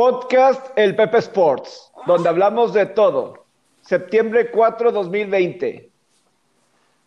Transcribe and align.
Podcast 0.00 0.68
El 0.76 0.96
Pepe 0.96 1.18
Sports, 1.18 1.92
donde 2.06 2.30
hablamos 2.30 2.72
de 2.72 2.86
todo. 2.86 3.44
Septiembre 3.82 4.50
4, 4.50 4.92
2020. 4.92 5.90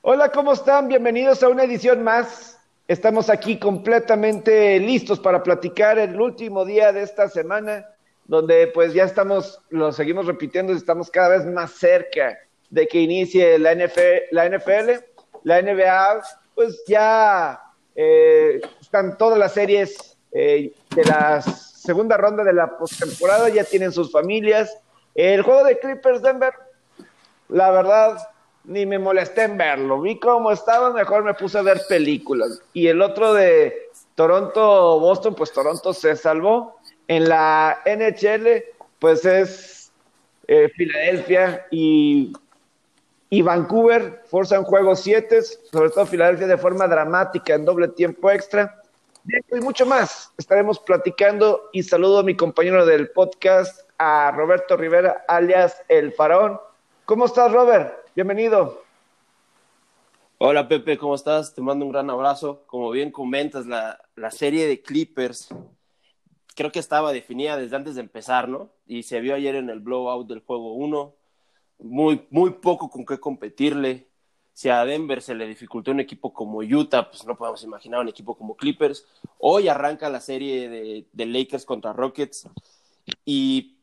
Hola, 0.04 0.30
¿cómo 0.30 0.54
están? 0.54 0.90
Bienvenidos 0.90 1.42
a 1.42 1.50
una 1.50 1.64
edición 1.64 2.04
más. 2.04 2.60
Estamos 2.88 3.32
aquí 3.32 3.58
completamente 3.58 4.80
listos 4.80 5.20
para 5.20 5.42
platicar 5.42 5.98
el 5.98 6.22
último 6.22 6.66
día 6.66 6.92
de 6.92 7.02
esta 7.02 7.28
semana, 7.30 7.84
donde 8.26 8.68
pues 8.68 8.94
ya 8.94 9.06
estamos, 9.06 9.60
lo 9.72 9.92
seguimos 9.92 10.28
repitiendo, 10.28 10.72
estamos 10.72 11.10
cada 11.10 11.30
vez 11.30 11.48
más 11.48 11.72
cerca 11.72 12.38
de 12.70 12.88
que 12.88 13.00
inicie 13.00 13.58
la 13.58 13.74
NFL, 13.74 14.30
la, 14.30 14.48
NFL, 14.48 14.92
la 15.42 15.64
NBA, 15.64 16.22
pues 16.54 16.84
ya 16.86 17.60
eh, 17.96 18.62
están 18.80 19.18
todas 19.18 19.40
las 19.40 19.52
series 19.52 20.16
eh, 20.32 20.72
de 20.96 21.06
la 21.06 21.44
segunda 21.84 22.18
ronda 22.18 22.44
de 22.44 22.54
la 22.54 22.78
postemporada, 22.78 23.50
ya 23.50 23.64
tienen 23.64 23.92
sus 23.92 24.12
familias. 24.12 24.78
El 25.16 25.42
juego 25.42 25.64
de 25.66 25.80
Clippers 25.80 26.22
Denver, 26.22 26.54
la 27.50 27.72
verdad, 27.72 28.18
ni 28.64 28.86
me 28.86 29.00
molesté 29.00 29.44
en 29.44 29.58
verlo. 29.58 30.02
Vi 30.02 30.18
cómo 30.20 30.52
estaba, 30.52 30.92
mejor 30.94 31.24
me 31.24 31.34
puse 31.34 31.58
a 31.58 31.62
ver 31.62 31.82
películas. 31.90 32.62
Y 32.72 32.88
el 32.88 33.02
otro 33.02 33.34
de 33.34 33.90
Toronto-Boston, 34.16 35.36
pues 35.36 35.52
Toronto 35.52 35.94
se 35.94 36.16
salvó. 36.16 36.78
En 37.08 37.28
la 37.28 37.82
NHL, 37.86 38.64
pues 39.00 39.26
es 39.26 39.92
eh, 40.48 40.70
Filadelfia 40.74 41.68
y, 41.70 42.32
y 43.30 43.42
Vancouver, 43.42 44.24
forzan 44.32 44.64
juegos 44.64 45.02
7, 45.02 45.42
sobre 45.70 45.90
todo 45.90 46.06
Filadelfia 46.06 46.48
de 46.48 46.58
forma 46.58 46.88
dramática 46.88 47.56
en 47.56 47.66
doble 47.66 47.90
tiempo 47.90 48.32
extra. 48.32 48.83
Y 49.26 49.60
mucho 49.62 49.86
más 49.86 50.34
estaremos 50.38 50.80
platicando 50.80 51.70
y 51.72 51.84
saludo 51.84 52.20
a 52.20 52.24
mi 52.24 52.36
compañero 52.36 52.86
del 52.86 53.10
podcast, 53.12 53.90
a 53.98 54.32
Roberto 54.32 54.76
Rivera, 54.76 55.24
alias 55.28 55.82
El 55.88 56.12
Faraón. 56.12 56.60
¿Cómo 57.06 57.26
estás, 57.26 57.52
Robert? 57.52 57.94
Bienvenido. 58.16 58.84
Hola 60.40 60.68
Pepe, 60.68 60.98
¿cómo 60.98 61.16
estás? 61.16 61.56
Te 61.56 61.62
mando 61.62 61.86
un 61.86 61.92
gran 61.92 62.10
abrazo. 62.10 62.64
Como 62.68 62.92
bien 62.92 63.12
comentas, 63.12 63.66
la, 63.66 63.98
la, 64.16 64.30
serie 64.30 64.68
de 64.68 64.82
Clippers 64.82 65.50
creo 66.54 66.72
que 66.72 66.80
estaba 66.80 67.14
definida 67.14 67.56
desde 67.56 67.78
antes 67.78 67.96
de 67.96 68.02
empezar, 68.02 68.50
¿no? 68.50 68.72
Y 68.86 69.04
se 69.04 69.22
vio 69.22 69.36
ayer 69.36 69.56
en 69.56 69.70
el 69.70 69.80
blowout 69.80 70.28
del 70.28 70.42
juego 70.42 70.74
1. 70.74 71.16
Muy, 71.80 72.28
muy 72.30 72.52
poco 72.52 72.90
con 72.90 73.06
qué 73.06 73.20
competirle. 73.20 74.10
Si 74.54 74.70
a 74.70 74.86
Denver 74.86 75.22
se 75.22 75.36
le 75.36 75.48
dificultó 75.48 75.92
un 75.92 76.00
equipo 76.00 76.34
como 76.34 76.60
Utah, 76.60 77.10
pues 77.10 77.26
no 77.26 77.36
podemos 77.36 77.64
imaginar 77.64 78.02
un 78.02 78.10
equipo 78.10 78.38
como 78.38 78.56
Clippers. 78.56 79.06
Hoy 79.40 79.68
arranca 79.68 80.10
la 80.10 80.22
serie 80.22 80.70
de, 80.70 81.08
de 81.12 81.26
Lakers 81.26 81.66
contra 81.66 81.94
Rockets. 81.94 82.48
Y 83.26 83.78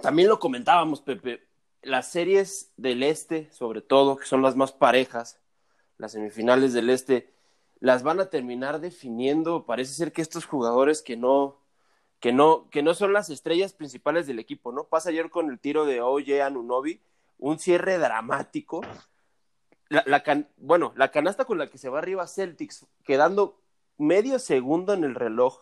también 0.00 0.28
lo 0.28 0.38
comentábamos, 0.38 1.00
Pepe 1.00 1.48
las 1.82 2.10
series 2.10 2.72
del 2.76 3.02
este, 3.02 3.50
sobre 3.52 3.82
todo, 3.82 4.16
que 4.16 4.26
son 4.26 4.42
las 4.42 4.56
más 4.56 4.72
parejas, 4.72 5.40
las 5.96 6.12
semifinales 6.12 6.72
del 6.72 6.90
este, 6.90 7.32
las 7.80 8.02
van 8.02 8.20
a 8.20 8.30
terminar 8.30 8.80
definiendo. 8.80 9.64
Parece 9.64 9.94
ser 9.94 10.12
que 10.12 10.22
estos 10.22 10.44
jugadores 10.44 11.02
que 11.02 11.16
no, 11.16 11.58
que 12.20 12.32
no, 12.32 12.68
que 12.70 12.82
no 12.82 12.94
son 12.94 13.12
las 13.12 13.30
estrellas 13.30 13.72
principales 13.72 14.26
del 14.26 14.38
equipo, 14.38 14.72
¿no? 14.72 14.84
Pasa 14.84 15.10
ayer 15.10 15.30
con 15.30 15.50
el 15.50 15.58
tiro 15.58 15.86
de 15.86 16.00
Oye 16.00 16.42
Anunobi, 16.42 17.00
un 17.38 17.58
cierre 17.58 17.98
dramático. 17.98 18.80
La, 19.88 20.22
bueno, 20.58 20.92
la 20.96 21.10
canasta 21.10 21.44
con 21.44 21.58
la 21.58 21.68
que 21.68 21.78
se 21.78 21.88
va 21.88 21.98
arriba 21.98 22.26
Celtics, 22.26 22.86
quedando 23.04 23.60
medio 23.96 24.38
segundo 24.38 24.92
en 24.92 25.04
el 25.04 25.14
reloj. 25.14 25.58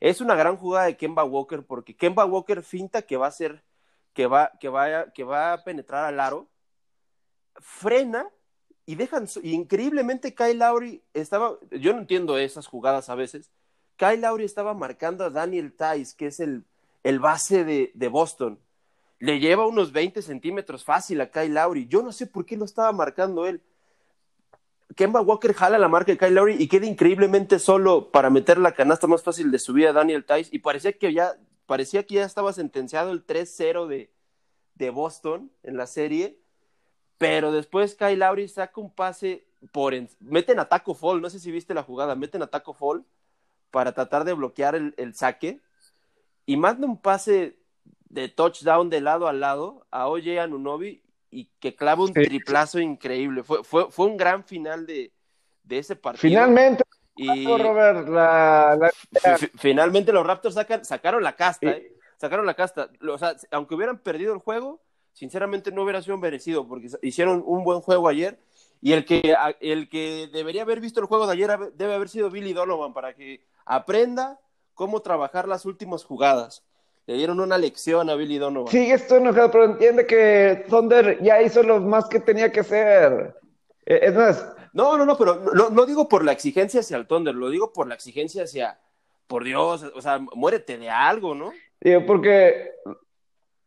Es 0.00 0.20
una 0.20 0.34
gran 0.34 0.56
jugada 0.56 0.86
de 0.86 0.96
Kemba 0.96 1.24
Walker, 1.24 1.64
porque 1.64 1.96
Kemba 1.96 2.24
Walker 2.24 2.62
finta 2.62 3.02
que 3.02 3.16
va 3.16 3.26
a 3.26 3.32
ser 3.32 3.62
que 4.16 4.26
va, 4.26 4.52
que 4.58 4.70
vaya, 4.70 5.12
que 5.12 5.24
va 5.24 5.52
a 5.52 5.62
penetrar 5.62 6.06
al 6.06 6.18
aro, 6.20 6.48
frena 7.58 8.26
y 8.86 8.94
dejan, 8.94 9.28
increíblemente 9.42 10.34
Kyle 10.34 10.58
Lowry 10.58 11.02
estaba, 11.12 11.58
yo 11.70 11.92
no 11.92 11.98
entiendo 11.98 12.38
esas 12.38 12.66
jugadas 12.66 13.10
a 13.10 13.14
veces, 13.14 13.50
Kyle 13.96 14.22
Lowry 14.22 14.44
estaba 14.44 14.72
marcando 14.72 15.24
a 15.24 15.30
Daniel 15.30 15.74
Tice, 15.74 16.16
que 16.16 16.28
es 16.28 16.40
el, 16.40 16.64
el 17.02 17.18
base 17.20 17.64
de, 17.64 17.92
de, 17.94 18.08
Boston, 18.08 18.58
le 19.18 19.40
lleva 19.40 19.66
unos 19.66 19.92
20 19.92 20.20
centímetros 20.22 20.84
fácil 20.84 21.20
a 21.20 21.30
Kyle 21.30 21.54
Lowry, 21.54 21.86
yo 21.88 22.02
no 22.02 22.12
sé 22.12 22.26
por 22.26 22.44
qué 22.44 22.56
lo 22.56 22.64
estaba 22.64 22.92
marcando 22.92 23.46
él. 23.46 23.62
Kemba 24.94 25.20
Walker 25.20 25.52
jala 25.52 25.78
la 25.78 25.88
marca 25.88 26.12
de 26.12 26.18
Kyle 26.18 26.34
Lowry 26.34 26.56
y 26.58 26.68
queda 26.68 26.86
increíblemente 26.86 27.58
solo 27.58 28.10
para 28.10 28.30
meter 28.30 28.58
la 28.58 28.72
canasta 28.72 29.06
más 29.06 29.22
fácil 29.22 29.50
de 29.50 29.58
su 29.58 29.72
vida 29.72 29.90
a 29.90 29.92
Daniel 29.92 30.24
Tice. 30.24 30.54
Y 30.54 30.60
parecía 30.60 30.92
que 30.92 31.12
ya 31.12 31.36
parecía 31.66 32.06
que 32.06 32.16
ya 32.16 32.24
estaba 32.24 32.52
sentenciado 32.52 33.10
el 33.12 33.26
3-0 33.26 33.86
de, 33.88 34.10
de, 34.74 34.90
Boston 34.90 35.50
en 35.64 35.76
la 35.76 35.86
serie, 35.86 36.38
pero 37.18 37.50
después 37.50 37.96
Kyle 37.96 38.18
Lowry 38.18 38.48
saca 38.48 38.80
un 38.80 38.90
pase 38.90 39.46
por 39.72 39.92
meten 40.20 40.60
a 40.60 40.68
Taco 40.68 40.94
Fall, 40.94 41.20
no 41.20 41.28
sé 41.28 41.40
si 41.40 41.50
viste 41.50 41.74
la 41.74 41.82
jugada, 41.82 42.14
meten 42.14 42.42
a 42.42 42.46
Taco 42.46 42.72
Fall 42.72 43.04
para 43.70 43.92
tratar 43.92 44.24
de 44.24 44.32
bloquear 44.32 44.76
el, 44.76 44.94
el 44.96 45.14
saque. 45.14 45.60
Y 46.46 46.56
manda 46.56 46.86
un 46.86 47.00
pase 47.00 47.58
de 48.16 48.28
touchdown 48.30 48.88
de 48.88 49.02
lado 49.02 49.28
a 49.28 49.34
lado 49.34 49.86
a 49.90 50.08
Oye 50.08 50.40
Anunobi 50.40 51.02
y 51.30 51.50
que 51.60 51.76
clava 51.76 52.02
un 52.02 52.14
triplazo 52.14 52.80
increíble. 52.80 53.42
Fue, 53.42 53.62
fue, 53.62 53.90
fue 53.90 54.06
un 54.06 54.16
gran 54.16 54.42
final 54.42 54.86
de, 54.86 55.12
de 55.62 55.78
ese 55.78 55.96
partido. 55.96 56.22
Finalmente, 56.22 56.82
y 57.14 57.46
Robert, 57.46 58.08
la, 58.08 58.90
finalmente 59.58 60.12
los 60.12 60.26
Raptors 60.26 60.54
sacan, 60.54 60.82
sacaron 60.84 61.22
la 61.22 61.36
casta, 61.36 61.68
¿eh? 61.68 61.92
sacaron 62.16 62.46
la 62.46 62.54
casta. 62.54 62.88
O 63.06 63.18
sea, 63.18 63.36
aunque 63.50 63.74
hubieran 63.74 63.98
perdido 63.98 64.32
el 64.32 64.38
juego, 64.40 64.80
sinceramente 65.12 65.70
no 65.70 65.82
hubiera 65.82 66.00
sido 66.00 66.16
merecido 66.16 66.66
porque 66.66 66.88
hicieron 67.02 67.44
un 67.46 67.64
buen 67.64 67.82
juego 67.82 68.08
ayer. 68.08 68.40
Y 68.80 68.92
el 68.92 69.04
que, 69.04 69.36
el 69.60 69.90
que 69.90 70.30
debería 70.32 70.62
haber 70.62 70.80
visto 70.80 71.00
el 71.00 71.06
juego 71.06 71.26
de 71.26 71.34
ayer 71.34 71.50
debe 71.74 71.94
haber 71.94 72.08
sido 72.08 72.30
Billy 72.30 72.54
Donovan 72.54 72.94
para 72.94 73.14
que 73.14 73.44
aprenda 73.66 74.40
cómo 74.72 75.00
trabajar 75.02 75.48
las 75.48 75.66
últimas 75.66 76.02
jugadas. 76.02 76.64
Le 77.06 77.14
dieron 77.14 77.40
una 77.40 77.56
lección 77.56 78.10
a 78.10 78.14
Billy 78.16 78.38
Donovan. 78.38 78.70
Sí, 78.70 78.90
estoy 78.90 79.18
enojado, 79.18 79.50
pero 79.50 79.64
entiende 79.64 80.06
que 80.06 80.64
Thunder 80.68 81.22
ya 81.22 81.40
hizo 81.40 81.62
lo 81.62 81.80
más 81.80 82.08
que 82.08 82.18
tenía 82.18 82.50
que 82.50 82.60
hacer. 82.60 83.36
Eh, 83.84 84.00
es 84.02 84.14
más, 84.14 84.54
no, 84.72 84.98
no, 84.98 85.06
no, 85.06 85.16
pero 85.16 85.42
no, 85.54 85.70
no 85.70 85.86
digo 85.86 86.08
por 86.08 86.24
la 86.24 86.32
exigencia 86.32 86.80
hacia 86.80 86.96
el 86.96 87.06
Thunder, 87.06 87.34
lo 87.34 87.48
digo 87.48 87.72
por 87.72 87.86
la 87.86 87.94
exigencia 87.94 88.42
hacia, 88.42 88.78
por 89.26 89.44
Dios, 89.44 89.84
o 89.94 90.02
sea, 90.02 90.18
muérete 90.34 90.78
de 90.78 90.90
algo, 90.90 91.34
¿no? 91.34 91.52
Digo, 91.80 92.04
porque 92.06 92.72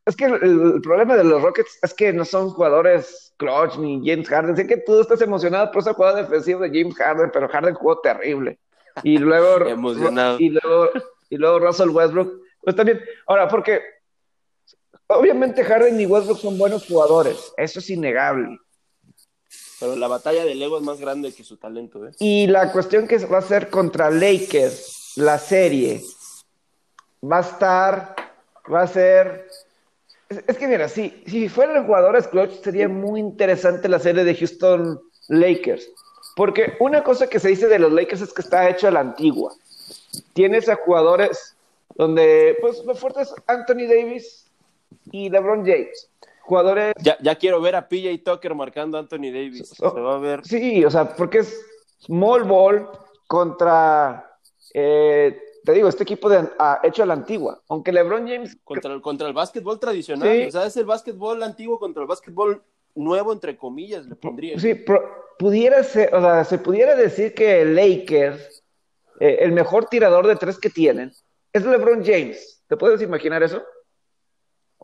es 0.06 0.16
que 0.16 0.26
el, 0.26 0.82
problema 0.82 1.16
de 1.16 1.24
los 1.24 1.42
Rockets 1.42 1.80
es 1.82 1.94
que 1.94 2.12
no 2.12 2.26
son 2.26 2.50
jugadores 2.50 3.34
clutch 3.38 3.78
ni 3.78 4.02
James 4.04 4.28
Harden. 4.28 4.56
Sé 4.56 4.68
que 4.68 4.78
tú 4.78 5.00
estás 5.00 5.22
emocionado 5.22 5.72
por 5.72 5.82
esa 5.82 5.94
jugada 5.94 6.24
defensiva 6.24 6.68
de 6.68 6.80
James 6.80 6.96
Harden, 6.96 7.30
pero 7.32 7.48
Harden 7.48 7.76
jugó 7.76 8.00
terrible. 8.00 8.60
Y 9.04 9.18
luego, 9.18 9.66
emocionado. 9.68 10.38
Y 10.40 10.50
luego, 10.50 10.90
y 11.30 11.38
luego 11.38 11.60
Russell 11.60 11.90
Westbrook, 11.90 12.42
pues 12.62 12.75
también. 12.75 13.02
Ahora, 13.28 13.47
porque 13.47 13.81
obviamente 15.08 15.64
Harden 15.64 16.00
y 16.00 16.06
Westbrook 16.06 16.40
son 16.40 16.58
buenos 16.58 16.86
jugadores, 16.86 17.53
eso 17.58 17.80
es 17.80 17.90
innegable. 17.90 18.59
Pero 19.80 19.96
la 19.96 20.08
batalla 20.08 20.44
del 20.44 20.62
ego 20.62 20.78
es 20.78 20.84
más 20.84 21.00
grande 21.00 21.34
que 21.34 21.44
su 21.44 21.58
talento, 21.58 22.06
¿eh? 22.06 22.12
Y 22.20 22.47
la 22.47 22.72
cuestión 22.72 23.08
que 23.08 23.18
va 23.25 23.38
a 23.38 23.42
ser 23.42 23.70
contra 23.70 24.12
Lakers, 24.12 25.14
la 25.16 25.40
serie, 25.40 26.03
va 27.24 27.38
a 27.38 27.42
estar, 27.42 28.16
va 28.72 28.81
a 28.81 28.88
ser... 28.88 29.47
Es, 30.28 30.58
que 30.58 30.68
mira, 30.68 30.90
si, 30.90 31.24
si 31.26 31.47
fueran 31.50 31.86
jugadores 31.86 32.28
clutch, 32.28 32.62
sería 32.62 32.90
muy 32.90 33.20
interesante 33.20 33.88
la 33.88 34.00
serie 34.00 34.24
de 34.24 34.36
Houston 34.36 35.02
Lakers. 35.30 35.90
Porque 36.36 36.76
una 36.80 37.03
cosa 37.03 37.28
que 37.28 37.40
se 37.40 37.47
dice 37.47 37.68
de 37.68 37.80
los 37.80 37.91
Lakers 37.91 38.22
es 38.22 38.34
que 38.34 38.41
está 38.41 38.70
hecho 38.70 38.88
a 38.88 38.91
la 38.91 39.00
antigua. 39.00 39.53
Tienes 40.34 40.67
a 40.70 40.76
jugadores 40.76 41.56
donde, 41.96 42.58
pues, 42.62 42.84
lo 42.86 42.96
fuerte 42.96 43.22
es 43.22 43.34
Anthony 43.47 43.88
Davis 43.88 44.52
y 45.12 45.30
LeBron 45.30 45.66
James 45.66 46.09
jugadores. 46.50 46.94
Ya, 47.00 47.18
ya 47.22 47.36
quiero 47.36 47.62
ver 47.62 47.76
a 47.76 47.88
PJ 47.88 48.24
Tucker 48.26 48.56
marcando 48.56 48.97
a 48.97 49.02
Anthony 49.02 49.32
Davis. 49.32 49.70
Se 49.70 49.86
va 49.86 50.16
a 50.16 50.20
ver. 50.20 50.44
Sí, 50.44 50.84
o 50.84 50.90
sea, 50.90 51.16
porque 51.16 51.40
es 51.40 51.66
small 52.00 52.44
ball 52.44 52.90
contra. 53.28 54.38
Eh, 54.74 55.40
te 55.64 55.72
digo, 55.74 55.88
este 55.88 56.03
equipo 56.03 56.28
de, 56.28 56.50
ah, 56.58 56.80
hecho 56.84 57.03
a 57.03 57.06
la 57.06 57.14
antigua. 57.14 57.62
Aunque 57.70 57.92
LeBron 57.92 58.28
James. 58.28 58.58
Contra 58.64 58.94
el, 58.94 59.02
contra 59.02 59.28
el 59.28 59.34
básquetbol 59.34 59.80
tradicional. 59.80 60.47
O 60.47 60.52
sea, 60.52 60.66
es 60.66 60.76
el 60.78 60.85
básquetbol 60.85 61.44
antiguo 61.44 61.80
contra 61.80 62.02
el 62.02 62.08
básquetbol 62.08 62.64
nuevo, 62.96 63.32
entre 63.32 63.56
comillas, 63.56 64.08
le 64.08 64.16
pondría. 64.16 64.59
Sí, 64.59 64.76
pudiera 65.38 65.84
ser, 65.84 66.14
o 66.14 66.20
sea, 66.20 66.44
se 66.44 66.58
pudiera 66.58 66.96
decir 66.96 67.34
que 67.35 67.64
Lakers, 67.64 68.64
eh, 69.20 69.38
el 69.42 69.52
mejor 69.52 69.85
tirador 69.85 70.26
de 70.26 70.35
tres 70.35 70.58
que 70.58 70.70
tienen, 70.70 71.14
es 71.53 71.66
LeBron 71.66 72.03
James. 72.03 72.63
¿Te 72.67 72.78
puedes 72.78 73.01
imaginar 73.01 73.43
eso? 73.43 73.63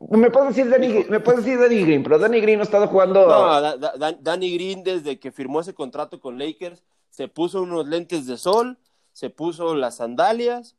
Me 0.10 0.30
puedes 0.30 0.56
decir 0.56 0.70
Danny, 0.70 1.06
me 1.10 1.22
puedes 1.22 1.46
decir 1.46 1.60
Danny 1.60 1.82
Green, 1.84 2.04
pero 2.04 2.20
Danny 2.20 2.42
Green 2.42 2.58
no 2.58 2.64
ha 2.64 2.66
estado 2.66 2.88
jugando. 2.88 3.28
No, 3.28 4.12
Danny 4.20 4.54
Green 4.54 4.84
desde 4.84 5.20
que 5.20 5.32
firmó 5.32 5.62
ese 5.62 5.74
contrato 5.74 6.20
con 6.20 6.38
Lakers 6.38 6.84
se 7.10 7.30
puso 7.30 7.62
unos 7.62 7.88
lentes 7.88 8.26
de 8.26 8.38
sol, 8.38 8.78
se 9.14 9.30
puso 9.30 9.74
las 9.74 9.98
sandalias 9.98 10.76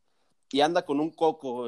y 0.51 0.61
anda 0.61 0.83
con 0.83 1.01
un 1.01 1.11
coco. 1.11 1.67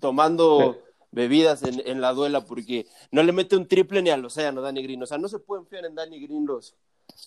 tomando 0.00 0.78
bebidas 1.12 1.62
en, 1.62 2.00
la 2.00 2.12
duela 2.12 2.44
porque 2.44 2.86
no 3.12 3.22
le 3.22 3.32
mete 3.32 3.54
un 3.54 3.68
triple 3.68 4.02
ni 4.02 4.10
al 4.10 4.24
océano 4.24 4.62
Danny 4.62 4.82
Green. 4.82 5.02
O 5.02 5.06
sea, 5.06 5.18
no 5.18 5.28
se 5.28 5.38
pueden 5.38 5.66
fiar 5.66 5.84
en 5.84 5.94
Danny 5.94 6.18
Green 6.26 6.44
los, 6.44 6.74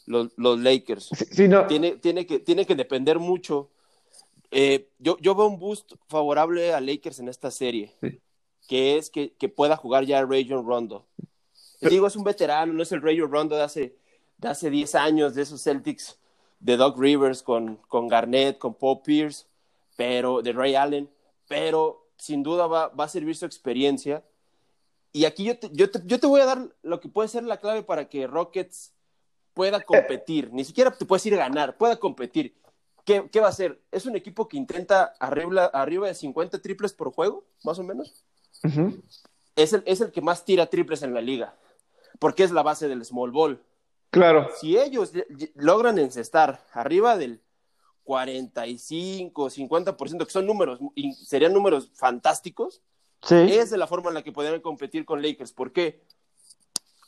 los, 0.07 0.59
Lakers. 0.59 1.09
tiene, 1.67 1.95
tiene, 1.97 2.25
que, 2.25 2.39
tiene 2.39 2.65
que 2.65 2.75
depender 2.75 3.19
mucho. 3.19 3.69
Eh, 4.57 4.87
yo, 4.99 5.17
yo 5.19 5.35
veo 5.35 5.47
un 5.47 5.59
boost 5.59 5.95
favorable 6.07 6.73
a 6.73 6.79
Lakers 6.79 7.19
en 7.19 7.27
esta 7.27 7.51
serie, 7.51 7.91
que 8.69 8.97
es 8.97 9.09
que, 9.09 9.49
pueda 9.53 9.75
jugar 9.75 10.05
ya 10.05 10.25
Rayon 10.25 10.65
Rondo. 10.65 11.05
digo, 11.81 12.07
es 12.07 12.15
un 12.15 12.23
veterano, 12.23 12.71
no 12.71 12.81
es 12.81 12.93
el 12.93 13.01
Rayon 13.01 13.29
Rondo 13.29 13.57
de 13.57 13.63
hace, 13.63 13.97
de 14.37 14.47
hace 14.47 14.69
10 14.69 14.95
años, 14.95 15.35
de 15.35 15.41
esos 15.41 15.61
Celtics 15.61 16.17
de 16.61 16.77
Doug 16.77 16.97
Rivers 16.97 17.43
con, 17.43 17.81
con 17.89 18.07
Garnett, 18.07 18.57
con 18.57 18.75
Paul 18.75 19.01
Pierce, 19.01 19.45
pero 19.97 20.41
de 20.41 20.53
Ray 20.53 20.75
Allen, 20.75 21.09
pero 21.49 22.07
sin 22.15 22.41
duda 22.41 22.65
va, 22.65 22.87
va 22.87 23.03
a 23.03 23.09
servir 23.09 23.35
su 23.35 23.45
experiencia. 23.45 24.23
Y 25.11 25.25
aquí 25.25 25.43
yo 25.43 25.59
te, 25.59 25.69
yo, 25.73 25.87
yo 26.05 26.17
te 26.17 26.27
voy 26.27 26.39
a 26.39 26.45
dar 26.45 26.73
lo 26.81 27.01
que 27.01 27.09
puede 27.09 27.27
ser 27.27 27.43
la 27.43 27.59
clave 27.59 27.83
para 27.83 28.07
que 28.07 28.25
Rockets 28.25 28.93
pueda 29.53 29.81
competir, 29.81 30.53
ni 30.53 30.63
siquiera 30.63 30.91
te 30.91 31.05
puedes 31.05 31.25
ir 31.25 31.33
a 31.33 31.39
ganar, 31.39 31.75
pueda 31.75 31.97
competir. 31.97 32.55
¿Qué, 33.05 33.29
¿Qué, 33.31 33.39
va 33.39 33.47
a 33.47 33.49
hacer? 33.49 33.81
¿Es 33.91 34.05
un 34.05 34.15
equipo 34.15 34.47
que 34.47 34.57
intenta 34.57 35.13
arriba, 35.19 35.65
arriba 35.65 36.07
de 36.07 36.15
50 36.15 36.61
triples 36.61 36.93
por 36.93 37.13
juego, 37.13 37.45
más 37.63 37.79
o 37.79 37.83
menos? 37.83 38.25
es, 39.55 39.73
el, 39.73 39.83
es 39.85 40.01
el 40.01 40.11
que 40.11 40.21
más 40.21 40.43
tira 40.43 40.65
triples 40.67 41.03
en 41.03 41.13
la 41.13 41.21
liga, 41.21 41.55
porque 42.19 42.43
es 42.43 42.51
la 42.51 42.63
base 42.63 42.87
del 42.87 43.05
small 43.05 43.31
ball. 43.31 43.63
Claro. 44.09 44.49
Si 44.59 44.77
ellos 44.77 45.11
logran 45.55 45.99
encestar 45.99 46.65
arriba 46.73 47.17
del 47.17 47.41
45, 48.05 49.49
50%, 49.49 50.25
que 50.25 50.31
son 50.31 50.45
números, 50.45 50.79
serían 51.23 51.53
números 51.53 51.91
fantásticos, 51.93 52.81
sí. 53.21 53.35
es 53.35 53.69
de 53.69 53.77
la 53.77 53.87
forma 53.87 54.09
en 54.09 54.15
la 54.15 54.23
que 54.23 54.31
podrían 54.31 54.61
competir 54.61 55.05
con 55.05 55.21
Lakers. 55.21 55.53
¿Por 55.53 55.71
qué? 55.71 56.01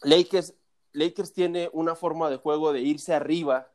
Lakers 0.03 0.53
Lakers 0.97 1.31
tiene 1.31 1.69
una 1.73 1.95
forma 1.95 2.29
de 2.29 2.37
juego 2.37 2.73
de 2.73 2.81
irse 2.81 3.13
arriba 3.13 3.69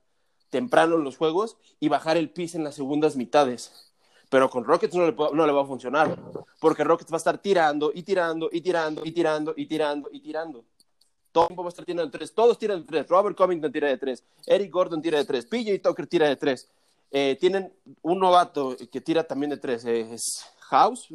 temprano 0.53 0.97
en 0.97 1.03
los 1.03 1.17
juegos 1.17 1.57
y 1.81 1.89
bajar 1.89 2.17
el 2.19 2.31
piso 2.31 2.59
en 2.59 2.65
las 2.65 2.77
segundas 2.77 3.17
mitades. 3.17 3.91
Pero 4.29 4.49
con 4.49 4.65
Rockets 4.65 4.95
no 4.95 5.07
le, 5.07 5.13
no 5.13 5.47
le 5.47 5.53
va 5.53 5.63
a 5.63 5.67
funcionar, 5.67 6.17
porque 6.61 6.85
Rockets 6.85 7.11
va 7.11 7.17
a 7.17 7.25
estar 7.25 7.39
tirando 7.39 7.91
y 7.93 8.03
tirando 8.03 8.49
y 8.53 8.61
tirando 8.61 9.03
y 9.05 9.13
tirando 9.13 9.55
y 9.57 9.67
tirando 9.67 10.09
y 10.13 10.21
tirando. 10.21 10.65
Todo 11.33 11.45
el 11.45 11.49
tiempo 11.49 11.63
va 11.63 11.69
a 11.69 11.71
estar 11.71 11.85
tirando 11.85 12.05
de 12.05 12.19
tres. 12.19 12.35
Todos 12.35 12.59
tiran 12.59 12.81
de 12.81 12.87
tres. 12.87 13.09
Robert 13.09 13.37
Covington 13.37 13.73
tira 13.73 13.89
de 13.89 13.97
tres. 13.97 14.23
Eric 14.47 14.71
Gordon 14.71 15.01
tira 15.01 15.19
de 15.19 15.25
tres. 15.25 15.47
PJ 15.47 15.79
Tucker 15.79 16.07
tira 16.07 16.29
de 16.29 16.37
tres. 16.37 16.69
Eh, 17.11 17.37
tienen 17.41 17.73
un 18.03 18.19
novato 18.19 18.77
que 18.91 19.01
tira 19.01 19.25
también 19.25 19.51
de 19.51 19.57
tres. 19.57 19.85
Eh, 19.87 20.13
es 20.13 20.45
House. 20.61 21.09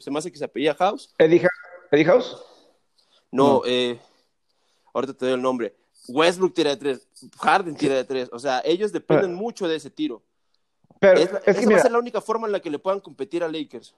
Se, 0.00 0.10
me 0.10 0.18
hace 0.18 0.30
que 0.30 0.38
se 0.38 0.44
apellía 0.44 0.74
House. 0.74 1.14
Eddie, 1.18 2.04
House. 2.04 2.36
No, 3.30 3.62
Eh, 3.66 3.98
ahorita 4.92 5.14
te 5.14 5.24
doy 5.24 5.34
el 5.34 5.42
nombre. 5.42 5.74
Westbrook 6.08 6.54
tira 6.54 6.70
de 6.70 6.76
tres, 6.76 7.08
Harden 7.40 7.74
tira 7.76 7.94
de 7.94 8.04
tres, 8.04 8.28
o 8.32 8.38
sea, 8.38 8.62
ellos 8.64 8.92
dependen 8.92 9.34
mucho 9.34 9.68
de 9.68 9.76
ese 9.76 9.90
tiro. 9.90 10.22
Pero 11.00 11.20
es, 11.20 11.30
esa 11.44 11.70
va 11.70 11.76
a 11.76 11.82
ser 11.82 11.92
la 11.92 11.98
única 11.98 12.20
forma 12.20 12.46
en 12.46 12.52
la 12.52 12.60
que 12.60 12.70
le 12.70 12.78
puedan 12.78 13.00
competir 13.00 13.42
a 13.42 13.48
Lakers. 13.48 13.94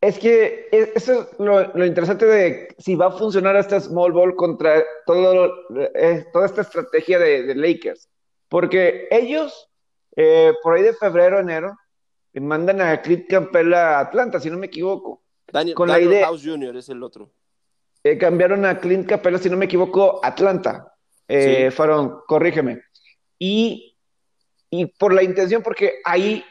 Es 0.00 0.18
que 0.18 0.68
eso 0.70 1.22
es 1.22 1.38
lo, 1.38 1.84
interesante 1.84 2.24
de 2.24 2.74
si 2.78 2.94
va 2.94 3.08
a 3.08 3.12
funcionar 3.12 3.56
esta 3.56 3.78
small 3.80 4.12
ball 4.12 4.34
contra 4.34 4.82
todo, 5.04 5.52
eh, 5.94 6.26
toda 6.32 6.46
esta 6.46 6.62
estrategia 6.62 7.18
de, 7.18 7.54
Lakers. 7.54 8.08
Porque 8.48 9.08
ellos, 9.10 9.68
eh, 10.16 10.54
por 10.62 10.74
ahí 10.74 10.82
de 10.82 10.94
febrero, 10.94 11.38
enero, 11.38 11.76
mandan 12.32 12.80
a 12.80 13.02
Clint 13.02 13.28
Campbell 13.28 13.74
a 13.74 14.00
Atlanta, 14.00 14.40
si 14.40 14.48
no 14.48 14.56
me 14.56 14.66
equivoco. 14.66 15.22
Daniel, 15.52 15.74
con 15.74 15.88
la 15.88 16.00
idea, 16.00 16.26
House 16.26 16.42
Jr. 16.44 16.76
es 16.76 16.88
el 16.88 17.02
otro. 17.02 17.30
Eh, 18.02 18.16
cambiaron 18.16 18.64
a 18.64 18.80
Clint 18.80 19.06
Capella, 19.06 19.38
si 19.38 19.50
no 19.50 19.56
me 19.56 19.66
equivoco, 19.66 20.20
Atlanta. 20.22 20.94
Eh, 21.28 21.70
Fueron, 21.70 22.20
corrígeme. 22.26 22.82
Y, 23.38 23.96
y 24.70 24.86
por 24.86 25.12
la 25.12 25.22
intención, 25.22 25.62
porque 25.62 26.00
ahí 26.04 26.44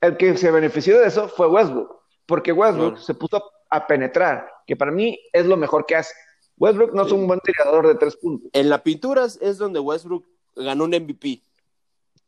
el 0.00 0.16
que 0.16 0.36
se 0.36 0.50
benefició 0.50 0.98
de 0.98 1.06
eso 1.06 1.28
fue 1.28 1.48
Westbrook, 1.48 2.02
porque 2.26 2.52
Westbrook 2.52 2.98
se 2.98 3.14
puso 3.14 3.42
a 3.70 3.86
penetrar, 3.86 4.50
que 4.66 4.76
para 4.76 4.90
mí 4.90 5.18
es 5.32 5.46
lo 5.46 5.56
mejor 5.56 5.86
que 5.86 5.96
hace. 5.96 6.14
Westbrook 6.56 6.92
no 6.92 7.06
es 7.06 7.12
un 7.12 7.26
buen 7.26 7.40
tirador 7.40 7.86
de 7.86 7.94
tres 7.94 8.16
puntos. 8.16 8.50
En 8.52 8.68
la 8.68 8.82
pintura 8.82 9.24
es 9.24 9.58
donde 9.58 9.78
Westbrook 9.78 10.26
ganó 10.56 10.84
un 10.84 10.90
MVP. 10.90 11.42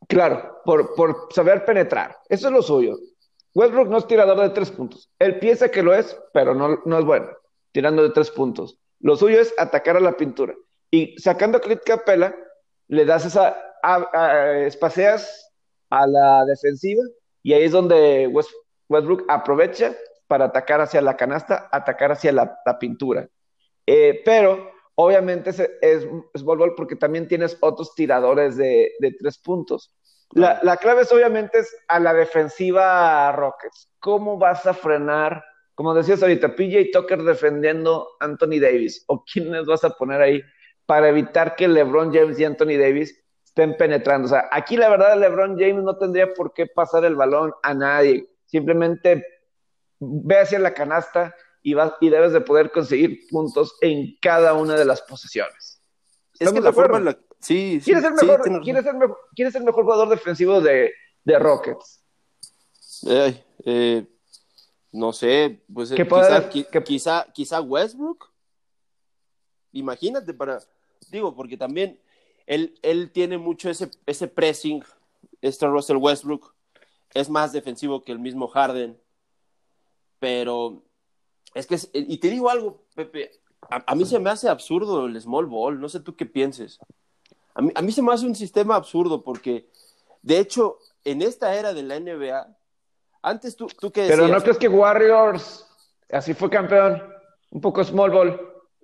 Claro, 0.06 0.60
por, 0.64 0.94
por 0.94 1.28
saber 1.30 1.64
penetrar. 1.64 2.16
Eso 2.28 2.48
es 2.48 2.52
lo 2.52 2.62
suyo. 2.62 2.96
Westbrook 3.54 3.88
no 3.88 3.98
es 3.98 4.06
tirador 4.06 4.40
de 4.40 4.50
tres 4.50 4.70
puntos. 4.70 5.10
Él 5.18 5.40
piensa 5.40 5.70
que 5.70 5.82
lo 5.82 5.92
es, 5.92 6.16
pero 6.32 6.54
no, 6.54 6.80
no 6.84 6.98
es 6.98 7.04
bueno 7.04 7.26
tirando 7.72 8.02
de 8.02 8.10
tres 8.10 8.30
puntos. 8.30 8.78
Lo 9.00 9.16
suyo 9.16 9.40
es 9.40 9.54
atacar 9.58 9.96
a 9.96 10.00
la 10.00 10.16
pintura. 10.16 10.54
Y 10.90 11.18
sacando 11.18 11.58
a 11.58 11.60
Clint 11.60 11.82
Capella, 11.84 12.34
le 12.88 13.04
das 13.04 13.24
esa, 13.24 13.56
espacias 14.66 15.52
a 15.88 16.06
la 16.06 16.44
defensiva 16.44 17.02
y 17.42 17.52
ahí 17.52 17.64
es 17.64 17.72
donde 17.72 18.28
Westbrook 18.88 19.24
aprovecha 19.28 19.94
para 20.26 20.46
atacar 20.46 20.80
hacia 20.80 21.00
la 21.00 21.16
canasta, 21.16 21.68
atacar 21.72 22.12
hacia 22.12 22.32
la, 22.32 22.78
pintura. 22.78 23.28
Eh, 23.86 24.22
pero 24.24 24.70
obviamente 24.94 25.50
es, 25.50 25.60
es, 25.80 26.06
porque 26.76 26.96
también 26.96 27.26
tienes 27.26 27.56
otros 27.60 27.94
tiradores 27.94 28.56
de, 28.56 28.92
tres 29.18 29.38
puntos. 29.38 29.94
La, 30.32 30.60
la, 30.62 30.76
clave 30.76 31.02
es 31.02 31.12
obviamente 31.12 31.58
es 31.58 31.76
a 31.88 31.98
la 31.98 32.14
defensiva 32.14 33.32
Rockets. 33.32 33.90
¿Cómo 33.98 34.38
vas 34.38 34.64
a 34.66 34.74
frenar 34.74 35.42
como 35.80 35.94
decías 35.94 36.22
ahorita, 36.22 36.54
PJ 36.56 36.90
Tucker 36.92 37.22
defendiendo 37.22 38.06
a 38.20 38.26
Anthony 38.26 38.60
Davis, 38.60 39.02
o 39.06 39.24
quiénes 39.24 39.64
vas 39.64 39.82
a 39.82 39.88
poner 39.88 40.20
ahí 40.20 40.42
para 40.84 41.08
evitar 41.08 41.56
que 41.56 41.66
LeBron 41.66 42.12
James 42.12 42.38
y 42.38 42.44
Anthony 42.44 42.76
Davis 42.78 43.18
estén 43.46 43.78
penetrando. 43.78 44.26
O 44.26 44.28
sea, 44.28 44.46
aquí 44.52 44.76
la 44.76 44.90
verdad 44.90 45.18
LeBron 45.18 45.58
James 45.58 45.82
no 45.82 45.96
tendría 45.96 46.34
por 46.34 46.52
qué 46.52 46.66
pasar 46.66 47.06
el 47.06 47.16
balón 47.16 47.54
a 47.62 47.72
nadie. 47.72 48.28
Simplemente 48.44 49.24
ve 50.00 50.40
hacia 50.40 50.58
la 50.58 50.74
canasta 50.74 51.34
y, 51.62 51.72
vas, 51.72 51.94
y 52.02 52.10
debes 52.10 52.34
de 52.34 52.42
poder 52.42 52.70
conseguir 52.70 53.20
puntos 53.30 53.74
en 53.80 54.18
cada 54.20 54.52
una 54.52 54.76
de 54.76 54.84
las 54.84 55.00
posesiones. 55.00 55.82
Es 56.38 56.52
que 56.52 56.60
la 56.60 56.74
forma 56.74 57.00
la... 57.00 57.18
Sí, 57.38 57.80
¿Quién, 57.82 57.96
es 57.96 58.04
el 58.04 58.12
mejor, 58.12 58.42
¿quién, 58.62 58.76
es 59.46 59.54
el 59.54 59.64
mejor, 59.64 59.84
jugador 59.84 60.10
defensivo 60.10 60.60
de, 60.60 60.92
de 61.24 61.38
Rockets? 61.38 62.04
eh, 63.06 64.06
no 64.92 65.12
sé, 65.12 65.62
pues 65.72 65.92
quizá, 65.92 66.50
quizá, 66.84 67.26
quizá, 67.32 67.60
Westbrook. 67.60 68.30
Imagínate 69.72 70.34
para, 70.34 70.60
digo, 71.10 71.34
porque 71.34 71.56
también 71.56 72.00
él, 72.46 72.78
él 72.82 73.10
tiene 73.12 73.38
mucho 73.38 73.70
ese, 73.70 73.90
ese 74.06 74.26
pressing, 74.26 74.82
este 75.40 75.66
Russell 75.66 75.96
Westbrook, 75.96 76.54
es 77.14 77.28
más 77.28 77.52
defensivo 77.52 78.02
que 78.02 78.12
el 78.12 78.18
mismo 78.18 78.48
Harden, 78.48 78.98
pero 80.18 80.82
es 81.54 81.66
que, 81.66 81.78
y 81.92 82.18
te 82.18 82.28
digo 82.30 82.50
algo, 82.50 82.82
Pepe, 82.94 83.30
a, 83.68 83.94
mí 83.94 84.04
se 84.04 84.18
me 84.18 84.30
hace 84.30 84.48
absurdo 84.48 85.06
el 85.06 85.20
small 85.20 85.46
ball, 85.46 85.80
no 85.80 85.88
sé 85.88 86.00
tú 86.00 86.16
qué 86.16 86.26
pienses. 86.26 86.80
A 87.54 87.62
mí, 87.62 87.72
a 87.74 87.82
mí 87.82 87.92
se 87.92 88.02
me 88.02 88.12
hace 88.12 88.26
un 88.26 88.34
sistema 88.34 88.74
absurdo 88.74 89.22
porque, 89.22 89.68
de 90.22 90.38
hecho, 90.38 90.78
en 91.04 91.22
esta 91.22 91.54
era 91.54 91.72
de 91.72 91.82
la 91.82 91.98
NBA, 92.00 92.56
antes 93.22 93.56
tú, 93.56 93.66
tú 93.66 93.90
qué 93.90 94.02
decías? 94.02 94.18
Pero 94.18 94.32
no 94.32 94.40
crees 94.42 94.58
que 94.58 94.68
Warriors 94.68 95.66
así 96.10 96.34
fue 96.34 96.50
campeón, 96.50 97.02
un 97.50 97.60
poco 97.60 97.82
small 97.84 98.10
ball. 98.10 98.40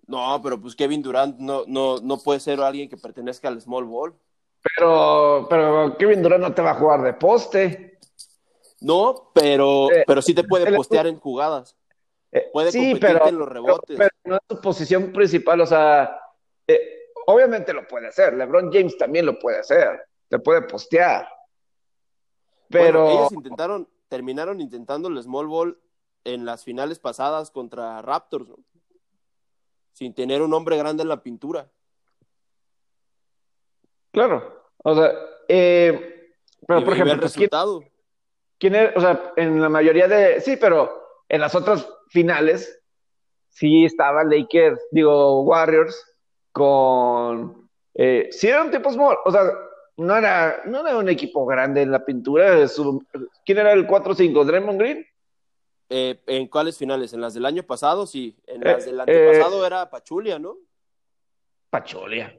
No, 0.07 0.41
pero 0.43 0.61
pues 0.61 0.77
Kevin 0.77 1.03
Durant 1.03 1.39
no, 1.39 1.65
no, 1.67 1.99
no 1.99 2.19
puede 2.19 2.41
ser 2.41 2.61
alguien 2.61 2.89
que 2.89 2.97
pertenezca 2.97 3.49
al 3.49 3.61
small 3.61 3.85
ball. 3.85 4.15
Pero, 4.63 5.47
pero 5.49 5.97
Kevin 5.97 6.23
Durant 6.23 6.43
no 6.43 6.55
te 6.55 6.63
va 6.63 6.73
a 6.73 6.75
jugar 6.75 7.03
de 7.03 7.15
poste. 7.15 7.99
No, 8.81 9.31
pero, 9.35 9.91
eh, 9.91 10.05
pero 10.07 10.23
sí 10.23 10.35
te 10.35 10.45
puede 10.45 10.75
postear 10.75 11.07
en 11.07 11.19
jugadas. 11.19 11.77
Eh, 12.31 12.51
puede 12.53 12.71
sí, 12.71 12.97
pero, 13.01 13.27
en 13.27 13.39
los 13.39 13.49
rebotes. 13.49 13.97
Pero, 13.97 14.11
no 14.25 14.37
es 14.37 14.43
su 14.49 14.61
posición 14.61 15.13
principal, 15.13 15.61
o 15.61 15.67
sea, 15.67 16.21
eh, 16.67 17.07
obviamente 17.27 17.73
lo 17.73 17.87
puede 17.87 18.09
hacer. 18.09 18.35
LeBron 18.35 18.71
James 18.73 18.97
también 18.99 19.27
lo 19.27 19.39
puede 19.39 19.61
hacer. 19.61 20.07
Te 20.29 20.39
puede 20.39 20.63
postear. 20.63 21.29
Pero 22.69 23.09
ellos 23.11 23.33
intentaron, 23.33 23.89
terminaron 24.09 24.61
intentando 24.61 25.09
el 25.09 25.23
small 25.23 25.47
ball 25.47 25.79
en 26.25 26.45
las 26.45 26.65
finales 26.65 26.99
pasadas 26.99 27.51
contra 27.51 28.03
Raptors, 28.03 28.51
sin 29.93 30.15
tener 30.15 30.43
un 30.43 30.53
hombre 30.55 30.77
grande 30.77 31.03
en 31.03 31.09
la 31.09 31.23
pintura. 31.23 31.71
Claro, 34.13 34.65
o 34.83 34.95
sea, 34.95 35.13
eh, 35.49 36.33
pero 36.67 36.85
por 36.85 36.95
ejemplo, 36.95 37.15
el 37.15 37.21
pues, 37.21 37.35
resultado. 37.35 37.85
¿quién, 38.59 38.75
o 38.95 39.01
sea, 39.01 39.33
en 39.37 39.61
la 39.61 39.69
mayoría 39.69 40.09
de, 40.09 40.41
sí, 40.41 40.57
pero 40.57 41.23
en 41.29 41.41
las 41.41 41.55
otras 41.55 41.89
finales 42.09 42.83
sí 43.51 43.85
estaba 43.85 44.25
Lakers, 44.25 44.81
digo 44.91 45.43
Warriors 45.43 46.15
con, 46.53 47.71
eh, 47.95 48.29
sí 48.31 48.49
eran 48.49 48.71
tipos 48.71 48.95
small, 48.95 49.17
o 49.25 49.31
sea, 49.31 49.43
no 49.97 50.17
era, 50.17 50.63
no 50.67 50.87
era 50.87 50.99
un 50.99 51.09
equipo 51.09 51.47
grande 51.47 51.83
en 51.83 51.91
la 51.91 52.05
pintura. 52.05 52.67
¿Quién 53.45 53.59
era 53.59 53.73
el 53.73 53.87
4-5? 53.87 54.45
¿Draymond 54.45 54.79
Green? 54.79 55.07
Eh, 55.89 56.21
¿En 56.27 56.49
cuáles 56.49 56.77
finales? 56.77 57.13
¿En 57.13 57.21
las 57.21 57.35
del 57.35 57.47
año 57.47 57.63
pasado? 57.63 58.07
Sí. 58.07 58.37
En 58.47 58.63
las 58.63 58.85
del 58.85 59.01
año 59.01 59.13
pasado 59.33 59.67
era 59.67 59.89
Pachulia, 59.89 60.39
¿no? 60.39 60.57
Pachulia. 61.71 62.39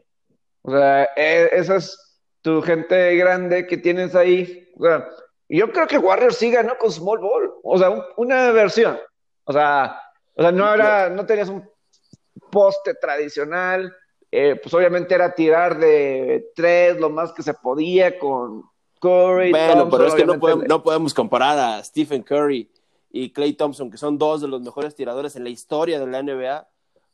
O 0.62 0.72
sea, 0.72 1.04
esa 1.16 1.78
es 1.78 2.20
tu 2.42 2.62
gente 2.62 3.16
grande 3.16 3.66
que 3.66 3.78
tienes 3.78 4.16
ahí. 4.16 4.70
O 4.78 4.84
sea, 4.84 5.08
yo 5.50 5.72
creo 5.72 5.88
que 5.88 5.98
Warriors 5.98 6.38
sí 6.38 6.52
ganó 6.52 6.78
con 6.78 6.92
Small 6.92 7.20
Ball. 7.20 7.54
O 7.64 7.78
sea, 7.78 7.90
una 8.18 8.52
versión. 8.52 9.00
O 9.46 9.54
sea, 9.54 10.00
o 10.36 10.42
sea 10.42 10.52
no 10.52 10.74
era, 10.74 11.10
no 11.10 11.26
tenías 11.26 11.50
un 11.50 11.68
poste 12.52 12.94
tradicional. 12.96 13.96
Eh, 14.31 14.60
pues 14.62 14.74
obviamente 14.74 15.15
era 15.15 15.34
tirar 15.34 15.79
de 15.79 16.51
tres 16.55 17.00
lo 17.00 17.10
más 17.10 17.31
que 17.31 17.43
se 17.43 17.53
podía 17.53 18.19
con 18.19 18.63
Curry. 19.00 19.51
Bueno, 19.51 19.89
pero 19.89 20.07
es 20.07 20.15
que 20.15 20.25
no 20.25 20.39
podemos, 20.39 20.67
no 20.67 20.84
podemos 20.84 21.13
comparar 21.13 21.57
a 21.57 21.84
Stephen 21.84 22.24
Curry 22.24 22.69
y 23.10 23.31
Clay 23.31 23.53
Thompson, 23.53 23.89
que 23.89 23.98
son 23.98 24.17
dos 24.17 24.41
de 24.41 24.48
los 24.48 24.62
mejores 24.62 24.96
tiradores 24.96 25.36
en 25.36 25.43
la 25.43 25.50
historia 25.50 26.00
de 26.00 26.07
la 26.07 26.22
NBA, 26.22 26.67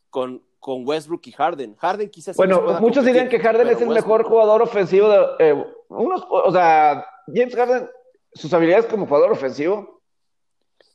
con, 0.09 0.43
con 0.59 0.87
Westbrook 0.87 1.21
y 1.25 1.31
Harden. 1.31 1.75
Harden 1.75 2.09
quizás. 2.09 2.35
Bueno, 2.35 2.79
muchos 2.79 3.05
dirían 3.05 3.29
que 3.29 3.39
Harden 3.39 3.67
es 3.67 3.81
el 3.81 3.89
mejor 3.89 4.23
jugador 4.23 4.61
ofensivo 4.61 5.09
de. 5.09 5.25
Eh, 5.39 5.65
unos, 5.89 6.25
o 6.29 6.51
sea, 6.51 7.05
James 7.27 7.55
Harden, 7.55 7.89
sus 8.33 8.53
habilidades 8.53 8.87
como 8.87 9.05
jugador 9.05 9.31
ofensivo. 9.31 10.01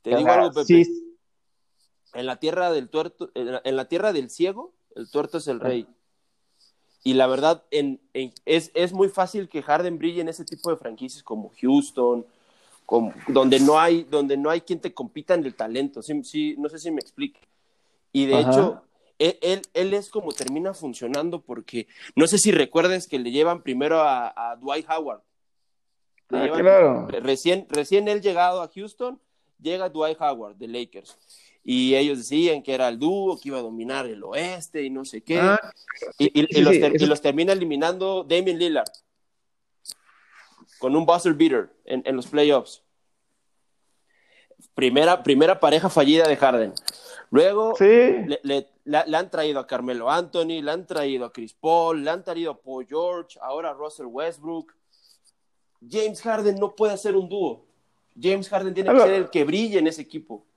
Te 0.03 0.17
digo 0.17 0.31
algo, 0.31 0.53
Pepe. 0.53 0.85
En 2.15 2.27
la 2.27 2.37
tierra 2.37 2.73
del 2.73 2.89
tuerto, 2.89 3.31
en 3.35 3.77
la, 3.77 3.85
tierra 3.85 4.13
del 4.13 4.31
ciego, 4.31 4.73
el 4.97 5.11
tuerto 5.11 5.39
es 5.39 5.47
el 5.47 5.61
rey. 5.61 5.87
Y 7.05 7.15
la 7.15 7.27
verdad, 7.27 7.63
en, 7.71 8.01
es, 8.45 8.71
es 8.75 8.93
muy 8.93 9.09
fácil 9.09 9.49
que 9.49 9.63
Harden 9.63 9.99
brille 9.99 10.21
en 10.21 10.29
ese 10.29 10.45
tipo 10.45 10.71
de 10.71 10.77
franquicias 10.77 11.23
como 11.23 11.53
Houston, 11.61 12.27
donde 13.29 13.61
no 13.61 13.79
hay 13.79 14.05
donde 14.05 14.37
no 14.37 14.51
hay 14.51 14.63
quien 14.63 14.81
te 14.81 14.95
compita 14.95 15.35
en 15.35 15.45
el 15.45 15.55
talento. 15.55 16.03
Sí, 16.03 16.55
no 16.59 16.69
sé 16.69 16.79
si 16.79 16.91
me 16.91 17.01
explique. 17.01 17.41
Y 18.13 18.27
de 18.27 18.41
hecho, 18.41 18.83
él, 19.19 19.63
él, 19.75 19.95
es 19.95 20.09
como 20.09 20.33
termina 20.33 20.73
funcionando 20.75 21.41
porque 21.41 21.87
no 22.17 22.27
sé 22.27 22.39
si 22.39 22.51
recuerdes 22.51 23.07
que 23.07 23.19
le 23.19 23.31
llevan 23.31 23.63
primero 23.63 24.01
a, 24.01 24.57
Dwight 24.61 24.87
Howard. 24.89 25.23
Ah, 26.31 26.49
claro. 26.55 27.07
Recién, 27.09 27.67
recién 27.71 28.09
él 28.09 28.21
llegado 28.21 28.63
a 28.63 28.69
Houston, 28.69 29.21
llega 29.61 29.89
Dwight 29.89 30.21
Howard 30.21 30.57
de 30.57 30.69
Lakers. 30.69 31.17
Y 31.71 31.97
ellos 31.97 32.17
decían 32.17 32.63
que 32.63 32.73
era 32.73 32.89
el 32.89 32.99
dúo, 32.99 33.39
que 33.39 33.51
iba 33.51 33.59
a 33.59 33.61
dominar 33.61 34.07
el 34.07 34.25
oeste 34.25 34.83
y 34.85 34.89
no 34.89 35.05
sé 35.05 35.21
qué. 35.21 35.39
Ah, 35.39 35.61
y, 36.17 36.63
los 36.63 36.75
y, 36.75 37.05
los 37.05 37.21
termina 37.21 37.53
eliminando 37.53 38.25
Damien 38.25 38.59
Lillard 38.59 38.89
con 40.79 40.97
un 40.97 41.05
buzzer 41.05 41.35
beater 41.35 41.69
en, 41.85 42.17
los 42.17 42.27
playoffs. 42.27 42.83
Primera, 44.75 45.23
primera 45.23 45.61
pareja 45.61 45.91
fallida 45.91 46.27
de 46.27 46.37
Harden. 46.39 46.73
Luego 47.31 47.75
le, 47.79 48.67
han 48.95 49.31
traído 49.31 49.61
a 49.61 49.67
Carmelo 49.67 50.11
Anthony, 50.11 50.63
le 50.63 50.71
han 50.71 50.87
traído 50.87 51.27
a 51.27 51.33
Chris 51.35 51.53
Paul, 51.53 52.03
le 52.03 52.11
han 52.11 52.25
traído 52.25 52.53
a 52.53 52.59
Paul 52.59 52.87
George, 52.89 53.39
ahora 53.43 53.73
a 53.73 53.75
Russell 53.75 54.07
Westbrook. 54.07 54.75
James 55.87 56.23
Harden 56.23 56.55
no 56.59 56.75
puede 56.75 56.95
hacer 56.95 57.15
un 57.15 57.29
dúo. 57.29 57.67
James 58.19 58.49
Harden 58.49 58.73
tiene 58.73 58.91
que 58.91 59.01
ser 59.01 59.13
el 59.13 59.29
que 59.29 59.45
brille 59.45 59.79
en 59.79 59.87
ese 59.87 60.01
equipo. 60.01 60.48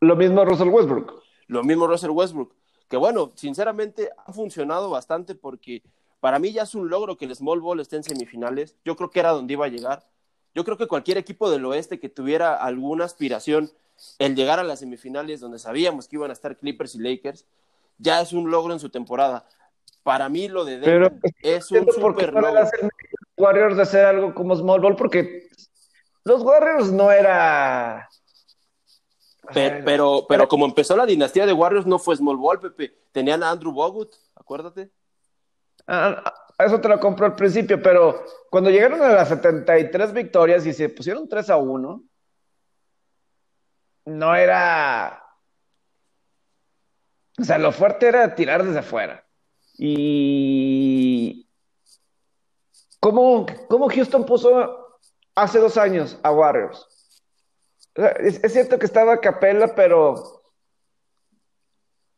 Lo 0.00 0.16
mismo 0.16 0.44
Russell 0.44 0.68
Westbrook. 0.68 1.22
Lo 1.46 1.62
mismo 1.64 1.86
Russell 1.86 2.10
Westbrook. 2.10 2.54
Que 2.88 2.96
bueno, 2.96 3.32
sinceramente 3.34 4.10
ha 4.26 4.32
funcionado 4.32 4.90
bastante 4.90 5.34
porque 5.34 5.82
para 6.20 6.38
mí 6.38 6.52
ya 6.52 6.62
es 6.62 6.74
un 6.74 6.88
logro 6.88 7.16
que 7.16 7.24
el 7.24 7.34
Small 7.34 7.60
Ball 7.60 7.80
esté 7.80 7.96
en 7.96 8.04
semifinales. 8.04 8.76
Yo 8.84 8.96
creo 8.96 9.10
que 9.10 9.20
era 9.20 9.30
donde 9.30 9.52
iba 9.52 9.66
a 9.66 9.68
llegar. 9.68 10.08
Yo 10.54 10.64
creo 10.64 10.76
que 10.76 10.86
cualquier 10.86 11.18
equipo 11.18 11.50
del 11.50 11.64
oeste 11.64 12.00
que 12.00 12.08
tuviera 12.08 12.54
alguna 12.54 13.04
aspiración 13.04 13.70
el 14.18 14.34
llegar 14.34 14.58
a 14.58 14.64
las 14.64 14.80
semifinales 14.80 15.40
donde 15.40 15.58
sabíamos 15.58 16.08
que 16.08 16.16
iban 16.16 16.30
a 16.30 16.32
estar 16.32 16.56
Clippers 16.56 16.94
y 16.94 17.00
Lakers, 17.00 17.46
ya 17.98 18.20
es 18.20 18.32
un 18.32 18.50
logro 18.50 18.72
en 18.72 18.80
su 18.80 18.90
temporada. 18.90 19.44
Para 20.02 20.28
mí 20.28 20.48
lo 20.48 20.64
de 20.64 20.78
Denver 20.78 21.12
es 21.42 21.70
un 21.70 21.86
super 21.92 22.32
logro. 22.32 22.68
Warriors 23.36 23.76
de 23.76 23.82
hacer 23.82 24.04
algo 24.04 24.34
como 24.34 24.56
Small 24.56 24.80
Ball 24.80 24.96
porque 24.96 25.48
los 26.24 26.42
Warriors 26.42 26.90
no 26.90 27.12
era 27.12 28.08
pero, 29.54 30.26
pero, 30.28 30.48
como 30.48 30.66
empezó 30.66 30.96
la 30.96 31.06
dinastía 31.06 31.46
de 31.46 31.52
Warriors, 31.52 31.86
no 31.86 31.98
fue 31.98 32.16
Small 32.16 32.36
Ball, 32.36 32.60
Pepe. 32.60 32.94
Tenían 33.12 33.42
a 33.42 33.50
Andrew 33.50 33.72
Bogut, 33.72 34.14
acuérdate. 34.34 34.90
Ah, 35.86 36.32
eso 36.58 36.80
te 36.80 36.88
lo 36.88 36.98
compro 36.98 37.26
al 37.26 37.36
principio, 37.36 37.80
pero 37.82 38.24
cuando 38.50 38.70
llegaron 38.70 39.00
a 39.02 39.12
las 39.12 39.28
73 39.28 40.12
victorias 40.12 40.66
y 40.66 40.72
se 40.72 40.88
pusieron 40.88 41.28
3 41.28 41.50
a 41.50 41.56
1, 41.56 42.02
no 44.06 44.34
era. 44.34 45.22
O 47.38 47.44
sea, 47.44 47.58
lo 47.58 47.70
fuerte 47.72 48.08
era 48.08 48.34
tirar 48.34 48.64
desde 48.64 48.80
afuera. 48.80 49.24
Y. 49.76 51.48
¿Cómo, 53.00 53.46
cómo 53.68 53.88
Houston 53.88 54.26
puso 54.26 54.98
hace 55.36 55.60
dos 55.60 55.76
años 55.76 56.18
a 56.22 56.32
Warriors? 56.32 56.97
Es, 57.94 58.52
cierto 58.52 58.78
que 58.78 58.86
estaba 58.86 59.20
Capella, 59.20 59.74
pero. 59.74 60.42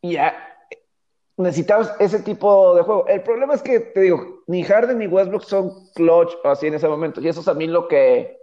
Ya, 0.03 0.35
necesitamos 1.37 1.91
ese 1.99 2.21
tipo 2.21 2.75
de 2.75 2.83
juego. 2.83 3.07
El 3.07 3.23
problema 3.23 3.55
es 3.55 3.63
que, 3.63 3.81
te 3.81 4.01
digo, 4.01 4.43
ni 4.47 4.63
Harden 4.63 4.99
ni 4.99 5.07
Westbrook 5.07 5.45
son 5.45 5.91
clutch 5.95 6.33
así 6.45 6.67
en 6.67 6.75
ese 6.75 6.89
momento. 6.89 7.21
Y 7.21 7.29
eso 7.29 7.41
es 7.41 7.49
a 7.49 7.55
mí 7.55 7.67
lo 7.67 7.89
que 7.89 8.39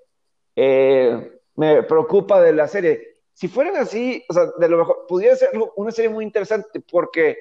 eh, 0.55 1.39
me 1.55 1.83
preocupa 1.83 2.41
de 2.41 2.53
la 2.53 2.67
serie. 2.67 3.21
Si 3.33 3.47
fueran 3.47 3.77
así, 3.77 4.23
o 4.29 4.33
sea, 4.33 4.45
de 4.57 4.69
lo 4.69 4.77
mejor, 4.79 5.05
pudiera 5.07 5.35
ser 5.35 5.49
una 5.75 5.91
serie 5.91 6.09
muy 6.09 6.25
interesante 6.25 6.79
porque 6.91 7.37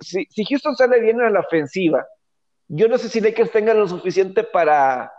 si, 0.00 0.24
si 0.30 0.44
Houston 0.44 0.74
sale 0.74 1.00
bien 1.00 1.20
a 1.20 1.30
la 1.30 1.40
ofensiva, 1.40 2.06
yo 2.66 2.88
no 2.88 2.98
sé 2.98 3.08
si 3.08 3.20
Lakers 3.20 3.52
tengan 3.52 3.78
lo 3.78 3.88
suficiente 3.88 4.44
para, 4.44 5.12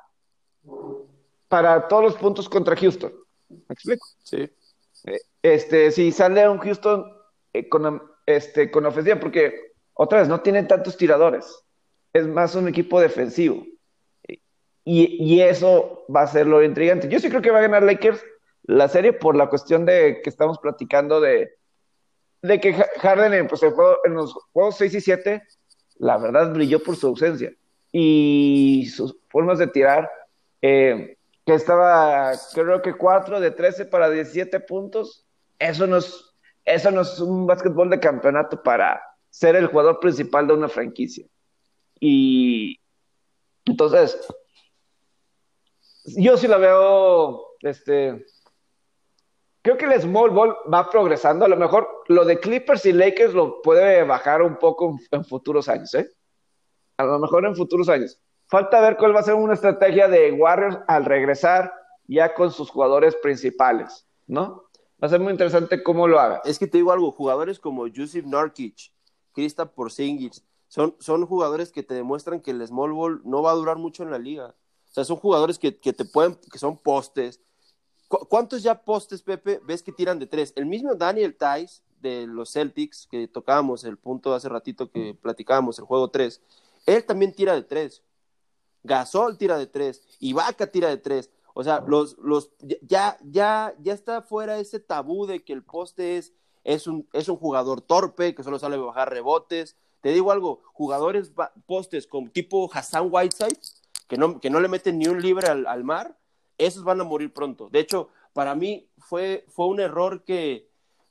para 1.47 1.87
todos 1.87 2.03
los 2.03 2.15
puntos 2.15 2.49
contra 2.49 2.75
Houston. 2.75 3.13
¿Me 3.67 3.73
explico? 3.73 4.05
Sí. 4.23 4.49
Este, 5.41 5.91
si 5.91 6.11
sale 6.11 6.47
un 6.47 6.59
Houston 6.59 7.05
eh, 7.53 7.67
con 7.67 8.01
este, 8.25 8.71
con 8.71 8.85
ofensiva, 8.85 9.19
porque 9.19 9.73
otra 9.93 10.19
vez 10.19 10.27
no 10.27 10.41
tienen 10.41 10.67
tantos 10.67 10.97
tiradores, 10.97 11.63
es 12.13 12.27
más 12.27 12.55
un 12.55 12.67
equipo 12.67 12.99
defensivo. 12.99 13.65
Y, 14.83 15.39
eso 15.41 16.05
va 16.13 16.23
a 16.23 16.27
ser 16.27 16.47
lo 16.47 16.63
intrigante. 16.63 17.07
Yo 17.07 17.19
sí 17.19 17.29
creo 17.29 17.41
que 17.41 17.51
va 17.51 17.59
a 17.59 17.63
ganar 17.63 17.83
Lakers 17.83 18.23
la 18.63 18.87
serie 18.87 19.13
por 19.13 19.35
la 19.35 19.47
cuestión 19.47 19.85
de 19.85 20.21
que 20.23 20.29
estamos 20.29 20.57
platicando 20.57 21.21
de, 21.21 21.51
de 22.41 22.59
que 22.59 22.73
Harden 22.73 23.47
pues, 23.47 23.61
en 23.63 24.13
los 24.13 24.33
juegos 24.53 24.77
6 24.77 24.95
y 24.95 25.01
7, 25.01 25.43
la 25.97 26.17
verdad 26.17 26.51
brilló 26.51 26.81
por 26.81 26.95
su 26.95 27.07
ausencia. 27.07 27.53
Y 27.91 28.89
sus 28.91 29.15
formas 29.29 29.59
de 29.59 29.67
tirar, 29.67 30.09
eh, 30.61 31.17
que 31.45 31.53
estaba 31.53 32.33
creo 32.53 32.81
que 32.81 32.95
4 32.95 33.39
de 33.39 33.51
13 33.51 33.85
para 33.85 34.09
17 34.09 34.59
puntos, 34.61 35.25
eso 35.59 35.87
nos 35.87 36.31
eso 36.65 36.91
no 36.91 37.01
es 37.01 37.19
un 37.19 37.47
básquetbol 37.47 37.89
de 37.89 37.99
campeonato 37.99 38.61
para 38.61 39.01
ser 39.29 39.55
el 39.55 39.67
jugador 39.67 39.99
principal 39.99 40.47
de 40.47 40.53
una 40.53 40.69
franquicia. 40.69 41.25
Y 41.99 42.79
entonces, 43.65 44.19
yo 46.05 46.37
sí 46.37 46.47
la 46.47 46.57
veo, 46.57 47.45
este, 47.61 48.25
creo 49.61 49.77
que 49.77 49.85
el 49.85 50.01
small 50.01 50.31
ball 50.31 50.55
va 50.71 50.89
progresando. 50.89 51.45
A 51.45 51.47
lo 51.47 51.57
mejor 51.57 51.87
lo 52.07 52.25
de 52.25 52.39
Clippers 52.39 52.85
y 52.85 52.93
Lakers 52.93 53.33
lo 53.33 53.61
puede 53.61 54.03
bajar 54.03 54.41
un 54.41 54.57
poco 54.57 54.97
en 55.11 55.25
futuros 55.25 55.67
años, 55.69 55.93
¿eh? 55.95 56.09
A 56.97 57.05
lo 57.05 57.19
mejor 57.19 57.45
en 57.45 57.55
futuros 57.55 57.89
años. 57.89 58.19
Falta 58.51 58.81
ver 58.81 58.97
cuál 58.97 59.15
va 59.15 59.21
a 59.21 59.23
ser 59.23 59.35
una 59.35 59.53
estrategia 59.53 60.09
de 60.09 60.33
Warriors 60.33 60.77
al 60.85 61.05
regresar 61.05 61.73
ya 62.05 62.33
con 62.33 62.51
sus 62.51 62.69
jugadores 62.69 63.15
principales, 63.15 64.05
¿no? 64.27 64.65
Va 65.01 65.07
a 65.07 65.09
ser 65.09 65.21
muy 65.21 65.31
interesante 65.31 65.81
cómo 65.81 66.05
lo 66.05 66.19
haga. 66.19 66.41
Es 66.43 66.59
que 66.59 66.67
te 66.67 66.77
digo 66.77 66.91
algo, 66.91 67.13
jugadores 67.13 67.59
como 67.61 67.87
Yusuf 67.87 68.25
Narkic, 68.25 68.91
Krista 69.31 69.71
Porzingis, 69.71 70.43
son, 70.67 70.97
son 70.99 71.25
jugadores 71.25 71.71
que 71.71 71.81
te 71.81 71.93
demuestran 71.93 72.41
que 72.41 72.51
el 72.51 72.67
small 72.67 72.91
ball 72.91 73.21
no 73.23 73.41
va 73.41 73.51
a 73.51 73.55
durar 73.55 73.77
mucho 73.77 74.03
en 74.03 74.11
la 74.11 74.19
liga. 74.19 74.47
O 74.89 74.93
sea, 74.93 75.05
son 75.05 75.15
jugadores 75.15 75.57
que, 75.57 75.71
te 75.71 76.03
pueden, 76.03 76.37
que 76.51 76.59
son 76.59 76.77
postes. 76.77 77.39
¿Cuántos 78.09 78.63
ya 78.63 78.83
postes, 78.83 79.21
Pepe, 79.21 79.61
ves 79.63 79.81
que 79.81 79.93
tiran 79.93 80.19
de 80.19 80.27
tres? 80.27 80.51
El 80.57 80.65
mismo 80.65 80.93
Daniel 80.93 81.37
Tice 81.37 81.83
de 82.01 82.27
los 82.27 82.51
Celtics, 82.51 83.07
que 83.09 83.29
tocábamos 83.29 83.85
el 83.85 83.95
punto 83.95 84.33
hace 84.33 84.49
ratito 84.49 84.91
que 84.91 85.13
platicábamos, 85.13 85.79
el 85.79 85.85
juego 85.85 86.09
3, 86.09 86.41
él 86.85 87.05
también 87.05 87.33
tira 87.33 87.53
de 87.53 87.63
tres. 87.63 88.03
Gasol 88.83 89.37
tira 89.37 89.57
de 89.57 89.67
tres. 89.67 90.01
Ibaka 90.19 90.67
tira 90.67 90.89
de 90.89 90.97
tres. 90.97 91.29
O 91.53 91.63
sea, 91.63 91.83
los, 91.85 92.17
los, 92.17 92.51
ya, 92.81 93.17
ya, 93.23 93.75
ya 93.79 93.93
está 93.93 94.21
fuera 94.21 94.57
ese 94.57 94.79
tabú 94.79 95.25
de 95.25 95.43
que 95.43 95.53
el 95.53 95.63
poste 95.63 96.17
es, 96.17 96.33
es, 96.63 96.87
un, 96.87 97.07
es 97.13 97.27
un 97.27 97.37
jugador 97.37 97.81
torpe, 97.81 98.33
que 98.33 98.43
solo 98.43 98.59
sale 98.59 98.75
a 98.75 98.79
bajar 98.79 99.09
rebotes. 99.09 99.75
Te 100.01 100.11
digo 100.11 100.31
algo, 100.31 100.61
jugadores 100.73 101.31
postes 101.65 102.07
como 102.07 102.31
tipo 102.31 102.69
Hassan 102.73 103.09
Whiteside, 103.11 103.59
que 104.07 104.17
no, 104.17 104.39
que 104.39 104.49
no 104.49 104.59
le 104.59 104.67
meten 104.67 104.97
ni 104.97 105.07
un 105.07 105.21
libre 105.21 105.47
al, 105.47 105.83
mar, 105.83 106.17
esos 106.57 106.83
van 106.83 107.01
a 107.01 107.03
morir 107.03 107.33
pronto. 107.33 107.69
De 107.69 107.79
hecho, 107.79 108.09
para 108.33 108.55
mí 108.55 108.89
fue, 108.97 109.45
fue 109.49 109.67
un 109.67 109.79
error 109.79 110.23
que, 110.23 110.69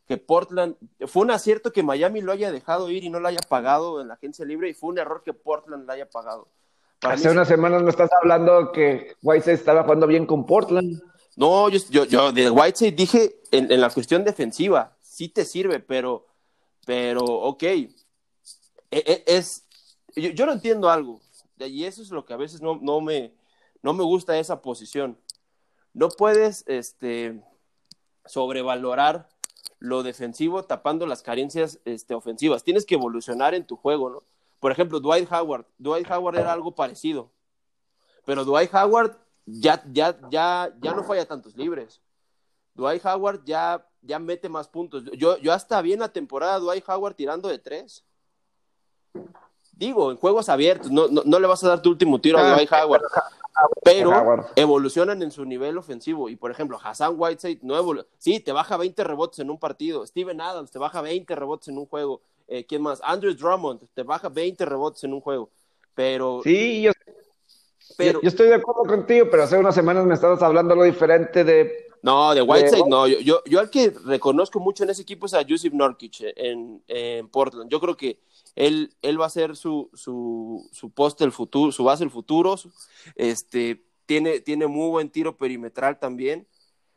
que 0.08 0.16
Portland, 0.16 0.76
fue 1.06 1.22
un 1.22 1.30
acierto 1.30 1.72
que 1.72 1.82
Miami 1.82 2.20
lo 2.20 2.32
haya 2.32 2.50
dejado 2.50 2.90
ir 2.90 3.04
y 3.04 3.10
no 3.10 3.20
lo 3.20 3.28
haya 3.28 3.40
pagado 3.48 4.00
en 4.00 4.08
la 4.08 4.14
agencia 4.14 4.44
libre 4.44 4.70
y 4.70 4.74
fue 4.74 4.90
un 4.90 4.98
error 4.98 5.22
que 5.22 5.34
Portland 5.34 5.86
lo 5.86 5.92
haya 5.92 6.10
pagado. 6.10 6.48
Hace 7.02 7.30
unas 7.30 7.48
semanas 7.48 7.82
me 7.82 7.90
estás 7.90 8.10
hablando 8.20 8.72
que 8.72 9.16
Whiteside 9.22 9.54
estaba 9.54 9.84
jugando 9.84 10.06
bien 10.06 10.26
con 10.26 10.44
Portland. 10.44 11.02
No, 11.36 11.68
yo, 11.70 11.78
yo, 11.88 12.04
yo 12.04 12.32
de 12.32 12.50
Whiteside 12.50 12.92
dije 12.92 13.40
en, 13.50 13.72
en, 13.72 13.80
la 13.80 13.88
cuestión 13.88 14.24
defensiva, 14.24 14.96
sí 15.00 15.28
te 15.28 15.46
sirve, 15.46 15.80
pero, 15.80 16.26
pero, 16.84 17.24
ok, 17.24 17.62
e, 17.62 17.88
e, 18.90 19.24
es, 19.26 19.64
yo, 20.14 20.30
yo 20.30 20.44
no 20.44 20.52
entiendo 20.52 20.90
algo, 20.90 21.20
y 21.58 21.84
eso 21.84 22.02
es 22.02 22.10
lo 22.10 22.26
que 22.26 22.34
a 22.34 22.36
veces 22.36 22.60
no, 22.60 22.78
no, 22.82 23.00
me, 23.00 23.32
no 23.82 23.94
me 23.94 24.04
gusta 24.04 24.38
esa 24.38 24.60
posición. 24.60 25.18
No 25.94 26.08
puedes 26.08 26.64
este, 26.66 27.42
sobrevalorar 28.26 29.28
lo 29.78 30.02
defensivo 30.02 30.64
tapando 30.64 31.06
las 31.06 31.22
carencias 31.22 31.80
este, 31.86 32.14
ofensivas. 32.14 32.62
Tienes 32.62 32.84
que 32.84 32.96
evolucionar 32.96 33.54
en 33.54 33.66
tu 33.66 33.76
juego, 33.76 34.10
¿no? 34.10 34.22
Por 34.60 34.70
ejemplo, 34.70 35.00
Dwight 35.00 35.30
Howard. 35.32 35.64
Dwight 35.78 36.08
Howard 36.10 36.36
era 36.36 36.52
algo 36.52 36.74
parecido. 36.74 37.30
Pero 38.24 38.44
Dwight 38.44 38.72
Howard 38.74 39.16
ya, 39.46 39.82
ya, 39.90 40.16
ya, 40.30 40.72
ya 40.80 40.94
no 40.94 41.02
falla 41.02 41.26
tantos 41.26 41.56
libres. 41.56 42.00
Dwight 42.74 43.04
Howard 43.04 43.42
ya, 43.44 43.84
ya 44.02 44.18
mete 44.18 44.48
más 44.48 44.68
puntos. 44.68 45.04
Yo, 45.16 45.38
yo 45.38 45.52
hasta 45.52 45.80
vi 45.82 45.94
en 45.94 46.00
la 46.00 46.12
temporada 46.12 46.58
Dwight 46.58 46.88
Howard 46.88 47.14
tirando 47.14 47.48
de 47.48 47.58
tres. 47.58 48.04
Digo, 49.72 50.10
en 50.10 50.18
juegos 50.18 50.48
abiertos, 50.50 50.90
no, 50.90 51.08
no, 51.08 51.22
no 51.24 51.40
le 51.40 51.46
vas 51.46 51.64
a 51.64 51.68
dar 51.68 51.82
tu 51.82 51.88
último 51.88 52.20
tiro 52.20 52.38
a 52.38 52.54
Dwight 52.54 52.70
Howard 52.70 53.02
pero 53.82 54.46
evolucionan 54.56 55.22
en 55.22 55.30
su 55.30 55.44
nivel 55.44 55.78
ofensivo. 55.78 56.28
Y 56.28 56.36
por 56.36 56.50
ejemplo, 56.50 56.78
Hassan 56.82 57.14
Whiteside 57.16 57.60
no 57.62 57.76
evoluciona. 57.76 58.08
Sí, 58.18 58.40
te 58.40 58.52
baja 58.52 58.76
20 58.76 59.04
rebotes 59.04 59.38
en 59.40 59.50
un 59.50 59.58
partido. 59.58 60.06
Steven 60.06 60.40
Adams 60.40 60.70
te 60.70 60.78
baja 60.78 61.00
20 61.00 61.34
rebotes 61.34 61.68
en 61.68 61.78
un 61.78 61.86
juego. 61.86 62.22
Eh, 62.52 62.66
¿Quién 62.66 62.82
más? 62.82 63.00
Andrew 63.04 63.32
Drummond 63.32 63.86
te 63.94 64.02
baja 64.02 64.28
20 64.28 64.64
rebotes 64.64 65.04
en 65.04 65.14
un 65.14 65.20
juego. 65.20 65.50
Pero. 65.94 66.40
Sí, 66.42 66.82
yo, 66.82 66.90
pero, 67.96 68.20
yo, 68.20 68.28
estoy 68.28 68.48
de 68.48 68.56
acuerdo 68.56 68.82
contigo, 68.84 69.28
pero 69.30 69.44
hace 69.44 69.56
unas 69.56 69.74
semanas 69.74 70.04
me 70.04 70.14
estabas 70.14 70.42
hablando 70.42 70.72
algo 70.72 70.84
diferente 70.84 71.44
de. 71.44 71.88
No, 72.02 72.34
de 72.34 72.42
Whiteside 72.42 72.88
no. 72.88 73.06
Yo, 73.06 73.20
yo, 73.20 73.40
yo, 73.44 73.60
al 73.60 73.70
que 73.70 73.90
reconozco 74.04 74.58
mucho 74.58 74.82
en 74.82 74.90
ese 74.90 75.02
equipo 75.02 75.26
es 75.26 75.34
a 75.34 75.44
Joseph 75.48 75.72
Norkic 75.72 76.16
en, 76.36 76.82
en 76.88 77.28
Portland. 77.28 77.70
Yo 77.70 77.78
creo 77.78 77.96
que 77.96 78.18
él, 78.56 78.92
él 79.00 79.20
va 79.20 79.26
a 79.26 79.30
ser 79.30 79.54
su, 79.54 79.88
su, 79.94 80.68
su 80.72 80.90
poste 80.90 81.22
el 81.22 81.30
futuro, 81.30 81.70
su 81.70 81.84
base 81.84 82.02
el 82.02 82.10
futuro. 82.10 82.56
Este, 83.14 83.84
tiene, 84.06 84.40
tiene 84.40 84.66
muy 84.66 84.88
buen 84.88 85.08
tiro 85.08 85.36
perimetral 85.36 86.00
también. 86.00 86.48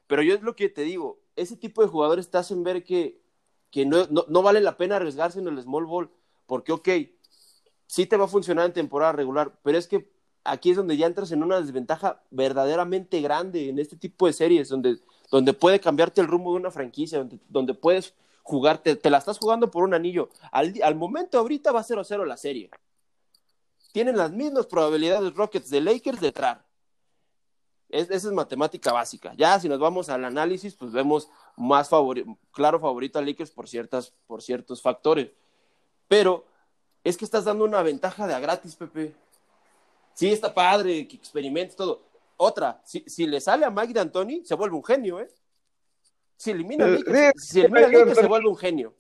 Pero 0.07 0.23
yo 0.23 0.33
es 0.33 0.41
lo 0.41 0.55
que 0.55 0.69
te 0.69 0.81
digo, 0.81 1.19
ese 1.35 1.57
tipo 1.57 1.83
de 1.83 1.89
jugadores 1.89 2.29
te 2.31 2.37
hacen 2.37 2.63
ver 2.63 2.83
que, 2.83 3.22
que 3.73 3.87
no, 3.87 4.05
no, 4.11 4.23
no 4.29 4.43
vale 4.43 4.61
la 4.61 4.77
pena 4.77 4.97
arriesgarse 4.97 5.39
en 5.39 5.47
el 5.47 5.59
small 5.59 5.85
ball. 5.85 6.11
Porque, 6.45 6.71
ok, 6.71 6.89
sí 7.87 8.05
te 8.05 8.17
va 8.17 8.25
a 8.25 8.27
funcionar 8.27 8.67
en 8.67 8.73
temporada 8.73 9.13
regular, 9.13 9.57
pero 9.63 9.79
es 9.79 9.87
que 9.87 10.13
aquí 10.43 10.69
es 10.69 10.77
donde 10.77 10.95
ya 10.95 11.07
entras 11.07 11.31
en 11.31 11.41
una 11.41 11.59
desventaja 11.59 12.21
verdaderamente 12.29 13.19
grande 13.19 13.69
en 13.69 13.79
este 13.79 13.95
tipo 13.95 14.27
de 14.27 14.33
series, 14.33 14.69
donde, 14.69 14.99
donde 15.31 15.53
puede 15.53 15.79
cambiarte 15.79 16.21
el 16.21 16.27
rumbo 16.27 16.51
de 16.51 16.59
una 16.59 16.69
franquicia, 16.69 17.27
donde, 17.49 17.73
puedes 17.73 18.13
jugarte, 18.43 18.95
te 18.95 19.09
la 19.09 19.17
estás 19.17 19.39
jugando 19.39 19.71
por 19.71 19.83
un 19.83 19.95
anillo. 19.95 20.29
Al, 20.51 20.71
al 20.83 20.93
momento 20.93 21.39
ahorita 21.39 21.71
va 21.71 21.83
0-0 21.83 22.27
la 22.27 22.37
serie. 22.37 22.69
Tienen 23.91 24.17
las 24.17 24.31
mismas 24.31 24.67
probabilidades 24.67 25.33
Rockets 25.33 25.71
de 25.71 25.81
Lakers 25.81 26.21
de 26.21 26.27
entrar. 26.27 26.63
Es, 27.89 28.09
esa 28.11 28.27
es 28.27 28.33
matemática 28.33 28.91
básica. 28.91 29.33
Ya 29.35 29.59
si 29.59 29.67
nos 29.67 29.79
vamos 29.79 30.09
al 30.09 30.25
análisis, 30.25 30.75
pues 30.75 30.91
vemos 30.91 31.29
más 31.55 31.89
claro 32.51 32.79
favorito 32.79 33.19
a 33.19 33.21
Lakers 33.21 33.51
por, 33.51 33.67
ciertas, 33.67 34.13
por 34.27 34.41
ciertos 34.41 34.81
factores. 34.81 35.29
Pero 36.07 36.45
es 37.03 37.17
que 37.17 37.25
estás 37.25 37.45
dando 37.45 37.65
una 37.65 37.81
ventaja 37.83 38.27
de 38.27 38.33
a 38.33 38.39
gratis, 38.39 38.75
Pepe. 38.75 39.13
Sí, 40.13 40.31
está 40.31 40.53
padre, 40.53 41.07
que 41.07 41.15
experimentes 41.15 41.75
todo. 41.75 42.03
Otra, 42.37 42.81
si, 42.85 43.03
si 43.07 43.25
le 43.25 43.41
sale 43.41 43.65
a 43.65 43.69
Mike 43.69 43.93
D'Antoni, 43.93 44.45
se 44.45 44.55
vuelve 44.55 44.75
un 44.75 44.83
genio, 44.83 45.19
¿eh? 45.19 45.29
Si 46.35 46.51
elimina 46.51 46.85
a 46.85 46.87
Lakers, 46.89 47.47
si 47.47 47.61
elimina 47.61 48.11
a 48.11 48.15
se 48.15 48.27
vuelve 48.27 48.49
un 48.49 48.57
genio. 48.57 48.93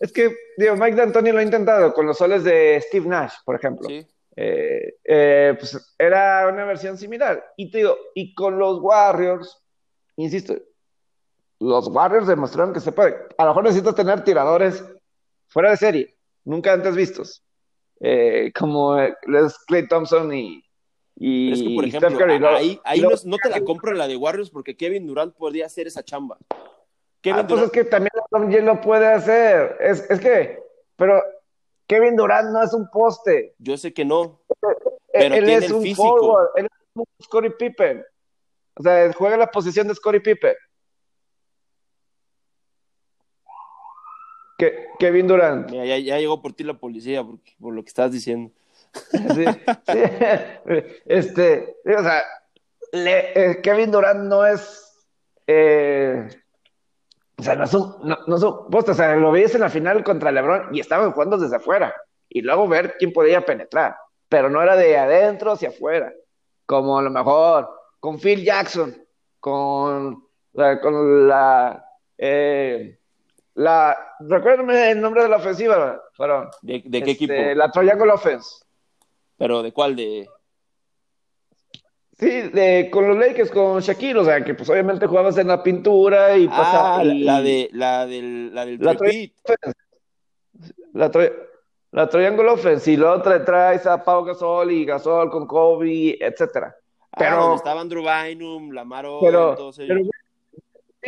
Es 0.00 0.12
que, 0.12 0.34
digo, 0.56 0.74
Mike 0.76 0.96
D'Antoni 0.96 1.30
lo 1.30 1.38
ha 1.38 1.42
intentado 1.42 1.92
con 1.92 2.06
los 2.06 2.18
soles 2.18 2.44
de 2.44 2.82
Steve 2.86 3.08
Nash, 3.08 3.34
por 3.44 3.54
ejemplo. 3.56 3.88
Sí. 3.88 4.06
Eh, 4.34 4.94
eh, 5.04 5.54
pues 5.58 5.94
era 5.98 6.48
una 6.48 6.64
versión 6.64 6.96
similar. 6.98 7.52
Y 7.56 7.70
te 7.70 7.78
digo, 7.78 7.96
y 8.14 8.34
con 8.34 8.58
los 8.58 8.80
Warriors, 8.80 9.62
insisto, 10.16 10.56
los 11.62 11.88
Warriors 11.88 12.26
demostraron 12.26 12.74
que 12.74 12.80
se 12.80 12.92
puede. 12.92 13.16
A 13.38 13.44
lo 13.44 13.50
mejor 13.50 13.64
necesitas 13.64 13.94
tener 13.94 14.24
tiradores 14.24 14.84
fuera 15.46 15.70
de 15.70 15.76
serie, 15.76 16.16
nunca 16.44 16.72
antes 16.72 16.96
vistos, 16.96 17.44
eh, 18.00 18.52
como 18.58 18.96
les 19.26 19.58
Clay 19.66 19.86
Thompson 19.86 20.32
y, 20.34 20.64
y 21.16 21.52
es 21.52 21.62
que, 21.62 21.74
por 21.74 21.84
ejemplo, 21.84 22.48
ahí, 22.48 22.80
ahí 22.84 23.00
no, 23.00 23.10
no, 23.24 23.36
te 23.36 23.48
la 23.48 23.60
compro 23.62 23.92
la 23.92 24.08
de 24.08 24.16
Warriors 24.16 24.50
porque 24.50 24.76
Kevin 24.76 25.06
Durant 25.06 25.34
podría 25.34 25.66
hacer 25.66 25.86
esa 25.86 26.02
chamba. 26.02 26.36
Kevin 27.20 27.40
ah, 27.40 27.46
pues 27.46 27.62
es 27.62 27.70
que 27.70 27.84
también 27.84 28.66
lo 28.66 28.80
puede 28.80 29.06
hacer. 29.06 29.76
Es, 29.80 30.10
es 30.10 30.18
que, 30.18 30.58
pero 30.96 31.22
Kevin 31.86 32.16
Durant 32.16 32.50
no 32.50 32.62
es 32.62 32.74
un 32.74 32.88
poste. 32.90 33.54
Yo 33.58 33.76
sé 33.76 33.94
que 33.94 34.04
no. 34.04 34.40
Pero 35.12 35.34
él, 35.34 35.44
tiene 35.44 35.66
es 35.66 35.70
un 35.70 35.82
físico. 35.82 36.02
Forward, 36.02 36.48
él 36.56 36.64
es 36.64 36.70
un 36.96 37.04
Scottie 37.22 37.50
Pippen. 37.50 38.04
O 38.74 38.82
sea, 38.82 39.12
juega 39.12 39.36
la 39.36 39.50
posición 39.50 39.86
de 39.86 39.94
Scottie 39.94 40.20
Pippen. 40.20 40.54
Kevin 44.98 45.26
Durant. 45.26 45.70
Mira, 45.70 45.84
ya, 45.84 45.98
ya, 45.98 46.18
llegó 46.18 46.40
por 46.40 46.52
ti 46.52 46.64
la 46.64 46.74
policía 46.74 47.22
por, 47.24 47.38
por 47.60 47.74
lo 47.74 47.82
que 47.82 47.88
estás 47.88 48.12
diciendo. 48.12 48.52
Sí, 49.10 49.18
sí. 49.34 49.44
Este, 51.06 51.76
o 51.84 52.02
sea, 52.02 52.22
le, 52.92 53.32
eh, 53.50 53.60
Kevin 53.62 53.90
Durant 53.90 54.20
no 54.20 54.44
es 54.44 54.82
eh, 55.46 56.28
o 57.42 57.42
sea, 57.42 57.56
no 57.56 57.66
son, 57.66 57.96
no, 58.04 58.18
no 58.26 58.38
son 58.38 58.66
o 58.70 58.94
sea, 58.94 59.16
lo 59.16 59.32
veías 59.32 59.54
en 59.56 59.62
la 59.62 59.68
final 59.68 60.04
contra 60.04 60.30
LeBron 60.30 60.74
y 60.74 60.80
estaban 60.80 61.10
jugando 61.12 61.36
desde 61.36 61.56
afuera. 61.56 61.92
Y 62.28 62.40
luego 62.40 62.68
ver 62.68 62.94
quién 62.98 63.12
podía 63.12 63.44
penetrar. 63.44 63.96
Pero 64.28 64.48
no 64.48 64.62
era 64.62 64.76
de 64.76 64.96
adentro 64.96 65.50
hacia 65.50 65.70
afuera. 65.70 66.12
Como 66.66 66.98
a 66.98 67.02
lo 67.02 67.10
mejor 67.10 67.68
con 67.98 68.20
Phil 68.20 68.44
Jackson, 68.44 68.94
con, 69.40 70.24
con 70.54 71.28
la. 71.28 71.84
Eh, 72.16 73.00
la 73.54 73.96
recuérdame 74.20 74.90
el 74.92 75.00
nombre 75.00 75.22
de 75.22 75.28
la 75.28 75.36
ofensiva, 75.36 76.02
Farón. 76.14 76.48
¿De, 76.62 76.82
de 76.84 77.02
qué 77.02 77.10
este, 77.12 77.24
equipo? 77.24 77.34
La 77.54 77.70
Triangle 77.70 78.12
Offense. 78.12 78.64
¿Pero 79.36 79.62
de 79.62 79.72
cuál? 79.72 79.96
¿De, 79.96 80.28
Sí, 82.22 82.28
de, 82.28 82.88
con 82.92 83.08
los 83.08 83.18
Lakers, 83.18 83.50
con 83.50 83.80
Shaquille, 83.80 84.20
o 84.20 84.24
sea, 84.24 84.44
que 84.44 84.54
pues 84.54 84.70
obviamente 84.70 85.08
jugabas 85.08 85.36
en 85.38 85.48
la 85.48 85.60
pintura 85.60 86.36
y 86.36 86.46
pasaba. 86.46 87.00
Ah, 87.00 87.04
la, 87.04 87.42
de, 87.42 87.68
la 87.72 88.06
del, 88.06 88.54
la 88.54 88.64
del 88.64 88.78
la, 88.78 88.94
la, 90.92 91.30
la 91.90 92.08
Triangle 92.08 92.48
Offense, 92.48 92.92
y 92.92 92.96
luego 92.96 93.22
te 93.22 93.40
traes 93.40 93.86
a 93.86 94.04
Pau 94.04 94.22
Gasol 94.22 94.70
y 94.70 94.84
Gasol 94.84 95.30
con 95.30 95.48
Kobe, 95.48 96.16
etcétera. 96.24 96.76
Ah, 97.10 97.16
pero 97.18 97.54
estaban 97.56 97.88
Drew 97.88 98.04
Bynum, 98.04 98.70
Lamaro, 98.70 99.18
pero. 99.20 99.72
Pero 99.76 100.00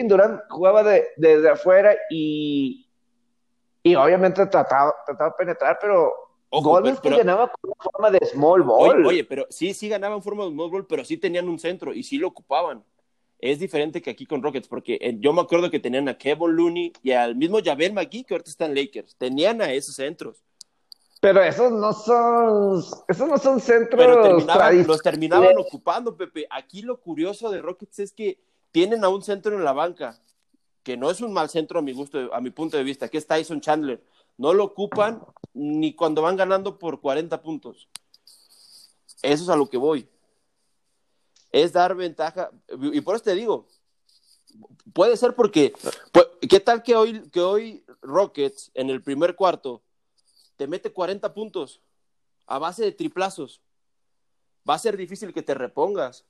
Durant 0.02 0.40
jugaba 0.50 0.82
de, 0.82 1.08
desde 1.16 1.50
afuera 1.50 1.94
y, 2.10 2.88
y 3.82 3.94
obviamente 3.94 4.46
trataba, 4.46 4.94
trataba 5.06 5.30
de 5.30 5.36
penetrar, 5.38 5.78
pero 5.80 6.12
Ojo, 6.50 6.70
Golden 6.70 6.94
State 6.94 7.16
ganaba 7.16 7.50
con 7.60 7.72
forma 7.80 8.10
de 8.10 8.24
small 8.26 8.62
ball. 8.62 9.06
Oye, 9.06 9.24
pero 9.24 9.46
sí, 9.50 9.74
sí 9.74 9.88
ganaban 9.88 10.22
forma 10.22 10.44
de 10.44 10.50
small 10.50 10.70
ball, 10.70 10.86
pero 10.86 11.04
sí 11.04 11.16
tenían 11.16 11.48
un 11.48 11.58
centro 11.58 11.92
y 11.92 12.02
sí 12.02 12.16
lo 12.16 12.28
ocupaban. 12.28 12.84
Es 13.38 13.58
diferente 13.58 14.00
que 14.00 14.10
aquí 14.10 14.24
con 14.24 14.42
Rockets, 14.42 14.68
porque 14.68 14.98
eh, 15.00 15.16
yo 15.18 15.32
me 15.32 15.42
acuerdo 15.42 15.70
que 15.70 15.80
tenían 15.80 16.08
a 16.08 16.16
Kevin 16.16 16.56
Looney 16.56 16.92
y 17.02 17.10
al 17.10 17.34
mismo 17.36 17.58
Javel 17.62 17.92
McGee, 17.92 18.24
que 18.24 18.34
ahorita 18.34 18.50
están 18.50 18.74
Lakers. 18.74 19.16
Tenían 19.16 19.60
a 19.60 19.72
esos 19.72 19.96
centros. 19.96 20.42
Pero 21.20 21.42
esos 21.42 21.72
no 21.72 21.92
son, 21.92 22.84
esos 23.08 23.28
no 23.28 23.38
son 23.38 23.60
centros. 23.60 24.00
Pero 24.00 24.22
terminaban, 24.22 24.86
los 24.86 25.02
terminaban 25.02 25.58
ocupando, 25.58 26.16
Pepe. 26.16 26.46
Aquí 26.50 26.82
lo 26.82 27.00
curioso 27.00 27.50
de 27.50 27.60
Rockets 27.60 27.98
es 27.98 28.12
que 28.12 28.38
tienen 28.74 29.04
a 29.04 29.08
un 29.08 29.22
centro 29.22 29.54
en 29.54 29.62
la 29.62 29.72
banca, 29.72 30.20
que 30.82 30.96
no 30.96 31.08
es 31.08 31.20
un 31.20 31.32
mal 31.32 31.48
centro 31.48 31.78
a 31.78 31.82
mi 31.82 31.92
gusto, 31.92 32.34
a 32.34 32.40
mi 32.40 32.50
punto 32.50 32.76
de 32.76 32.82
vista, 32.82 33.08
que 33.08 33.18
es 33.18 33.26
Tyson 33.26 33.60
Chandler 33.60 34.02
no 34.36 34.52
lo 34.52 34.64
ocupan 34.64 35.24
ni 35.52 35.94
cuando 35.94 36.22
van 36.22 36.36
ganando 36.36 36.78
por 36.78 37.00
40 37.00 37.40
puntos. 37.42 37.88
Eso 39.22 39.44
es 39.44 39.48
a 39.48 39.56
lo 39.56 39.68
que 39.68 39.76
voy. 39.76 40.08
Es 41.52 41.72
dar 41.72 41.94
ventaja. 41.94 42.50
Y 42.92 43.00
por 43.00 43.14
eso 43.14 43.24
te 43.24 43.34
digo, 43.34 43.68
puede 44.92 45.16
ser 45.16 45.34
porque, 45.34 45.72
pues, 46.12 46.26
¿qué 46.48 46.60
tal 46.60 46.82
que 46.82 46.96
hoy, 46.96 47.28
que 47.30 47.40
hoy 47.40 47.84
Rockets 48.02 48.70
en 48.74 48.90
el 48.90 49.02
primer 49.02 49.36
cuarto 49.36 49.82
te 50.56 50.66
mete 50.66 50.92
40 50.92 51.32
puntos 51.32 51.80
a 52.46 52.58
base 52.58 52.82
de 52.82 52.92
triplazos? 52.92 53.60
Va 54.68 54.74
a 54.74 54.78
ser 54.78 54.96
difícil 54.96 55.32
que 55.32 55.42
te 55.42 55.54
repongas. 55.54 56.24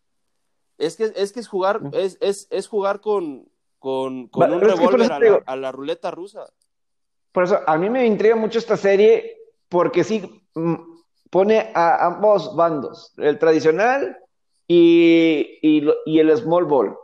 Es 0.79 0.97
que 0.97 1.13
es, 1.15 1.33
que 1.33 1.41
es 1.41 1.49
jugar, 1.49 1.81
es, 1.93 2.19
es, 2.21 2.49
es 2.51 2.67
jugar 2.67 3.01
con, 3.01 3.49
con, 3.79 4.29
con 4.29 4.53
un 4.53 4.61
revólver 4.61 5.13
a, 5.13 5.19
la, 5.19 5.43
a 5.47 5.57
la 5.57 5.73
ruleta 5.73 6.11
rusa. 6.11 6.47
Por 7.33 7.45
eso, 7.45 7.61
a 7.67 7.77
mí 7.77 7.91
me 7.91 8.07
intriga 8.07 8.37
mucho 8.37 8.59
esta 8.59 8.77
serie 8.77 9.37
porque 9.69 10.05
sí 10.05 10.23
mm, 10.55 10.75
pone 11.31 11.73
a 11.75 12.07
ambos 12.07 12.55
bandos, 12.55 13.13
el 13.17 13.39
tradicional 13.39 14.17
y, 14.69 15.59
y, 15.63 15.85
y, 16.07 16.19
el 16.21 16.37
small 16.37 16.65
ball. 16.65 16.97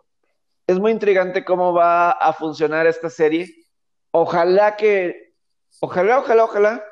Es 0.66 0.78
muy 0.78 0.92
intrigante 0.92 1.44
cómo 1.44 1.72
va 1.72 2.12
a 2.12 2.33
funcionar 2.33 2.87
esta 2.87 3.11
serie. 3.11 3.52
Ojalá 4.12 4.76
que, 4.76 5.35
ojalá, 5.80 6.20
ojalá, 6.20 6.44
ojalá 6.44 6.85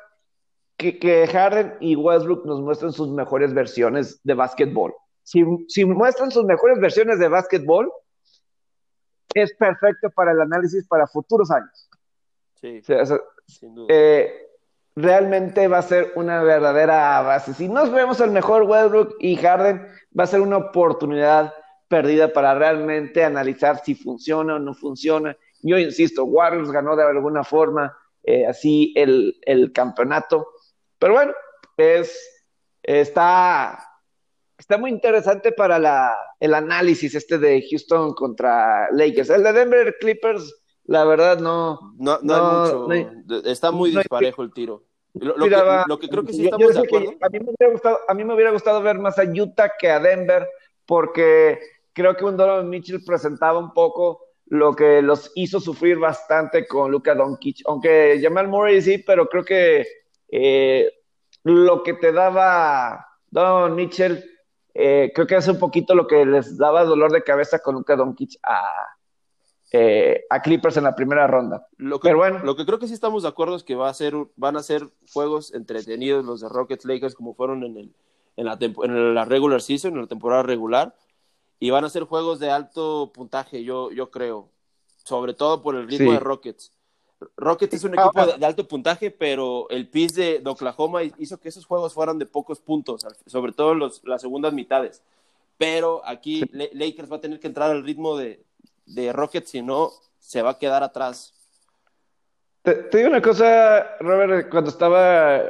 que, 0.75 0.99
que 0.99 1.27
Harden 1.27 1.77
y 1.79 1.95
Westbrook 1.95 2.45
nos 2.45 2.59
muestren 2.59 2.91
sus 2.91 3.09
mejores 3.09 3.53
versiones 3.53 4.19
de 4.23 4.33
básquetbol. 4.33 4.93
Si, 5.29 5.45
si 5.67 5.85
muestran 5.85 6.31
sus 6.31 6.43
mejores 6.43 6.79
versiones 6.79 7.19
de 7.19 7.27
básquetbol, 7.27 7.91
es 9.35 9.53
perfecto 9.53 10.09
para 10.09 10.31
el 10.31 10.41
análisis 10.41 10.87
para 10.87 11.05
futuros 11.05 11.51
años. 11.51 11.87
Sí, 12.55 12.81
sin 13.45 13.75
duda. 13.75 13.85
Eh, 13.89 14.47
realmente 14.95 15.67
va 15.67 15.77
a 15.77 15.83
ser 15.83 16.13
una 16.15 16.41
verdadera 16.41 17.21
base. 17.21 17.53
Si 17.53 17.69
nos 17.69 17.91
vemos 17.91 18.19
el 18.21 18.31
mejor 18.31 18.63
Westbrook 18.63 19.17
y 19.19 19.35
Harden, 19.35 19.87
va 20.17 20.23
a 20.23 20.27
ser 20.27 20.41
una 20.41 20.57
oportunidad 20.57 21.53
perdida 21.87 22.33
para 22.33 22.55
realmente 22.55 23.23
analizar 23.23 23.83
si 23.83 23.93
funciona 23.93 24.55
o 24.55 24.59
no 24.59 24.73
funciona. 24.73 25.37
Yo 25.61 25.77
insisto, 25.77 26.23
Warriors 26.23 26.71
ganó 26.71 26.95
de 26.95 27.03
alguna 27.03 27.43
forma 27.43 27.95
eh, 28.23 28.47
así 28.47 28.93
el, 28.95 29.39
el, 29.43 29.71
campeonato, 29.73 30.47
pero 30.97 31.13
bueno, 31.13 31.33
es, 31.77 32.19
está, 32.81 33.88
está 34.69 34.77
muy 34.77 34.91
interesante 34.91 35.51
para 35.51 35.79
la, 35.79 36.15
el 36.39 36.53
análisis 36.53 37.15
este 37.15 37.39
de 37.39 37.65
Houston 37.67 38.13
contra 38.13 38.87
Lakers. 38.91 39.31
El 39.31 39.41
de 39.41 39.51
Denver 39.51 39.95
Clippers 39.99 40.61
la 40.85 41.05
verdad 41.05 41.39
no. 41.39 41.95
No, 41.97 42.19
no, 42.21 42.65
hay 42.91 43.05
mucho. 43.05 43.45
está 43.45 43.71
muy 43.71 43.89
disparejo 43.89 44.43
el 44.43 44.53
tiro. 44.53 44.83
Lo, 45.13 45.33
que, 45.35 45.49
lo, 45.87 45.99
que, 45.99 46.07
creo 46.07 46.23
que 46.23 46.33
sí 46.33 46.45
estamos 46.45 46.75
de 46.75 46.81
acuerdo. 46.81 47.13
A 47.19 47.29
mí, 47.29 47.39
me 47.39 47.51
hubiera 47.51 47.71
gustado, 47.71 47.99
a 48.07 48.13
mí 48.13 48.23
me 48.23 48.33
hubiera 48.35 48.51
gustado 48.51 48.81
ver 48.83 48.99
más 48.99 49.17
a 49.17 49.23
Utah 49.23 49.71
que 49.77 49.89
a 49.89 49.99
Denver, 49.99 50.47
porque 50.85 51.59
creo 51.91 52.15
que 52.15 52.25
un 52.25 52.37
Donovan 52.37 52.69
Mitchell 52.69 53.03
presentaba 53.03 53.57
un 53.57 53.73
poco 53.73 54.21
lo 54.45 54.75
que 54.75 55.01
los 55.01 55.31
hizo 55.33 55.59
sufrir 55.59 55.97
bastante 55.97 56.67
con 56.67 56.91
Luka 56.91 57.15
Doncic. 57.15 57.61
Aunque 57.65 58.19
Jamal 58.21 58.47
Murray 58.47 58.81
sí, 58.81 58.99
pero 58.99 59.27
creo 59.27 59.43
que 59.43 59.87
eh, 60.31 60.91
lo 61.43 61.81
que 61.81 61.95
te 61.95 62.11
daba 62.11 63.07
Donovan 63.29 63.75
Mitchell, 63.75 64.23
eh, 64.73 65.11
creo 65.13 65.27
que 65.27 65.35
es 65.35 65.47
un 65.47 65.59
poquito 65.59 65.95
lo 65.95 66.07
que 66.07 66.25
les 66.25 66.57
daba 66.57 66.83
dolor 66.83 67.11
de 67.11 67.23
cabeza 67.23 67.59
con 67.59 67.75
Luka 67.75 67.95
Doncic 67.95 68.39
a, 68.43 68.71
eh, 69.71 70.25
a 70.29 70.41
Clippers 70.41 70.77
en 70.77 70.83
la 70.85 70.95
primera 70.95 71.27
ronda. 71.27 71.67
Lo 71.77 71.99
que, 71.99 72.07
Pero 72.09 72.17
bueno. 72.19 72.39
Lo 72.43 72.55
que 72.55 72.65
creo 72.65 72.79
que 72.79 72.87
sí 72.87 72.93
estamos 72.93 73.23
de 73.23 73.29
acuerdo 73.29 73.55
es 73.55 73.63
que 73.63 73.75
va 73.75 73.89
a 73.89 73.93
ser, 73.93 74.13
van 74.35 74.57
a 74.57 74.63
ser 74.63 74.87
juegos 75.13 75.53
entretenidos 75.53 76.25
los 76.25 76.41
de 76.41 76.49
Rockets 76.49 76.85
Lakers 76.85 77.15
como 77.15 77.33
fueron 77.33 77.63
en, 77.63 77.77
el, 77.77 77.95
en, 78.35 78.45
la, 78.45 78.57
en 78.59 79.15
la 79.15 79.25
regular 79.25 79.61
season, 79.61 79.93
en 79.93 80.01
la 80.01 80.07
temporada 80.07 80.43
regular. 80.43 80.95
Y 81.59 81.71
van 81.71 81.83
a 81.83 81.89
ser 81.89 82.03
juegos 82.03 82.39
de 82.39 82.49
alto 82.49 83.11
puntaje, 83.13 83.63
yo, 83.63 83.91
yo 83.91 84.09
creo. 84.11 84.49
Sobre 85.03 85.33
todo 85.33 85.61
por 85.61 85.75
el 85.75 85.87
ritmo 85.87 86.07
Sí. 86.07 86.13
de 86.13 86.19
Rockets. 86.19 86.73
Rockets 87.35 87.73
es 87.73 87.83
un 87.83 87.93
equipo 87.93 88.25
de, 88.25 88.37
de 88.37 88.45
alto 88.45 88.67
puntaje, 88.67 89.11
pero 89.11 89.69
el 89.69 89.87
PIS 89.87 90.13
de, 90.13 90.39
de 90.39 90.49
Oklahoma 90.49 91.03
hizo 91.03 91.39
que 91.39 91.49
esos 91.49 91.65
juegos 91.65 91.93
fueran 91.93 92.17
de 92.17 92.25
pocos 92.25 92.59
puntos, 92.59 93.05
sobre 93.25 93.51
todo 93.51 93.73
los, 93.73 94.03
las 94.05 94.21
segundas 94.21 94.53
mitades. 94.53 95.01
Pero 95.57 96.01
aquí 96.05 96.43
Lakers 96.51 97.11
va 97.11 97.17
a 97.17 97.21
tener 97.21 97.39
que 97.39 97.47
entrar 97.47 97.71
al 97.71 97.83
ritmo 97.83 98.17
de, 98.17 98.41
de 98.85 99.11
Rockets, 99.11 99.49
si 99.49 99.61
no, 99.61 99.91
se 100.19 100.41
va 100.41 100.51
a 100.51 100.57
quedar 100.57 100.83
atrás. 100.83 101.33
Te, 102.61 102.73
te 102.75 102.97
digo 102.97 103.09
una 103.09 103.21
cosa, 103.21 103.97
Robert, 103.99 104.49
cuando 104.49 104.69
estaba. 104.69 105.41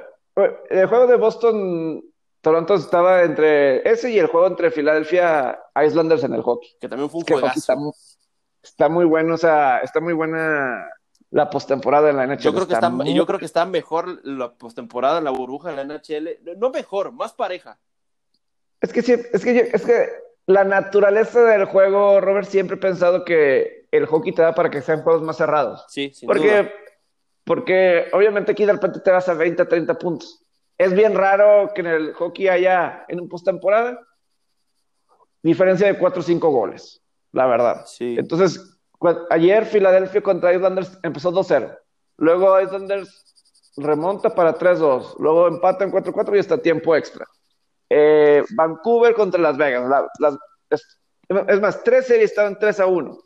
El 0.69 0.87
juego 0.87 1.05
de 1.05 1.17
Boston, 1.17 2.03
Toronto 2.41 2.75
estaba 2.75 3.23
entre 3.23 3.87
ese 3.87 4.09
y 4.09 4.17
el 4.17 4.27
juego 4.27 4.47
entre 4.47 4.71
Filadelfia 4.71 5.59
Islanders 5.85 6.23
en 6.23 6.33
el 6.33 6.41
hockey. 6.41 6.69
Que 6.79 6.87
también 6.87 7.09
fue 7.09 7.19
un 7.19 7.27
juegazo. 7.27 7.59
está 7.59 7.75
está 8.63 8.89
muy 8.89 9.05
bueno, 9.05 9.35
o 9.35 9.37
sea, 9.37 9.79
está 9.79 9.99
muy 9.99 10.13
buena 10.13 10.87
la 11.31 11.49
postemporada 11.49 12.09
en 12.09 12.17
la 12.17 12.23
NHL. 12.25 12.39
Yo 12.43 12.53
creo 12.53 12.67
que 12.67 12.73
está, 12.73 12.89
muy- 12.89 13.13
yo 13.13 13.25
creo 13.25 13.39
que 13.39 13.45
está 13.45 13.65
mejor 13.65 14.19
la 14.25 14.51
postemporada, 14.53 15.21
la 15.21 15.29
burbuja 15.31 15.69
de 15.69 15.75
la 15.75 15.81
NHL. 15.83 16.39
No 16.57 16.69
mejor, 16.71 17.11
más 17.11 17.33
pareja. 17.33 17.79
Es 18.81 18.91
que 18.93 19.01
sí, 19.01 19.13
es 19.13 19.43
que 19.43 19.69
es 19.73 19.85
que 19.85 20.07
la 20.47 20.63
naturaleza 20.63 21.41
del 21.43 21.65
juego, 21.65 22.19
Robert, 22.21 22.47
siempre 22.47 22.77
he 22.77 22.79
pensado 22.79 23.23
que 23.25 23.87
el 23.91 24.05
hockey 24.07 24.33
te 24.33 24.41
da 24.41 24.55
para 24.55 24.69
que 24.71 24.81
sean 24.81 25.03
juegos 25.03 25.21
más 25.21 25.37
cerrados. 25.37 25.85
Sí, 25.89 26.11
sin 26.13 26.25
Porque, 26.27 26.47
duda. 26.49 26.69
porque 27.43 28.05
obviamente 28.13 28.53
aquí 28.53 28.65
de 28.65 28.73
repente 28.73 28.99
te 29.01 29.11
vas 29.11 29.27
a 29.29 29.33
20, 29.33 29.65
30 29.65 29.97
puntos. 29.99 30.43
Es 30.77 30.93
bien 30.93 31.13
raro 31.13 31.71
que 31.75 31.81
en 31.81 31.87
el 31.87 32.13
hockey 32.13 32.47
haya 32.47 33.05
en 33.07 33.19
un 33.19 33.27
postemporada 33.29 33.99
diferencia 35.41 35.87
de 35.87 35.97
4 35.97 36.19
o 36.21 36.23
5 36.23 36.49
goles, 36.49 37.01
la 37.31 37.45
verdad. 37.45 37.85
Sí. 37.85 38.15
Entonces, 38.17 38.78
ayer 39.29 39.65
Filadelfia 39.65 40.21
contra 40.21 40.53
Islanders 40.53 40.97
empezó 41.03 41.31
2-0. 41.31 41.77
Luego 42.17 42.59
Islanders 42.59 43.25
remonta 43.77 44.33
para 44.35 44.57
3-2. 44.57 45.15
Luego 45.19 45.47
empata 45.47 45.83
en 45.85 45.91
4-4 45.91 46.35
y 46.35 46.39
está 46.39 46.57
tiempo 46.57 46.95
extra. 46.95 47.25
Eh, 47.89 48.43
Vancouver 48.55 49.13
contra 49.13 49.39
Las 49.41 49.57
Vegas. 49.57 49.87
La- 49.89 50.07
las- 50.19 50.37
es, 50.69 50.99
es 51.47 51.61
más, 51.61 51.83
tres 51.83 52.07
series 52.07 52.31
estaban 52.31 52.59
3 52.59 52.79
a 52.81 52.85
1. 52.87 53.17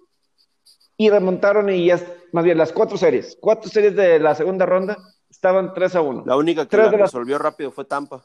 Y 0.97 1.09
remontaron 1.09 1.69
y 1.69 1.87
ya, 1.87 1.99
más 2.31 2.43
bien 2.45 2.57
las 2.57 2.71
cuatro 2.71 2.97
series. 2.97 3.35
Cuatro 3.41 3.69
series 3.69 3.95
de 3.95 4.19
la 4.19 4.35
segunda 4.35 4.65
ronda 4.65 4.97
estaban 5.29 5.73
3 5.73 5.95
a 5.95 6.01
1. 6.01 6.23
La 6.27 6.37
única 6.37 6.63
que 6.63 6.69
Tres 6.69 6.85
la 6.85 6.91
de 6.91 6.97
las- 6.99 7.11
resolvió 7.11 7.39
rápido 7.39 7.71
fue 7.71 7.85
Tampa. 7.85 8.23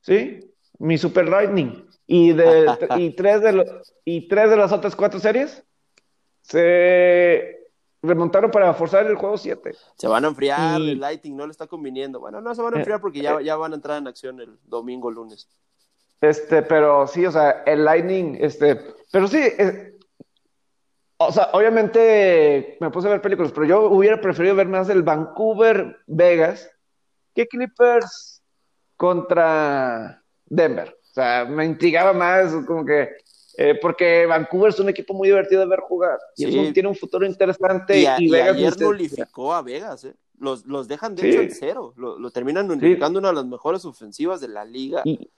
¿Sí? 0.00 0.54
Mi 0.78 0.96
Super 0.96 1.28
Lightning. 1.28 1.86
Y, 2.06 2.32
de, 2.32 2.66
y, 2.98 3.10
tres 3.16 3.40
de 3.42 3.52
lo- 3.52 3.64
y 4.04 4.28
tres 4.28 4.48
de 4.50 4.56
las 4.56 4.72
otras 4.72 4.94
cuatro 4.96 5.18
series 5.20 5.64
se 6.42 7.58
remontaron 8.02 8.50
para 8.50 8.74
forzar 8.74 9.06
el 9.06 9.16
juego 9.16 9.38
7. 9.38 9.74
Se 9.96 10.08
van 10.08 10.24
a 10.24 10.28
enfriar, 10.28 10.80
Y- 10.80 10.90
el 10.92 11.00
Lighting 11.00 11.36
no 11.36 11.46
le 11.46 11.52
está 11.52 11.66
conviniendo. 11.66 12.20
Bueno, 12.20 12.40
no 12.40 12.54
se 12.54 12.62
van 12.62 12.74
a 12.74 12.78
enfriar 12.78 13.00
porque 13.00 13.20
ya, 13.20 13.40
ya 13.40 13.56
van 13.56 13.72
a 13.72 13.76
entrar 13.76 13.98
en 13.98 14.06
acción 14.08 14.40
el 14.40 14.58
domingo, 14.64 15.10
lunes. 15.10 15.48
Este, 16.20 16.62
pero 16.62 17.06
sí, 17.06 17.26
o 17.26 17.32
sea, 17.32 17.62
el 17.66 17.84
Lightning, 17.84 18.36
este, 18.40 18.80
pero 19.10 19.26
sí, 19.26 19.38
eh, 19.38 19.98
o 21.16 21.32
sea, 21.32 21.50
obviamente 21.52 22.76
me 22.80 22.90
puse 22.90 23.08
a 23.08 23.12
ver 23.12 23.20
películas, 23.22 23.52
pero 23.52 23.66
yo 23.66 23.82
hubiera 23.90 24.20
preferido 24.20 24.54
ver 24.54 24.68
más 24.68 24.88
el 24.88 25.02
Vancouver 25.02 25.96
Vegas 26.06 26.70
que 27.34 27.46
Clippers 27.48 28.42
contra 28.96 30.22
Denver. 30.46 30.96
O 31.10 31.14
sea, 31.14 31.44
me 31.44 31.64
intrigaba 31.64 32.12
más, 32.12 32.52
como 32.66 32.84
que, 32.84 33.10
eh, 33.58 33.78
porque 33.80 34.26
Vancouver 34.26 34.70
es 34.70 34.80
un 34.80 34.88
equipo 34.88 35.14
muy 35.14 35.28
divertido 35.28 35.60
de 35.60 35.66
ver 35.66 35.80
jugar 35.80 36.18
y 36.36 36.46
Sí. 36.50 36.58
un- 36.58 36.72
tiene 36.72 36.88
un 36.88 36.94
futuro 36.94 37.26
interesante 37.26 37.98
Y, 38.00 38.06
a- 38.06 38.20
y 38.20 38.26
y 38.26 38.30
Vegas 38.30 38.56
ayer 38.56 38.70
viste- 38.70 38.84
nulificó 38.84 39.52
a 39.54 39.62
Vegas, 39.62 40.04
¿eh? 40.04 40.14
Los, 40.38 40.66
los 40.66 40.88
dejan 40.88 41.14
de 41.14 41.22
Sí. 41.22 41.28
hecho 41.28 41.40
en 41.42 41.50
cero. 41.50 41.92
Lo, 41.96 42.18
lo 42.18 42.30
terminan 42.30 42.66
nulificando 42.66 43.18
una 43.20 43.28
de 43.28 43.34
las 43.34 43.44
mejores 43.46 43.84
ofensivas 43.84 44.40
de 44.40 44.48
la 44.48 44.64
liga. 44.64 45.02
Y, 45.04 45.30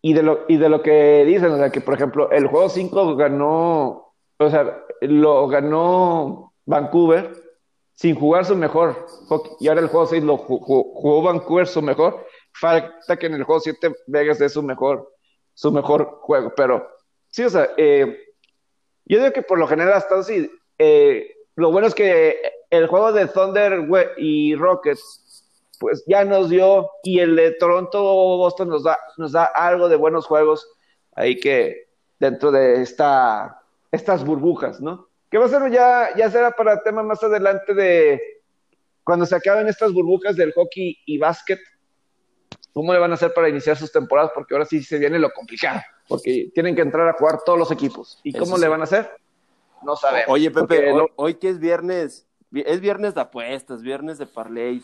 y, 0.00 0.12
de 0.14 0.22
lo, 0.22 0.40
y 0.48 0.56
de 0.56 0.68
lo 0.68 0.80
que 0.82 1.24
dicen, 1.26 1.50
o 1.52 1.56
sea, 1.58 1.70
que 1.70 1.80
por 1.80 1.94
ejemplo, 1.94 2.30
el 2.30 2.46
juego 2.46 2.68
5 2.68 3.16
ganó, 3.16 4.12
o 4.38 4.50
sea, 4.50 4.82
lo 5.02 5.46
ganó 5.48 6.52
Vancouver 6.66 7.32
sin 7.94 8.14
jugar 8.16 8.44
su 8.46 8.56
mejor 8.56 9.06
hockey. 9.28 9.52
Y 9.60 9.68
ahora 9.68 9.80
el 9.82 9.88
juego 9.88 10.06
6 10.06 10.22
lo 10.24 10.38
ju- 10.38 10.60
ju- 10.60 10.90
jugó 10.94 11.22
Vancouver 11.22 11.66
su 11.66 11.82
mejor. 11.82 12.24
Falta 12.52 13.16
que 13.16 13.26
en 13.26 13.34
el 13.34 13.44
juego 13.44 13.60
7 13.60 13.94
Vegas 14.06 14.40
es 14.40 14.52
su 14.54 14.62
mejor, 14.62 15.12
su 15.52 15.70
mejor 15.70 16.18
juego. 16.22 16.52
Pero 16.56 16.88
sí, 17.34 17.42
o 17.42 17.50
sea, 17.50 17.70
eh, 17.76 18.16
yo 19.04 19.18
digo 19.18 19.32
que 19.32 19.42
por 19.42 19.58
lo 19.58 19.66
general 19.66 19.94
hasta 19.94 20.18
así. 20.18 20.48
eh, 20.78 21.30
lo 21.56 21.72
bueno 21.72 21.88
es 21.88 21.94
que 21.94 22.40
el 22.70 22.86
juego 22.86 23.12
de 23.12 23.26
Thunder 23.26 23.86
y 24.16 24.54
Rockets 24.54 25.20
pues 25.80 26.04
ya 26.06 26.24
nos 26.24 26.48
dio, 26.48 26.88
y 27.02 27.18
el 27.18 27.34
de 27.34 27.50
Toronto-Boston 27.50 28.68
nos 28.68 28.84
da, 28.84 28.98
nos 29.16 29.32
da 29.32 29.44
algo 29.44 29.88
de 29.88 29.96
buenos 29.96 30.26
juegos 30.26 30.66
ahí 31.16 31.38
que 31.40 31.88
dentro 32.20 32.52
de 32.52 32.80
esta, 32.80 33.60
estas 33.90 34.24
burbujas, 34.24 34.80
¿no? 34.80 35.08
Que 35.30 35.38
va 35.38 35.46
a 35.46 35.48
ser 35.48 35.70
ya, 35.72 36.10
ya 36.16 36.30
será 36.30 36.52
para 36.52 36.82
tema 36.82 37.02
más 37.02 37.22
adelante 37.24 37.74
de 37.74 38.22
cuando 39.02 39.26
se 39.26 39.34
acaben 39.34 39.66
estas 39.66 39.92
burbujas 39.92 40.36
del 40.36 40.52
hockey 40.52 40.96
y 41.06 41.18
básquet, 41.18 41.58
¿cómo 42.72 42.92
le 42.92 43.00
van 43.00 43.10
a 43.10 43.14
hacer 43.14 43.34
para 43.34 43.48
iniciar 43.48 43.76
sus 43.76 43.92
temporadas? 43.92 44.30
Porque 44.32 44.54
ahora 44.54 44.66
sí 44.66 44.82
se 44.82 44.98
viene 44.98 45.18
lo 45.18 45.30
complicado, 45.32 45.80
porque 46.08 46.50
tienen 46.54 46.74
que 46.74 46.82
entrar 46.82 47.08
a 47.08 47.12
jugar 47.14 47.40
todos 47.44 47.58
los 47.58 47.70
equipos. 47.70 48.18
¿Y 48.22 48.30
Eso 48.30 48.40
cómo 48.40 48.56
sí. 48.56 48.62
le 48.62 48.68
van 48.68 48.80
a 48.80 48.84
hacer? 48.84 49.10
No 49.82 49.96
sabemos. 49.96 50.28
Oye, 50.30 50.50
Pepe, 50.50 50.92
lo- 50.92 51.04
hoy, 51.04 51.08
hoy 51.16 51.34
que 51.34 51.48
es 51.48 51.58
viernes, 51.58 52.26
vi- 52.50 52.64
es 52.66 52.80
viernes 52.80 53.14
de 53.14 53.20
apuestas, 53.20 53.82
viernes 53.82 54.18
de 54.18 54.26
parlay. 54.26 54.82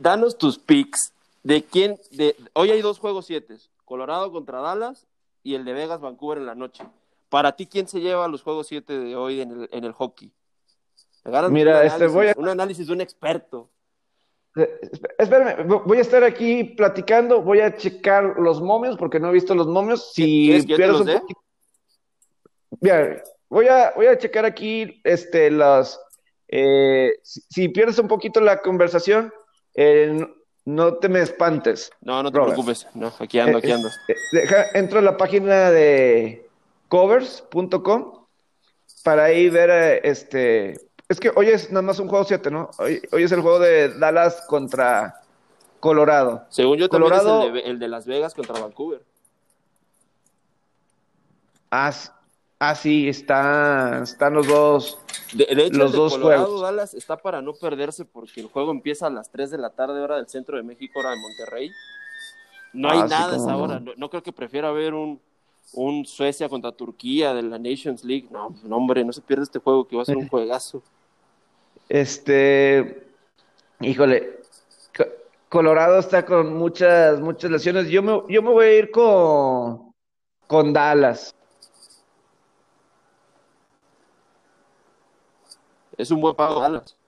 Danos 0.00 0.38
tus 0.38 0.58
picks. 0.58 1.12
¿De 1.42 1.62
quién? 1.64 1.98
De, 2.10 2.36
hoy 2.52 2.70
hay 2.70 2.82
dos 2.82 2.98
juegos 2.98 3.26
siete. 3.26 3.56
Colorado 3.84 4.30
contra 4.32 4.60
Dallas 4.60 5.06
y 5.42 5.54
el 5.54 5.64
de 5.64 5.72
Vegas, 5.72 6.00
Vancouver 6.00 6.38
en 6.38 6.46
la 6.46 6.54
noche. 6.54 6.84
Para 7.28 7.56
ti, 7.56 7.66
¿quién 7.66 7.88
se 7.88 8.00
lleva 8.00 8.26
los 8.28 8.42
juegos 8.42 8.66
7 8.66 8.98
de 8.98 9.14
hoy 9.16 9.40
en 9.40 9.52
el, 9.52 9.68
en 9.72 9.84
el 9.84 9.92
hockey? 9.92 10.32
Mira, 11.50 11.84
este 11.84 12.06
voy 12.08 12.28
a... 12.28 12.34
un 12.36 12.48
análisis 12.48 12.86
de 12.88 12.92
un 12.92 13.00
experto. 13.00 13.68
Eh, 14.60 14.80
espérame, 15.18 15.66
voy 15.66 15.98
a 15.98 16.00
estar 16.02 16.22
aquí 16.24 16.64
platicando, 16.64 17.42
voy 17.42 17.60
a 17.60 17.74
checar 17.74 18.34
los 18.38 18.60
momios 18.60 18.96
porque 18.96 19.20
no 19.20 19.28
he 19.28 19.32
visto 19.32 19.54
los 19.54 19.66
momios. 19.66 20.12
Si 20.12 20.62
pierdes 20.66 21.00
un 21.00 21.06
poquito. 21.06 21.40
Bien, 22.80 23.22
voy 23.48 23.68
a, 23.68 23.92
voy 23.96 24.06
a 24.06 24.18
checar 24.18 24.44
aquí 24.44 25.00
este, 25.04 25.50
las. 25.50 26.00
Eh, 26.48 27.12
si, 27.22 27.68
pierdes 27.68 27.98
un 27.98 28.08
poquito 28.08 28.40
la 28.40 28.60
conversación, 28.60 29.32
eh, 29.74 30.26
no 30.64 30.94
te 30.94 31.08
me 31.08 31.20
espantes. 31.20 31.90
No, 32.00 32.22
no 32.22 32.30
te 32.30 32.40
preocupes. 32.40 32.86
No, 32.94 33.12
aquí 33.18 33.38
ando, 33.38 33.58
aquí 33.58 33.70
ando. 33.70 33.88
deja, 34.32 34.66
entro 34.74 34.98
a 34.98 35.02
la 35.02 35.16
página 35.16 35.70
de 35.70 36.48
covers.com 36.88 38.26
para 39.04 39.24
ahí 39.24 39.48
ver 39.48 40.00
este 40.04 40.76
es 41.10 41.18
que 41.18 41.32
hoy 41.34 41.48
es 41.48 41.70
nada 41.72 41.82
más 41.82 41.98
un 41.98 42.06
juego 42.06 42.24
7, 42.24 42.52
¿no? 42.52 42.70
Hoy, 42.78 43.02
es 43.10 43.32
el 43.32 43.40
juego 43.40 43.58
de 43.58 43.88
Dallas 43.98 44.44
contra 44.46 45.20
Colorado. 45.80 46.44
Según 46.50 46.78
yo 46.78 46.88
Colorado, 46.88 47.42
también 47.42 47.64
es 47.64 47.70
el 47.70 47.80
de, 47.80 47.88
Las 47.88 48.06
Vegas 48.06 48.32
contra 48.32 48.60
Vancouver. 48.60 49.02
Ah, 51.68 51.92
ah 52.60 52.74
sí, 52.76 53.08
está, 53.08 54.02
están 54.04 54.34
los 54.34 54.46
dos. 54.46 54.98
De, 55.32 55.46
hecho, 55.50 55.78
los 55.78 55.86
el 55.86 55.92
de 55.92 55.98
dos 55.98 56.12
Colorado 56.12 56.60
Dallas 56.60 56.94
está 56.94 57.16
para 57.16 57.42
no 57.42 57.54
perderse 57.54 58.04
porque 58.04 58.40
el 58.40 58.46
juego 58.46 58.70
empieza 58.70 59.08
a 59.08 59.10
las 59.10 59.32
3 59.32 59.50
de 59.50 59.58
la 59.58 59.70
tarde, 59.70 60.00
hora 60.00 60.14
del 60.14 60.28
centro 60.28 60.58
de 60.58 60.62
México, 60.62 61.00
hora 61.00 61.10
de 61.10 61.16
Monterrey. 61.16 61.72
No 62.72 62.88
hay 62.88 63.00
ah, 63.00 63.06
nada 63.08 63.32
a 63.32 63.36
esa 63.36 63.56
hora. 63.56 63.82
no 63.96 64.10
creo 64.10 64.22
que 64.22 64.32
prefiera 64.32 64.70
ver 64.70 64.94
un, 64.94 65.20
un 65.72 66.06
Suecia 66.06 66.48
contra 66.48 66.70
Turquía 66.70 67.34
de 67.34 67.42
la 67.42 67.58
Nations 67.58 68.04
League. 68.04 68.28
No, 68.30 68.54
no, 68.62 68.76
hombre, 68.76 69.04
no 69.04 69.12
se 69.12 69.22
pierde 69.22 69.42
este 69.42 69.58
juego 69.58 69.88
que 69.88 69.96
va 69.96 70.02
a 70.02 70.04
ser 70.04 70.16
un 70.16 70.28
juegazo. 70.28 70.84
Este, 71.90 73.04
híjole, 73.80 74.38
Colorado 75.48 75.98
está 75.98 76.24
con 76.24 76.54
muchas, 76.54 77.20
muchas 77.20 77.50
lesiones. 77.50 77.88
Yo 77.88 78.00
me, 78.00 78.22
yo 78.32 78.42
me 78.42 78.50
voy 78.50 78.64
a 78.66 78.78
ir 78.78 78.90
con, 78.92 79.92
con 80.46 80.72
Dallas. 80.72 81.34
Es 85.98 86.10
un 86.12 86.20
buen 86.20 86.36
pago 86.36 86.60
Dallas. 86.60 86.99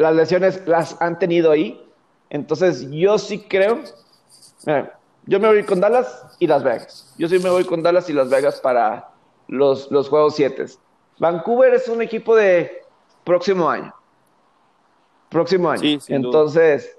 Las 0.00 0.14
lesiones 0.14 0.66
las 0.66 1.00
han 1.00 1.18
tenido 1.18 1.50
ahí. 1.50 1.86
Entonces, 2.30 2.90
yo 2.90 3.18
sí 3.18 3.46
creo. 3.46 3.80
yo 5.26 5.40
me 5.40 5.46
voy 5.46 5.62
con 5.64 5.78
Dallas 5.78 6.24
y 6.38 6.46
Las 6.46 6.64
Vegas. 6.64 7.14
Yo 7.18 7.28
sí 7.28 7.38
me 7.38 7.50
voy 7.50 7.64
con 7.64 7.82
Dallas 7.82 8.08
y 8.08 8.14
Las 8.14 8.30
Vegas 8.30 8.60
para 8.62 9.10
los, 9.46 9.90
los 9.90 10.08
juegos 10.08 10.36
7. 10.36 10.64
Vancouver 11.18 11.74
es 11.74 11.86
un 11.88 12.00
equipo 12.00 12.34
de 12.34 12.82
próximo 13.24 13.68
año. 13.68 13.94
Próximo 15.28 15.68
año. 15.68 15.98
entonces, 16.08 16.96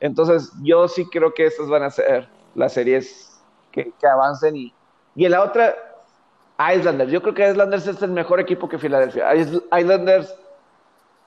entonces, 0.00 0.50
yo 0.62 0.88
sí 0.88 1.06
creo 1.06 1.32
que 1.32 1.46
estas 1.46 1.68
van 1.68 1.84
a 1.84 1.90
ser 1.90 2.28
las 2.56 2.72
series 2.72 3.40
que, 3.70 3.92
avancen. 4.02 4.56
Y, 4.56 4.74
y 5.14 5.24
en 5.24 5.30
la 5.30 5.44
otra, 5.44 5.72
Islanders. 6.74 7.12
Yo 7.12 7.22
creo 7.22 7.34
que 7.34 7.48
Islanders 7.48 7.86
es 7.86 8.02
el 8.02 8.10
mejor 8.10 8.40
equipo 8.40 8.68
que 8.68 8.76
Filadelfia. 8.76 9.32
Islanders 9.36 10.34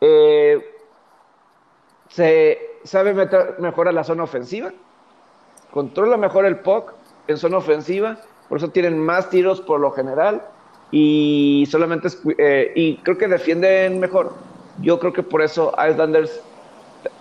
eh, 0.01 0.59
se 2.11 2.59
sabe 2.83 3.13
meter 3.13 3.55
mejor 3.59 3.87
a 3.87 3.91
la 3.91 4.03
zona 4.03 4.23
ofensiva, 4.23 4.71
controla 5.71 6.17
mejor 6.17 6.45
el 6.45 6.59
puck 6.59 6.93
en 7.27 7.37
zona 7.37 7.57
ofensiva, 7.57 8.17
por 8.49 8.57
eso 8.57 8.69
tienen 8.69 8.99
más 8.99 9.29
tiros 9.29 9.61
por 9.61 9.79
lo 9.79 9.91
general 9.91 10.41
y 10.91 11.65
solamente 11.71 12.09
eh, 12.37 12.73
y 12.75 12.97
creo 12.97 13.17
que 13.17 13.27
defienden 13.27 13.99
mejor. 13.99 14.33
Yo 14.81 14.99
creo 14.99 15.13
que 15.13 15.23
por 15.23 15.41
eso 15.41 15.73
Islanders 15.89 16.41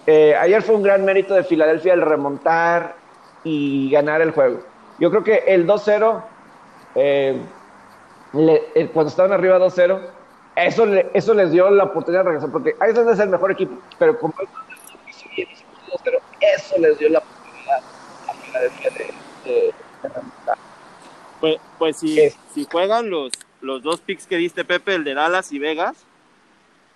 eh, 0.07 0.35
ayer 0.35 0.63
fue 0.63 0.75
un 0.75 0.83
gran 0.83 1.05
mérito 1.05 1.35
de 1.35 1.45
Filadelfia 1.45 1.95
el 1.95 2.03
remontar 2.03 2.97
y 3.45 3.91
ganar 3.91 4.21
el 4.23 4.33
juego. 4.33 4.61
Yo 4.99 5.11
creo 5.11 5.23
que 5.23 5.45
el 5.47 5.67
2-0 5.67 6.23
eh, 6.97 7.41
cuando 8.93 9.09
estaban 9.09 9.33
arriba 9.33 9.59
2-0 9.59 10.01
eso, 10.57 10.85
eso 11.15 11.35
les 11.35 11.53
dio 11.53 11.71
la 11.71 11.85
oportunidad 11.85 12.25
de 12.25 12.31
regresar 12.31 12.51
porque 12.51 12.71
Islanders 12.71 13.19
es 13.19 13.21
el 13.21 13.31
mejor 13.31 13.53
equipo, 13.53 13.79
pero 13.99 14.19
como 14.19 14.35
eso 16.41 16.79
les 16.79 16.99
dio 16.99 17.09
la 17.09 17.19
oportunidad 17.19 17.83
a 18.29 18.35
Filadelfia 18.35 18.91
de, 18.91 19.51
de, 19.51 19.75
Pues, 21.41 21.57
pues 21.79 21.97
si, 21.99 22.19
si 22.55 22.67
juegan 22.71 23.11
los, 23.11 23.33
los 23.61 23.83
dos 23.83 24.01
picks 24.01 24.27
que 24.27 24.37
diste, 24.37 24.65
Pepe, 24.65 24.95
el 24.95 25.05
de 25.05 25.15
Dallas 25.15 25.53
y 25.53 25.59
Vegas, 25.59 26.07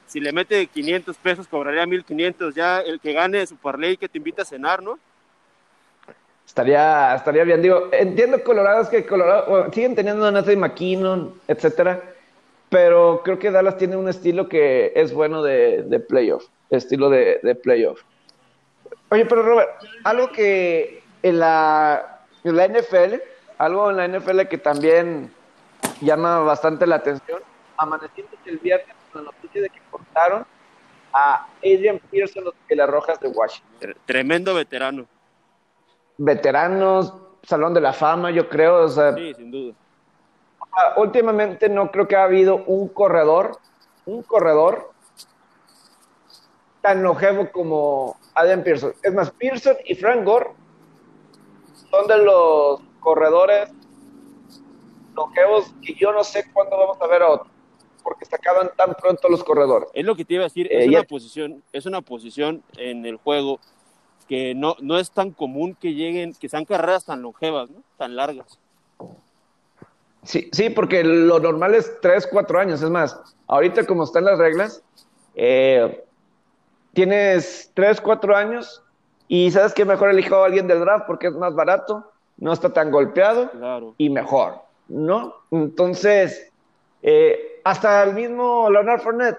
si 0.06 0.20
le 0.20 0.32
mete 0.32 0.66
500 0.66 1.16
pesos, 1.16 1.48
cobraría 1.48 1.86
1500. 1.86 2.54
Ya 2.54 2.80
el 2.80 3.00
que 3.00 3.12
gane 3.12 3.46
su 3.46 3.56
parlay 3.56 3.96
que 3.96 4.08
te 4.08 4.18
invita 4.18 4.42
a 4.42 4.44
cenar, 4.44 4.82
¿no? 4.82 4.98
Estaría, 6.46 7.14
estaría 7.14 7.44
bien. 7.44 7.62
Digo, 7.62 7.88
entiendo 7.90 8.42
Colorado, 8.44 8.82
es 8.82 8.88
que 8.88 9.06
Colorado 9.06 9.72
siguen 9.72 9.94
teniendo 9.94 10.26
a 10.26 10.30
Nathan 10.30 10.60
McKinnon, 10.60 11.34
etcétera, 11.48 12.02
pero 12.68 13.22
creo 13.24 13.38
que 13.38 13.50
Dallas 13.50 13.78
tiene 13.78 13.96
un 13.96 14.08
estilo 14.08 14.48
que 14.48 14.92
es 14.94 15.12
bueno 15.12 15.42
de, 15.42 15.82
de 15.84 16.00
playoff, 16.00 16.44
estilo 16.70 17.08
de, 17.08 17.40
de 17.42 17.54
playoff. 17.54 18.02
Oye, 19.10 19.26
pero 19.26 19.42
Robert, 19.42 19.70
algo 20.04 20.30
que 20.30 21.02
en 21.22 21.38
la, 21.38 22.20
en 22.42 22.56
la 22.56 22.68
NFL, 22.68 23.14
algo 23.58 23.90
en 23.90 23.96
la 23.96 24.08
NFL 24.08 24.42
que 24.42 24.58
también 24.58 25.32
llama 26.00 26.40
bastante 26.40 26.86
la 26.86 26.96
atención, 26.96 27.40
amaneciendo 27.76 28.32
el 28.44 28.58
viernes 28.58 28.94
con 29.12 29.24
la 29.24 29.30
noticia 29.30 29.62
de 29.62 29.70
que 29.70 29.80
cortaron 29.90 30.44
a 31.12 31.46
Adrian 31.58 32.00
Pearson 32.10 32.44
de 32.68 32.76
las 32.76 32.90
Rojas 32.90 33.20
de 33.20 33.28
Washington. 33.28 33.94
Tremendo 34.04 34.54
veterano. 34.54 35.06
Veteranos, 36.18 37.14
Salón 37.42 37.74
de 37.74 37.80
la 37.80 37.92
Fama, 37.92 38.30
yo 38.30 38.48
creo. 38.48 38.88
sí, 38.88 39.34
sin 39.34 39.50
duda. 39.50 39.74
Últimamente 40.96 41.68
no 41.68 41.90
creo 41.90 42.08
que 42.08 42.16
ha 42.16 42.24
habido 42.24 42.56
un 42.66 42.88
corredor, 42.88 43.58
un 44.06 44.22
corredor 44.24 44.90
tan 46.80 47.02
longevo 47.02 47.50
como 47.52 48.16
Adrian 48.34 48.62
Pearson. 48.62 48.92
Es 49.02 49.12
más, 49.12 49.30
Pearson 49.30 49.76
y 49.84 49.94
Frank 49.94 50.24
Gore 50.24 50.50
son 51.90 52.06
de 52.06 52.18
los 52.18 52.80
corredores 53.00 53.70
longevos 55.14 55.72
que 55.84 55.94
yo 55.94 56.12
no 56.12 56.24
sé 56.24 56.44
cuándo 56.52 56.76
vamos 56.76 57.00
a 57.00 57.06
ver 57.06 57.22
a 57.22 57.30
otro, 57.30 57.46
porque 58.02 58.24
se 58.24 58.34
acaban 58.34 58.70
tan 58.76 58.94
pronto 58.94 59.28
los 59.28 59.44
corredores. 59.44 59.88
Es 59.94 60.04
lo 60.04 60.16
que 60.16 60.24
te 60.24 60.34
iba 60.34 60.42
a 60.42 60.46
decir, 60.46 60.66
es, 60.70 60.86
eh, 60.86 60.88
una, 60.88 61.02
posición, 61.04 61.62
es 61.72 61.86
una 61.86 62.00
posición 62.00 62.62
en 62.76 63.06
el 63.06 63.16
juego 63.16 63.60
que 64.28 64.54
no, 64.54 64.76
no 64.80 64.98
es 64.98 65.10
tan 65.10 65.30
común 65.30 65.76
que 65.80 65.94
lleguen, 65.94 66.34
que 66.34 66.48
sean 66.48 66.64
carreras 66.64 67.04
tan 67.04 67.22
longevas, 67.22 67.70
¿no? 67.70 67.82
tan 67.96 68.16
largas. 68.16 68.58
Sí, 70.22 70.48
sí, 70.52 70.70
porque 70.70 71.04
lo 71.04 71.38
normal 71.38 71.74
es 71.74 72.00
3, 72.00 72.26
4 72.28 72.58
años. 72.58 72.82
Es 72.82 72.88
más, 72.88 73.20
ahorita 73.46 73.84
como 73.84 74.04
están 74.04 74.24
las 74.24 74.38
reglas, 74.38 74.82
eh, 75.34 76.02
tienes 76.94 77.70
3, 77.74 78.00
4 78.00 78.36
años 78.36 78.82
y 79.28 79.50
sabes 79.50 79.74
que 79.74 79.84
mejor 79.84 80.10
elijo 80.10 80.36
a 80.36 80.46
alguien 80.46 80.66
del 80.66 80.80
draft 80.80 81.06
porque 81.06 81.28
es 81.28 81.34
más 81.34 81.54
barato, 81.54 82.10
no 82.38 82.52
está 82.52 82.72
tan 82.72 82.90
golpeado 82.90 83.50
y 83.98 84.10
mejor, 84.10 84.62
¿no? 84.88 85.34
Entonces, 85.50 86.50
eh, 87.02 87.60
hasta 87.64 88.02
el 88.02 88.14
mismo 88.14 88.70
Leonard 88.70 89.00
Fournette, 89.00 89.38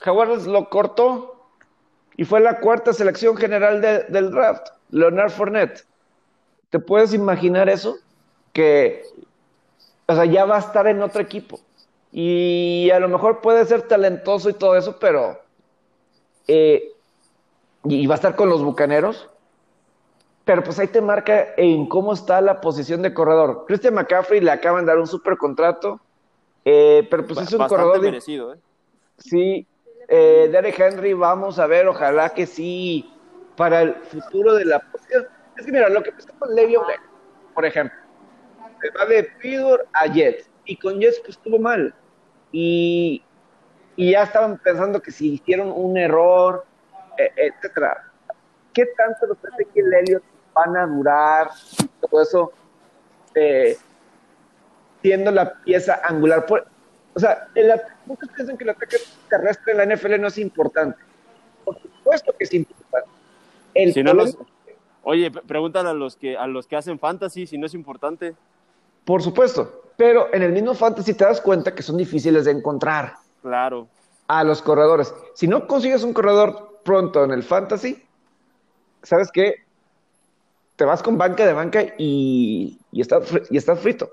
Jaguars 0.00 0.46
lo 0.46 0.68
cortó 0.68 1.36
y 2.16 2.24
fue 2.24 2.40
la 2.40 2.60
cuarta 2.60 2.92
selección 2.92 3.36
general 3.36 3.80
del 3.80 4.30
draft, 4.30 4.68
Leonard 4.90 5.30
Fournette. 5.30 5.86
¿Te 6.70 6.78
puedes 6.78 7.14
imaginar 7.14 7.68
eso? 7.68 7.96
Que 8.52 9.04
o 10.06 10.14
sea, 10.14 10.24
ya 10.24 10.44
va 10.44 10.56
a 10.56 10.60
estar 10.60 10.86
en 10.86 11.02
otro 11.02 11.20
equipo. 11.20 11.60
Y 12.12 12.90
a 12.90 13.00
lo 13.00 13.08
mejor 13.08 13.40
puede 13.40 13.64
ser 13.66 13.82
talentoso 13.82 14.48
y 14.48 14.54
todo 14.54 14.76
eso, 14.76 14.98
pero 14.98 15.40
eh, 16.46 16.92
y 17.84 18.06
va 18.06 18.14
a 18.14 18.16
estar 18.16 18.36
con 18.36 18.48
los 18.48 18.62
bucaneros. 18.62 19.28
Pero 20.44 20.62
pues 20.62 20.78
ahí 20.78 20.86
te 20.86 21.00
marca 21.00 21.54
en 21.56 21.88
cómo 21.88 22.12
está 22.12 22.40
la 22.40 22.60
posición 22.60 23.02
de 23.02 23.12
corredor. 23.12 23.64
Christian 23.66 23.94
McCaffrey 23.94 24.40
le 24.40 24.52
acaban 24.52 24.84
de 24.84 24.92
dar 24.92 24.98
un 24.98 25.08
super 25.08 25.36
contrato, 25.36 26.00
eh, 26.64 27.06
pero 27.10 27.26
pues 27.26 27.40
es 27.40 27.52
un 27.52 27.66
corredor. 27.66 28.00
merecido, 28.00 28.54
¿eh? 28.54 28.58
Sí, 29.18 29.66
eh, 30.08 30.48
Derek 30.52 30.78
Henry, 30.78 31.14
vamos 31.14 31.58
a 31.58 31.66
ver, 31.66 31.88
ojalá 31.88 32.30
que 32.30 32.46
sí, 32.46 33.10
para 33.56 33.82
el 33.82 33.94
futuro 33.96 34.54
de 34.54 34.66
la 34.66 34.82
Es 35.56 35.66
que 35.66 35.72
mira, 35.72 35.88
lo 35.88 36.02
que 36.02 36.12
pasó 36.12 36.28
con 36.38 36.54
Le'Veon 36.54 36.84
por 37.54 37.64
ejemplo, 37.64 37.98
se 38.82 38.90
va 38.90 39.06
de 39.06 39.24
Pidor 39.40 39.88
a 39.94 40.06
Jets, 40.06 40.50
y 40.66 40.76
con 40.76 41.00
Jets 41.00 41.20
pues 41.20 41.38
estuvo 41.38 41.58
mal, 41.58 41.94
y, 42.52 43.22
y 43.96 44.12
ya 44.12 44.24
estaban 44.24 44.58
pensando 44.58 45.00
que 45.00 45.10
si 45.10 45.34
hicieron 45.34 45.72
un 45.74 45.96
error, 45.96 46.64
e, 47.18 47.32
etcétera. 47.36 48.04
¿Qué 48.72 48.86
tanto 48.96 49.26
los 49.26 49.38
el 49.74 49.94
Elliott 49.94 50.22
van 50.54 50.76
a 50.76 50.86
durar? 50.86 51.50
Todo 52.00 52.22
eso, 52.22 52.52
eh, 53.34 53.76
siendo 55.00 55.30
la 55.30 55.54
pieza 55.54 56.00
angular. 56.04 56.46
o 57.14 57.18
sea, 57.18 57.48
muchos 58.04 58.28
piensan 58.30 58.58
que 58.58 58.64
el 58.64 58.70
ataque 58.70 58.98
terrestre 59.30 59.72
en 59.72 59.78
la 59.78 59.96
NFL 59.96 60.20
no 60.20 60.28
es 60.28 60.36
importante. 60.38 60.98
Por 61.64 61.80
supuesto 61.80 62.34
que 62.36 62.44
es 62.44 62.52
importante. 62.52 63.08
si 63.92 64.02
no 64.02 64.12
Oye, 65.08 65.30
pregúntale 65.30 65.88
a 65.88 65.94
los 65.94 66.16
que 66.16 66.36
a 66.36 66.48
los 66.48 66.66
que 66.66 66.74
hacen 66.74 66.98
fantasy 66.98 67.46
si 67.46 67.56
no 67.56 67.66
es 67.66 67.74
importante. 67.74 68.34
Por 69.04 69.22
supuesto, 69.22 69.92
pero 69.96 70.34
en 70.34 70.42
el 70.42 70.50
mismo 70.50 70.74
fantasy 70.74 71.14
te 71.14 71.24
das 71.24 71.40
cuenta 71.40 71.72
que 71.74 71.82
son 71.82 71.96
difíciles 71.96 72.44
de 72.44 72.50
encontrar. 72.50 73.14
Claro. 73.46 73.86
A 74.26 74.42
los 74.42 74.60
corredores. 74.60 75.14
Si 75.34 75.46
no 75.46 75.68
consigues 75.68 76.02
un 76.02 76.12
corredor 76.12 76.80
pronto 76.82 77.22
en 77.22 77.30
el 77.30 77.44
fantasy, 77.44 78.02
¿sabes 79.04 79.30
qué? 79.30 79.54
Te 80.74 80.84
vas 80.84 81.00
con 81.00 81.16
banca 81.16 81.46
de 81.46 81.52
banca 81.52 81.84
y, 81.96 82.76
y, 82.90 83.00
estás, 83.00 83.22
y 83.48 83.56
estás 83.56 83.78
frito. 83.78 84.10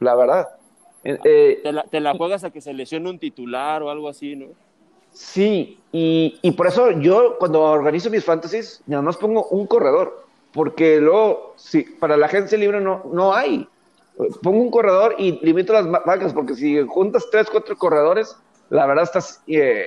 La 0.00 0.16
verdad. 0.16 0.48
Eh, 1.04 1.60
te, 1.62 1.72
la, 1.72 1.84
te, 1.84 2.00
la, 2.00 2.14
juegas 2.14 2.42
a 2.42 2.50
que 2.50 2.60
se 2.60 2.74
lesione 2.74 3.08
un 3.08 3.20
titular 3.20 3.84
o 3.84 3.90
algo 3.90 4.08
así, 4.08 4.34
¿no? 4.34 4.46
Sí, 5.12 5.78
y, 5.92 6.40
y, 6.42 6.50
por 6.50 6.66
eso 6.66 6.90
yo 6.90 7.36
cuando 7.38 7.62
organizo 7.62 8.10
mis 8.10 8.24
fantasies, 8.24 8.82
nada 8.86 9.04
más 9.04 9.16
pongo 9.16 9.46
un 9.46 9.68
corredor, 9.68 10.26
porque 10.52 11.00
luego, 11.00 11.54
si 11.54 11.82
para 11.82 12.16
la 12.16 12.26
agencia 12.26 12.58
libre 12.58 12.80
no, 12.80 13.04
no 13.12 13.32
hay. 13.32 13.68
Pongo 14.42 14.60
un 14.60 14.72
corredor 14.72 15.14
y 15.18 15.38
limito 15.44 15.72
las 15.72 15.88
vacas, 15.88 16.32
porque 16.34 16.56
si 16.56 16.84
juntas 16.84 17.28
tres, 17.30 17.48
cuatro 17.48 17.76
corredores, 17.78 18.36
la 18.70 18.86
verdad 18.86 19.04
estás 19.04 19.42
eh, 19.46 19.86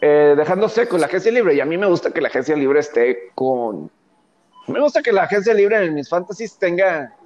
eh, 0.00 0.34
dejando 0.36 0.68
seco 0.68 0.98
la 0.98 1.06
agencia 1.06 1.32
libre. 1.32 1.54
Y 1.54 1.60
a 1.60 1.64
mí 1.64 1.78
me 1.78 1.86
gusta 1.86 2.10
que 2.10 2.20
la 2.20 2.28
agencia 2.28 2.56
libre 2.56 2.80
esté 2.80 3.30
con. 3.34 3.90
Me 4.68 4.80
gusta 4.80 5.02
que 5.02 5.12
la 5.12 5.24
agencia 5.24 5.54
libre 5.54 5.84
en 5.84 5.94
mis 5.94 6.08
fantasies 6.08 6.58
tenga 6.58 7.16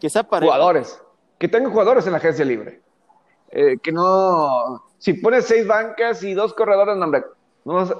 que 0.00 0.08
sea 0.08 0.24
jugadores. 0.24 1.00
Que 1.38 1.48
tenga 1.48 1.70
jugadores 1.70 2.06
en 2.06 2.12
la 2.12 2.18
agencia 2.18 2.44
libre. 2.44 2.80
Eh, 3.50 3.78
que 3.82 3.92
no 3.92 4.82
si 4.98 5.14
pones 5.14 5.46
seis 5.46 5.66
bancas 5.66 6.22
y 6.22 6.34
dos 6.34 6.52
corredores, 6.52 6.96
no, 6.96 7.04
hombre, 7.04 7.24
no 7.64 7.74
vas, 7.74 7.94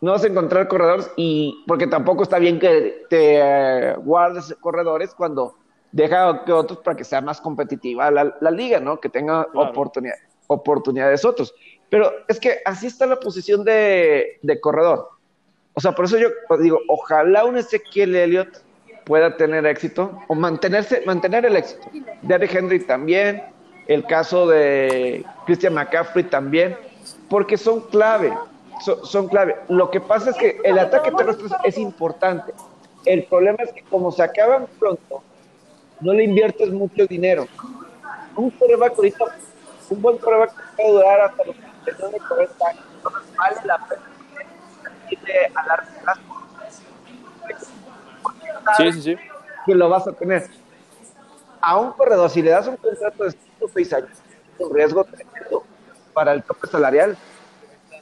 no 0.00 0.12
vas 0.12 0.24
a 0.24 0.28
encontrar 0.28 0.68
corredores 0.68 1.10
y 1.16 1.64
porque 1.66 1.86
tampoco 1.86 2.22
está 2.22 2.38
bien 2.38 2.58
que 2.58 3.04
te 3.10 3.38
eh, 3.38 3.94
guardes 3.96 4.54
corredores 4.60 5.14
cuando 5.14 5.56
deja 5.92 6.44
que 6.44 6.52
otros 6.52 6.80
para 6.80 6.96
que 6.96 7.04
sea 7.04 7.20
más 7.20 7.40
competitiva 7.40 8.10
la, 8.10 8.34
la 8.40 8.50
liga, 8.50 8.80
¿no? 8.80 8.98
Que 8.98 9.08
tenga 9.08 9.46
oportunidad, 9.54 10.16
oportunidades 10.46 11.24
otros. 11.24 11.54
Pero 11.88 12.10
es 12.26 12.40
que 12.40 12.60
así 12.64 12.86
está 12.86 13.06
la 13.06 13.20
posición 13.20 13.64
de, 13.64 14.38
de, 14.42 14.60
corredor. 14.60 15.10
O 15.74 15.80
sea, 15.80 15.92
por 15.92 16.06
eso 16.06 16.18
yo 16.18 16.28
digo, 16.60 16.78
ojalá 16.88 17.44
un 17.44 17.58
Ezequiel 17.58 18.16
Elliott 18.16 18.62
pueda 19.04 19.36
tener 19.36 19.66
éxito 19.66 20.18
o 20.28 20.34
mantenerse, 20.34 21.02
mantener 21.04 21.44
el 21.44 21.56
éxito. 21.56 21.86
Derrick 22.22 22.54
Henry 22.54 22.80
también, 22.80 23.42
el 23.86 24.06
caso 24.06 24.48
de 24.48 25.24
Christian 25.44 25.74
McCaffrey 25.74 26.24
también, 26.24 26.76
porque 27.28 27.56
son 27.56 27.80
clave, 27.80 28.32
son, 28.80 29.28
clave. 29.28 29.56
Lo 29.68 29.90
que 29.90 30.00
pasa 30.00 30.30
es 30.30 30.36
que 30.36 30.60
el 30.64 30.78
ataque 30.78 31.12
terrestre 31.12 31.48
es 31.64 31.78
importante. 31.78 32.52
El 33.04 33.24
problema 33.24 33.58
es 33.60 33.72
que 33.72 33.82
como 33.82 34.12
se 34.12 34.22
acaban 34.22 34.66
pronto, 34.78 35.22
no 36.02 36.12
le 36.12 36.24
inviertes 36.24 36.70
mucho 36.70 37.06
dinero. 37.06 37.46
Un 38.36 38.50
coreback 38.50 38.94
ahorita, 38.96 39.24
un 39.90 40.02
buen 40.02 40.18
coreback 40.18 40.52
puede 40.76 40.92
durar 40.92 41.20
hasta 41.22 41.44
los 41.44 41.56
39, 41.84 42.18
40 42.28 42.66
años. 42.66 42.84
Entonces 42.96 43.36
vale 43.36 43.56
la 43.64 43.78
pena 43.86 44.02
a 45.54 45.66
largo 45.66 45.88
plazo. 46.02 46.20
Sí, 48.76 48.92
sí, 48.92 49.02
sí. 49.02 49.16
Que 49.66 49.74
lo 49.74 49.88
vas 49.88 50.06
a 50.06 50.12
tener. 50.12 50.48
A 51.60 51.78
un 51.78 51.92
corredor, 51.92 52.28
si 52.30 52.42
le 52.42 52.50
das 52.50 52.66
un 52.66 52.76
contrato 52.76 53.24
de 53.24 53.34
seis 53.72 53.92
años, 53.92 54.10
un 54.58 54.74
riesgo 54.74 55.04
tremendo 55.04 55.64
para 56.12 56.32
el 56.32 56.42
tope 56.42 56.66
salarial. 56.66 57.16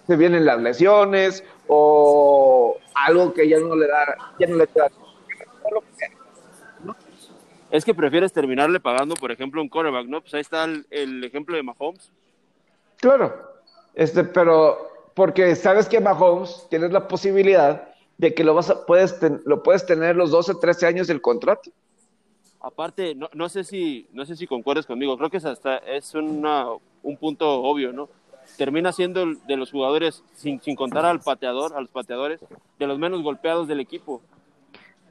Se 0.07 0.17
vienen 0.17 0.47
las 0.47 0.61
lesiones 0.61 1.45
o 1.69 2.77
algo 2.95 3.33
que 3.35 3.49
ya 3.49 3.59
no 3.59 3.77
le 3.77 3.87
da, 3.87 4.17
ya 4.39 4.47
no 4.47 4.57
le 4.57 4.69
da. 4.75 4.89
Es 7.71 7.85
que 7.85 7.95
prefieres 7.95 8.33
terminarle 8.33 8.81
pagando, 8.81 9.15
por 9.15 9.31
ejemplo, 9.31 9.63
un 9.63 9.69
coreback, 9.69 10.07
¿no? 10.07 10.21
Pues 10.21 10.35
ahí 10.35 10.41
está 10.41 10.65
el, 10.65 11.25
ejemplo 11.25 11.57
de 11.57 11.63
Mahomes. 11.63 12.11
Claro, 12.97 13.33
este, 13.95 14.25
pero 14.25 14.89
porque 15.15 15.55
sabes 15.55 15.89
que 15.89 16.01
Mahomes 16.01 16.67
tienes 16.69 16.91
la 16.93 17.07
posibilidad 17.07 17.89
de 18.19 18.35
que 18.35 18.45
lo 18.45 18.55
vas 18.55 18.71
a, 18.71 18.85
puedes 18.85 19.19
lo 19.45 19.63
puedes 19.63 19.87
tener 19.87 20.17
los 20.17 20.31
12, 20.31 20.57
13 20.61 20.87
años 20.87 21.07
del 21.07 21.21
contrato. 21.21 21.71
Aparte, 22.61 23.15
no, 23.15 23.31
no 23.33 23.49
sé 23.49 23.65
si 23.65 24.07
no 24.13 24.27
sé 24.27 24.37
si 24.37 24.47
concuerdas 24.47 24.85
conmigo, 24.85 25.17
creo 25.17 25.31
que 25.31 25.39
es 25.39 25.45
hasta 25.45 25.79
es 25.79 26.15
una, 26.15 26.67
un 27.03 27.17
punto 27.17 27.63
obvio, 27.63 27.93
¿no? 27.93 28.09
Termina 28.59 28.93
siendo 28.93 29.25
de 29.25 29.57
los 29.57 29.71
jugadores, 29.71 30.25
sin, 30.35 30.61
sin 30.61 30.75
contar 30.75 31.07
al 31.07 31.21
pateador, 31.21 31.73
a 31.75 31.81
los 31.81 31.91
pateadores, 31.91 32.41
de 32.79 32.87
los 32.87 32.99
menos 32.99 33.23
golpeados 33.23 33.69
del 33.69 33.81
equipo. 33.81 34.21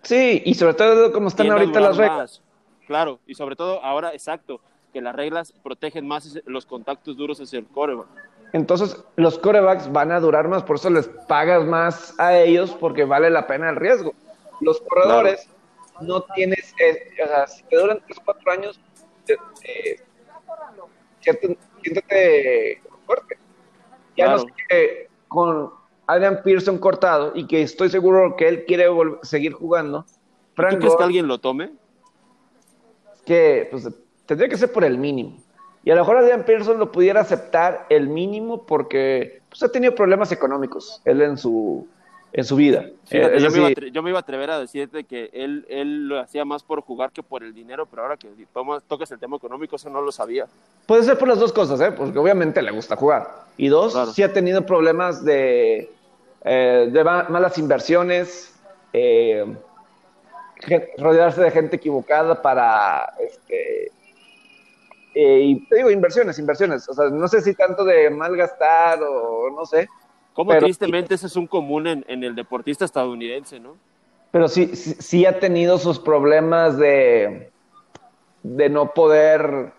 Sí, 0.04 0.42
y 0.46 0.54
sobre 0.54 0.74
todo 0.74 1.12
como 1.12 1.30
están 1.30 1.50
ahorita 1.50 1.80
las 1.80 1.98
reglas. 1.98 2.42
Claro, 2.90 3.20
y 3.28 3.36
sobre 3.36 3.56
todo 3.56 3.86
ahora, 3.86 4.14
exacto, 4.14 4.62
que 4.92 5.00
las 5.00 5.16
reglas 5.16 5.54
protegen 5.62 6.08
más 6.08 6.42
los 6.48 6.66
contactos 6.66 7.16
duros 7.16 7.40
hacia 7.40 7.60
el 7.60 7.68
coreback. 7.68 8.08
Entonces, 8.52 8.98
los 9.16 9.38
corebacks 9.38 9.92
van 9.92 10.12
a 10.12 10.20
durar 10.20 10.48
más, 10.48 10.64
por 10.64 10.78
eso 10.78 10.90
les 10.90 11.08
pagas 11.28 11.64
más 11.66 12.20
a 12.20 12.36
ellos 12.36 12.76
porque 12.80 13.04
vale 13.06 13.30
la 13.30 13.46
pena 13.46 13.70
el 13.70 13.76
riesgo. 13.76 14.16
Los 14.60 14.82
corredores 14.82 15.48
no 16.02 16.22
tienes, 16.34 16.74
eh, 16.80 17.12
o 17.24 17.28
sea, 17.28 17.46
si 17.46 17.62
te 17.66 17.78
duran 17.78 18.02
3 18.08 18.20
4 18.26 18.52
años, 18.54 18.80
eh, 19.28 20.02
siéntate 21.20 22.82
fuerte. 23.06 23.38
Ya 24.18 24.32
no 24.32 24.40
sé 24.40 25.10
con 25.28 25.72
Adrian 26.08 26.42
Pearson 26.44 26.80
cortado 26.80 27.34
y 27.36 27.46
que 27.46 27.62
estoy 27.62 27.90
seguro 27.90 28.36
que 28.36 28.48
él 28.48 28.66
quiere 28.66 28.88
seguir 29.22 29.54
jugando. 29.54 30.08
Frank 30.56 30.72
¿Tú 30.72 30.80
crees 30.80 30.96
que 30.96 31.04
alguien 31.04 31.28
lo 31.28 31.38
tome? 31.38 31.70
Que 33.30 33.68
pues, 33.70 33.88
tendría 34.26 34.50
que 34.50 34.58
ser 34.58 34.72
por 34.72 34.84
el 34.84 34.98
mínimo. 34.98 35.38
Y 35.84 35.92
a 35.92 35.94
lo 35.94 36.02
mejor 36.02 36.18
Adrian 36.18 36.46
Pearson 36.46 36.80
lo 36.80 36.92
pudiera 36.92 37.22
aceptar 37.22 37.86
el 37.90 38.08
mínimo 38.08 38.66
porque 38.66 39.44
pues, 39.50 39.62
ha 39.62 39.72
tenido 39.72 39.94
problemas 39.94 40.32
económicos 40.32 41.00
él 41.06 41.22
en 41.22 41.38
su, 41.38 41.88
en 42.34 42.44
su 42.44 42.56
vida. 42.56 42.88
Eh, 43.12 43.38
yo, 43.40 44.02
me 44.02 44.10
iba 44.10 44.18
a 44.18 44.22
atrever 44.22 44.50
a 44.50 44.60
decirte 44.60 45.04
que 45.04 45.30
él, 45.32 45.64
él 45.70 46.08
lo 46.08 46.20
hacía 46.20 46.44
más 46.44 46.64
por 46.64 46.82
jugar 46.82 47.12
que 47.12 47.22
por 47.22 47.44
el 47.44 47.54
dinero, 47.54 47.86
pero 47.86 48.02
ahora 48.02 48.18
que 48.18 48.30
tocas 48.88 49.12
el 49.12 49.20
tema 49.20 49.38
económico, 49.38 49.76
eso 49.76 49.92
no 49.92 50.02
lo 50.02 50.12
sabía. 50.12 50.48
Puede 50.88 51.04
ser 51.04 51.16
por 51.20 51.28
las 51.28 51.38
dos 51.38 51.54
cosas, 51.54 51.80
¿eh? 51.82 51.92
porque 51.92 52.18
obviamente 52.18 52.64
le 52.64 52.72
gusta 52.72 52.96
jugar. 52.96 53.46
Y 53.58 53.68
dos, 53.68 53.96
sí 54.16 54.24
ha 54.24 54.34
tenido 54.34 54.66
problemas 54.66 55.24
de, 55.24 55.92
eh, 56.46 56.90
de 56.92 57.04
malas 57.04 57.60
inversiones, 57.60 58.56
eh, 58.92 59.46
rodearse 60.98 61.42
de 61.42 61.52
gente 61.52 61.76
equivocada 61.78 62.42
para... 62.42 63.14
Este, 63.20 63.92
y 65.14 65.66
te 65.68 65.78
digo, 65.78 65.90
inversiones, 65.90 66.40
inversiones. 66.40 66.88
O 66.88 66.94
sea, 66.94 67.10
no 67.10 67.28
sé 67.28 67.42
si 67.42 67.54
tanto 67.54 67.84
de 67.84 68.10
malgastar 68.10 69.02
o 69.02 69.50
no 69.50 69.66
sé, 69.66 69.90
como 70.40 70.58
tristemente 70.58 71.16
ese 71.16 71.28
es 71.28 71.36
un 71.36 71.48
común 71.48 71.86
en, 71.86 72.24
el 72.24 72.34
deportista 72.34 72.86
estadounidense, 72.86 73.60
¿no? 73.60 73.76
Pero 74.32 74.48
sí, 74.48 74.74
sí, 74.74 75.26
ha 75.26 75.38
tenido 75.38 75.78
sus 75.78 76.00
problemas 76.00 76.78
de, 76.78 77.52
de 78.44 78.70
no 78.70 78.94
poder 78.94 79.74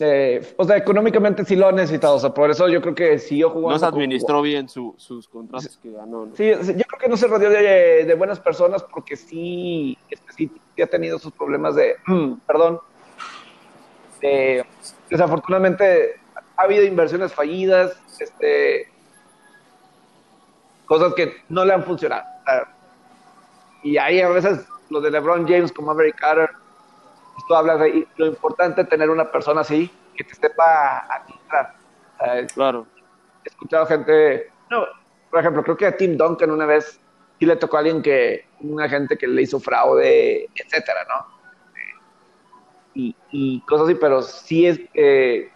Eh, 0.00 0.54
o 0.56 0.64
sea, 0.64 0.76
económicamente 0.76 1.44
sí 1.44 1.54
lo 1.54 1.68
ha 1.68 1.72
necesitado. 1.72 2.16
O 2.16 2.18
sea, 2.18 2.34
por 2.34 2.50
eso 2.50 2.68
yo 2.68 2.80
creo 2.80 2.94
que 2.94 3.18
siguió 3.18 3.50
jugando. 3.50 3.72
No 3.72 3.78
se 3.78 3.86
administró 3.86 4.42
bien 4.42 4.68
su, 4.68 4.94
sus 4.96 5.28
contratos 5.28 5.78
que 5.80 5.90
ganó. 5.92 6.28
Sí, 6.34 6.50
yo 6.50 6.84
creo 6.84 7.00
que 7.00 7.08
no 7.08 7.16
se 7.16 7.28
rodeó 7.28 7.50
de, 7.50 8.04
de 8.04 8.14
buenas 8.14 8.40
personas 8.40 8.82
porque 8.82 9.16
sí, 9.16 9.96
este, 10.10 10.32
sí, 10.32 10.50
ha 10.82 10.86
tenido 10.86 11.18
sus 11.18 11.32
problemas 11.32 11.76
de. 11.76 11.96
perdón. 12.46 12.80
desafortunadamente 15.10 16.16
ha 16.56 16.62
habido 16.62 16.84
inversiones 16.84 17.32
fallidas, 17.32 17.96
este, 18.18 18.88
cosas 20.86 21.14
que 21.14 21.36
no 21.48 21.64
le 21.64 21.72
han 21.72 21.84
funcionado. 21.84 22.24
y 23.82 23.96
ahí 23.96 24.20
a 24.20 24.28
veces 24.28 24.66
lo 24.90 25.00
de 25.00 25.10
LeBron 25.10 25.46
James 25.46 25.72
como 25.72 25.88
Maverick 25.88 26.16
Carter 26.16 26.50
tú 27.46 27.54
hablas 27.54 27.80
de 27.80 28.06
lo 28.16 28.26
importante 28.26 28.82
es 28.82 28.88
tener 28.88 29.10
una 29.10 29.30
persona 29.30 29.62
así 29.62 29.90
que 30.16 30.24
te 30.24 30.34
sepa 30.34 31.06
administrar. 31.10 31.74
claro. 32.54 32.86
He 33.44 33.48
escuchado 33.48 33.86
gente, 33.86 34.50
no, 34.70 34.86
por 35.30 35.40
ejemplo, 35.40 35.62
creo 35.62 35.76
que 35.76 35.86
a 35.86 35.96
Tim 35.96 36.16
Duncan 36.16 36.50
una 36.50 36.64
vez 36.64 36.98
sí 37.38 37.44
le 37.44 37.56
tocó 37.56 37.76
a 37.76 37.80
alguien 37.80 38.00
que, 38.00 38.46
una 38.60 38.88
gente 38.88 39.18
que 39.18 39.26
le 39.26 39.42
hizo 39.42 39.60
fraude, 39.60 40.48
etcétera, 40.54 41.04
¿no? 41.08 41.34
Y, 42.94 43.14
y 43.32 43.60
cosas 43.62 43.88
así, 43.88 43.96
pero 43.96 44.22
sí 44.22 44.66
es, 44.66 44.80
eh, 44.94 45.50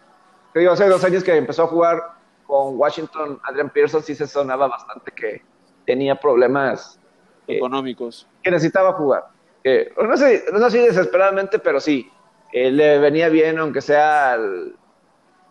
te 0.52 0.60
digo, 0.60 0.72
hace 0.72 0.88
dos 0.88 1.02
años 1.04 1.22
que 1.22 1.34
empezó 1.36 1.62
a 1.62 1.68
jugar 1.68 2.02
con 2.46 2.78
Washington, 2.78 3.40
Adrian 3.44 3.70
Pearson 3.70 4.02
sí 4.02 4.14
se 4.14 4.26
sonaba 4.26 4.66
bastante 4.66 5.12
que 5.12 5.42
tenía 5.86 6.16
problemas 6.16 7.00
eh, 7.46 7.56
económicos. 7.56 8.26
Que 8.42 8.50
necesitaba 8.50 8.92
jugar 8.94 9.28
no 9.96 10.16
sé, 10.16 10.44
no 10.52 10.64
así 10.64 10.78
desesperadamente, 10.78 11.58
pero 11.58 11.80
sí, 11.80 12.10
eh, 12.52 12.70
le 12.70 12.98
venía 12.98 13.28
bien 13.28 13.58
aunque 13.58 13.80
sea 13.80 14.34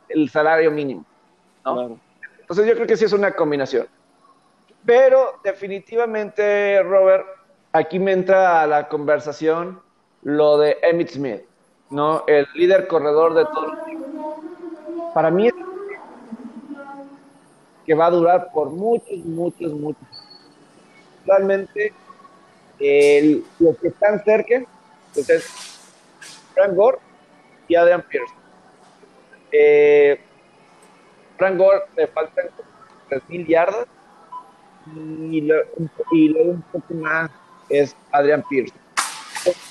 el, 0.10 0.30
salario 0.30 0.72
mínimo. 0.72 1.06
Entonces 2.40 2.66
yo 2.66 2.76
creo 2.76 2.88
que 2.88 2.98
sí 2.98 3.06
es 3.06 3.14
una 3.14 3.32
combinación. 3.32 3.88
Pero 4.86 5.40
definitivamente, 5.44 6.82
Robert, 6.82 7.26
aquí 7.74 8.00
me 8.00 8.14
entra 8.14 8.62
a 8.62 8.68
la 8.68 8.88
conversación 8.88 9.82
lo 10.24 10.58
de 10.58 10.78
Emmett 10.82 11.10
Smith, 11.10 11.42
¿no? 11.90 12.24
El 12.26 12.48
líder 12.56 12.88
corredor 12.88 13.34
de 13.34 13.46
todo 13.46 13.78
Para 15.14 15.30
mí 15.30 15.48
es 15.48 15.54
que 17.86 17.94
va 17.94 18.08
a 18.08 18.12
durar 18.12 18.52
por 18.54 18.70
muchos, 18.70 19.18
muchos, 19.26 19.74
muchos. 19.74 20.04
Realmente 21.26 21.94
los 22.80 23.78
que 23.78 23.88
están 23.88 24.24
cerca, 24.24 24.64
entonces, 25.10 25.46
Frank 26.54 26.76
Gore 26.76 27.00
y 27.68 27.76
Adrian 27.76 28.04
Pierce. 28.04 28.34
Eh, 29.52 30.20
Frank 31.38 31.58
Gore 31.58 31.82
le 31.96 32.08
faltan 32.08 32.46
3.000 33.10 33.48
yardas 33.48 33.88
y, 34.86 35.42
luego 35.42 36.52
un 36.52 36.62
poco 36.72 36.94
más 36.94 37.32
es 37.70 37.96
Adrian 38.12 38.44
Pierce. 38.48 38.74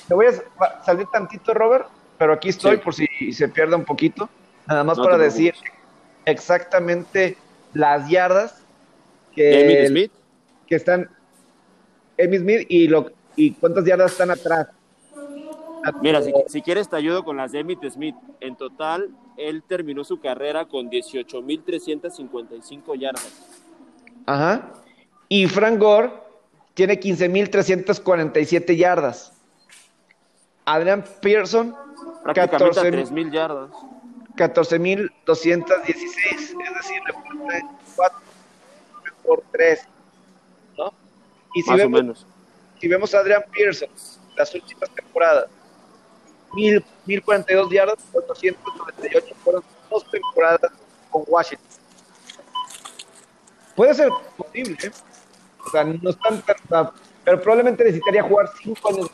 Te 0.07 0.13
voy 0.13 0.27
a 0.27 0.83
salir 0.83 1.07
tantito, 1.11 1.53
Robert, 1.53 1.87
pero 2.17 2.33
aquí 2.33 2.49
estoy 2.49 2.77
por 2.77 2.93
si 2.93 3.07
se 3.31 3.47
pierde 3.47 3.75
un 3.75 3.85
poquito. 3.85 4.29
Nada 4.67 4.83
más 4.83 4.99
para 4.99 5.17
decir 5.17 5.53
exactamente 6.25 7.37
las 7.73 8.09
yardas 8.09 8.63
que, 9.33 10.09
que 10.67 10.75
están 10.75 11.09
Emmy 12.17 12.37
Smith 12.37 12.65
y, 12.69 12.87
lo, 12.87 13.11
y 13.35 13.51
cuántas 13.53 13.83
yardas 13.85 14.11
están 14.11 14.29
atrás. 14.31 14.67
Mira, 16.01 16.21
si, 16.47 16.61
quieres 16.61 16.89
te 16.89 16.97
ayudo 16.97 17.23
con 17.23 17.37
las 17.37 17.51
de 17.51 17.59
Emmitt 17.59 17.87
Smith. 17.89 18.15
En 18.39 18.55
total, 18.55 19.09
él 19.37 19.63
terminó 19.63 20.03
su 20.03 20.19
carrera 20.19 20.65
con 20.65 20.89
18.355 20.89 22.99
yardas. 22.99 23.61
Ajá. 24.25 24.73
Y 25.29 25.45
Frank 25.47 25.79
Gore 25.79 26.11
tiene 26.73 26.99
15.347 26.99 28.75
yardas. 28.75 29.31
Adrian 30.65 31.05
Pearson, 31.21 31.73
14.000 32.25 33.31
yardas. 33.31 33.69
14.216, 34.35 35.89
es 35.89 36.53
decir, 36.75 37.01
le 37.07 37.13
4 37.95 38.19
por 39.23 39.41
3. 39.51 39.87
Y 41.57 41.63
si 41.63 41.73
vemos, 41.73 42.01
menos. 42.01 42.25
Si 42.79 42.87
vemos 42.87 43.15
a 43.15 43.19
Adrian 43.19 43.43
Pearson, 43.51 43.89
las 44.35 44.53
últimas 44.53 44.91
temporadas, 44.91 45.47
1042 46.53 47.71
yardas, 47.71 47.97
498 48.11 49.35
fueron 49.43 49.63
dos 49.89 50.07
temporadas 50.11 50.71
con 51.09 51.23
Washington. 51.27 51.65
Puede 53.75 53.93
ser 53.95 54.11
posible, 54.37 54.77
¿eh? 54.83 54.91
O 55.65 55.69
sea, 55.71 55.83
no 55.83 56.09
están 56.11 56.43
tan, 56.69 56.91
pero 57.23 57.41
probablemente 57.41 57.83
necesitaría 57.83 58.21
jugar 58.21 58.49
cinco 58.61 58.89
años. 58.89 59.09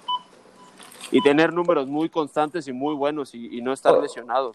Y 1.11 1.21
tener 1.21 1.53
números 1.53 1.87
muy 1.87 2.09
constantes 2.09 2.67
y 2.67 2.73
muy 2.73 2.93
buenos 2.93 3.33
y, 3.33 3.61
no 3.61 3.71
estar 3.71 3.93
oh. 3.93 4.01
lesionado. 4.01 4.53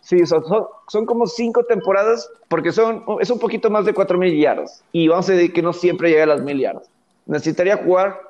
Sí, 0.00 0.26
son, 0.26 0.42
son, 0.88 1.06
como 1.06 1.28
cinco 1.28 1.64
temporadas 1.64 2.28
porque 2.48 2.72
son, 2.72 3.04
es 3.20 3.30
un 3.30 3.38
poquito 3.38 3.70
más 3.70 3.84
de 3.84 3.94
cuatro 3.94 4.18
mil 4.18 4.36
yardas. 4.36 4.82
Y 4.90 5.06
vamos 5.06 5.28
a 5.28 5.32
decir 5.32 5.52
que 5.52 5.62
no 5.62 5.72
siempre 5.72 6.10
llega 6.10 6.24
a 6.24 6.26
las 6.26 6.42
mil 6.42 6.58
yardas 6.58 6.90
necesitaría 7.28 7.76
jugar 7.76 8.20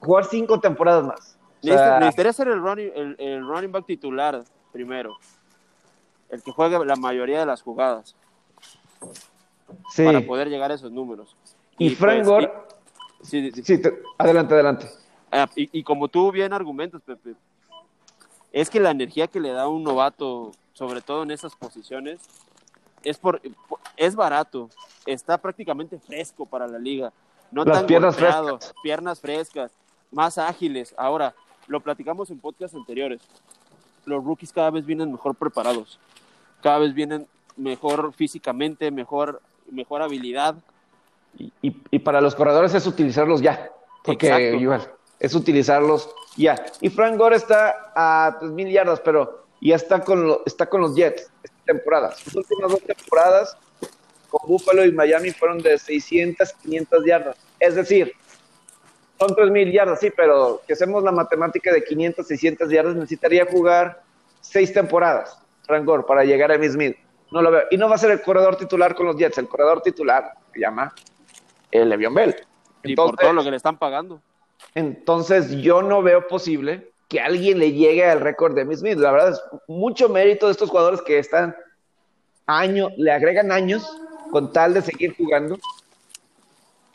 jugar 0.00 0.26
cinco 0.26 0.60
temporadas 0.60 1.04
más. 1.04 1.38
necesitaría 1.62 2.32
ser 2.32 2.48
el 2.48 2.60
running, 2.60 2.92
el, 3.18 3.46
running 3.46 3.72
back 3.72 3.86
titular 3.86 4.44
primero. 4.72 5.16
El 6.28 6.42
que 6.42 6.50
juegue 6.50 6.84
la 6.84 6.96
mayoría 6.96 7.40
de 7.40 7.46
las 7.46 7.62
jugadas. 7.62 8.14
Para 9.96 10.20
poder 10.20 10.48
llegar 10.48 10.70
a 10.70 10.74
esos 10.74 10.90
números. 10.90 11.36
Y, 11.78 11.90
Frank 11.90 12.24
pues, 12.24 12.48
sí, 13.22 13.52
adelante, 14.18 14.54
adelante. 14.54 14.88
Ah, 15.30 15.48
y, 15.56 15.82
como 15.82 16.08
tú 16.08 16.30
bien 16.30 16.52
argumentas, 16.52 17.02
Pepe, 17.02 17.34
es 18.52 18.70
que 18.70 18.78
la 18.78 18.90
energía 18.90 19.26
que 19.26 19.40
le 19.40 19.50
da 19.50 19.66
un 19.66 19.82
novato, 19.82 20.52
sobre 20.72 21.00
todo 21.00 21.24
en 21.24 21.32
esas 21.32 21.56
posiciones, 21.56 22.20
es, 23.02 23.18
por, 23.18 23.40
es 23.96 24.14
barato. 24.14 24.70
Está 25.06 25.38
prácticamente 25.38 25.98
fresco 25.98 26.46
para 26.46 26.66
la 26.66 26.78
liga 26.78 27.12
no 27.54 27.64
tan 27.64 27.86
piernas 27.86 28.16
frescas. 28.16 28.74
piernas 28.82 29.20
frescas, 29.20 29.72
más 30.10 30.38
ágiles. 30.38 30.94
Ahora, 30.96 31.34
lo 31.68 31.80
platicamos 31.80 32.30
en 32.30 32.38
podcasts 32.38 32.76
anteriores. 32.76 33.20
Los 34.04 34.24
rookies 34.24 34.52
cada 34.52 34.70
vez 34.70 34.84
vienen 34.84 35.12
mejor 35.12 35.34
preparados, 35.34 35.98
cada 36.62 36.78
vez 36.78 36.92
vienen 36.92 37.26
mejor 37.56 38.12
físicamente, 38.12 38.90
mejor, 38.90 39.40
mejor 39.70 40.02
habilidad. 40.02 40.56
Y, 41.62 41.98
para 42.00 42.20
los 42.20 42.34
corredores 42.34 42.74
es 42.74 42.86
utilizarlos 42.86 43.40
ya, 43.40 43.70
porque 44.04 44.56
igual, 44.56 44.88
es 45.18 45.34
utilizarlos 45.34 46.10
ya. 46.36 46.64
Y 46.80 46.90
Frank 46.90 47.16
Gore 47.16 47.36
está 47.36 47.92
a 47.94 48.38
3.000 48.40 48.72
yardas, 48.72 49.00
pero 49.00 49.44
ya 49.60 49.76
está 49.76 50.04
con, 50.04 50.38
está 50.44 50.66
con 50.66 50.82
los 50.82 50.94
Jets 50.94 51.30
esta 51.42 51.56
temporada. 51.64 52.12
Sus 52.12 52.36
últimas 52.36 52.70
dos 52.70 52.82
temporadas 52.82 53.56
con 54.28 54.48
Buffalo 54.48 54.84
y 54.84 54.92
Miami 54.92 55.30
fueron 55.30 55.58
de 55.58 55.78
600, 55.78 56.52
500 56.62 57.04
yardas. 57.04 57.36
Es 57.60 57.74
decir, 57.74 58.12
son 59.18 59.30
3.000 59.30 59.72
yardas, 59.72 60.00
sí, 60.00 60.10
pero 60.14 60.62
que 60.66 60.72
hacemos 60.72 61.02
la 61.02 61.12
matemática 61.12 61.72
de 61.72 61.84
500, 61.84 62.26
600 62.26 62.70
yardas, 62.70 62.94
necesitaría 62.94 63.46
jugar 63.46 64.02
seis 64.40 64.72
temporadas, 64.72 65.38
Rangor, 65.66 66.04
para 66.06 66.24
llegar 66.24 66.52
a 66.52 66.62
Smith. 66.68 66.96
No 67.30 67.42
lo 67.42 67.50
veo. 67.50 67.62
Y 67.70 67.76
no 67.76 67.88
va 67.88 67.94
a 67.94 67.98
ser 67.98 68.10
el 68.10 68.20
corredor 68.20 68.56
titular 68.56 68.94
con 68.94 69.06
los 69.06 69.16
Jets, 69.16 69.38
el 69.38 69.48
corredor 69.48 69.82
titular 69.82 70.32
se 70.52 70.60
llama 70.60 70.94
el 71.70 71.88
Le'Veon 71.88 72.14
Bell. 72.14 72.36
y 72.82 72.94
por 72.94 73.16
todo 73.16 73.32
lo 73.32 73.42
que 73.42 73.50
le 73.50 73.56
están 73.56 73.78
pagando. 73.78 74.20
Entonces, 74.74 75.50
yo 75.50 75.82
no 75.82 76.02
veo 76.02 76.26
posible 76.28 76.90
que 77.08 77.20
alguien 77.20 77.58
le 77.58 77.72
llegue 77.72 78.04
al 78.04 78.20
récord 78.20 78.54
de 78.54 78.76
Smith. 78.76 78.98
La 78.98 79.12
verdad 79.12 79.30
es 79.30 79.42
mucho 79.66 80.08
mérito 80.08 80.46
de 80.46 80.52
estos 80.52 80.70
jugadores 80.70 81.00
que 81.02 81.18
están 81.18 81.56
años, 82.46 82.92
le 82.96 83.12
agregan 83.12 83.52
años 83.52 83.88
con 84.30 84.52
tal 84.52 84.74
de 84.74 84.82
seguir 84.82 85.16
jugando. 85.16 85.58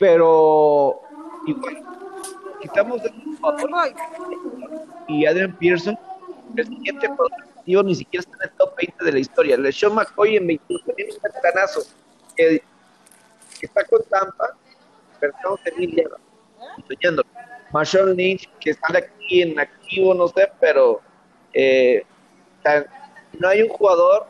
Pero 0.00 1.02
igual, 1.46 1.82
quitamos 2.62 3.02
de 3.02 3.12
y 5.08 5.26
Adrian 5.26 5.54
Pearson, 5.58 5.98
el 6.56 6.66
siguiente 6.66 7.06
productivo 7.06 7.82
ni 7.82 7.94
siquiera 7.94 8.22
está 8.22 8.36
en 8.42 8.50
el 8.50 8.56
top 8.56 8.76
20 8.76 9.04
de 9.04 9.12
la 9.12 9.18
historia. 9.18 9.56
Le 9.58 9.70
Sean 9.70 9.94
McCoy 9.94 10.36
en 10.36 10.46
21 10.46 10.84
tiene 10.96 11.12
un 11.12 11.18
canazo 11.42 11.82
que, 12.34 12.62
está 13.60 13.84
con 13.84 14.02
Tampa, 14.04 14.56
pero 15.20 15.34
estamos 15.36 15.60
en 15.66 15.78
mil 15.78 16.08
soñando. 16.88 17.22
Marshall 17.70 18.16
Lynch, 18.16 18.48
que 18.58 18.70
está 18.70 18.96
aquí 18.96 19.42
en 19.42 19.60
activo, 19.60 20.14
no 20.14 20.28
sé, 20.28 20.50
pero 20.58 21.02
eh, 21.52 22.06
no 23.38 23.48
hay 23.48 23.60
un 23.60 23.68
jugador. 23.68 24.28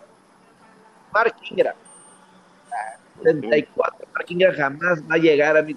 Mark 1.12 1.36
Ingram, 1.48 1.76
74. 3.22 4.08
Mark 4.14 4.56
jamás 4.56 5.02
va 5.02 5.14
a 5.14 5.18
llegar 5.18 5.56
a 5.56 5.62
mi 5.62 5.76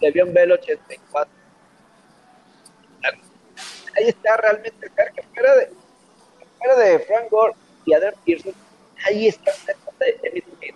Debió 0.00 0.26
ver 0.26 0.44
el 0.44 0.52
84. 0.52 1.32
Ahí 3.96 4.08
está 4.08 4.36
realmente 4.36 4.90
cerca. 4.94 5.22
Fuera 5.32 5.54
de 5.56 5.70
fuera 6.58 6.76
de 6.76 6.98
Frank 7.00 7.30
Gore 7.30 7.54
y 7.84 7.94
Adam 7.94 8.14
Pearson, 8.24 8.52
ahí 9.06 9.28
está 9.28 9.52
Emmitt 10.22 10.44
Smith. 10.56 10.74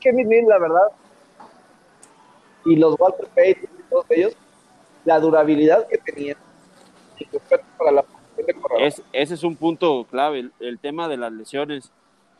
Que 0.00 0.10
Smith, 0.10 0.44
la 0.48 0.58
verdad, 0.58 0.88
y 2.64 2.76
los 2.76 2.98
Walter 2.98 3.28
Payton 3.34 3.70
y 3.78 3.82
todos 3.90 4.06
ellos, 4.10 4.36
la 5.04 5.20
durabilidad 5.20 5.86
que 5.88 5.98
tenían 5.98 6.36
y 7.18 7.26
para 7.76 7.92
la 7.92 8.04
de 8.36 8.86
es, 8.86 9.02
ese 9.12 9.34
es 9.34 9.42
un 9.42 9.56
punto 9.56 10.06
clave, 10.10 10.50
el, 10.60 10.78
tema 10.78 11.08
de 11.08 11.18
las 11.18 11.32
lesiones 11.32 11.92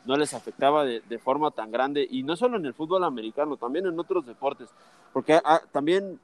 no 0.05 0.15
les 0.17 0.33
afectaba 0.33 0.83
de, 0.83 1.19
forma 1.19 1.51
tan 1.51 1.71
grande 1.71 2.07
y 2.09 2.23
no 2.23 2.35
solo 2.35 2.57
en 2.57 2.65
el 2.65 2.73
fútbol 2.73 3.03
americano, 3.03 3.57
también 3.57 3.85
en 3.85 3.99
otros 3.99 4.25
deportes, 4.25 4.69
porque 5.13 5.39
también 5.71 6.19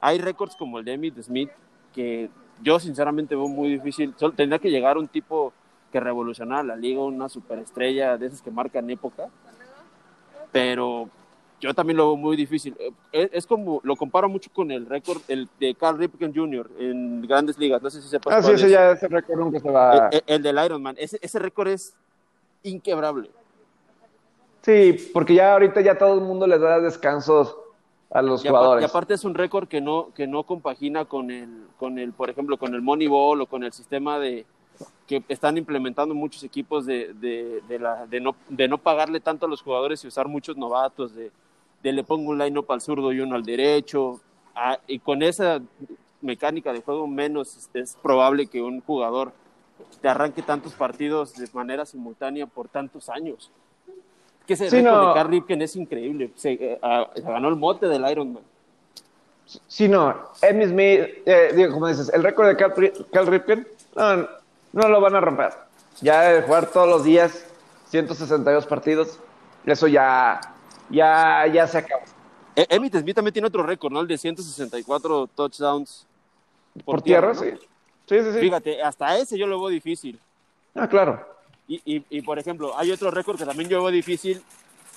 hay 0.00 0.18
récords 0.18 0.56
como 0.56 0.78
el 0.78 0.84
de 0.84 0.94
Emmitt 0.94 1.20
Smith 1.22 1.50
que 1.94 2.30
yo 2.62 2.78
sinceramente 2.78 3.34
veo 3.34 3.48
muy 3.48 3.68
difícil, 3.68 4.14
solo 4.16 4.34
tendría 4.34 4.58
que 4.58 4.70
llegar 4.70 4.96
un 4.96 5.08
tipo 5.08 5.52
que 5.92 6.00
revolucionara 6.00 6.62
la 6.62 6.76
liga, 6.76 7.00
una 7.02 7.28
superestrella 7.28 8.16
de 8.16 8.26
esas 8.26 8.42
que 8.42 8.50
marcan 8.50 8.88
época, 8.90 9.28
pero 10.50 11.08
yo 11.60 11.72
también 11.72 11.96
lo 11.96 12.08
veo 12.08 12.16
muy 12.16 12.36
difícil. 12.36 12.76
Eh, 13.12 13.30
es, 13.32 13.46
como, 13.46 13.80
lo 13.84 13.96
comparo 13.96 14.28
mucho 14.28 14.50
con 14.52 14.70
el 14.70 14.86
récord 14.86 15.18
el 15.28 15.48
de 15.58 15.74
Carl 15.74 15.98
Ripken 15.98 16.34
Jr. 16.34 16.70
en 16.78 17.22
grandes 17.22 17.58
ligas. 17.58 17.80
No 17.80 17.90
sé 17.90 18.02
si 18.02 18.08
sepas. 18.08 18.34
Ah, 18.34 18.42
sí, 18.42 18.52
ese 18.52 18.70
ya 18.70 18.90
ese 18.92 19.08
récord 19.08 19.38
nunca 19.38 19.60
se 19.60 19.70
va. 19.70 20.08
El, 20.08 20.22
el, 20.26 20.42
del 20.42 20.64
Ironman. 20.64 20.96
Ese, 20.98 21.18
ese 21.22 21.38
récord 21.38 21.68
es 21.68 21.96
inquebrable. 22.64 23.30
Sí, 24.62 25.10
porque 25.12 25.34
ya 25.34 25.52
ahorita 25.52 25.80
ya 25.82 25.96
todo 25.96 26.14
el 26.14 26.22
mundo 26.22 26.46
le 26.46 26.58
da 26.58 26.80
descansos 26.80 27.56
a 28.10 28.22
los 28.22 28.42
jugadores. 28.42 28.82
y 28.82 28.86
aparte 28.86 29.14
es 29.14 29.24
un 29.24 29.34
récord 29.34 29.68
que 29.68 29.80
no, 29.80 30.08
que 30.14 30.26
no 30.26 30.44
compagina 30.44 31.04
con 31.04 31.30
el, 31.30 31.66
con 31.78 31.98
el, 31.98 32.12
por 32.12 32.30
ejemplo, 32.30 32.56
con 32.56 32.74
el 32.74 32.80
Moneyball 32.80 33.42
o 33.42 33.46
con 33.46 33.62
el 33.62 33.72
sistema 33.72 34.18
de 34.18 34.46
que 35.06 35.22
están 35.28 35.58
implementando 35.58 36.14
muchos 36.14 36.42
equipos 36.42 36.86
de, 36.86 37.12
de, 37.14 37.60
de, 37.68 37.78
la, 37.78 38.06
de, 38.06 38.20
no, 38.20 38.34
de 38.48 38.66
no 38.66 38.78
pagarle 38.78 39.20
tanto 39.20 39.46
a 39.46 39.48
los 39.48 39.62
jugadores 39.62 40.02
y 40.02 40.08
usar 40.08 40.28
muchos 40.28 40.56
novatos, 40.56 41.14
de, 41.14 41.30
de 41.82 41.92
le 41.92 42.02
pongo 42.02 42.30
un 42.30 42.38
line-up 42.38 42.72
al 42.72 42.80
zurdo 42.80 43.12
y 43.12 43.20
uno 43.20 43.34
al 43.34 43.44
derecho, 43.44 44.20
ah, 44.54 44.78
y 44.86 44.98
con 44.98 45.22
esa 45.22 45.60
mecánica 46.22 46.72
de 46.72 46.80
juego 46.80 47.06
menos 47.06 47.68
es 47.74 47.96
probable 48.02 48.46
que 48.46 48.62
un 48.62 48.80
jugador 48.80 49.32
te 50.00 50.08
arranque 50.08 50.42
tantos 50.42 50.72
partidos 50.74 51.34
de 51.34 51.48
manera 51.52 51.84
simultánea 51.86 52.46
por 52.46 52.68
tantos 52.68 53.08
años. 53.08 53.50
Que 54.46 54.54
ese 54.54 54.68
sí, 54.68 54.76
récord 54.76 55.08
de 55.08 55.14
Carl 55.14 55.30
Ripken 55.30 55.62
es 55.62 55.76
increíble. 55.76 56.30
Se, 56.34 56.52
eh, 56.52 56.78
ganó 57.22 57.48
el 57.48 57.56
mote 57.56 57.86
del 57.86 58.08
Ironman. 58.10 58.42
Sí, 59.66 59.88
no. 59.88 60.14
Emmy 60.42 60.66
Smith, 60.66 61.22
eh, 61.26 61.52
digo, 61.54 61.72
como 61.72 61.88
dices, 61.88 62.10
el 62.12 62.22
récord 62.22 62.48
de 62.48 62.56
Carl, 62.56 63.26
Ripken 63.26 63.66
no, 63.96 64.28
no, 64.72 64.88
lo 64.88 65.00
van 65.00 65.16
a 65.16 65.20
romper. 65.20 65.52
Ya 66.00 66.22
de 66.22 66.42
jugar 66.42 66.66
todos 66.66 66.88
los 66.88 67.04
días 67.04 67.46
162 67.88 68.66
partidos, 68.66 69.18
eso 69.64 69.86
ya 69.86 70.40
ya, 70.90 71.46
ya 71.46 71.66
se 71.66 71.78
acabó. 71.78 72.02
E 72.56 72.66
Emmitt 72.70 72.96
Smith 72.96 73.14
también 73.14 73.32
tiene 73.32 73.48
otro 73.48 73.62
récord, 73.62 73.92
¿no? 73.92 74.00
El 74.00 74.06
de 74.06 74.16
164 74.16 75.26
touchdowns 75.34 76.06
por, 76.84 77.02
tierra, 77.02 77.34
sí. 77.34 77.52
Sí, 78.06 78.18
sí, 78.20 78.32
sí. 78.32 78.40
Fíjate, 78.40 78.82
hasta 78.82 79.16
ese 79.18 79.38
yo 79.38 79.46
lo 79.46 79.58
veo 79.58 79.68
difícil. 79.68 80.18
Ah, 80.74 80.88
claro. 80.88 81.26
Y, 81.66 81.80
y, 81.84 82.04
y 82.10 82.22
por 82.22 82.38
ejemplo, 82.38 82.76
hay 82.76 82.90
otro 82.92 83.10
récord 83.10 83.38
que 83.38 83.46
también 83.46 83.68
yo 83.68 83.82
veo 83.82 83.90
difícil, 83.90 84.42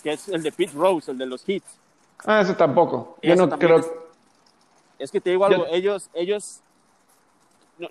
que 0.03 0.13
es 0.13 0.27
el 0.27 0.43
de 0.43 0.51
Pete 0.51 0.73
Rose, 0.75 1.11
el 1.11 1.17
de 1.17 1.25
los 1.25 1.47
hits. 1.47 1.79
Ah, 2.25 2.41
ese 2.41 2.53
tampoco. 2.53 3.17
Yo 3.21 3.35
no 3.35 3.49
creo. 3.49 3.81
Es, 4.99 5.11
que 5.11 5.21
te 5.21 5.29
digo 5.29 5.45
algo, 5.45 5.65
ellos, 5.67 6.09
ellos, 6.13 6.61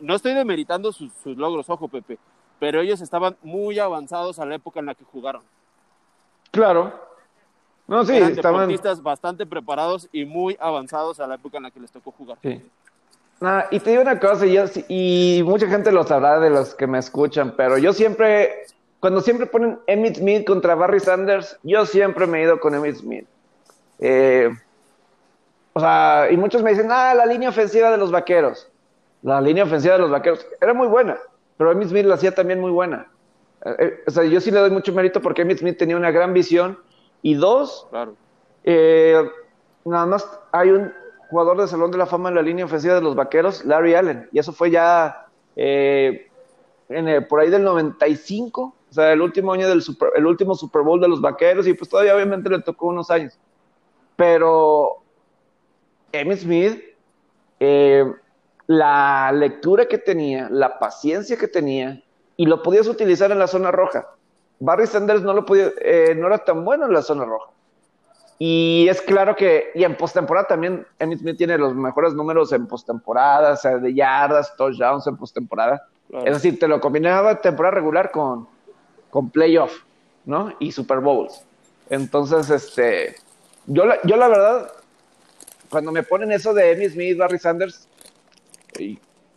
no, 0.00 0.16
estoy 0.16 0.34
demeritando 0.34 0.92
sus, 0.92 1.12
sus 1.22 1.36
logros, 1.36 1.70
ojo, 1.70 1.86
Pepe, 1.86 2.18
pero 2.58 2.80
ellos 2.80 3.00
estaban 3.00 3.36
muy 3.42 3.78
avanzados 3.78 4.40
a 4.40 4.44
la 4.44 4.56
época 4.56 4.80
en 4.80 4.86
la 4.86 4.94
que 4.94 5.04
jugaron. 5.04 5.42
Claro, 6.50 6.92
no, 7.86 8.04
sí, 8.04 8.16
Eran 8.16 8.32
estaban 8.32 8.62
deportistas 8.62 9.02
bastante 9.02 9.46
preparados 9.46 10.08
y 10.12 10.24
muy 10.24 10.56
avanzados 10.58 11.20
a 11.20 11.26
la 11.26 11.36
época 11.36 11.58
en 11.58 11.64
la 11.64 11.70
que 11.70 11.80
les 11.80 11.92
tocó 11.92 12.10
jugar. 12.10 12.38
Sí. 12.42 12.60
Ah, 13.43 13.66
y 13.70 13.80
te 13.80 13.91
digo 13.91 14.03
una 14.03 14.18
cosa, 14.18 14.47
y, 14.47 14.57
y 14.89 15.43
mucha 15.43 15.66
gente 15.66 15.93
lo 15.93 16.05
sabrá 16.05 16.41
de 16.41 16.49
los 16.49 16.74
que 16.74 16.87
me 16.87 16.99
escuchan, 16.99 17.53
pero 17.55 17.76
yo 17.76 17.93
siempre, 17.93 18.64
cuando 18.99 19.20
siempre 19.20 19.47
ponen 19.47 19.78
Emmitt 19.87 20.16
Smith 20.16 20.47
contra 20.47 20.74
Barry 20.74 21.01
Sanders, 21.01 21.59
yo 21.62 21.84
siempre 21.84 22.26
me 22.26 22.41
he 22.41 22.45
ido 22.45 22.59
con 22.59 22.74
Emmitt 22.74 22.97
Smith. 22.97 23.26
Eh, 23.99 24.51
o 25.74 25.80
sea, 25.80 26.28
y 26.30 26.37
muchos 26.39 26.62
me 26.62 26.70
dicen, 26.70 26.89
ah, 26.91 27.12
la 27.12 27.26
línea 27.26 27.51
ofensiva 27.51 27.91
de 27.91 27.99
los 27.99 28.11
vaqueros. 28.11 28.68
La 29.22 29.41
línea 29.43 29.64
ofensiva 29.64 29.95
de 29.95 30.01
los 30.01 30.11
vaqueros 30.11 30.47
era 30.59 30.72
muy 30.72 30.87
buena, 30.87 31.18
pero 31.59 31.72
Emmitt 31.72 31.91
Smith 31.91 32.07
la 32.07 32.14
hacía 32.14 32.34
también 32.34 32.59
muy 32.59 32.70
buena. 32.70 33.07
Eh, 33.66 33.76
eh, 33.78 34.05
o 34.07 34.11
sea, 34.11 34.24
yo 34.24 34.41
sí 34.41 34.51
le 34.51 34.61
doy 34.61 34.70
mucho 34.70 34.95
mérito 34.95 35.20
porque 35.20 35.43
Emmitt 35.43 35.59
Smith 35.59 35.76
tenía 35.76 35.97
una 35.97 36.11
gran 36.11 36.32
visión 36.32 36.78
y 37.20 37.34
dos, 37.34 37.87
nada 39.84 40.07
más 40.07 40.26
hay 40.53 40.70
un 40.70 40.93
jugador 41.31 41.61
de 41.61 41.68
Salón 41.68 41.91
de 41.91 41.99
la 41.99 42.07
Fama 42.07 42.29
en 42.29 42.35
la 42.37 42.43
línea 42.43 42.64
ofensiva 42.64 42.95
de 42.95 43.01
los 43.01 43.14
Vaqueros, 43.14 43.64
Larry 43.64 43.95
Allen, 43.95 44.29
y 44.33 44.39
eso 44.39 44.53
fue 44.53 44.70
ya 44.70 45.27
eh, 45.57 46.29
en 46.89 47.27
por 47.27 47.41
ahí 47.41 47.51
del 47.51 47.64
95, 47.64 48.62
o 48.62 48.93
sea, 48.93 49.12
el 49.12 49.20
último 49.20 49.53
año 49.53 49.68
del 49.68 49.83
super, 49.83 50.11
el 50.16 50.27
último 50.27 50.55
Super 50.55 50.83
Bowl 50.83 51.01
de 51.01 51.09
los 51.09 51.20
Vaqueros, 51.20 51.66
y 51.66 51.74
pues 51.74 51.91
todavía 51.91 52.14
obviamente 52.14 52.49
le 52.49 52.62
tocó 52.62 52.87
unos 52.87 53.11
años. 53.11 53.39
Pero 54.14 55.03
Emmitt 56.12 56.39
Smith, 56.39 56.83
eh, 57.61 58.05
la 58.66 59.33
lectura 59.33 59.87
que 59.87 59.99
tenía, 59.99 60.49
la 60.51 60.79
paciencia 60.79 61.37
que 61.37 61.49
tenía, 61.49 62.03
y 62.37 62.47
lo 62.47 62.62
podías 62.62 62.87
utilizar 62.87 63.33
en 63.33 63.39
la 63.39 63.47
zona 63.47 63.70
roja. 63.70 64.07
Barry 64.59 64.87
Sanders 64.87 65.22
no, 65.22 65.33
lo 65.35 65.45
podía, 65.45 65.70
eh, 65.81 66.14
no 66.16 66.29
era 66.29 66.39
tan 66.39 66.64
bueno 66.64 66.87
en 66.87 66.93
la 66.93 67.03
zona 67.03 67.24
roja. 67.24 67.51
Y 68.39 68.87
es 68.89 69.01
claro 69.01 69.34
que, 69.34 69.70
y 69.74 69.84
en 69.84 69.97
postemporada 69.97 70.47
también, 70.47 70.87
Emmitt 70.99 71.20
Smith 71.20 71.39
tiene 71.39 71.57
los 71.57 71.74
mejores 71.74 72.12
números 72.12 72.53
en 72.53 72.66
postemporada, 72.66 73.53
o 73.53 73.57
sea, 73.57 73.78
de 73.78 73.95
yardas, 73.95 74.55
touchdowns 74.57 75.07
en 75.07 75.16
postemporada. 75.16 75.87
Es 76.24 76.34
decir, 76.34 76.59
te 76.59 76.68
lo 76.68 76.80
combinaba 76.80 77.41
temporada 77.41 77.74
regular 77.74 78.11
con, 78.11 78.47
con 79.11 79.30
playoff, 79.30 79.72
¿no? 80.24 80.53
Y 80.59 80.70
Super 80.70 81.01
Bowls. 81.01 81.43
Entonces, 81.89 82.51
este, 82.51 83.16
yo 83.66 83.87
la, 83.87 83.99
yo 84.05 84.16
la 84.16 84.28
verdad, 84.28 84.72
cuando 85.70 85.91
me 85.91 86.03
ponen 86.03 86.32
eso 86.32 86.53
de 86.53 86.72
Emmitt 86.72 86.93
Smith, 86.93 87.18
Barry 87.18 87.39
Sanders, 87.39 87.89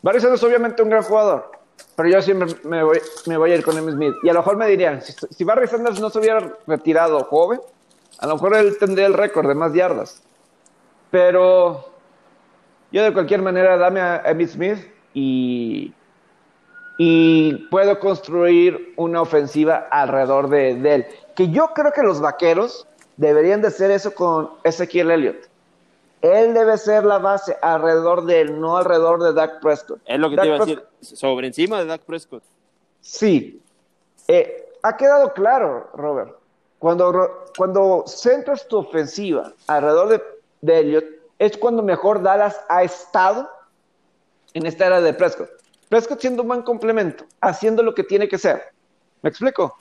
Barry 0.02 0.20
Sanders 0.20 0.44
obviamente 0.44 0.84
un 0.84 0.90
gran 0.90 1.04
jugador, 1.04 1.52
pero 1.96 2.10
yo 2.10 2.22
siempre 2.22 2.56
me 2.64 2.84
voy, 2.84 3.00
me 3.26 3.38
voy 3.38 3.52
a 3.52 3.56
ir 3.56 3.64
con 3.64 3.78
Emmitt 3.78 3.96
Smith. 3.96 4.14
Y 4.24 4.30
a 4.30 4.34
lo 4.34 4.40
mejor 4.40 4.58
me 4.58 4.68
dirían, 4.68 5.02
si, 5.02 5.44
Barry 5.44 5.68
Sanders 5.68 6.00
no 6.00 6.10
se 6.10 6.20
hubiera 6.20 6.56
retirado 6.68 7.24
joven, 7.26 7.60
a 8.20 8.28
lo 8.28 8.34
mejor 8.34 8.56
él 8.56 8.78
tendría 8.78 9.08
el 9.08 9.14
récord 9.14 9.48
de 9.48 9.56
más 9.56 9.74
yardas. 9.74 10.22
Pero 11.10 11.90
yo 12.92 13.04
de 13.04 13.14
cualquier 13.14 13.42
manera 13.42 13.78
dame 13.78 14.02
a 14.02 14.22
Emmitt 14.26 14.50
Smith 14.50 14.78
y, 15.14 15.94
y 16.98 17.54
puedo 17.70 18.00
construir 18.00 18.94
una 18.98 19.22
ofensiva 19.22 19.88
alrededor 19.90 20.50
de, 20.50 20.76
de, 20.76 20.96
él. 20.96 21.06
Que 21.36 21.50
yo 21.50 21.70
creo 21.74 21.92
que 21.94 22.04
los 22.04 22.20
vaqueros 22.20 22.88
deberían 23.18 23.62
de 23.62 23.70
hacer 23.70 23.90
eso 23.90 24.14
con 24.14 24.52
Ezequiel 24.64 25.12
Elliott. 25.12 25.50
Él 26.22 26.54
debe 26.54 26.78
ser 26.78 27.06
la 27.06 27.18
base 27.20 27.56
alrededor 27.62 28.26
de 28.26 28.42
él, 28.42 28.60
no 28.60 28.76
alrededor 28.76 29.24
de 29.24 29.32
Dak 29.32 29.62
Prescott. 29.62 30.02
Es 30.06 30.20
lo 30.20 30.30
que 30.30 30.36
te 30.36 30.46
iba 30.46 30.58
a 30.58 30.60
decir, 30.60 30.84
sobre 31.00 31.48
encima 31.48 31.80
de 31.80 31.86
Dak 31.86 32.02
Prescott. 32.02 32.44
Sí. 33.00 33.62
Eh, 34.28 34.66
ha 34.84 34.98
quedado 34.98 35.34
claro, 35.34 35.90
Robert. 35.94 36.39
Cuando, 36.80 37.46
cuando 37.58 38.04
centras 38.08 38.68
tu 38.68 38.78
ofensiva 38.78 39.54
alrededor 39.68 40.10
de, 40.10 40.24
de 40.62 40.80
Elliot, 40.80 41.06
es 41.38 41.58
cuando 41.58 41.84
mejor 41.84 42.22
Dallas 42.22 42.60
ha 42.70 42.84
estado 42.84 43.50
en 44.54 44.66
esta 44.66 44.88
era 44.88 45.02
de 45.02 45.14
Prescott. 45.14 45.50
Prescott 45.90 46.20
siendo 46.20 46.42
un 46.42 46.48
buen 46.48 46.62
complemento, 46.62 47.26
haciendo 47.42 47.84
lo 47.84 47.94
que 47.94 48.04
tiene 48.04 48.28
que 48.28 48.38
ser. 48.38 48.64
¿Me 49.22 49.30
explico? 49.30 49.76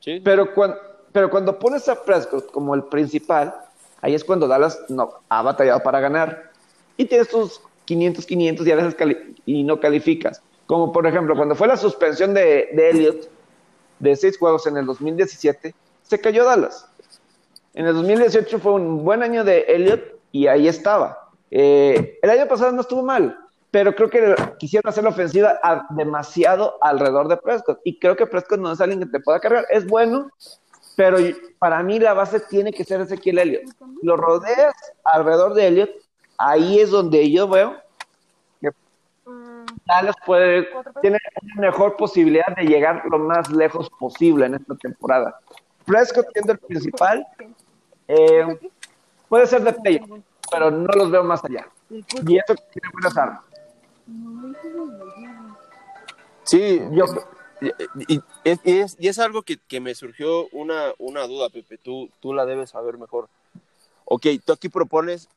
Sí. 0.00 0.20
Pero, 0.24 0.52
cuando, 0.54 0.76
pero 1.12 1.30
cuando 1.30 1.58
pones 1.58 1.88
a 1.88 2.02
Prescott 2.02 2.50
como 2.50 2.74
el 2.74 2.84
principal, 2.84 3.54
Ahí 4.02 4.14
es 4.14 4.24
cuando 4.24 4.48
Dallas 4.48 4.78
no, 4.88 5.14
ha 5.28 5.42
batallado 5.42 5.82
para 5.82 6.00
ganar. 6.00 6.50
Y 6.96 7.06
tienes 7.06 7.28
tus 7.28 7.60
500, 7.86 8.26
500 8.26 8.66
y 8.66 8.72
a 8.72 8.76
veces 8.76 8.96
y 9.46 9.62
no 9.62 9.80
calificas. 9.80 10.42
Como 10.66 10.92
por 10.92 11.06
ejemplo, 11.06 11.36
cuando 11.36 11.54
fue 11.54 11.68
la 11.68 11.76
suspensión 11.76 12.34
de, 12.34 12.68
de 12.72 12.90
Elliott 12.90 13.28
de 14.00 14.16
seis 14.16 14.36
juegos 14.36 14.66
en 14.66 14.76
el 14.76 14.86
2017, 14.86 15.74
se 16.02 16.20
cayó 16.20 16.44
Dallas. 16.44 16.88
En 17.74 17.86
el 17.86 17.94
2018 17.94 18.58
fue 18.58 18.72
un 18.72 19.04
buen 19.04 19.22
año 19.22 19.44
de 19.44 19.60
Elliott 19.68 20.02
y 20.30 20.46
ahí 20.46 20.68
estaba. 20.68 21.30
Eh, 21.50 22.18
el 22.22 22.30
año 22.30 22.46
pasado 22.46 22.72
no 22.72 22.82
estuvo 22.82 23.02
mal, 23.02 23.38
pero 23.70 23.94
creo 23.94 24.10
que 24.10 24.34
quisieron 24.58 24.88
hacer 24.88 25.04
la 25.04 25.10
ofensiva 25.10 25.58
demasiado 25.90 26.76
alrededor 26.82 27.28
de 27.28 27.38
Prescott. 27.38 27.80
Y 27.84 27.98
creo 27.98 28.16
que 28.16 28.26
Prescott 28.26 28.60
no 28.60 28.72
es 28.72 28.80
alguien 28.80 29.00
que 29.00 29.06
te 29.06 29.20
pueda 29.20 29.40
cargar. 29.40 29.66
Es 29.70 29.86
bueno, 29.86 30.30
pero 30.96 31.18
para 31.58 31.82
mí 31.82 31.98
la 31.98 32.12
base 32.12 32.40
tiene 32.40 32.72
que 32.72 32.84
ser 32.84 33.00
Ezequiel 33.00 33.38
Elliott. 33.38 33.64
Lo 34.02 34.16
rodeas 34.16 34.74
alrededor 35.04 35.54
de 35.54 35.66
Elliott, 35.68 35.90
ahí 36.36 36.80
es 36.80 36.90
donde 36.90 37.30
yo 37.30 37.48
veo 37.48 37.76
que 38.60 38.70
Dallas 39.86 40.16
puede, 40.26 40.68
tiene 41.00 41.18
una 41.54 41.68
mejor 41.68 41.96
posibilidad 41.96 42.54
de 42.56 42.64
llegar 42.64 43.02
lo 43.10 43.18
más 43.18 43.50
lejos 43.50 43.88
posible 43.98 44.46
en 44.46 44.54
esta 44.54 44.74
temporada. 44.76 45.38
Prescott 45.84 46.26
siendo 46.32 46.52
el 46.52 46.58
principal, 46.58 47.26
eh, 48.08 48.70
puede 49.28 49.46
ser 49.46 49.62
de 49.62 49.72
play, 49.72 50.00
pero 50.50 50.70
no 50.70 50.92
los 50.92 51.10
veo 51.10 51.24
más 51.24 51.44
allá. 51.44 51.68
Y 51.90 52.36
eso 52.36 52.54
tiene 52.72 52.88
buenas 52.92 53.16
armas. 53.16 53.42
Sí, 56.44 56.80
yo, 56.90 57.04
y, 58.08 58.20
es, 58.44 58.96
y 58.98 59.08
es 59.08 59.18
algo 59.18 59.42
que, 59.42 59.56
que, 59.56 59.80
me 59.80 59.94
surgió 59.94 60.48
una, 60.48 60.92
una 60.98 61.26
duda, 61.26 61.48
Pepe, 61.48 61.78
tú, 61.78 62.10
tú 62.20 62.34
la 62.34 62.44
debes 62.44 62.70
saber 62.70 62.98
mejor. 62.98 63.28
Ok, 64.04 64.26
tú 64.44 64.52
aquí 64.52 64.68
propones 64.68 65.28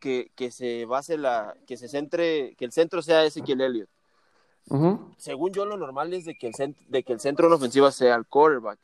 que, 0.00 0.30
que 0.34 0.50
se 0.50 0.86
base 0.86 1.18
la, 1.18 1.54
que 1.66 1.76
se 1.76 1.88
centre, 1.88 2.54
que 2.56 2.64
el 2.64 2.72
centro 2.72 3.02
sea 3.02 3.24
Ezequiel 3.24 3.60
Elliott. 3.60 3.88
Según 5.18 5.52
yo, 5.52 5.66
lo 5.66 5.76
normal 5.76 6.14
es 6.14 6.24
de 6.24 6.36
que 6.36 6.46
el, 6.46 6.54
centro, 6.54 6.82
de 6.88 7.02
que 7.02 7.12
el 7.12 7.20
centro 7.20 7.46
en 7.48 7.52
ofensiva 7.52 7.92
sea 7.92 8.14
el 8.14 8.26
quarterback. 8.26 8.78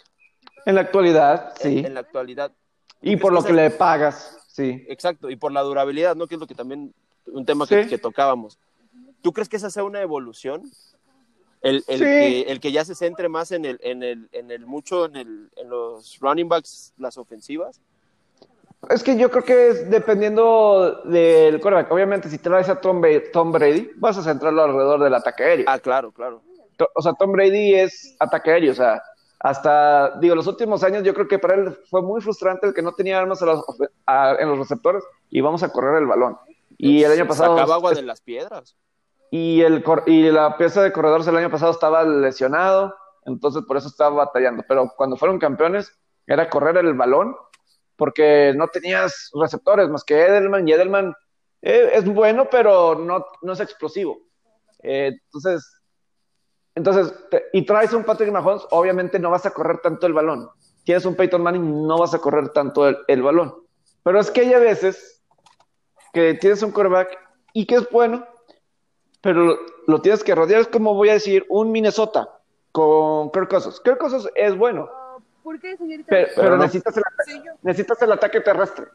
En 0.66 0.74
la 0.74 0.82
actualidad, 0.82 1.54
sí. 1.60 1.78
En, 1.78 1.86
en 1.86 1.94
la 1.94 2.00
actualidad. 2.00 2.52
Y 3.02 3.16
por 3.16 3.32
lo 3.32 3.42
que 3.42 3.52
le 3.52 3.70
pagas, 3.70 4.38
sí. 4.48 4.84
Exacto, 4.88 5.30
y 5.30 5.36
por 5.36 5.52
la 5.52 5.62
durabilidad, 5.62 6.16
¿no? 6.16 6.26
Que 6.26 6.34
es 6.34 6.40
lo 6.40 6.46
que 6.46 6.54
también, 6.54 6.94
un 7.26 7.46
tema 7.46 7.66
que, 7.66 7.86
que 7.86 7.98
tocábamos. 7.98 8.58
¿Tú 9.22 9.32
crees 9.32 9.48
que 9.48 9.56
esa 9.56 9.70
sea 9.70 9.84
una 9.84 10.00
evolución? 10.00 10.70
El, 11.62 11.84
el, 11.88 11.98
sí. 11.98 12.04
que, 12.04 12.40
el, 12.42 12.60
que, 12.60 12.72
ya 12.72 12.84
se 12.84 12.94
centre 12.94 13.28
más 13.28 13.52
en 13.52 13.66
el, 13.66 13.78
en 13.82 14.02
el, 14.02 14.28
en 14.32 14.50
el 14.50 14.64
mucho 14.64 15.04
en, 15.04 15.16
el, 15.16 15.50
en 15.56 15.68
los 15.68 16.18
running 16.20 16.48
backs, 16.48 16.94
las 16.96 17.18
ofensivas. 17.18 17.80
Es 18.88 19.02
que 19.02 19.18
yo 19.18 19.30
creo 19.30 19.44
que 19.44 19.68
es 19.68 19.90
dependiendo 19.90 21.02
del 21.04 21.60
quarterback. 21.60 21.92
Obviamente, 21.92 22.30
si 22.30 22.38
traes 22.38 22.70
a 22.70 22.80
Tom, 22.80 23.02
Tom 23.30 23.52
Brady, 23.52 23.90
vas 23.96 24.16
a 24.16 24.22
centrarlo 24.22 24.62
alrededor 24.62 25.02
del 25.02 25.14
ataque 25.14 25.44
aéreo. 25.44 25.66
Ah, 25.68 25.78
claro, 25.78 26.12
claro. 26.12 26.42
O 26.94 27.02
sea, 27.02 27.12
Tom 27.12 27.32
Brady 27.32 27.74
es 27.74 28.16
ataque 28.18 28.52
aéreo. 28.52 28.72
O 28.72 28.74
sea, 28.74 29.02
hasta, 29.40 30.18
digo, 30.20 30.34
los 30.34 30.46
últimos 30.46 30.84
años 30.84 31.02
yo 31.02 31.14
creo 31.14 31.26
que 31.26 31.38
para 31.38 31.54
él 31.54 31.78
fue 31.88 32.02
muy 32.02 32.20
frustrante 32.20 32.66
el 32.66 32.74
que 32.74 32.82
no 32.82 32.92
tenía 32.92 33.18
armas 33.18 33.40
a 33.40 33.46
los, 33.46 33.64
a, 34.04 34.36
en 34.38 34.48
los 34.50 34.58
receptores 34.58 35.02
y 35.30 35.40
vamos 35.40 35.62
a 35.62 35.72
correr 35.72 35.96
el 35.96 36.06
balón. 36.06 36.38
Y 36.76 37.02
el 37.02 37.12
año 37.12 37.26
pasado. 37.26 37.56
Sacaba 37.56 37.76
agua 37.76 37.92
de 37.92 38.02
las 38.02 38.20
piedras 38.20 38.76
y, 39.30 39.62
el, 39.62 39.82
y 40.06 40.30
la 40.30 40.58
pieza 40.58 40.82
de 40.82 40.92
corredores 40.92 41.26
el 41.26 41.36
año 41.36 41.50
pasado 41.50 41.72
estaba 41.72 42.04
lesionado, 42.04 42.94
entonces 43.24 43.62
por 43.66 43.78
eso 43.78 43.88
estaba 43.88 44.24
batallando. 44.24 44.62
Pero 44.68 44.92
cuando 44.94 45.16
fueron 45.16 45.38
campeones, 45.38 45.90
era 46.26 46.50
correr 46.50 46.76
el 46.76 46.94
balón, 46.94 47.34
porque 47.96 48.52
no 48.54 48.68
tenías 48.68 49.30
receptores 49.40 49.88
más 49.88 50.04
que 50.04 50.20
Edelman, 50.20 50.68
y 50.68 50.72
Edelman 50.72 51.14
eh, 51.62 51.92
es 51.94 52.04
bueno, 52.04 52.48
pero 52.50 52.94
no, 52.94 53.24
no 53.40 53.52
es 53.54 53.60
explosivo. 53.60 54.18
Eh, 54.82 55.12
entonces, 55.24 55.79
entonces 56.74 57.12
te, 57.30 57.46
y 57.52 57.64
traes 57.64 57.92
un 57.92 58.04
Patrick 58.04 58.30
Mahomes, 58.32 58.66
obviamente 58.70 59.18
no 59.18 59.30
vas 59.30 59.46
a 59.46 59.50
correr 59.50 59.78
tanto 59.78 60.06
el 60.06 60.12
balón. 60.12 60.48
Tienes 60.84 61.04
un 61.04 61.14
Peyton 61.14 61.42
Manning, 61.42 61.86
no 61.86 61.98
vas 61.98 62.14
a 62.14 62.18
correr 62.18 62.50
tanto 62.50 62.88
el, 62.88 62.98
el 63.08 63.22
balón. 63.22 63.54
Pero 64.02 64.20
es 64.20 64.30
que 64.30 64.42
hay 64.42 64.54
a 64.54 64.58
veces 64.58 65.22
que 66.12 66.34
tienes 66.34 66.62
un 66.62 66.72
quarterback 66.72 67.18
y 67.52 67.66
que 67.66 67.76
es 67.76 67.90
bueno, 67.90 68.26
pero 69.20 69.44
lo, 69.44 69.58
lo, 69.86 70.00
tienes 70.00 70.24
que 70.24 70.34
rodear. 70.34 70.62
Es 70.62 70.68
como 70.68 70.94
voy 70.94 71.10
a 71.10 71.14
decir, 71.14 71.44
un 71.48 71.70
Minnesota 71.70 72.40
con 72.72 73.30
Kirk 73.30 73.48
Cousins. 73.48 73.80
Kirk 73.80 73.98
Cousins 73.98 74.28
es 74.34 74.56
bueno. 74.56 74.88
Uh, 75.16 75.22
¿Por 75.42 75.60
qué, 75.60 75.76
señorita? 75.76 76.06
Pero, 76.08 76.28
pero 76.34 76.50
no. 76.50 76.62
necesitas, 76.62 76.96
el 76.96 77.02
ataque, 77.06 77.32
sí, 77.32 77.42
necesitas 77.62 78.02
el 78.02 78.12
ataque 78.12 78.40
terrestre. 78.40 78.86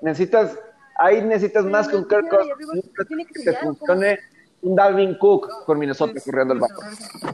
Necesitas, 0.00 0.58
ahí 0.98 1.22
necesitas 1.22 1.64
pero 1.64 1.72
más 1.72 1.88
que 1.88 1.96
un 1.96 2.08
Kirk 2.08 2.28
Cousins. 2.28 2.90
Que, 2.96 3.26
que 3.26 3.50
te 3.50 3.56
funcione 3.58 4.18
un 4.62 4.74
Dalvin 4.74 5.16
Cook 5.18 5.64
con 5.64 5.78
Minnesota 5.78 6.20
corriendo 6.24 6.54
el 6.54 6.60
balón. 6.60 6.78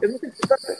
Es 0.01 0.09
muy 0.09 0.19
importante. 0.23 0.73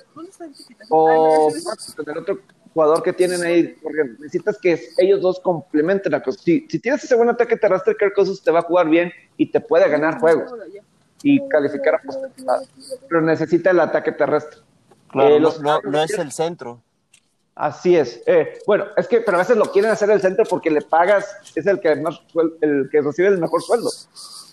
O 0.89 1.51
con 1.95 2.09
el 2.09 2.17
otro 2.17 2.39
jugador 2.73 3.03
que 3.03 3.13
tienen 3.13 3.43
ahí 3.43 3.75
corriendo. 3.75 4.13
Necesitas 4.19 4.57
que 4.59 4.79
ellos 4.97 5.21
dos 5.21 5.39
complementen 5.39 6.11
la 6.11 6.21
cosa. 6.21 6.39
Si, 6.41 6.67
si 6.69 6.79
tienes 6.79 7.03
ese 7.03 7.15
buen 7.15 7.29
ataque 7.29 7.55
terrestre, 7.55 7.95
Kirk 7.97 8.13
Cousins 8.13 8.41
te 8.41 8.51
va 8.51 8.59
a 8.59 8.63
jugar 8.63 8.89
bien 8.89 9.11
y 9.37 9.51
te 9.51 9.59
puede 9.59 9.89
ganar 9.89 10.19
juegos 10.19 10.51
y 11.21 11.47
calificar 11.47 11.95
a 11.95 12.01
postemporada. 12.01 12.63
Pero 13.07 13.21
necesita 13.21 13.71
el 13.71 13.79
ataque 13.79 14.11
terrestre. 14.11 14.61
Claro, 15.09 15.35
eh, 15.35 15.39
los, 15.39 15.61
no, 15.61 15.79
no, 15.81 16.03
es 16.03 16.17
el 16.17 16.31
centro. 16.31 16.81
Así 17.55 17.95
es. 17.95 18.21
Eh, 18.25 18.59
bueno, 18.65 18.85
es 18.97 19.07
que, 19.07 19.21
pero 19.21 19.37
a 19.37 19.41
veces 19.41 19.55
lo 19.55 19.65
quieren 19.65 19.91
hacer 19.91 20.09
el 20.09 20.21
centro 20.21 20.43
porque 20.49 20.71
le 20.71 20.81
pagas, 20.81 21.37
es 21.55 21.67
el 21.67 21.79
que 21.79 21.95
más 21.97 22.19
el 22.61 22.89
que 22.91 23.01
recibe 23.01 23.27
el 23.27 23.39
mejor 23.39 23.61
sueldo. 23.61 23.89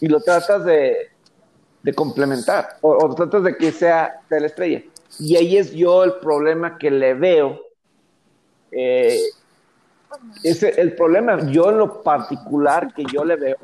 Y 0.00 0.08
lo 0.08 0.20
tratas 0.20 0.64
de, 0.66 1.10
de 1.82 1.94
complementar, 1.94 2.76
o, 2.82 2.90
o, 2.90 3.14
tratas 3.14 3.42
de 3.42 3.56
que 3.56 3.72
sea 3.72 4.20
de 4.28 4.40
la 4.40 4.46
estrella. 4.46 4.82
Y 5.18 5.36
ahí 5.36 5.56
es 5.56 5.72
yo 5.72 6.04
el 6.04 6.14
problema 6.14 6.78
que 6.78 6.90
le 6.90 7.14
veo. 7.14 7.60
Eh, 8.70 9.18
ese, 10.44 10.80
el 10.80 10.94
problema, 10.94 11.38
yo 11.46 11.70
en 11.70 11.78
lo 11.78 12.02
particular 12.02 12.92
que 12.94 13.04
yo 13.04 13.24
le 13.24 13.36
veo, 13.36 13.56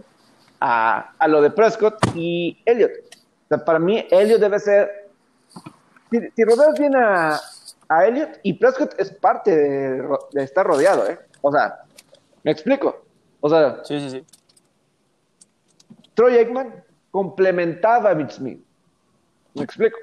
a, 0.61 1.13
a, 1.19 1.29
lo 1.29 1.43
de 1.43 1.51
Prescott 1.51 1.99
y 2.15 2.59
Elliot. 2.65 2.91
O 2.91 3.49
sea, 3.49 3.65
para 3.65 3.79
mí, 3.79 4.07
Elliot 4.11 4.41
debe 4.41 4.59
ser. 4.59 5.11
Si, 6.11 6.21
si 6.35 6.45
rodeas 6.45 6.79
bien 6.79 6.97
a, 6.97 7.39
a, 7.89 8.07
Elliot, 8.07 8.41
y 8.43 8.55
Prescott 8.55 8.95
es 8.99 9.11
parte 9.11 9.55
de, 9.55 10.09
de, 10.33 10.43
estar 10.43 10.67
rodeado, 10.67 11.07
¿eh? 11.09 11.19
O 11.43 11.53
sea, 11.53 11.81
¿me 12.43 12.51
explico? 12.51 13.05
O 13.41 13.51
sea, 13.51 13.81
sí, 13.85 14.01
sí, 14.01 14.11
sí. 14.11 14.25
Troy 16.15 16.39
Aikman 16.39 16.86
complementaba 17.17 18.11
a 18.11 18.13
Emmitt 18.13 18.31
Smith. 18.31 18.61
¿Me 19.55 19.63
explico? 19.63 19.97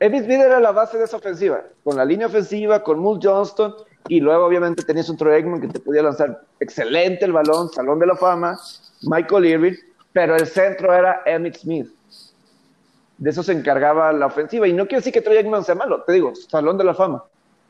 Emmitt 0.00 0.24
Smith 0.24 0.40
era 0.40 0.58
la 0.58 0.72
base 0.72 0.96
de 0.96 1.04
esa 1.04 1.18
ofensiva, 1.18 1.62
con 1.84 1.98
la 1.98 2.04
línea 2.06 2.28
ofensiva, 2.28 2.82
con 2.82 2.98
Moose 2.98 3.28
Johnston, 3.28 3.74
y 4.08 4.18
luego 4.18 4.46
obviamente 4.46 4.82
tenías 4.84 5.10
un 5.10 5.18
Troy 5.18 5.34
Aikman 5.34 5.60
que 5.60 5.68
te 5.68 5.80
podía 5.80 6.02
lanzar 6.02 6.44
excelente 6.60 7.26
el 7.26 7.34
balón, 7.34 7.68
salón 7.68 7.98
de 7.98 8.06
la 8.06 8.16
fama, 8.16 8.58
Michael 9.02 9.44
Irving, 9.44 9.74
pero 10.10 10.34
el 10.34 10.46
centro 10.46 10.94
era 10.94 11.20
Emmitt 11.26 11.58
Smith. 11.58 11.92
De 13.18 13.28
eso 13.28 13.42
se 13.42 13.52
encargaba 13.52 14.10
la 14.14 14.26
ofensiva. 14.26 14.66
Y 14.66 14.72
no 14.72 14.86
quiero 14.86 15.00
decir 15.00 15.12
que 15.12 15.20
Troy 15.20 15.36
Aikman 15.36 15.62
sea 15.62 15.74
malo, 15.74 16.04
te 16.04 16.14
digo, 16.14 16.32
salón 16.34 16.78
de 16.78 16.84
la 16.84 16.94
fama. 16.94 17.22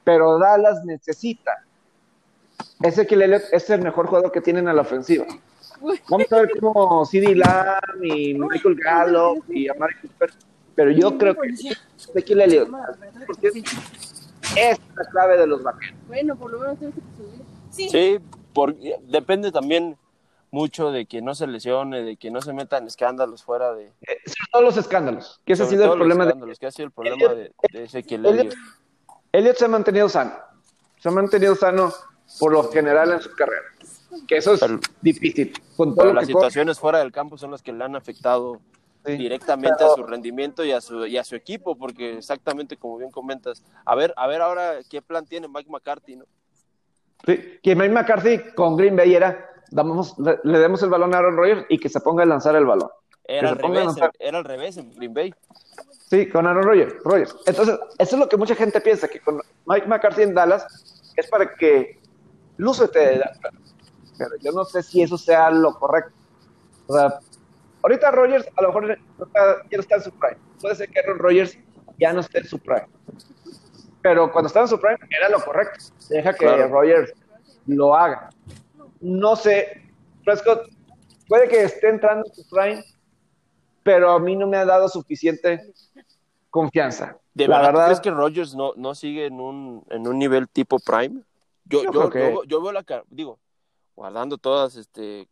Pero 0.05 0.39
Dallas 0.39 0.85
necesita. 0.85 1.65
Ese 2.83 3.05
que 3.05 3.41
es 3.51 3.69
el 3.71 3.83
mejor 3.83 4.07
jugador 4.07 4.31
que 4.31 4.41
tienen 4.41 4.69
a 4.69 4.73
la 4.73 4.83
ofensiva. 4.83 5.27
Vamos 6.09 6.33
a 6.33 6.37
ver 6.37 6.51
cómo 6.61 7.05
CD 7.05 7.35
Lamb 7.35 8.05
y 8.05 8.35
Michael 8.35 8.77
Gallup 8.77 9.45
y 9.49 9.69
Amari 9.69 9.95
Cooper. 10.03 10.31
Pero 10.75 10.91
yo 10.93 11.19
creo 11.19 11.35
que 11.35 11.49
Ezequiel 11.97 12.43
Elliott 12.43 12.69
es 14.57 14.79
la 14.97 15.05
clave 15.11 15.37
de 15.37 15.47
los 15.47 15.63
vaqueros. 15.63 15.99
Bueno, 16.07 16.37
por 16.37 16.53
lo 16.53 16.61
menos 16.61 16.79
Sí, 17.71 17.89
sí 17.89 18.19
por, 18.53 18.77
depende 18.77 19.53
también 19.53 19.97
mucho 20.51 20.91
de 20.91 21.07
que 21.07 21.21
no 21.21 21.35
se 21.35 21.47
lesione, 21.47 22.03
de 22.03 22.17
que 22.17 22.31
no 22.31 22.41
se 22.41 22.53
metan 22.53 22.87
escándalos 22.87 23.43
fuera 23.45 23.75
de... 23.75 23.87
Eh, 23.87 24.19
todos 24.51 24.65
los 24.65 24.77
escándalos, 24.77 25.41
que 25.45 25.53
ese 25.53 25.65
ha 25.65 25.67
sido 25.67 25.93
el 25.93 25.99
problema 25.99 26.27
de... 26.27 26.57
Que 26.59 26.67
ha 26.67 26.71
sido 26.71 26.87
el 26.87 26.93
problema 26.93 27.33
Elliot, 27.33 27.37
de, 27.37 27.79
de 27.79 27.85
Ezequiel 27.85 28.27
Elliot. 28.27 28.55
Elliot 29.33 29.57
se 29.57 29.65
ha 29.67 29.69
mantenido 29.69 30.09
sano, 30.09 30.33
se 30.99 31.09
ha 31.09 31.13
mantenido 31.13 31.55
sano 31.55 31.93
por 32.39 32.53
lo 32.53 32.71
general 32.71 33.13
en 33.13 33.21
su 33.21 33.31
carrera, 33.35 33.63
que 34.27 34.37
eso 34.37 34.55
es 34.55 34.61
pero, 34.61 34.81
difícil. 35.01 35.53
Con 35.77 35.95
todo 35.95 36.13
las 36.13 36.27
situaciones 36.27 36.79
fuera 36.79 36.99
del 36.99 37.13
campo 37.13 37.39
son 37.39 37.51
las 37.51 37.63
que 37.63 37.73
le 37.73 37.85
han 37.85 37.97
afectado 37.97 38.61
sí, 39.05 39.17
directamente 39.17 39.77
pero... 39.79 39.93
a 39.93 39.97
su 39.97 40.03
rendimiento 40.03 40.65
y 40.65 40.73
a 40.73 40.81
su, 40.81 41.07
y 41.07 41.17
a 41.17 41.25
su 41.25 41.37
equipo, 41.37 41.77
porque 41.77 42.19
exactamente 42.19 42.77
como 42.77 42.99
bien 42.99 43.11
comentas, 43.11 43.63
a 43.85 43.95
ver, 43.95 44.15
a 44.17 44.27
ver 44.27 44.43
ahora 44.43 44.79
qué 44.89 45.03
plan 45.03 45.27
tiene 45.27 45.49
Mike 45.49 45.71
McCarthy, 45.71 46.17
¿no? 46.17 46.25
Sí, 47.27 47.59
que 47.63 47.75
Mike 47.75 47.93
McCarthy 47.93 48.55
con 48.55 48.77
Green 48.77 48.97
Bay 48.97 49.15
era 49.15 49.49
damos, 49.71 50.19
le, 50.19 50.39
le, 50.45 50.59
demos 50.59 50.83
el 50.83 50.91
balón 50.91 51.15
a 51.15 51.19
Aaron 51.19 51.37
Rodgers 51.37 51.67
y 51.69 51.79
que 51.79 51.89
se 51.89 52.01
ponga 52.01 52.23
a 52.23 52.27
lanzar 52.27 52.55
el 52.57 52.65
balón. 52.65 52.89
Era, 53.25 53.51
al 53.51 53.59
revés, 53.59 53.95
era 54.19 54.39
al 54.39 54.45
revés 54.45 54.77
en 54.79 54.95
Green 54.95 55.13
Bay. 55.13 55.35
Sí, 56.09 56.29
con 56.29 56.47
Aaron 56.47 56.65
Rodgers, 56.65 56.95
Rodgers. 57.05 57.37
Entonces, 57.45 57.79
eso 57.99 58.17
es 58.17 58.19
lo 58.19 58.29
que 58.29 58.39
mucha 58.39 58.55
gente 58.55 58.81
piensa, 58.81 59.09
que 59.09 59.21
con 59.21 59.41
Mike 59.67 59.87
McCarthy 59.87 60.23
en 60.23 60.35
Dallas 60.35 61.13
es 61.15 61.27
para 61.29 61.55
que 61.55 61.99
lúcete. 62.57 63.21
Pero 64.19 64.31
yo 64.41 64.53
no 64.53 64.65
sé 64.65 64.83
si 64.83 65.03
eso 65.03 65.17
sea 65.17 65.51
lo 65.51 65.79
correcto. 65.79 66.13
O 66.87 66.95
sea, 66.95 67.19
ahorita 67.83 68.11
Rodgers 68.11 68.47
a 68.57 68.63
lo 68.63 68.69
mejor 68.69 68.99
no 69.19 69.25
está, 69.25 69.63
ya 69.71 69.77
no 69.77 69.81
está 69.81 69.97
en 69.97 70.03
su 70.03 70.11
prime. 70.11 70.37
Puede 70.61 70.75
ser 70.75 70.89
que 70.91 70.99
Aaron 71.01 71.19
Rodgers 71.19 71.59
ya 71.99 72.13
no 72.13 72.21
esté 72.21 72.39
en 72.39 72.47
su 72.47 72.59
prime. 72.59 72.89
Pero 74.03 74.31
cuando 74.33 74.49
estaba 74.49 74.65
en 74.65 74.71
su 74.71 74.81
prime 74.81 74.99
era 75.11 75.29
lo 75.29 75.41
correcto. 75.45 75.85
Deja 76.09 76.33
que 76.33 76.47
claro. 76.47 76.69
Rodgers 76.69 77.13
lo 77.67 77.95
haga 77.95 78.31
no 79.01 79.37
sé, 79.37 79.83
Prescott 80.25 80.69
puede 81.27 81.49
que 81.49 81.63
esté 81.63 81.89
entrando 81.89 82.27
en 82.27 82.35
su 82.35 82.49
prime, 82.49 82.85
pero 83.83 84.11
a 84.11 84.19
mí 84.19 84.37
no 84.37 84.47
me 84.47 84.57
ha 84.57 84.65
dado 84.65 84.89
suficiente 84.89 85.73
confianza. 86.51 87.17
¿De 87.35 87.47
la 87.47 87.61
verdad, 87.61 87.87
crees 87.87 88.01
que 88.01 88.11
Rogers 88.11 88.55
no, 88.55 88.73
no 88.77 88.95
sigue 88.95 89.27
en 89.27 89.41
un, 89.41 89.85
en 89.91 90.07
un 90.07 90.19
nivel 90.19 90.49
tipo 90.49 90.79
prime? 90.79 91.23
Yo, 91.65 91.85
yo, 91.85 91.93
yo, 91.93 92.11
que... 92.11 92.33
yo, 92.33 92.45
yo 92.45 92.63
veo 92.63 92.73
la 92.73 92.83
cara, 92.83 93.05
digo, 93.09 93.39
guardando 93.99 94.39
todas 94.39 94.77
este 94.77 95.29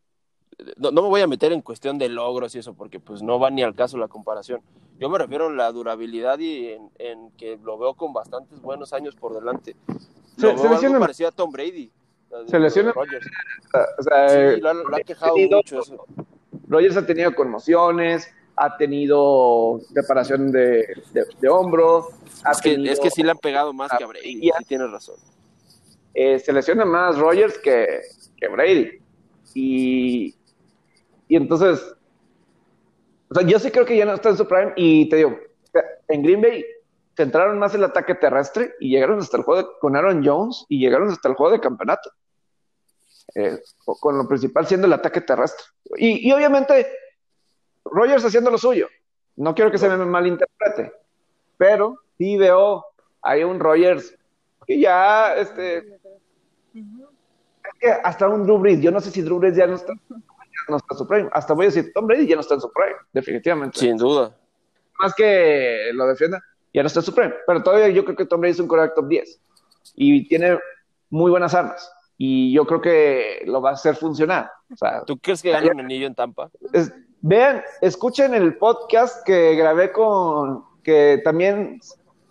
no, 0.77 0.91
no 0.91 1.03
me 1.03 1.09
voy 1.09 1.21
a 1.21 1.27
meter 1.27 1.53
en 1.53 1.61
cuestión 1.61 1.99
de 1.99 2.09
logros 2.09 2.55
y 2.55 2.59
eso, 2.59 2.73
porque 2.75 2.99
pues 2.99 3.23
no 3.23 3.39
va 3.39 3.51
ni 3.51 3.62
al 3.62 3.75
caso 3.75 3.99
la 3.99 4.09
comparación. 4.09 4.61
Yo 4.99 5.09
me 5.11 5.19
refiero 5.19 5.49
a 5.49 5.53
la 5.53 5.71
durabilidad 5.71 6.39
y 6.39 6.69
en, 6.69 6.91
en 6.99 7.31
que 7.33 7.59
lo 7.62 7.77
veo 7.79 7.93
con 7.95 8.12
bastantes 8.14 8.61
buenos 8.62 8.93
años 8.95 9.14
por 9.14 9.35
delante. 9.35 9.77
Se- 10.39 10.47
Lo 10.53 10.59
se 10.59 10.69
lesiona- 10.71 11.29
a 11.29 11.31
Tom 11.33 11.51
Brady. 11.53 11.91
Se 12.49 12.59
lesiona- 12.59 12.93
Rodgers. 12.93 13.27
O 13.99 14.03
sea, 14.03 14.29
Sí, 14.55 14.61
lo, 14.61 14.71
han- 14.71 14.79
lo 14.83 14.97
han 14.97 15.03
quejado 15.03 15.35
tenido- 15.35 15.59
mucho 15.59 15.81
eso. 15.81 16.07
Rogers 16.69 16.97
ha 16.97 17.07
tenido 17.07 17.35
conmociones, 17.35 18.27
ha 18.57 18.77
tenido 18.79 19.81
reparación 19.95 20.51
de, 20.51 20.87
de- 21.12 21.27
de 21.39 21.49
hombro, 21.51 22.09
ha 22.45 22.53
Es 22.53 22.61
que, 22.62 22.71
tenido- 22.73 22.93
es 22.95 22.99
que 23.01 23.11
sí 23.11 23.23
le 23.23 23.31
han 23.33 23.39
pegado 23.39 23.73
más 23.75 23.91
que 23.97 24.03
a 24.03 24.07
Brady, 24.07 24.27
y- 24.27 24.51
sí 24.57 24.64
tienes 24.67 24.91
razón. 24.91 25.17
eh, 26.14 26.39
se 26.39 26.51
lesiona 26.55 26.87
más 26.87 27.19
Rogers 27.19 27.59
que, 27.59 28.01
que 28.37 28.49
Brady. 28.49 28.99
Y, 29.55 30.34
y 31.28 31.37
entonces, 31.37 31.95
o 33.30 33.34
sea, 33.34 33.47
yo 33.47 33.59
sí 33.59 33.70
creo 33.70 33.84
que 33.87 33.97
ya 33.97 34.05
no 34.05 34.14
está 34.14 34.30
en 34.30 34.37
su 34.37 34.47
prime. 34.47 34.72
Y 34.76 35.09
te 35.09 35.16
digo, 35.16 35.39
en 36.09 36.22
Green 36.22 36.41
Bay 36.43 36.64
centraron 37.16 37.59
más 37.59 37.74
el 37.74 37.84
ataque 37.84 38.14
terrestre 38.14 38.74
y 38.80 38.91
llegaron 38.91 39.18
hasta 39.18 39.37
el 39.39 39.43
juego 39.43 39.62
de- 39.62 39.68
con 39.80 39.97
Aaron 39.97 40.24
Jones 40.24 40.66
y 40.68 40.78
llegaron 40.78 41.09
hasta 41.09 41.28
el 41.28 41.34
juego 41.34 41.53
de 41.53 41.61
campeonato. 41.61 42.11
Eh, 43.34 43.61
con 43.84 44.16
lo 44.16 44.28
principal 44.28 44.66
siendo 44.66 44.87
el 44.87 44.93
ataque 44.93 45.20
terrestre. 45.20 45.64
Y, 45.97 46.28
y 46.28 46.32
obviamente, 46.32 46.87
Rogers 47.84 48.24
haciendo 48.24 48.51
lo 48.51 48.59
suyo. 48.59 48.89
No 49.37 49.55
quiero 49.55 49.70
que 49.70 49.78
se 49.78 49.89
me 49.89 49.97
malinterprete, 50.05 50.93
pero 51.59 51.99
sí 52.16 52.37
veo 52.39 52.84
hay 53.20 53.45
un 53.45 53.61
Rogers 53.61 54.16
que 54.66 54.80
ya, 54.80 55.34
este, 55.37 55.78
es 55.78 55.84
que 57.79 57.91
hasta 57.91 58.29
un 58.29 58.45
Drew 58.45 58.59
Brees, 58.59 58.81
yo 58.81 58.91
no 58.91 59.01
sé 59.01 59.11
si 59.11 59.22
Drew 59.22 59.39
Brees 59.39 59.57
ya 59.57 59.66
no 59.66 59.74
está, 59.74 59.93
no 60.68 60.77
está 60.77 60.87
en 60.95 60.99
su 60.99 61.07
prime. 61.07 61.29
Hasta 61.33 61.55
voy 61.55 61.66
a 61.66 61.68
decir, 61.68 61.93
Tom 61.95 62.07
Brady 62.07 62.27
ya 62.27 62.35
no 62.37 62.41
está 62.41 62.55
en 62.55 62.61
su 62.61 62.72
prime, 62.72 62.97
definitivamente. 63.12 63.79
Sin 63.79 63.97
duda. 63.97 64.37
Más 64.99 65.14
que 65.14 65.91
lo 65.93 66.07
defienda, 66.07 66.43
ya 66.72 66.83
no 66.83 66.87
está 66.87 67.01
en 67.01 67.07
su 67.07 67.14
prime. 67.14 67.35
Pero 67.47 67.62
todavía 67.62 67.89
yo 67.89 68.05
creo 68.05 68.16
que 68.16 68.27
Tom 68.27 68.41
Brady 68.41 68.53
es 68.53 68.61
un 68.61 68.68
correcto 68.68 69.01
top 69.03 69.09
10 69.11 69.41
y 69.95 70.27
tiene 70.29 70.59
muy 71.11 71.31
buenas 71.31 71.55
armas. 71.55 71.91
Y 72.18 72.53
yo 72.53 72.66
creo 72.66 72.81
que 72.81 73.43
lo 73.47 73.61
va 73.61 73.70
a 73.70 73.74
hacer 73.74 73.95
funcionar. 73.95 74.51
O 74.72 74.77
sea, 74.77 75.03
¿Tú 75.05 75.18
crees 75.18 75.43
que 75.43 75.51
gana 75.53 75.70
un 75.72 75.81
anillo 75.81 76.07
en 76.07 76.14
Tampa? 76.14 76.51
es- 76.72 76.93
vean, 77.20 77.62
escuchen 77.81 78.35
el 78.35 78.57
podcast 78.57 79.24
que 79.27 79.55
grabé 79.55 79.93
con, 79.93 80.64
que 80.83 81.20
también 81.24 81.79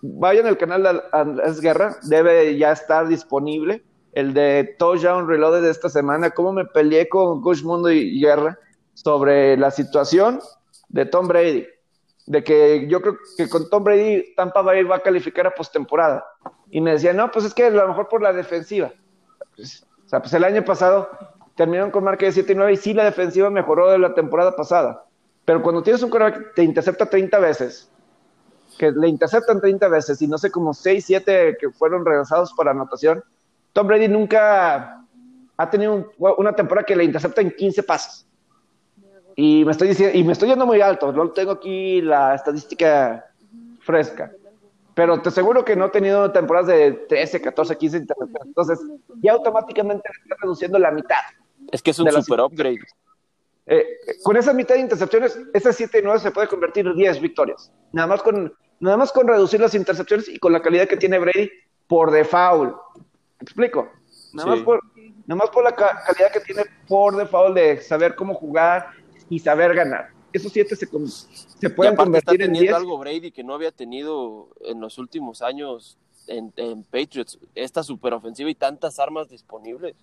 vayan 0.02 0.48
al 0.48 0.58
canal 0.58 0.84
de 0.84 1.02
Andrés 1.12 1.60
Guerra, 1.62 1.98
debe 2.04 2.58
ya 2.58 2.72
estar 2.72 3.08
disponible, 3.08 3.84
el 4.16 4.34
de 4.34 4.76
Touchdown 4.80 5.28
Reloaded 5.28 5.62
de 5.62 5.70
esta 5.70 5.90
semana, 5.90 6.32
cómo 6.32 6.54
me 6.54 6.66
peleé 6.66 7.08
con 7.10 7.42
Gus 7.42 7.64
Mundo 7.64 7.92
y 7.92 8.20
Guerra 8.20 8.58
sobre 8.94 9.58
la 9.58 9.72
situación 9.72 10.40
de 10.88 11.06
Tom 11.06 11.28
Brady, 11.28 11.68
de 12.26 12.44
que 12.44 12.88
yo 12.88 13.02
creo 13.02 13.18
que 13.38 13.50
con 13.50 13.70
Tom 13.70 13.84
Brady 13.84 14.34
Tampa 14.36 14.62
Bay 14.62 14.84
va 14.84 14.96
a 14.96 15.04
calificar 15.04 15.46
a 15.46 15.54
postemporada. 15.54 16.26
Y 16.72 16.80
me 16.80 16.94
decían, 16.94 17.18
no, 17.18 17.30
pues 17.30 17.44
es 17.44 17.54
que 17.54 17.66
a 17.66 17.70
lo 17.70 17.88
mejor 17.90 18.08
por 18.08 18.22
la 18.22 18.32
defensiva. 18.32 18.94
Pues, 19.54 19.86
o 20.06 20.10
sea, 20.10 20.22
pues 20.22 20.34
el 20.34 20.46
año 20.46 20.64
pasado 20.64 21.10
terminaron 21.56 21.92
con 21.92 22.06
marca 22.06 22.26
de 22.26 22.32
7 22.32 22.54
y 22.54 22.56
9 22.56 22.74
y 22.74 22.78
sí 22.78 22.94
la 22.94 23.04
defensiva 23.04 23.50
mejoró 23.50 23.92
de 23.92 24.00
la 24.00 24.14
temporada 24.14 24.56
pasada. 24.56 25.06
Pero 25.44 25.62
cuando 25.62 25.84
tienes 25.84 26.02
un 26.02 26.10
quarterback 26.10 26.38
que 26.38 26.54
te 26.56 26.64
intercepta 26.64 27.06
30 27.06 27.38
veces, 27.40 27.92
que 28.80 28.92
le 28.92 29.10
interceptan 29.10 29.60
30 29.60 29.90
veces 29.90 30.22
y 30.22 30.28
no 30.28 30.38
sé, 30.38 30.52
como 30.52 30.74
6, 30.74 31.04
7 31.06 31.58
que 31.60 31.70
fueron 31.72 32.06
regresados 32.06 32.54
para 32.54 32.72
anotación, 32.72 33.22
Tom 33.76 33.88
Brady 33.88 34.08
nunca 34.08 35.04
ha 35.58 35.70
tenido 35.70 35.94
un- 35.96 36.08
una 36.38 36.54
temporada 36.56 36.86
que 36.86 36.96
le 36.96 37.04
intercepta 37.04 37.42
en 37.42 37.52
15 37.52 37.84
pases. 37.84 38.26
Y 39.36 39.66
me 39.66 39.72
estoy 39.74 39.90
diciendo, 39.90 40.18
y 40.18 40.24
me 40.24 40.32
estoy 40.32 40.48
yendo 40.48 40.66
muy 40.66 40.80
alto, 40.80 41.12
no 41.12 41.30
tengo 41.32 41.52
aquí 41.52 42.02
la 42.02 42.36
estadística 42.36 43.26
fresca. 43.82 44.32
Pero 44.94 45.22
te 45.22 45.28
aseguro 45.28 45.66
que 45.66 45.76
no 45.76 45.86
ha 45.86 45.92
tenido 45.92 46.32
temporadas 46.32 46.68
de 46.68 46.92
13, 47.10 47.42
14, 47.42 47.76
15 47.78 47.98
intercepciones. 47.98 48.48
Entonces, 48.48 48.80
ya 49.22 49.34
automáticamente 49.34 50.08
le 50.10 50.24
está 50.24 50.36
reduciendo 50.42 50.80
la 50.80 50.92
mitad. 50.92 51.18
Es 51.70 51.82
que 51.82 51.92
es 51.92 52.00
un 52.00 52.06
super 52.24 52.40
upgrade. 52.46 52.80
Eh, 53.66 53.86
con 54.24 54.38
esa 54.38 54.54
mitad 54.54 54.76
de 54.76 54.82
intercepciones, 54.82 55.38
esas 55.54 55.76
7 55.76 56.00
y 56.00 56.02
9 56.02 56.20
se 56.20 56.32
puede 56.32 56.48
convertir 56.48 56.88
en 56.88 56.96
10 56.96 57.20
victorias. 57.20 57.74
Nada 57.92 58.08
más, 58.08 58.22
con, 58.24 58.54
nada 58.80 58.96
más 58.96 59.12
con 59.12 59.28
reducir 59.28 59.60
las 59.60 59.76
intercepciones 59.76 60.30
y 60.30 60.40
con 60.40 60.54
la 60.54 60.62
calidad 60.62 60.88
que 60.88 60.96
tiene 60.96 61.20
Brady 61.20 61.50
por 61.88 62.10
default. 62.12 62.74
¿Me 63.40 63.44
explico? 63.44 63.90
Nada, 64.34 64.50
Sí. 64.52 64.56
más, 64.58 64.66
por, 64.66 64.82
nada 65.28 65.36
más 65.36 65.50
por 65.50 65.64
la 65.64 65.74
ca- 65.76 66.04
calidad 66.06 66.32
que 66.32 66.40
tiene 66.42 66.64
por 66.88 67.16
default 67.16 67.56
de 67.56 67.82
saber 67.82 68.16
cómo 68.16 68.34
jugar 68.34 68.88
y 69.30 69.40
saber 69.40 69.74
ganar. 69.74 70.10
Esos 70.34 70.52
7 70.52 70.76
se, 70.76 70.86
se 70.86 71.70
pueden 71.70 71.94
aparte 71.94 72.18
está 72.18 72.32
convertir 72.32 72.42
en 72.42 72.52
10. 72.52 72.60
teniendo 72.60 72.76
algo 72.78 72.98
Brady 72.98 73.32
que 73.32 73.44
no 73.44 73.54
había 73.54 73.72
tenido 73.72 74.50
en 74.62 74.82
los 74.82 74.98
últimos 74.98 75.42
años 75.42 75.98
en, 76.28 76.52
en 76.58 76.84
Patriots. 76.84 77.40
Esta 77.56 77.84
super 77.84 78.14
ofensiva 78.14 78.50
y 78.50 78.56
tantas 78.56 79.00
armas 79.00 79.30
disponibles. 79.30 79.96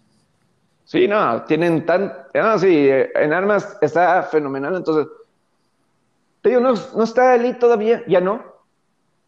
Sí, 0.85 1.07
no, 1.07 1.43
tienen 1.45 1.85
tan. 1.87 2.13
No, 2.35 2.59
sí, 2.59 2.89
en 2.89 3.33
armas 3.33 3.77
está 3.83 4.23
fenomenal. 4.25 4.75
Entonces, 4.77 5.07
te 6.41 6.49
digo, 6.49 6.61
no, 6.61 6.73
no 6.97 7.05
está 7.05 7.35
elite 7.35 7.59
todavía, 7.59 8.03
ya 8.09 8.21
no. 8.21 8.43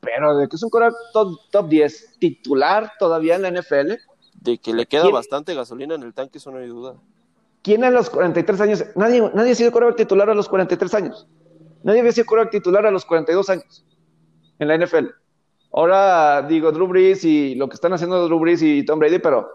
Pero 0.04 0.36
de 0.36 0.48
que 0.48 0.56
es 0.56 0.62
un 0.62 0.70
quarterback 0.70 0.98
top, 1.12 1.38
top 1.50 1.68
10 1.68 2.18
titular 2.18 2.92
todavía 2.98 3.36
en 3.36 3.42
la 3.42 3.50
NFL. 3.50 3.92
De 4.34 4.58
que 4.58 4.72
le 4.72 4.86
queda 4.86 5.02
¿Quién? 5.02 5.14
bastante 5.14 5.54
gasolina 5.54 5.94
en 5.94 6.02
el 6.02 6.14
tanque, 6.14 6.38
eso 6.38 6.50
no 6.50 6.58
hay 6.58 6.68
duda. 6.68 6.94
¿Quién 7.62 7.82
a 7.82 7.90
los 7.90 8.10
43 8.10 8.60
años? 8.60 8.84
Nadie, 8.94 9.22
nadie 9.34 9.52
ha 9.52 9.54
sido 9.54 9.72
quarterback 9.72 9.96
titular 9.96 10.28
a 10.28 10.34
los 10.34 10.48
43 10.48 10.94
años. 10.94 11.26
Nadie 11.82 12.00
había 12.00 12.12
sido 12.12 12.26
quarterback 12.26 12.52
titular 12.52 12.86
a 12.86 12.90
los 12.90 13.04
42 13.04 13.48
años 13.50 13.84
en 14.58 14.68
la 14.68 14.76
NFL. 14.76 15.06
Ahora 15.72 16.42
digo 16.42 16.70
Drew 16.70 16.86
Brees 16.86 17.24
y 17.24 17.54
lo 17.54 17.68
que 17.68 17.74
están 17.74 17.92
haciendo 17.92 18.26
Drew 18.26 18.38
Brees 18.38 18.62
y 18.62 18.84
Tom 18.84 18.98
Brady, 18.98 19.18
pero 19.18 19.48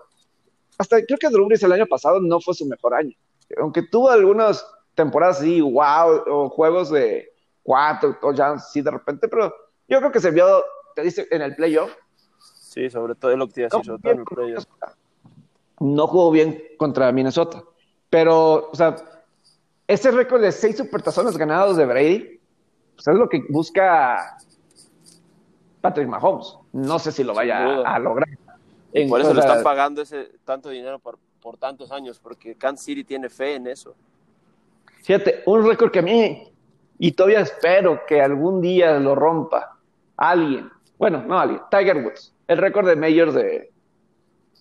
hasta 0.77 1.03
creo 1.05 1.17
que 1.17 1.29
Drew 1.29 1.45
Brees 1.45 1.63
el 1.63 1.71
año 1.71 1.85
pasado 1.85 2.19
no 2.19 2.39
fue 2.41 2.53
su 2.53 2.65
mejor 2.65 2.93
año. 2.93 3.15
Aunque 3.57 3.83
tuvo 3.83 4.09
algunas 4.09 4.65
temporadas 4.95 5.39
así, 5.39 5.61
wow, 5.61 6.23
o 6.27 6.49
juegos 6.49 6.89
de 6.89 7.29
cuatro 7.63 8.17
touchdowns, 8.19 8.69
sí, 8.71 8.81
de 8.81 8.91
repente, 8.91 9.27
pero 9.27 9.53
yo 9.89 9.99
creo 9.99 10.11
que 10.11 10.19
se 10.19 10.31
vio, 10.31 10.63
te 10.95 11.01
dice, 11.01 11.27
en 11.31 11.41
el 11.41 11.55
playoff. 11.55 11.91
Sí, 12.39 12.89
sobre 12.89 13.15
todo 13.15 13.31
es 13.31 13.37
lo 13.37 13.47
que 13.47 13.53
te 13.53 13.61
iba 13.61 13.67
a 13.67 13.69
decir, 13.69 13.85
sobre 13.85 14.01
todo 14.01 14.11
en 14.11 14.19
el 14.19 14.25
playoff. 14.25 14.65
No 15.79 16.07
jugó 16.07 16.31
bien 16.31 16.61
contra 16.77 17.11
Minnesota. 17.11 17.63
Pero, 18.09 18.69
o 18.69 18.75
sea, 18.75 18.95
ese 19.87 20.11
récord 20.11 20.41
de 20.41 20.51
seis 20.51 20.77
supertazones 20.77 21.37
ganados 21.37 21.77
de 21.77 21.85
Brady, 21.85 22.39
pues 22.95 23.07
es 23.07 23.15
lo 23.15 23.27
que 23.27 23.43
busca 23.49 24.37
Patrick 25.81 26.07
Mahomes. 26.07 26.57
No 26.73 26.99
sé 26.99 27.11
si 27.11 27.23
lo 27.23 27.33
vaya 27.33 27.81
a, 27.81 27.97
lograr. 27.97 28.29
En- 28.93 29.09
Por 29.09 29.21
eso 29.21 29.33
le 29.33 29.39
están 29.39 29.63
pagando 29.63 30.01
ese 30.01 30.31
tanto 30.45 30.69
dinero 30.69 30.99
por, 30.99 31.17
por 31.41 31.57
tantos 31.57 31.91
años, 31.91 32.19
porque 32.19 32.55
Kansas 32.55 32.85
City 32.85 33.03
tiene 33.03 33.29
fe 33.29 33.55
en 33.55 33.67
eso. 33.67 33.95
Fíjate, 35.03 35.43
un 35.45 35.65
récord 35.65 35.91
que 35.91 35.99
a 35.99 36.03
mí, 36.03 36.51
y 36.97 37.11
todavía 37.13 37.39
espero 37.39 38.01
que 38.05 38.21
algún 38.21 38.61
día 38.61 38.99
lo 38.99 39.15
rompa 39.15 39.78
alguien. 40.19 40.69
Bueno, 40.97 41.23
no 41.25 41.39
alguien, 41.39 41.61
Tiger 41.71 41.97
Woods. 42.03 42.33
El 42.47 42.57
récord 42.57 42.87
de 42.87 42.95
Majors 42.95 43.33
de, 43.33 43.71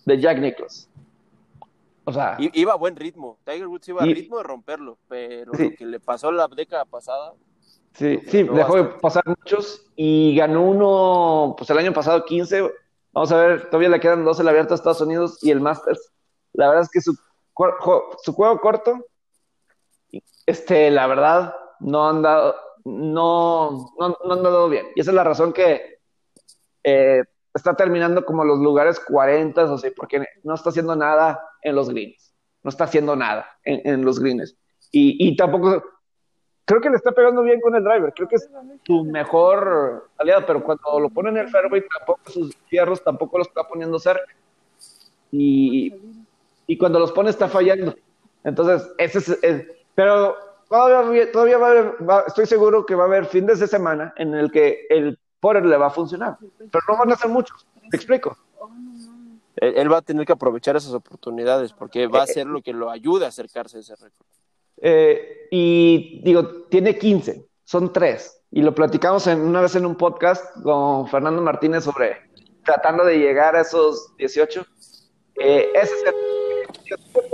de 0.05 0.19
Jack 0.19 0.39
Nicklaus. 0.39 0.87
O 2.05 2.13
sea, 2.13 2.37
iba 2.39 2.73
a 2.73 2.77
buen 2.77 2.95
ritmo. 2.95 3.37
Tiger 3.43 3.67
Woods 3.67 3.87
iba 3.89 4.01
a 4.03 4.07
Y- 4.07 4.13
ritmo 4.13 4.37
de 4.37 4.43
romperlo, 4.43 4.97
pero 5.07 5.53
Sí. 5.53 5.69
lo 5.71 5.75
que 5.75 5.85
le 5.85 5.99
pasó 5.99 6.31
la 6.31 6.47
década 6.47 6.85
pasada, 6.85 7.33
Sí, 7.93 8.19
sí, 8.27 8.43
dejó 8.43 8.75
de 8.77 8.83
pasar 8.85 9.23
muchos 9.25 9.85
y 9.95 10.35
ganó 10.35 10.61
uno, 10.61 11.55
pues 11.57 11.69
el 11.71 11.77
año 11.79 11.91
pasado 11.91 12.23
15. 12.23 12.71
Vamos 13.11 13.31
a 13.31 13.37
ver, 13.37 13.65
todavía 13.65 13.89
le 13.89 13.99
quedan 13.99 14.23
dos 14.23 14.39
el 14.39 14.47
abierto 14.47 14.73
a 14.73 14.75
Estados 14.75 15.01
Unidos 15.01 15.43
y 15.43 15.49
el 15.51 15.59
Masters. 15.59 16.11
La 16.53 16.67
verdad 16.67 16.83
es 16.83 16.89
que 16.91 17.01
su, 17.01 17.17
su 18.23 18.33
juego 18.33 18.59
corto, 18.61 19.05
este, 20.45 20.91
la 20.91 21.07
verdad, 21.07 21.55
no 21.79 22.07
han 22.07 22.21
dado, 22.21 22.55
no, 22.85 23.91
no, 23.99 24.17
no 24.25 24.33
han 24.33 24.43
dado 24.43 24.69
bien. 24.69 24.87
Y 24.95 25.01
esa 25.01 25.11
es 25.11 25.15
la 25.15 25.23
razón 25.23 25.53
que 25.53 25.99
eh, 26.83 27.23
está 27.53 27.75
terminando 27.75 28.25
como 28.25 28.43
los 28.45 28.59
lugares 28.59 28.99
40 28.99 29.65
o 29.65 29.75
así, 29.75 29.89
porque 29.91 30.23
no 30.43 30.53
está 30.55 30.69
haciendo 30.69 30.95
nada 30.95 31.39
en 31.61 31.75
los 31.75 31.89
greens. 31.89 32.33
No 32.63 32.69
está 32.69 32.85
haciendo 32.85 33.15
nada 33.15 33.47
en, 33.63 33.81
en 33.85 34.05
los 34.05 34.19
greens. 34.19 34.55
Y, 34.91 35.27
y 35.27 35.35
tampoco 35.35 35.83
creo 36.65 36.81
que 36.81 36.89
le 36.89 36.97
está 36.97 37.11
pegando 37.11 37.41
bien 37.41 37.59
con 37.61 37.75
el 37.75 37.83
driver, 37.83 38.13
creo 38.13 38.27
que 38.27 38.35
es 38.35 38.47
su 38.85 39.03
mejor 39.03 40.09
aliado, 40.17 40.45
pero 40.45 40.63
cuando 40.63 40.99
lo 40.99 41.09
pone 41.09 41.29
en 41.29 41.37
el 41.37 41.49
fairway, 41.49 41.83
tampoco 41.97 42.29
sus 42.29 42.55
fierros 42.67 43.03
tampoco 43.03 43.39
los 43.39 43.47
está 43.47 43.63
poniendo 43.67 43.97
cerca. 43.97 44.31
Y, 45.31 45.93
y 46.67 46.77
cuando 46.77 46.99
los 46.99 47.11
pone 47.11 47.29
está 47.29 47.47
fallando. 47.47 47.95
Entonces, 48.43 48.91
ese 48.97 49.19
es, 49.19 49.29
es- 49.43 49.67
pero 49.95 50.35
todavía, 50.69 51.31
todavía 51.31 51.57
va 51.57 51.67
a 51.67 51.71
haber, 51.71 52.09
va- 52.09 52.23
estoy 52.27 52.45
seguro 52.45 52.85
que 52.85 52.95
va 52.95 53.03
a 53.03 53.07
haber 53.07 53.25
fines 53.25 53.59
de 53.59 53.67
semana 53.67 54.13
en 54.17 54.33
el 54.35 54.51
que 54.51 54.85
el 54.89 55.19
Porter 55.39 55.65
le 55.65 55.77
va 55.77 55.87
a 55.87 55.91
funcionar, 55.91 56.37
pero 56.57 56.83
no 56.87 56.97
van 56.97 57.11
a 57.11 57.15
ser 57.15 57.29
muchos, 57.29 57.65
te 57.89 57.97
explico. 57.97 58.37
él, 59.55 59.73
él 59.77 59.91
va 59.91 59.97
a 59.97 60.01
tener 60.01 60.25
que 60.25 60.33
aprovechar 60.33 60.75
esas 60.75 60.93
oportunidades, 60.93 61.73
porque 61.73 62.07
va 62.07 62.23
a 62.23 62.27
ser 62.27 62.45
lo 62.47 62.61
que 62.61 62.73
lo 62.73 62.89
ayude 62.89 63.25
a 63.25 63.29
acercarse 63.29 63.77
a 63.77 63.79
ese 63.81 63.95
récord. 63.95 64.25
Eh, 64.81 65.47
y 65.51 66.21
digo, 66.23 66.63
tiene 66.69 66.97
15, 66.97 67.45
son 67.63 67.91
tres. 67.91 68.41
Y 68.51 68.61
lo 68.61 68.73
platicamos 68.73 69.27
en, 69.27 69.41
una 69.41 69.61
vez 69.61 69.75
en 69.75 69.85
un 69.85 69.95
podcast 69.95 70.43
con 70.63 71.07
Fernando 71.07 71.41
Martínez 71.41 71.83
sobre 71.83 72.29
tratando 72.63 73.03
de 73.05 73.17
llegar 73.19 73.55
a 73.55 73.61
esos 73.61 74.15
18. 74.17 74.65
Eh, 75.35 75.69
ese 75.73 75.93
es 75.93 76.03
el, 76.05 76.13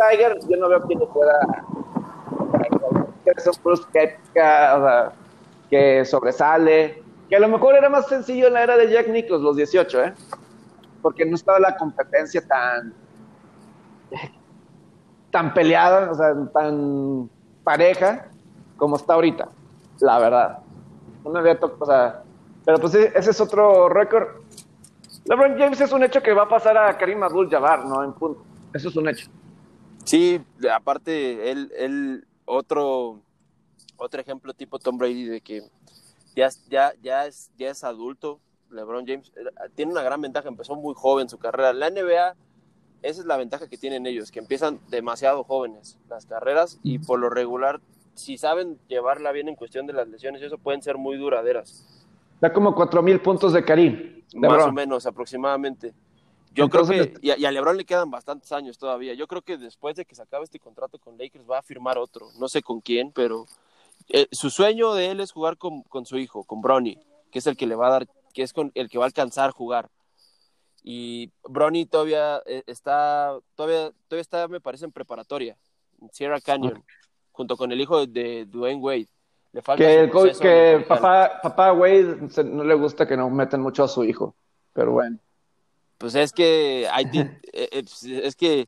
Tiger, 0.09 0.38
yo 0.49 0.57
no 0.57 0.69
veo 0.69 0.81
quién 0.81 0.99
lo 0.99 1.11
pueda. 1.11 1.39
Es 3.26 3.47
un 3.47 3.78
que, 3.91 4.17
que 5.69 6.05
sobresale, 6.05 7.03
que 7.30 7.36
a 7.36 7.39
lo 7.39 7.47
mejor 7.47 7.76
era 7.76 7.89
más 7.89 8.07
sencillo 8.07 8.47
en 8.47 8.53
la 8.53 8.63
era 8.63 8.78
de 8.78 8.89
Jack 8.89 9.07
Nicklaus, 9.07 9.41
los 9.41 9.57
18, 9.57 10.03
¿eh? 10.03 10.13
Porque 11.01 11.26
no 11.26 11.36
estaba 11.36 11.59
la 11.59 11.76
competencia 11.76 12.45
tan 12.47 12.93
tan 15.32 15.53
peleada, 15.53 16.11
o 16.11 16.15
sea, 16.15 16.34
tan 16.53 17.30
pareja 17.63 18.28
como 18.78 18.95
está 18.95 19.15
ahorita, 19.15 19.49
la 19.99 20.19
verdad. 20.19 20.59
No 21.23 21.32
me 21.32 21.39
había 21.39 21.59
tocado, 21.59 22.23
pero 22.63 22.80
pues 22.80 22.95
ese 22.95 23.32
es 23.32 23.41
otro 23.41 23.89
récord. 23.89 24.28
LeBron 25.26 25.57
James 25.57 25.82
es 25.82 25.91
un 25.91 26.03
hecho 26.03 26.21
que 26.21 26.34
va 26.34 26.43
a 26.43 26.49
pasar 26.49 26.78
a 26.78 26.97
Karim 26.97 27.21
Abdul-Jabbar, 27.23 27.86
¿no? 27.86 28.03
En 28.03 28.13
punto. 28.13 28.43
Eso 28.73 28.89
es 28.89 28.95
un 28.95 29.09
hecho. 29.09 29.28
Sí, 30.03 30.41
aparte, 30.71 31.51
él 31.51 32.26
otro, 32.45 33.21
otro 33.97 34.21
ejemplo 34.21 34.53
tipo 34.53 34.79
Tom 34.79 34.97
Brady 34.97 35.25
de 35.25 35.41
que 35.41 35.63
ya, 36.35 36.49
ya, 36.69 36.93
ya, 37.01 37.25
es, 37.25 37.51
ya 37.57 37.69
es 37.69 37.83
adulto, 37.83 38.39
LeBron 38.69 39.05
James 39.05 39.31
eh, 39.35 39.69
tiene 39.75 39.91
una 39.91 40.01
gran 40.03 40.21
ventaja, 40.21 40.47
empezó 40.47 40.75
muy 40.75 40.93
joven 40.95 41.29
su 41.29 41.37
carrera. 41.37 41.73
La 41.73 41.89
NBA 41.89 42.35
esa 43.05 43.21
es 43.21 43.27
la 43.27 43.37
ventaja 43.37 43.67
que 43.69 43.77
tienen 43.77 44.07
ellos, 44.07 44.31
que 44.31 44.39
empiezan 44.39 44.79
demasiado 44.89 45.43
jóvenes 45.43 45.99
las 46.09 46.25
carreras 46.25 46.79
y 46.81 46.97
por 46.97 47.19
lo 47.19 47.29
regular, 47.29 47.79
si 48.15 48.37
saben 48.37 48.79
llevarla 48.87 49.31
bien 49.31 49.47
en 49.47 49.55
cuestión 49.55 49.85
de 49.85 49.93
las 49.93 50.07
lesiones, 50.07 50.41
eso 50.41 50.57
pueden 50.57 50.81
ser 50.81 50.97
muy 50.97 51.15
duraderas. 51.17 51.85
Da 52.41 52.51
como 52.51 52.73
cuatro 52.73 53.03
mil 53.03 53.21
puntos 53.21 53.53
de 53.53 53.63
Karim. 53.63 54.23
Más 54.33 54.63
o 54.63 54.71
menos, 54.71 55.05
aproximadamente. 55.05 55.93
Yo 56.56 56.70
creo 56.70 56.88
que, 56.88 57.14
y 57.22 57.45
a, 57.45 57.51
LeBron 57.51 57.76
le 57.76 57.86
quedan 57.86 58.10
bastantes 58.10 58.51
años 58.51 58.78
todavía. 58.78 59.14
Yo 59.14 59.28
creo 59.28 59.41
que 59.41 59.58
después 59.58 59.95
de 59.95 60.06
que 60.06 60.16
se 60.16 60.22
acabe 60.22 60.45
este 60.45 60.60
contrato 60.60 60.97
con 60.97 61.18
Lakers 61.18 61.43
va 61.49 61.60
a 61.60 61.64
firmar 61.64 61.97
otro. 61.97 62.30
No 62.39 62.47
sé 62.47 62.62
con 62.62 62.80
quién, 62.80 63.12
pero 63.12 63.45
eh, 64.08 64.28
su 64.32 64.49
sueño 64.49 64.93
de 64.93 65.12
él 65.12 65.20
es 65.20 65.32
jugar 65.32 65.58
con, 65.58 65.82
con, 65.84 66.06
su 66.06 66.18
hijo, 66.18 66.45
con 66.45 66.62
Bronny, 66.62 66.97
que 67.30 67.39
es 67.39 67.47
el 67.47 67.58
que 67.58 67.68
le 67.68 67.76
va 67.76 67.88
a 67.88 67.91
dar, 67.91 68.08
que 68.34 68.43
es 68.43 68.53
con 68.53 68.72
el 68.74 68.89
que 68.89 68.97
va 68.97 69.03
a 69.03 69.08
alcanzar 69.08 69.51
jugar. 69.51 69.89
Y 70.82 71.32
Bronny 71.43 71.86
todavía 71.88 72.41
eh, 72.45 72.64
está, 72.68 73.38
todavía, 73.56 73.91
todavía 74.08 74.22
está, 74.22 74.47
me 74.47 74.62
parece, 74.62 74.86
en 74.86 74.91
preparatoria, 74.91 75.58
en 76.01 76.10
Sierra 76.14 76.39
Canyon, 76.39 76.84
junto 77.32 77.58
con 77.58 77.72
el 77.72 77.82
hijo 77.82 78.06
de 78.06 78.45
Dwayne 78.45 78.80
Wade. 78.80 79.08
Le 79.51 79.62
falta 79.62 79.84
que, 79.84 80.34
que 80.39 80.86
papá, 80.88 81.39
papá 81.41 81.74
Wade 81.74 82.30
no 82.43 82.64
le 82.64 82.76
gusta 82.76 83.08
que 83.08 83.18
no 83.18 83.30
metan 83.30 83.62
mucho 83.62 83.84
a 83.84 83.88
su 83.88 84.03
hijo, 84.03 84.36
pero 84.74 84.91
bueno. 84.91 85.18
Pues 85.97 86.15
es 86.15 86.31
que 86.31 86.85
eh, 86.85 87.39
eh, 87.53 87.83
pues, 87.83 88.03
es 88.03 88.35
que 88.35 88.67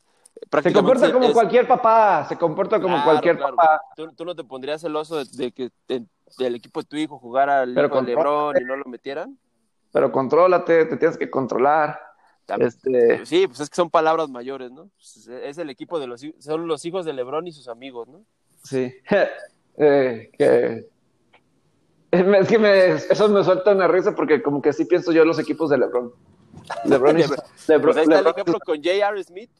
se 0.63 0.73
comporta 0.73 1.11
como 1.11 1.34
cualquier 1.34 1.67
papá, 1.67 2.25
se 2.30 2.38
comporta 2.38 2.80
como 2.80 3.03
cualquier 3.03 3.39
papá. 3.39 3.82
¿Tú, 3.95 4.25
no 4.25 4.36
te 4.36 4.43
pondrías 4.43 4.82
celoso 4.82 5.23
de, 5.23 5.25
de 5.32 5.51
que 5.51 5.71
del 6.38 6.55
equipo 6.55 6.82
de 6.82 6.88
tu 6.88 6.95
hijo 6.95 7.17
jugara 7.17 7.61
al 7.61 7.71
hijo 7.71 8.01
de 8.01 8.01
LeBron 8.03 8.55
y 8.61 8.63
no 8.63 8.75
lo 8.75 8.86
metieran? 8.86 9.38
Pero 9.91 10.11
contrólate, 10.11 10.86
te 10.86 10.97
tienes 10.97 11.17
que 11.17 11.30
controlar. 11.30 11.99
Este... 12.59 13.25
Sí, 13.25 13.45
pues 13.47 13.59
es 13.59 13.69
que 13.69 13.75
son 13.75 13.89
palabras 13.89 14.30
mayores, 14.30 14.71
¿no? 14.71 14.89
Pues, 14.95 15.28
es 15.28 15.57
el 15.57 15.69
equipo 15.69 15.99
de 15.99 16.07
los 16.07 16.25
son 16.39 16.67
los 16.67 16.86
hijos 16.86 17.05
de 17.05 17.13
Lebron 17.13 17.47
y 17.47 17.51
sus 17.51 17.67
amigos, 17.67 18.07
¿no? 18.07 18.23
Sí. 18.63 18.93
eh, 19.78 20.30
que... 20.38 20.88
Es 22.09 22.47
que 22.47 22.57
me, 22.57 22.88
eso 22.88 23.28
me 23.28 23.43
suelta 23.43 23.73
una 23.73 23.88
risa 23.88 24.15
porque 24.15 24.41
como 24.41 24.61
que 24.61 24.69
así 24.69 24.86
pienso 24.86 25.11
yo 25.11 25.25
los 25.25 25.39
equipos 25.39 25.69
de 25.69 25.78
Lebron. 25.78 26.13
Lebron 26.86 27.20
y, 27.20 27.24
Lebron, 27.68 27.93
pues 27.93 27.97
ahí 27.97 28.03
está 28.03 28.20
el 28.20 28.28
ejemplo 28.28 28.59
con 28.65 28.78
J.R. 28.78 29.24
Smith. 29.24 29.51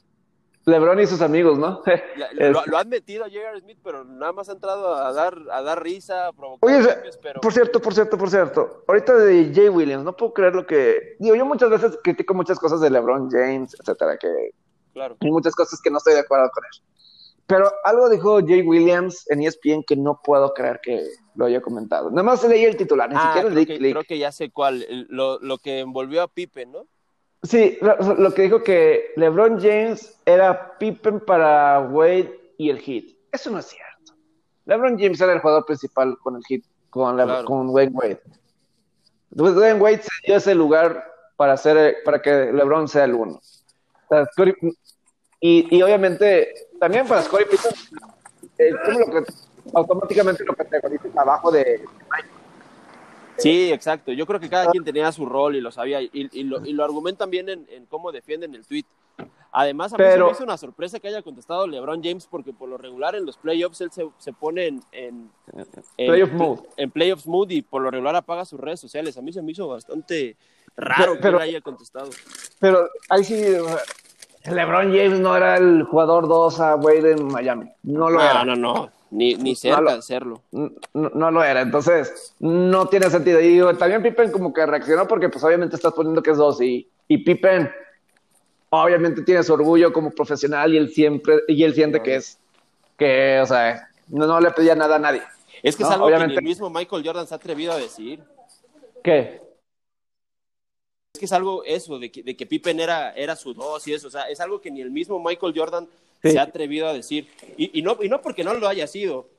LeBron 0.68 1.00
y 1.00 1.08
sus 1.08 1.22
amigos, 1.22 1.58
¿no? 1.58 1.82
lo, 2.34 2.78
han 2.78 2.90
metido 2.90 3.24
a 3.24 3.30
J.R. 3.30 3.62
Smith, 3.62 3.80
pero 3.82 4.04
nada 4.04 4.34
más 4.34 4.50
ha 4.50 4.52
entrado 4.52 4.96
a 4.96 5.14
dar, 5.14 5.38
a 5.50 5.62
dar 5.62 5.82
risa, 5.82 6.28
a 6.28 6.34
provocar 6.34 6.70
Oye, 6.70 6.86
pero... 7.24 7.40
por 7.40 7.54
cierto, 7.54 7.82
por 7.82 7.94
cierto, 7.94 8.18
por 8.18 8.30
cierto. 8.30 8.84
Ahorita 8.86 9.16
de 9.16 9.50
Jay 9.56 9.70
Williams, 9.70 10.04
no 10.04 10.14
puedo 10.14 10.34
creer 10.34 10.56
lo 10.56 10.68
que... 10.68 11.16
Digo, 11.20 11.36
yo 11.38 11.46
muchas 11.46 11.70
veces 11.70 11.98
critico 12.04 12.34
muchas 12.34 12.60
cosas 12.60 12.82
de 12.82 12.90
LeBron 12.90 13.32
James, 13.32 13.78
etcétera, 13.80 14.18
que... 14.18 14.28
Claro. 14.92 15.16
Hay 15.22 15.32
muchas 15.32 15.56
cosas 15.56 15.80
que 15.82 15.90
no 15.90 16.00
estoy 16.00 16.16
de 16.16 16.20
acuerdo 16.20 16.50
con 16.54 16.66
él. 16.66 16.84
Pero 17.46 17.72
algo 17.86 18.10
dijo 18.10 18.42
Jay 18.46 18.62
Williams 18.62 19.26
en 19.32 19.44
ESPN 19.44 19.84
que 19.88 19.96
no 19.96 20.20
puedo 20.22 20.54
creer 20.54 20.82
que 20.84 21.08
lo 21.36 21.46
haya 21.46 21.62
comentado. 21.62 22.10
Nada 22.10 22.24
más 22.24 22.44
leí 22.44 22.66
el 22.66 22.76
titular, 22.76 23.10
ni 23.10 23.16
ah, 23.16 23.28
siquiera 23.28 23.50
creo, 23.50 23.66
que, 23.66 23.78
creo 23.78 24.04
que 24.04 24.18
ya 24.18 24.34
sé 24.34 24.52
cuál. 24.52 24.86
Lo, 25.08 25.40
lo 25.40 25.60
que 25.60 25.80
envolvió 25.80 26.24
a 26.24 26.28
Pipe, 26.28 26.66
¿no? 26.66 26.88
Sí, 27.44 27.78
lo, 27.82 28.34
que 28.34 28.42
dijo 28.44 28.64
que 28.64 29.12
LeBron 29.16 29.60
James 29.60 30.20
era 30.26 30.78
Pippen 30.78 31.20
para 31.20 31.80
Wade 31.82 32.54
y 32.58 32.70
el 32.70 32.80
Heat. 32.80 33.06
Eso 33.32 33.52
no 33.52 33.60
es 33.60 33.68
cierto. 33.68 34.14
LeBron 34.66 34.98
James 34.98 35.22
era 35.22 35.34
el 35.34 35.40
jugador 35.40 35.66
principal 35.66 36.18
con 36.24 36.36
el 36.36 36.44
Heat, 36.50 36.64
con, 36.90 37.18
con 37.46 37.70
Wayne 37.70 37.92
Wade. 37.94 38.22
Wayne 39.32 39.80
Wade 39.80 40.02
se 40.02 40.10
dio 40.26 40.38
ese 40.38 40.56
lugar 40.56 41.04
para, 41.36 41.54
hacer, 41.54 41.98
para 42.04 42.22
que 42.22 42.52
LeBron 42.52 42.88
sea 42.88 43.06
el 43.06 43.14
uno. 43.14 43.40
y, 45.40 45.78
y, 45.78 45.82
obviamente, 45.84 46.70
también 46.80 47.08
para 47.08 47.22
Scottie 47.22 47.46
Pippen, 47.46 47.72
eh, 48.58 48.72
automáticamente 49.74 50.44
lo 50.44 50.56
categoriza 50.56 51.08
abajo 51.16 51.52
de 51.52 51.84
Mike 52.12 52.37
Sí, 53.38 53.72
exacto. 53.72 54.12
Yo 54.12 54.26
creo 54.26 54.40
que 54.40 54.50
cada 54.50 54.72
quien 54.72 54.84
tenía 54.84 55.12
su 55.12 55.26
rol 55.26 55.56
y 55.56 55.62
lo 55.62 55.72
sabía. 55.72 56.02
Y, 56.02 56.10
y, 56.14 56.44
lo, 56.44 56.66
y 56.66 56.74
lo, 56.74 56.84
argumentan 56.84 57.30
bien 57.30 57.50
en, 57.50 57.68
en, 57.70 57.86
cómo 57.86 58.12
defienden 58.12 58.56
el 58.56 58.66
tweet. 58.66 58.86
Además, 59.52 59.94
a 59.94 59.98
mí 59.98 60.04
se 60.04 60.18
me 60.18 60.32
hizo 60.32 60.44
una 60.44 60.58
sorpresa 60.58 61.00
que 61.00 61.08
haya 61.08 61.22
contestado 61.22 61.66
LeBron 61.66 62.04
James, 62.04 62.28
porque 62.30 62.54
por 62.54 62.70
lo 62.70 62.78
regular 62.78 63.16
en 63.16 63.26
los 63.26 63.38
playoffs 63.38 63.82
él 63.82 63.92
se, 63.92 64.08
se 64.18 64.34
pone 64.34 64.68
en, 64.68 64.84
en, 64.92 65.32
Playoff 65.96 66.32
mood. 66.34 66.60
en 66.76 66.92
playoffs 66.92 67.26
mood 67.26 67.50
y 67.50 67.62
por 67.62 67.82
lo 67.82 67.90
regular 67.90 68.16
apaga 68.16 68.46
sus 68.46 68.60
redes 68.60 68.80
sociales. 68.80 69.18
A 69.18 69.22
mí 69.22 69.34
se 69.34 69.42
me 69.42 69.52
hizo 69.52 69.68
bastante 69.68 70.36
raro 70.76 71.20
que 71.20 71.28
él 71.28 71.40
haya 71.40 71.62
contestado. 71.62 72.10
Pero 72.60 72.90
ahí 73.10 73.24
sí, 73.24 73.42
LeBron 74.46 74.96
James 74.96 75.20
no 75.20 75.36
era 75.36 75.58
el 75.58 75.84
jugador 75.84 76.28
2 76.28 76.60
a 76.60 76.76
Wade 76.76 77.14
en 77.14 77.26
Miami. 77.28 77.72
No 77.84 78.10
lo 78.10 78.22
era. 78.22 78.44
No, 78.44 78.56
no, 78.56 78.74
no. 78.74 78.97
Ni, 79.10 79.36
ni 79.36 79.56
cerca 79.56 79.96
de 79.96 80.02
serlo. 80.02 80.42
No, 80.52 81.32
lo 81.32 81.44
era, 81.44 81.62
entonces 81.62 82.36
no 82.40 82.88
tiene 82.88 83.10
sentido. 83.10 83.40
Y 83.42 83.78
también 83.78 84.04
Pippen 84.04 84.32
como 84.32 84.54
que 84.54 84.66
reaccionó 84.66 85.08
porque 85.08 85.30
pues 85.30 85.44
obviamente 85.44 85.76
estás 85.76 85.94
poniendo 85.94 86.22
que 86.22 86.32
es 86.32 86.38
dos 86.38 86.62
y, 86.62 86.90
y 87.08 87.18
Pippen 87.20 87.70
obviamente 88.70 89.22
tiene 89.24 89.44
su 89.44 89.54
orgullo 89.54 89.94
como 89.94 90.12
profesional 90.12 90.74
y 90.74 90.78
él 90.78 90.90
siempre, 90.90 91.40
y 91.48 91.64
él 91.64 91.74
siente 91.74 92.02
que 92.02 92.16
es, 92.16 92.38
que, 92.98 93.40
o 93.42 93.46
sea, 93.46 93.90
no, 94.08 94.40
le 94.40 94.52
pedía 94.52 94.76
nada 94.76 94.98
a 94.98 95.00
nadie. 95.00 95.22
Es 95.64 95.76
que 95.76 95.84
es 95.84 95.90
algo 95.90 96.06
obviamente. 96.06 96.34
que 96.34 96.40
el 96.40 96.46
mismo 96.46 96.70
Michael 96.70 97.04
Jordan 97.06 97.28
se 97.28 97.34
ha 97.34 97.38
atrevido 97.38 97.74
a 97.74 97.78
decir. 97.78 98.24
¿Qué? 99.04 99.42
Es 101.14 101.20
que 101.20 101.26
es 101.26 101.32
algo 101.32 101.64
eso, 101.64 101.98
de 101.98 102.12
que, 102.12 102.24
de 102.24 102.36
que 102.36 102.46
Pippen 102.46 102.80
era, 102.80 103.12
era 103.14 103.36
su 103.36 103.54
dos 103.54 103.88
y 103.88 103.94
eso, 103.94 104.08
o 104.08 104.12
sea, 104.12 104.30
es 104.30 104.40
algo 104.40 104.62
que 104.62 104.70
ni 104.70 104.82
el 104.82 104.92
mismo 104.92 105.20
Michael 105.20 105.54
Jordan 105.56 105.88
se 106.22 106.40
ha 106.40 106.44
atrevido 106.44 106.88
a 106.88 106.94
decir. 106.94 107.30
Y, 107.58 107.80
y, 107.80 107.82
no, 107.82 107.98
y 108.02 108.10
no 108.10 108.22
porque 108.22 108.44
no 108.44 108.54
lo 108.54 108.68
haya 108.68 108.88
sido. 108.88 109.30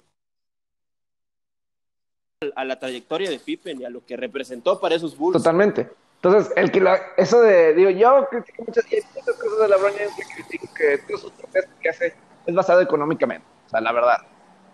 A 2.54 2.64
la 2.64 2.78
trayectoria 2.78 3.30
de 3.30 3.38
Pippen 3.38 3.80
y 3.80 3.84
a 3.84 3.90
lo 3.90 4.04
que 4.04 4.16
representó 4.16 4.78
para 4.80 4.94
esos 4.94 5.16
Bulls. 5.16 5.38
Totalmente. 5.38 5.88
Entonces, 6.22 6.52
el 6.56 6.72
que 6.72 6.84
eso 7.16 7.40
de, 7.40 7.74
digo, 7.74 7.90
yo 7.90 8.26
critico 8.28 8.64
muchas, 8.66 8.84
muchas 9.14 9.36
cosas 9.36 9.58
de 9.60 9.68
la 9.68 9.78
James 9.78 10.12
que 10.16 10.34
critico 10.34 10.74
que 10.74 10.98
todos 11.06 11.20
sus 11.20 11.32
que 11.80 11.88
hace 11.88 12.14
es 12.44 12.54
basado 12.54 12.80
económicamente, 12.80 13.46
o 13.66 13.68
sea, 13.68 13.80
la 13.80 13.92
verdad. 13.92 14.16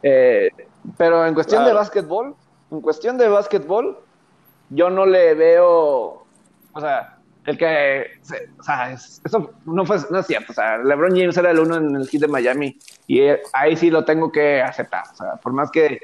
Eh, 0.02 0.50
pero 0.96 1.26
en 1.26 1.34
cuestión 1.34 1.66
de 1.66 1.74
básquetbol, 1.74 2.34
en 2.70 2.80
cuestión 2.80 3.18
de 3.18 3.28
básquetbol, 3.28 3.98
yo 4.70 4.88
no 4.88 5.05
le 5.05 5.34
veo, 5.34 6.24
o 6.72 6.80
sea, 6.80 7.14
el 7.47 7.59
que, 7.59 8.07
o 8.59 8.62
sea, 8.62 8.92
eso 8.92 9.53
no, 9.66 9.84
fue, 9.84 9.99
no 10.11 10.18
es 10.18 10.26
cierto. 10.26 10.53
O 10.53 10.55
sea, 10.55 10.78
LeBron 10.78 11.11
James 11.11 11.36
era 11.36 11.51
el 11.51 11.59
uno 11.59 11.76
en 11.76 11.95
el 11.97 12.09
hit 12.09 12.22
de 12.22 12.28
Miami 12.28 12.78
y 13.07 13.20
ahí 13.53 13.76
sí 13.76 13.90
lo 13.90 14.05
tengo 14.05 14.32
que 14.32 14.62
aceptar. 14.62 15.05
O 15.12 15.16
sea, 15.16 15.36
por 15.36 15.53
más 15.53 15.70
que. 15.70 15.99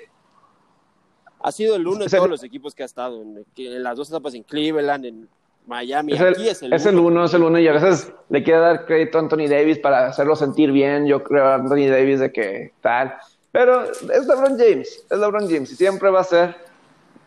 Ha 1.43 1.53
sido 1.53 1.77
el 1.77 1.87
uno 1.87 2.05
en 2.05 2.11
todos 2.11 2.29
los 2.29 2.45
equipos 2.45 2.75
que 2.75 2.83
ha 2.83 2.87
estado, 2.87 3.23
en, 3.23 3.47
en, 3.57 3.83
las 3.83 3.97
dos 3.97 4.11
etapas 4.11 4.35
en 4.35 4.43
Cleveland, 4.43 5.07
en 5.07 5.29
Miami. 5.67 6.13
Es 6.13 6.21
el, 6.21 6.29
aquí 6.29 6.49
es 6.49 6.63
el, 6.63 6.73
es 6.75 6.83
uno. 6.83 6.91
el 6.91 6.99
uno, 6.99 7.25
es 7.25 7.35
el 7.35 7.43
uno 7.43 7.59
y 7.59 7.69
a 7.69 7.73
veces 7.73 8.13
le 8.29 8.43
quiere 8.43 8.61
dar 8.61 8.85
crédito 8.85 9.17
a 9.17 9.23
Anthony 9.23 9.49
Davis 9.49 9.79
para 9.79 10.09
hacerlo 10.09 10.37
sentir 10.37 10.71
bien. 10.73 11.07
Yo 11.07 11.25
creo 11.25 11.47
a 11.47 11.55
Anthony 11.55 11.89
Davis 11.89 12.21
de 12.21 12.31
que 12.31 12.73
tal. 12.83 13.15
Pero 13.53 13.85
es 13.85 14.27
LeBron 14.27 14.59
James, 14.59 15.07
es 15.11 15.19
LeBron 15.19 15.49
James 15.49 15.73
y 15.73 15.77
siempre 15.77 16.11
va 16.11 16.21
a 16.21 16.25
ser 16.25 16.55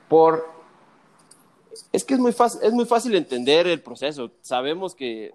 por 0.07 0.53
es 1.94 2.04
que 2.04 2.16
es 2.16 2.20
muy 2.20 2.34
fácil, 2.34 2.60
es 2.64 2.74
muy 2.74 2.86
fácil 2.86 3.16
entender 3.16 3.68
el 3.68 3.80
proceso. 3.82 4.32
Sabemos 4.41 4.94
que, 4.96 5.34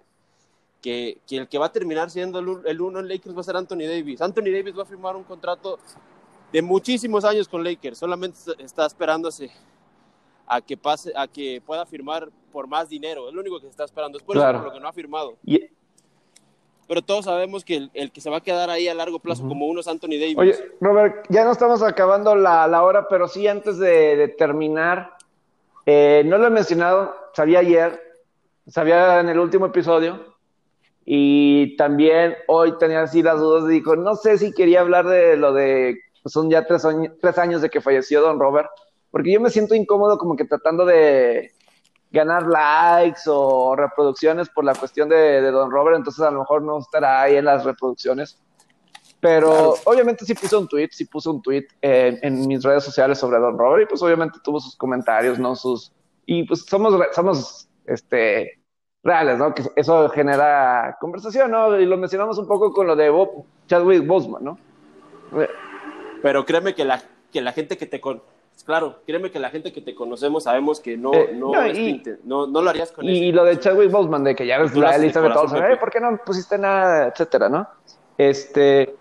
que, 0.81 1.17
que 1.25 1.37
el 1.37 1.47
que 1.47 1.57
va 1.57 1.67
a 1.67 1.71
terminar 1.71 2.11
siendo 2.11 2.39
el, 2.39 2.81
uno 2.81 2.99
en 2.99 3.07
Lakers 3.07 3.35
va 3.35 3.41
a 3.41 3.43
ser 3.43 3.55
Anthony 3.57 3.87
Davis. 3.87 4.21
Anthony 4.21 4.51
Davis 4.51 4.77
va 4.77 4.83
a 4.83 4.85
firmar 4.85 5.15
un 5.15 5.23
contrato 5.23 5.79
de 6.51 6.61
muchísimos 6.61 7.23
años 7.25 7.47
con 7.47 7.63
Lakers. 7.63 7.97
Solamente 7.97 8.37
está 8.59 8.85
esperándose 8.85 9.49
a 10.45 10.61
que 10.61 10.75
pase, 10.77 11.13
a 11.15 11.27
que 11.27 11.61
pueda 11.65 11.85
firmar 11.85 12.29
por 12.51 12.67
más 12.67 12.89
dinero. 12.89 13.27
Es 13.29 13.33
lo 13.33 13.39
único 13.41 13.57
que 13.59 13.65
se 13.65 13.71
está 13.71 13.85
esperando. 13.85 14.17
Es 14.17 14.23
por 14.23 14.35
Claro. 14.35 14.57
eso 14.57 14.63
por 14.65 14.73
lo 14.73 14.77
que 14.77 14.81
no 14.83 14.87
ha 14.89 14.93
firmado. 14.93 15.37
Pero 16.87 17.03
todos 17.03 17.25
sabemos 17.25 17.63
que 17.63 17.75
el, 17.77 17.91
el 17.93 18.11
que 18.11 18.19
se 18.19 18.31
va 18.31 18.37
a 18.37 18.41
quedar 18.41 18.69
ahí 18.71 18.87
a 18.87 18.95
largo 18.95 19.19
plazo, 19.19 19.47
como 19.47 19.67
uno 19.67 19.79
es 19.81 19.87
Anthony 19.87 20.17
Davis. 20.19 20.37
Oye, 20.39 20.55
Robert, 20.81 21.23
ya 21.29 21.45
no 21.45 21.51
estamos 21.51 21.83
acabando 21.83 22.35
la, 22.35 22.67
la 22.67 22.81
hora, 22.83 23.07
pero 23.07 23.27
sí 23.27 23.47
antes 23.47 23.77
de, 23.77 24.15
de 24.15 24.27
terminar, 24.27 25.15
eh, 25.91 26.21
no 26.23 26.37
lo 26.37 26.45
he 26.45 26.51
mencionado, 26.51 27.15
sabía 27.33 27.59
ayer, 27.59 27.99
sabía 28.67 29.19
en 29.21 29.29
el 29.29 29.39
último 29.39 29.65
episodio, 29.65 30.35
y 31.03 31.75
también 31.77 32.35
hoy 32.47 32.77
tenía 32.77 33.01
así 33.01 33.23
las 33.23 33.39
dudas, 33.39 33.67
dijo, 33.67 33.95
no 33.95 34.13
sé 34.15 34.37
si 34.37 34.53
quería 34.53 34.81
hablar 34.81 35.07
de 35.07 35.35
lo 35.35 35.51
de, 35.51 35.97
pues, 36.21 36.31
son 36.31 36.47
ya 36.47 36.67
tres, 36.67 36.85
años- 36.85 37.13
tres 37.19 37.39
años 37.39 37.63
de 37.63 37.71
que 37.71 37.81
falleció 37.81 38.21
Don 38.21 38.39
Robert, 38.39 38.69
porque 39.09 39.33
yo 39.33 39.41
me 39.41 39.49
siento 39.49 39.73
incómodo 39.73 40.19
como 40.19 40.35
que 40.35 40.45
tratando 40.45 40.85
de 40.85 41.53
ganar 42.11 42.45
likes 42.45 43.21
o 43.25 43.75
reproducciones 43.75 44.47
por 44.49 44.65
la 44.65 44.75
cuestión 44.75 45.09
de, 45.09 45.41
de 45.41 45.49
Don 45.49 45.71
Robert, 45.71 45.97
entonces 45.97 46.23
a 46.23 46.29
lo 46.29 46.41
mejor 46.41 46.61
no 46.61 46.77
estará 46.77 47.23
ahí 47.23 47.35
en 47.35 47.45
las 47.45 47.65
reproducciones. 47.65 48.39
Pero 49.21 49.75
obviamente 49.85 50.23
sí 50.25 50.33
puse 50.33 50.55
un 50.55 50.67
tweet, 50.67 50.89
sí 50.91 51.05
puse 51.05 51.29
un 51.29 51.41
tweet 51.41 51.67
en, 51.81 52.19
en 52.21 52.47
mis 52.47 52.63
redes 52.63 52.83
sociales 52.85 53.17
sobre 53.17 53.37
Don 53.39 53.57
Robert 53.57 53.83
y 53.83 53.85
pues 53.85 54.01
obviamente 54.01 54.39
tuvo 54.43 54.59
sus 54.61 54.75
comentarios, 54.77 55.37
¿no? 55.37 55.55
Sus, 55.55 55.91
y 56.25 56.43
pues 56.43 56.61
somos, 56.65 56.93
somos, 57.13 57.67
este, 57.85 58.59
reales, 59.03 59.37
¿no? 59.37 59.53
Que 59.53 59.63
eso 59.75 60.07
genera 60.09 60.97
conversación, 61.01 61.51
¿no? 61.51 61.77
Y 61.79 61.85
lo 61.85 61.97
mencionamos 61.97 62.37
un 62.37 62.47
poco 62.47 62.71
con 62.71 62.87
lo 62.87 62.95
de 62.95 63.09
Bob, 63.09 63.43
Chadwick 63.67 64.05
Boseman, 64.07 64.43
¿no? 64.43 64.57
Pero 66.21 66.45
créeme 66.45 66.73
que 66.75 66.85
la, 66.85 67.01
que 67.31 67.41
la 67.41 67.51
gente 67.51 67.77
que 67.77 67.85
te 67.85 67.99
con... 68.01 68.21
Claro, 68.65 68.99
créeme 69.05 69.31
que 69.31 69.39
la 69.39 69.49
gente 69.49 69.71
que 69.71 69.81
te 69.81 69.95
conocemos 69.95 70.43
sabemos 70.43 70.81
que 70.81 70.97
no, 70.97 71.13
Eh, 71.13 71.31
no, 71.33 71.51
no, 71.53 71.67
y- 71.67 72.03
lo 72.61 72.69
harías 72.69 72.91
con 72.91 73.05
Y, 73.05 73.29
ese- 73.29 73.35
lo 73.35 73.45
de 73.45 73.57
Chadwick 73.59 73.89
Boseman, 73.89 74.23
de 74.25 74.35
que 74.35 74.45
ya 74.45 74.59
ves 74.59 74.75
la 74.75 74.89
haces 74.89 75.13
de. 75.53 75.73
"Eh, 75.73 75.77
¿por 75.77 75.89
qué 75.91 75.99
no 76.01 76.17
pusiste 76.25 76.57
nada? 76.57 77.07
Etcétera, 77.07 77.47
¿no? 77.47 77.67
Este, 78.17 78.95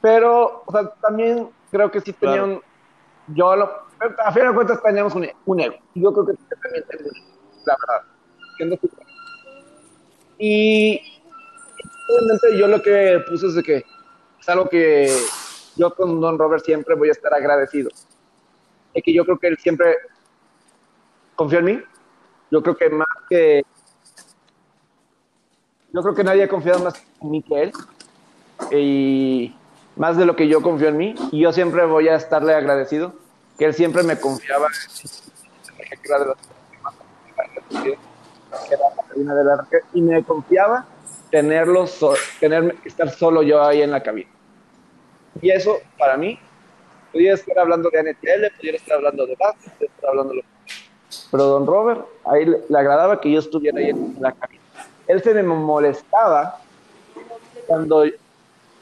pero, 0.00 0.62
o 0.66 0.72
sea, 0.72 0.88
también 1.00 1.50
creo 1.70 1.90
que 1.90 2.00
sí 2.00 2.12
tenía 2.12 2.36
Claro. 2.36 2.52
un, 2.54 3.34
yo 3.34 3.56
lo, 3.56 3.70
a 4.24 4.32
fin 4.32 4.46
de 4.48 4.54
cuentas 4.54 4.82
teníamos 4.82 5.14
un, 5.14 5.28
un 5.46 5.60
ego. 5.60 5.76
Y 5.94 6.02
Yo 6.02 6.12
creo 6.12 6.26
que 6.26 6.34
también 6.62 6.84
tengo 6.88 7.10
la 7.66 7.76
verdad. 7.80 8.06
Y 10.38 11.00
obviamente 12.08 12.58
yo 12.58 12.66
lo 12.66 12.82
que 12.82 13.22
puse 13.28 13.46
es 13.46 13.54
de 13.54 13.62
que 13.62 13.84
es 14.40 14.48
algo 14.48 14.68
que 14.68 15.14
yo 15.76 15.94
con 15.94 16.20
Don 16.20 16.38
Robert 16.38 16.64
siempre 16.64 16.94
voy 16.94 17.08
a 17.08 17.12
estar 17.12 17.32
agradecido. 17.32 17.90
Y 18.94 19.02
que 19.02 19.12
yo 19.14 19.24
creo 19.24 19.38
que 19.38 19.48
él 19.48 19.58
siempre 19.58 19.96
confió 21.36 21.60
en 21.60 21.64
mí. 21.64 21.82
Yo 22.50 22.62
creo 22.62 22.76
que 22.76 22.90
más 22.90 23.06
que. 23.28 23.62
Yo 25.92 26.02
creo 26.02 26.14
que 26.14 26.24
nadie 26.24 26.44
ha 26.44 26.48
confiado 26.48 26.80
más 26.80 27.06
en 27.20 27.30
mí 27.30 27.42
que 27.42 27.62
él. 27.62 27.72
Y 28.72 29.54
más 30.00 30.16
de 30.16 30.24
lo 30.24 30.34
que 30.34 30.48
yo 30.48 30.62
confío 30.62 30.88
en 30.88 30.96
mí. 30.96 31.14
Y 31.30 31.40
yo 31.40 31.52
siempre 31.52 31.84
voy 31.84 32.08
a 32.08 32.16
estarle 32.16 32.54
agradecido. 32.54 33.12
Que 33.58 33.66
él 33.66 33.74
siempre 33.74 34.02
me 34.02 34.18
confiaba. 34.18 34.68
que 35.92 36.08
era 36.08 36.24
de 39.34 39.44
Y 39.92 40.00
me 40.00 40.24
confiaba 40.24 40.86
tenerlo, 41.30 41.86
so- 41.86 42.14
tener, 42.40 42.74
estar 42.86 43.10
solo 43.10 43.42
yo 43.42 43.62
ahí 43.62 43.82
en 43.82 43.90
la 43.90 44.02
cabina. 44.02 44.30
Y 45.42 45.50
eso, 45.50 45.76
para 45.98 46.16
mí, 46.16 46.38
pudiera 47.12 47.34
estar 47.34 47.58
hablando 47.58 47.90
de 47.90 48.00
NFL, 48.00 48.56
pudiera 48.56 48.78
estar 48.78 48.96
hablando 48.96 49.26
de 49.26 49.36
básquet, 49.36 49.70
pudiera 49.74 49.94
estar 49.94 50.10
hablando 50.10 50.32
de 50.32 50.38
lo 50.38 50.44
pero 51.30 51.44
don 51.44 51.66
Robert, 51.66 52.06
ahí 52.24 52.46
le, 52.46 52.62
le 52.68 52.78
agradaba 52.78 53.20
que 53.20 53.30
yo 53.30 53.40
estuviera 53.40 53.78
ahí 53.78 53.90
en 53.90 54.16
la 54.18 54.32
cabina. 54.32 54.62
Él 55.08 55.22
se 55.22 55.34
me 55.34 55.42
molestaba 55.42 56.58
cuando, 57.66 58.04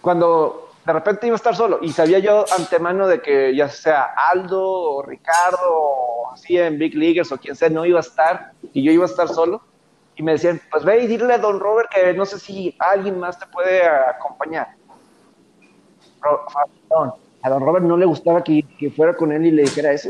cuando 0.01 0.68
de 0.89 0.95
repente 0.95 1.27
iba 1.27 1.35
a 1.35 1.37
estar 1.37 1.55
solo 1.55 1.81
y 1.83 1.93
sabía 1.93 2.19
yo 2.19 2.47
antemano 2.57 3.07
de 3.07 3.21
que 3.21 3.55
ya 3.55 3.69
sea 3.69 4.05
Aldo 4.31 4.63
o 4.63 5.03
Ricardo 5.03 5.59
o 5.63 6.31
así 6.33 6.57
en 6.57 6.79
Big 6.79 6.95
Leaguers 6.95 7.31
o 7.31 7.37
quien 7.37 7.55
sea 7.55 7.69
no 7.69 7.85
iba 7.85 7.99
a 7.99 8.01
estar 8.01 8.53
y 8.73 8.83
yo 8.83 8.91
iba 8.91 9.05
a 9.05 9.09
estar 9.09 9.29
solo 9.29 9.61
y 10.17 10.23
me 10.23 10.33
decían, 10.33 10.63
pues 10.71 10.87
ve 10.87 11.05
y 11.05 11.07
dile 11.07 11.35
a 11.35 11.39
don 11.39 11.61
Robert 11.61 11.91
que 11.95 12.15
no 12.15 12.25
sé 12.25 12.39
si 12.39 12.75
alguien 12.79 13.19
más 13.19 13.39
te 13.39 13.45
puede 13.49 13.87
acompañar. 13.87 14.69
A 17.43 17.51
don 17.51 17.61
Robert 17.61 17.85
no 17.85 17.99
le 17.99 18.07
gustaba 18.07 18.43
que, 18.43 18.65
que 18.79 18.91
fuera 18.91 19.13
con 19.13 19.31
él 19.31 19.45
y 19.45 19.51
le 19.51 19.65
dijera 19.65 19.93
eso. 19.93 20.09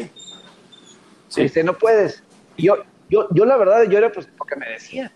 Sí. 1.26 1.42
Dice, 1.42 1.64
no 1.64 1.76
puedes. 1.76 2.22
Y 2.56 2.66
yo, 2.66 2.76
yo, 3.08 3.26
yo 3.32 3.44
la 3.44 3.56
verdad, 3.56 3.82
yo 3.82 3.98
era 3.98 4.12
pues 4.12 4.28
porque 4.38 4.54
me 4.54 4.68
decía. 4.68 5.10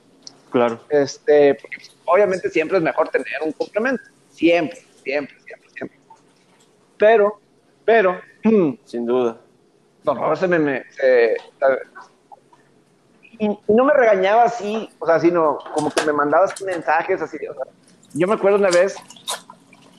Claro. 0.50 0.80
Este, 0.90 1.54
porque 1.54 1.76
pues, 1.76 1.96
obviamente 2.04 2.50
siempre 2.50 2.78
es 2.78 2.82
mejor 2.82 3.10
tener 3.10 3.28
un 3.46 3.52
complemento. 3.52 4.02
Siempre, 4.28 4.80
siempre. 5.04 5.36
Pero, 7.02 7.40
pero, 7.84 8.20
Sin 8.84 9.04
duda. 9.06 9.36
don 10.04 10.16
Robert 10.16 10.38
se 10.38 10.46
me, 10.46 10.60
me- 10.60 10.84
se- 10.92 11.36
y, 13.40 13.48
no 13.66 13.84
me 13.84 13.92
regañaba 13.92 14.44
así, 14.44 14.88
o 15.00 15.06
sea, 15.06 15.18
sino 15.18 15.58
como 15.74 15.90
que 15.90 16.04
me 16.04 16.12
mandaba 16.12 16.44
así 16.44 16.62
mensajes 16.62 17.20
así. 17.20 17.44
o 17.44 17.54
sea, 17.54 17.64
yo 18.14 18.28
me 18.28 18.34
acuerdo 18.34 18.58
una 18.58 18.70
vez, 18.70 18.94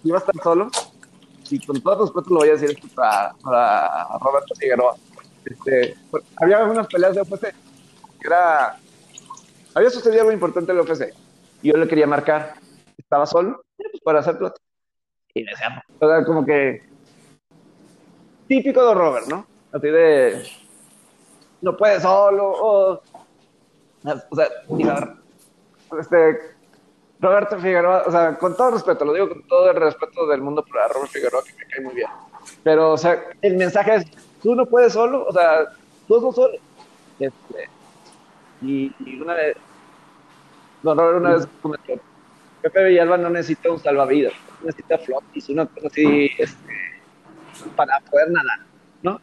iba 0.05 0.15
a 0.15 0.19
estar 0.21 0.35
solo, 0.41 0.69
y 1.49 1.59
con 1.65 1.81
todo 1.81 2.05
respeto 2.05 2.29
lo 2.29 2.39
voy 2.39 2.47
a 2.47 2.53
decir 2.53 2.69
esto 2.69 2.87
para, 2.95 3.33
para 3.43 4.07
Roberto 4.21 4.55
Figueroa. 4.55 4.95
Este, 5.43 5.97
había 6.37 6.63
unas 6.63 6.87
peleas 6.87 7.15
de 7.15 7.21
UFC, 7.23 7.41
que 8.21 8.27
era, 8.27 8.77
había 9.75 9.89
sucedido 9.89 10.21
algo 10.21 10.31
importante 10.31 10.71
en 10.71 10.77
el 10.77 10.85
UFC, 10.89 11.13
y 11.63 11.69
yo 11.69 11.77
le 11.77 11.85
quería 11.85 12.07
marcar, 12.07 12.53
estaba 12.97 13.25
solo, 13.25 13.61
para 14.05 14.19
hacer 14.21 14.37
plata. 14.37 14.55
Y 15.35 15.43
me 15.43 15.49
decía, 15.51 15.83
o 15.99 16.07
sea, 16.07 16.23
como 16.23 16.45
que 16.45 16.92
típico 18.47 18.87
de 18.87 18.93
Robert, 18.93 19.27
¿no? 19.27 19.45
Así 19.71 19.87
de, 19.87 20.43
no 21.61 21.75
puede 21.75 21.99
solo, 21.99 22.51
o, 22.51 23.01
sea, 24.03 24.49
y 24.77 24.83
la 24.83 25.15
este, 25.99 26.39
Roberto 27.19 27.57
Figueroa, 27.57 28.03
o 28.05 28.11
sea, 28.11 28.37
con 28.37 28.55
todo 28.55 28.71
respeto, 28.71 29.05
lo 29.05 29.13
digo 29.13 29.29
con 29.29 29.43
todo 29.47 29.69
el 29.69 29.77
respeto 29.77 30.27
del 30.27 30.41
mundo 30.41 30.63
para 30.63 30.87
Roberto 30.89 31.13
Figueroa, 31.13 31.43
que 31.43 31.53
me 31.53 31.65
cae 31.65 31.81
muy 31.81 31.95
bien. 31.95 32.09
Pero, 32.63 32.91
o 32.91 32.97
sea, 32.97 33.23
el 33.41 33.55
mensaje 33.55 33.95
es, 33.95 34.05
tú 34.41 34.55
no 34.55 34.65
puedes 34.65 34.93
solo, 34.93 35.25
o 35.25 35.31
sea, 35.31 35.73
tú 36.07 36.19
no 36.19 36.31
solo. 36.31 36.53
Este, 37.19 37.69
y, 38.61 38.93
y 38.99 39.21
una 39.21 39.35
vez, 39.35 39.55
don 40.81 40.97
Robert 40.97 41.17
una 41.17 41.35
vez 41.35 41.47
comentó, 41.61 41.93
Pepe 42.61 42.83
Villalba 42.85 43.17
no 43.17 43.29
necesita 43.29 43.71
un 43.71 43.79
salvavidas, 43.79 44.33
necesita 44.61 44.97
flotis, 44.97 45.49
una 45.49 45.65
cosa 45.65 45.87
así, 45.87 46.29
este, 46.37 46.73
para 47.75 47.99
poder 48.01 48.29
nadar, 48.31 48.59
¿no? 49.01 49.19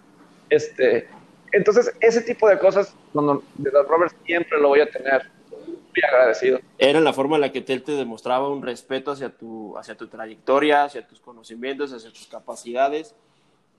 Este, 0.48 1.08
entonces, 1.52 1.92
ese 2.00 2.22
tipo 2.22 2.48
de 2.48 2.58
cosas, 2.58 2.94
cuando, 3.12 3.42
de 3.56 3.70
don 3.70 3.86
Robert 3.86 4.14
siempre 4.24 4.60
lo 4.60 4.68
voy 4.68 4.80
a 4.80 4.90
tener 4.90 5.30
muy 5.50 6.02
agradecido. 6.08 6.60
Era 6.78 7.00
la 7.00 7.12
forma 7.12 7.36
en 7.36 7.42
la 7.42 7.52
que 7.52 7.64
él 7.66 7.82
te 7.82 7.92
demostraba 7.92 8.48
un 8.48 8.62
respeto 8.62 9.10
hacia 9.10 9.30
tu, 9.30 9.76
hacia 9.76 9.96
tu 9.96 10.08
trayectoria, 10.08 10.84
hacia 10.84 11.06
tus 11.06 11.20
conocimientos, 11.20 11.92
hacia 11.92 12.10
tus 12.10 12.26
capacidades. 12.26 13.14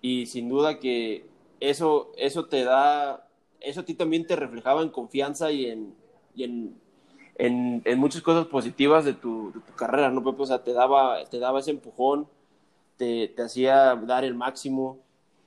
Y 0.01 0.25
sin 0.25 0.49
duda 0.49 0.79
que 0.79 1.25
eso, 1.59 2.11
eso 2.17 2.45
te 2.45 2.63
da, 2.63 3.27
eso 3.59 3.81
a 3.81 3.85
ti 3.85 3.93
también 3.93 4.25
te 4.25 4.35
reflejaba 4.35 4.81
en 4.81 4.89
confianza 4.89 5.51
y 5.51 5.67
en, 5.67 5.93
y 6.35 6.43
en, 6.43 6.75
en 7.37 7.99
muchas 7.99 8.21
cosas 8.21 8.47
positivas 8.47 9.05
de 9.05 9.13
tu, 9.13 9.51
de 9.53 9.59
tu 9.61 9.73
carrera, 9.75 10.09
¿no, 10.09 10.23
Pepe? 10.23 10.41
O 10.41 10.45
sea, 10.45 10.63
te 10.63 10.73
daba, 10.73 11.23
te 11.25 11.39
daba 11.39 11.59
ese 11.59 11.71
empujón, 11.71 12.27
te, 13.01 13.29
te 13.29 13.41
hacía 13.41 13.95
dar 13.95 14.23
el 14.23 14.35
máximo. 14.35 14.99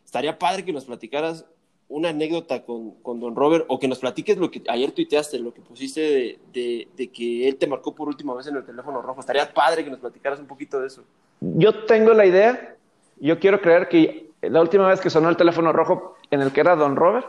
Estaría 0.05 0.37
padre 0.37 0.65
que 0.65 0.73
nos 0.73 0.87
platicaras 0.87 1.47
una 1.89 2.09
anécdota 2.09 2.65
con, 2.65 3.01
con 3.03 3.21
Don 3.21 3.37
Robert 3.37 3.65
o 3.69 3.79
que 3.79 3.87
nos 3.87 4.01
platiques 4.01 4.37
lo 4.39 4.51
que 4.51 4.61
ayer 4.69 4.91
tuiteaste, 4.91 5.39
lo 5.39 5.55
que 5.55 5.61
pusiste 5.61 6.01
de, 6.01 6.39
de, 6.53 6.89
de 6.97 7.13
que 7.13 7.47
él 7.47 7.55
te 7.55 7.69
marcó 7.69 7.95
por 7.95 8.09
última 8.09 8.35
vez 8.35 8.49
en 8.49 8.57
el 8.57 8.65
teléfono 8.65 9.01
rojo. 9.01 9.21
Estaría 9.21 9.55
padre 9.55 9.85
que 9.85 9.91
nos 9.91 10.01
platicaras 10.01 10.41
un 10.41 10.49
poquito 10.49 10.81
de 10.81 10.89
eso. 10.89 11.05
Yo 11.41 11.85
tengo 11.85 12.13
la 12.13 12.27
idea, 12.27 12.75
yo 13.21 13.39
quiero 13.39 13.61
creer 13.61 13.89
que 13.89 14.31
la 14.43 14.61
última 14.61 14.89
vez 14.89 15.01
que 15.01 15.09
sonó 15.09 15.29
el 15.29 15.37
teléfono 15.37 15.73
rojo 15.73 16.17
en 16.33 16.41
el 16.41 16.53
que 16.53 16.61
era 16.61 16.75
Don 16.75 16.97
Robert 16.97 17.29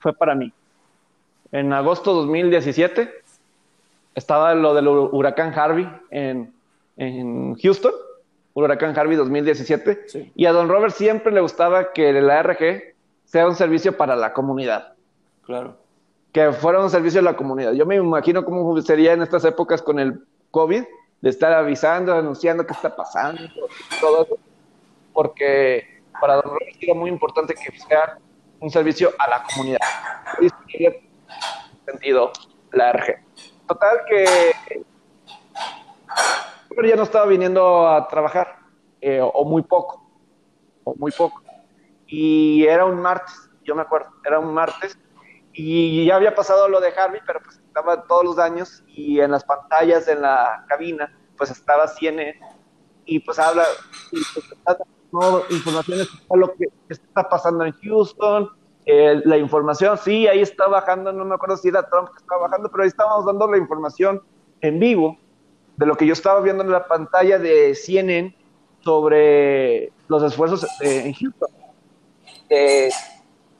fue 0.00 0.12
para 0.12 0.34
mí. 0.34 0.52
En 1.52 1.72
agosto 1.72 2.14
2017 2.14 3.12
estaba 4.16 4.56
lo 4.56 4.74
del 4.74 4.88
huracán 4.88 5.56
Harvey 5.56 5.88
en, 6.10 6.52
en 6.96 7.54
Houston, 7.54 7.92
huracán 8.54 8.96
Harvey 8.98 9.16
2017, 9.16 10.02
Sí. 10.06 10.32
y 10.34 10.46
a 10.46 10.52
Don 10.52 10.68
Robert 10.68 10.94
siempre 10.94 11.32
le 11.32 11.40
gustaba 11.40 11.92
que 11.92 12.12
la 12.12 12.38
ARG 12.40 12.94
sea 13.24 13.46
un 13.46 13.54
servicio 13.54 13.96
para 13.96 14.16
la 14.16 14.32
comunidad. 14.32 14.94
Claro. 15.42 15.76
que 16.32 16.50
fuera 16.52 16.80
un 16.80 16.88
servicio 16.88 17.20
a 17.20 17.24
la 17.24 17.36
comunidad. 17.36 17.72
Yo 17.74 17.84
me 17.84 17.96
imagino 17.96 18.42
cómo 18.42 18.80
sería 18.80 19.12
en 19.12 19.20
estas 19.20 19.44
épocas 19.44 19.82
con 19.82 19.98
el 19.98 20.24
COVID, 20.50 20.82
de 21.20 21.28
estar 21.30 21.52
avisando, 21.52 22.14
anunciando 22.14 22.66
qué 22.66 22.72
está 22.72 22.96
pasando, 22.96 23.42
todo 24.00 24.22
eso, 24.24 24.38
porque 25.12 26.00
para 26.20 26.36
Don 26.36 26.44
Robert 26.44 26.76
era 26.80 26.94
muy 26.94 27.10
importante 27.10 27.52
que 27.54 27.78
sea 27.78 28.18
un 28.60 28.70
servicio 28.70 29.10
a 29.18 29.28
la 29.28 29.42
comunidad. 29.42 29.78
Y 30.40 30.46
eso 30.46 30.56
tiene 30.68 31.10
sentido 31.84 32.32
la 32.72 32.92
RG. 32.92 33.18
Total 33.68 33.98
que 34.08 34.24
Robert 36.72 36.88
ya 36.88 36.96
no 36.96 37.02
estaba 37.02 37.26
viniendo 37.26 37.86
a 37.86 38.08
trabajar, 38.08 38.56
eh, 39.00 39.20
o 39.22 39.44
muy 39.44 39.62
poco, 39.62 40.10
o 40.84 40.94
muy 40.96 41.12
poco. 41.12 41.42
Y 42.06 42.64
era 42.64 42.86
un 42.86 43.00
martes, 43.00 43.50
yo 43.62 43.74
me 43.74 43.82
acuerdo, 43.82 44.10
era 44.24 44.38
un 44.38 44.54
martes, 44.54 44.98
y 45.52 46.06
ya 46.06 46.16
había 46.16 46.34
pasado 46.34 46.68
lo 46.68 46.80
de 46.80 46.88
Harvey, 46.88 47.20
pero 47.26 47.40
pues 47.42 47.58
estaba 47.58 48.04
todos 48.04 48.24
los 48.24 48.38
años, 48.38 48.82
y 48.86 49.20
en 49.20 49.30
las 49.30 49.44
pantallas, 49.44 50.08
en 50.08 50.22
la 50.22 50.64
cabina, 50.66 51.14
pues 51.36 51.50
estaba 51.50 51.86
CNN, 51.88 52.40
y 53.04 53.18
pues 53.18 53.38
habla, 53.38 53.64
y 54.10 54.22
pues, 54.32 54.50
está 54.50 54.78
informaciones 55.50 56.08
de 56.10 56.38
lo 56.38 56.54
que 56.54 56.68
está 56.88 57.28
pasando 57.28 57.66
en 57.66 57.72
Houston, 57.82 58.48
eh, 58.86 59.20
la 59.26 59.36
información, 59.36 59.98
sí, 59.98 60.26
ahí 60.26 60.40
está 60.40 60.68
bajando, 60.68 61.12
no 61.12 61.26
me 61.26 61.34
acuerdo 61.34 61.58
si 61.58 61.68
era 61.68 61.86
Trump 61.86 62.08
que 62.08 62.22
estaba 62.22 62.42
bajando, 62.42 62.70
pero 62.70 62.82
ahí 62.82 62.88
estábamos 62.88 63.26
dando 63.26 63.46
la 63.46 63.58
información 63.58 64.22
en 64.62 64.80
vivo 64.80 65.18
de 65.82 65.86
lo 65.88 65.96
que 65.96 66.06
yo 66.06 66.12
estaba 66.12 66.40
viendo 66.40 66.62
en 66.62 66.70
la 66.70 66.86
pantalla 66.86 67.40
de 67.40 67.74
CNN 67.74 68.32
sobre 68.82 69.90
los 70.06 70.22
esfuerzos 70.22 70.62
eh, 70.80 71.02
en 71.06 71.12
Houston, 71.12 71.48
de, 72.48 72.92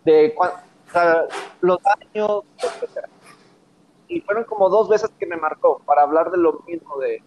de 0.04 0.32
cua- 0.32 0.62
o 0.88 0.92
sea, 0.92 1.24
los 1.62 1.78
daños, 1.82 2.44
etcétera. 2.58 3.08
Y 4.06 4.20
fueron 4.20 4.44
como 4.44 4.68
dos 4.68 4.88
veces 4.88 5.10
que 5.18 5.26
me 5.26 5.36
marcó 5.36 5.80
para 5.84 6.02
hablar 6.02 6.30
de 6.30 6.38
lo 6.38 6.62
mismo 6.64 6.96
de... 6.98 7.20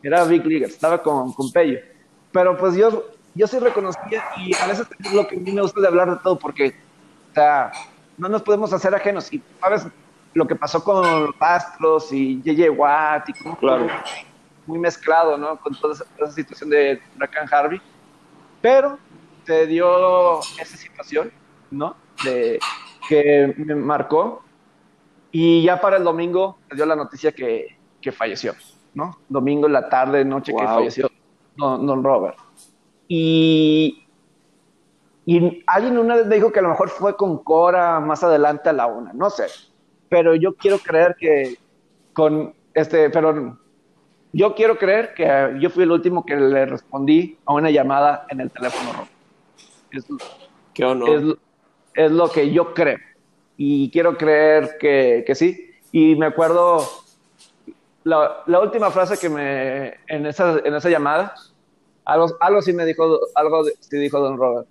Era 0.00 0.22
Big 0.24 0.46
League, 0.46 0.66
estaba 0.66 1.02
con, 1.02 1.32
con 1.32 1.50
Pello. 1.50 1.80
Pero 2.30 2.56
pues 2.56 2.76
yo, 2.76 3.06
yo 3.34 3.48
sí 3.48 3.58
reconocía 3.58 4.22
y 4.36 4.54
a 4.54 4.66
veces 4.68 4.86
es 5.04 5.12
lo 5.12 5.26
que 5.26 5.34
a 5.36 5.40
mí 5.40 5.50
me 5.50 5.62
gusta 5.62 5.80
de 5.80 5.88
hablar 5.88 6.10
de 6.10 6.22
todo 6.22 6.38
porque 6.38 6.76
o 7.32 7.34
sea, 7.34 7.72
no 8.18 8.28
nos 8.28 8.42
podemos 8.42 8.72
hacer 8.72 8.94
ajenos. 8.94 9.32
Y 9.32 9.42
sabes 9.60 9.84
lo 10.34 10.46
que 10.46 10.56
pasó 10.56 10.82
con 10.82 11.26
los 11.26 11.34
Astros 11.40 12.12
y 12.12 12.42
JJ 12.42 12.70
Watt 12.70 13.28
y 13.28 13.32
cómo 13.34 13.56
Claro. 13.56 13.86
muy 14.66 14.78
mezclado, 14.78 15.38
¿no? 15.38 15.58
Con 15.60 15.74
toda 15.74 15.94
esa, 15.94 16.04
esa 16.18 16.32
situación 16.32 16.70
de 16.70 17.00
huracán 17.16 17.46
Harvey. 17.50 17.80
Pero 18.60 18.98
se 19.44 19.66
dio 19.66 20.40
esa 20.40 20.76
situación, 20.76 21.30
¿no? 21.70 21.94
De, 22.24 22.58
que 23.08 23.54
me 23.58 23.74
marcó. 23.74 24.42
Y 25.30 25.62
ya 25.64 25.80
para 25.80 25.96
el 25.96 26.04
domingo 26.04 26.58
se 26.68 26.76
dio 26.76 26.86
la 26.86 26.96
noticia 26.96 27.32
que, 27.32 27.66
que 28.00 28.12
falleció, 28.12 28.54
¿no? 28.94 29.18
Domingo 29.28 29.66
en 29.66 29.72
la 29.72 29.88
tarde, 29.88 30.24
noche 30.24 30.52
que 30.52 30.64
Wow. 30.64 30.74
falleció 30.76 31.10
don, 31.56 31.86
don 31.86 32.02
Robert. 32.02 32.36
Y, 33.08 34.06
y 35.26 35.62
alguien 35.66 35.98
una 35.98 36.16
vez 36.16 36.26
me 36.26 36.36
dijo 36.36 36.52
que 36.52 36.60
a 36.60 36.62
lo 36.62 36.70
mejor 36.70 36.88
fue 36.88 37.16
con 37.16 37.42
Cora 37.42 38.00
más 38.00 38.22
adelante 38.24 38.68
a 38.68 38.72
la 38.72 38.86
una, 38.86 39.12
no 39.12 39.28
sé. 39.30 39.46
Pero 40.14 40.36
yo 40.36 40.54
quiero 40.54 40.78
creer 40.78 41.16
que 41.18 41.58
con 42.12 42.54
este, 42.72 43.10
pero 43.10 43.58
yo 44.32 44.54
quiero 44.54 44.78
creer 44.78 45.12
que 45.12 45.56
yo 45.58 45.70
fui 45.70 45.82
el 45.82 45.90
último 45.90 46.24
que 46.24 46.36
le 46.36 46.66
respondí 46.66 47.36
a 47.44 47.52
una 47.52 47.68
llamada 47.68 48.24
en 48.28 48.40
el 48.40 48.48
teléfono 48.48 48.92
rojo. 48.92 49.08
Es, 49.90 50.06
¿Qué 50.72 50.84
honor? 50.84 51.08
es, 51.08 52.04
es 52.04 52.12
lo 52.12 52.30
que 52.30 52.52
yo 52.52 52.74
creo. 52.74 52.98
Y 53.56 53.90
quiero 53.90 54.16
creer 54.16 54.76
que, 54.78 55.24
que 55.26 55.34
sí. 55.34 55.72
Y 55.90 56.14
me 56.14 56.26
acuerdo 56.26 56.88
la, 58.04 58.44
la 58.46 58.60
última 58.60 58.92
frase 58.92 59.18
que 59.18 59.28
me 59.28 59.94
en 60.06 60.26
esa, 60.26 60.60
en 60.64 60.76
esa 60.76 60.90
llamada, 60.90 61.34
algo, 62.04 62.28
algo 62.38 62.62
sí 62.62 62.72
me 62.72 62.86
dijo, 62.86 63.18
algo 63.34 63.64
sí 63.64 63.96
dijo 63.96 64.20
Don 64.20 64.38
Robert. 64.38 64.68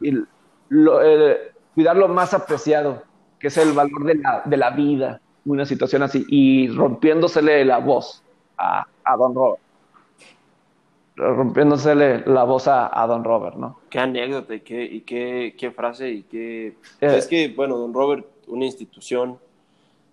Y 0.00 0.24
lo, 0.70 1.04
eh, 1.04 1.52
cuidar 1.76 1.96
lo 1.96 2.08
más 2.08 2.34
apreciado, 2.34 3.04
que 3.40 3.48
es 3.48 3.56
el 3.56 3.72
valor 3.72 4.04
de 4.04 4.14
la, 4.16 4.42
de 4.44 4.56
la 4.56 4.70
vida, 4.70 5.20
una 5.46 5.64
situación 5.64 6.02
así, 6.02 6.24
y 6.28 6.68
rompiéndosele 6.68 7.64
la 7.64 7.78
voz 7.78 8.22
a, 8.58 8.86
a 9.02 9.16
Don 9.16 9.34
Robert. 9.34 9.60
Rompiéndosele 11.16 12.20
la 12.26 12.44
voz 12.44 12.68
a, 12.68 13.02
a 13.02 13.06
Don 13.06 13.24
Robert, 13.24 13.56
¿no? 13.56 13.80
Qué 13.90 13.98
anécdota 13.98 14.54
y 14.54 14.60
qué, 14.60 14.82
y 14.84 15.00
qué, 15.02 15.54
qué 15.58 15.70
frase 15.70 16.10
y 16.10 16.22
qué... 16.22 16.68
Eh. 17.00 17.16
Es 17.18 17.26
que, 17.26 17.48
bueno, 17.48 17.76
don 17.76 17.92
Robert, 17.92 18.26
una 18.46 18.64
institución, 18.64 19.38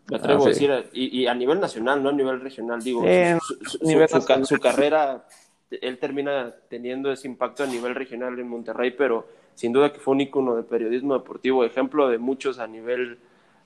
me 0.10 0.18
atrevo 0.18 0.46
Ah, 0.46 0.50
a 0.50 0.54
sí. 0.54 0.68
decir, 0.68 0.90
y, 0.94 1.22
y 1.22 1.28
a 1.28 1.34
nivel 1.34 1.60
nacional, 1.60 2.02
no 2.04 2.10
a 2.10 2.14
nivel 2.14 2.42
regional, 2.42 2.82
digo, 2.82 3.04
Sí, 3.04 3.40
su, 3.40 3.56
su- 3.56 3.78
su- 3.78 3.86
nivel 3.86 4.08
su 4.10 4.14
ca- 4.26 4.38
nacional. 4.38 4.46
su 4.46 4.60
carrera, 4.60 5.26
él 5.70 5.98
termina 5.98 6.54
teniendo 6.70 7.12
ese 7.12 7.28
impacto 7.28 7.64
a 7.64 7.68
nivel 7.68 7.94
regional 7.96 8.38
en 8.40 8.48
Monterrey, 8.50 8.92
pero 8.92 9.28
sin 9.58 9.74
duda 9.74 9.92
que 9.92 10.00
fue 10.00 10.14
un 10.14 10.22
ícono 10.22 10.56
de 10.56 10.62
periodismo 10.62 11.16
deportivo, 11.16 11.64
ejemplo 11.64 12.08
de 12.10 12.20
muchos 12.20 12.60
a 12.60 12.68
nivel, 12.68 13.18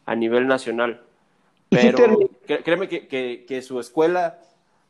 a 0.05 0.15
nivel 0.15 0.47
nacional. 0.47 1.01
Pero 1.69 1.97
créeme 2.63 2.87
que, 2.87 3.07
que, 3.07 3.43
que 3.45 3.61
su 3.61 3.77
escuela, 3.79 4.39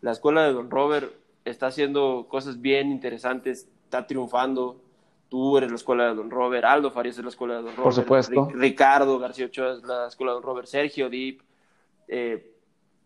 la 0.01 0.11
escuela 0.11 0.43
de 0.43 0.53
Don 0.53 0.69
Robert, 0.69 1.11
está 1.43 1.67
haciendo 1.67 2.27
cosas 2.29 2.61
bien 2.61 2.91
interesantes, 2.91 3.67
está 3.85 4.05
triunfando. 4.05 4.79
Tú 5.27 5.57
eres 5.57 5.71
la 5.71 5.77
escuela 5.77 6.07
de 6.09 6.13
Don 6.13 6.29
Robert, 6.29 6.65
Aldo 6.65 6.91
Farías 6.91 7.17
es 7.17 7.23
la 7.23 7.29
escuela 7.29 7.55
de 7.57 7.63
Don 7.63 7.75
Robert, 7.75 7.95
supuesto. 7.95 8.33
Ri- 8.33 8.53
Ricardo 8.53 9.17
García 9.17 9.47
Ochoa 9.47 9.73
es 9.73 9.83
la 9.83 10.07
escuela 10.07 10.33
de 10.33 10.35
Don 10.35 10.43
Robert, 10.43 10.67
Sergio 10.67 11.09
Dip, 11.09 11.41
eh, 12.07 12.51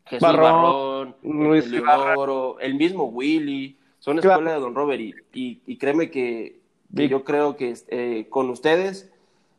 Jesús 0.06 0.22
Barrón, 0.22 0.42
Barrón, 0.62 1.16
Luis 1.24 1.68
Leonoro, 1.70 2.60
el 2.60 2.76
mismo 2.76 3.06
Willy, 3.06 3.78
son 4.00 4.20
escuela 4.20 4.54
de 4.54 4.60
Don 4.60 4.76
Robert 4.76 5.02
y, 5.02 5.14
y, 5.34 5.62
y 5.66 5.78
créeme 5.78 6.10
que, 6.10 6.60
que 6.96 7.10
yo 7.10 7.24
creo 7.24 7.56
que 7.58 7.76
eh, 7.90 8.28
con 8.30 8.50
ustedes, 8.50 9.12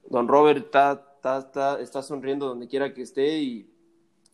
Don 0.08 0.28
Robert 0.28 0.64
está, 0.66 1.04
está, 1.16 1.38
está, 1.38 1.80
está 1.80 2.02
sonriendo 2.02 2.46
donde 2.46 2.68
quiera 2.68 2.94
que 2.94 3.02
esté 3.02 3.38
y 3.38 3.68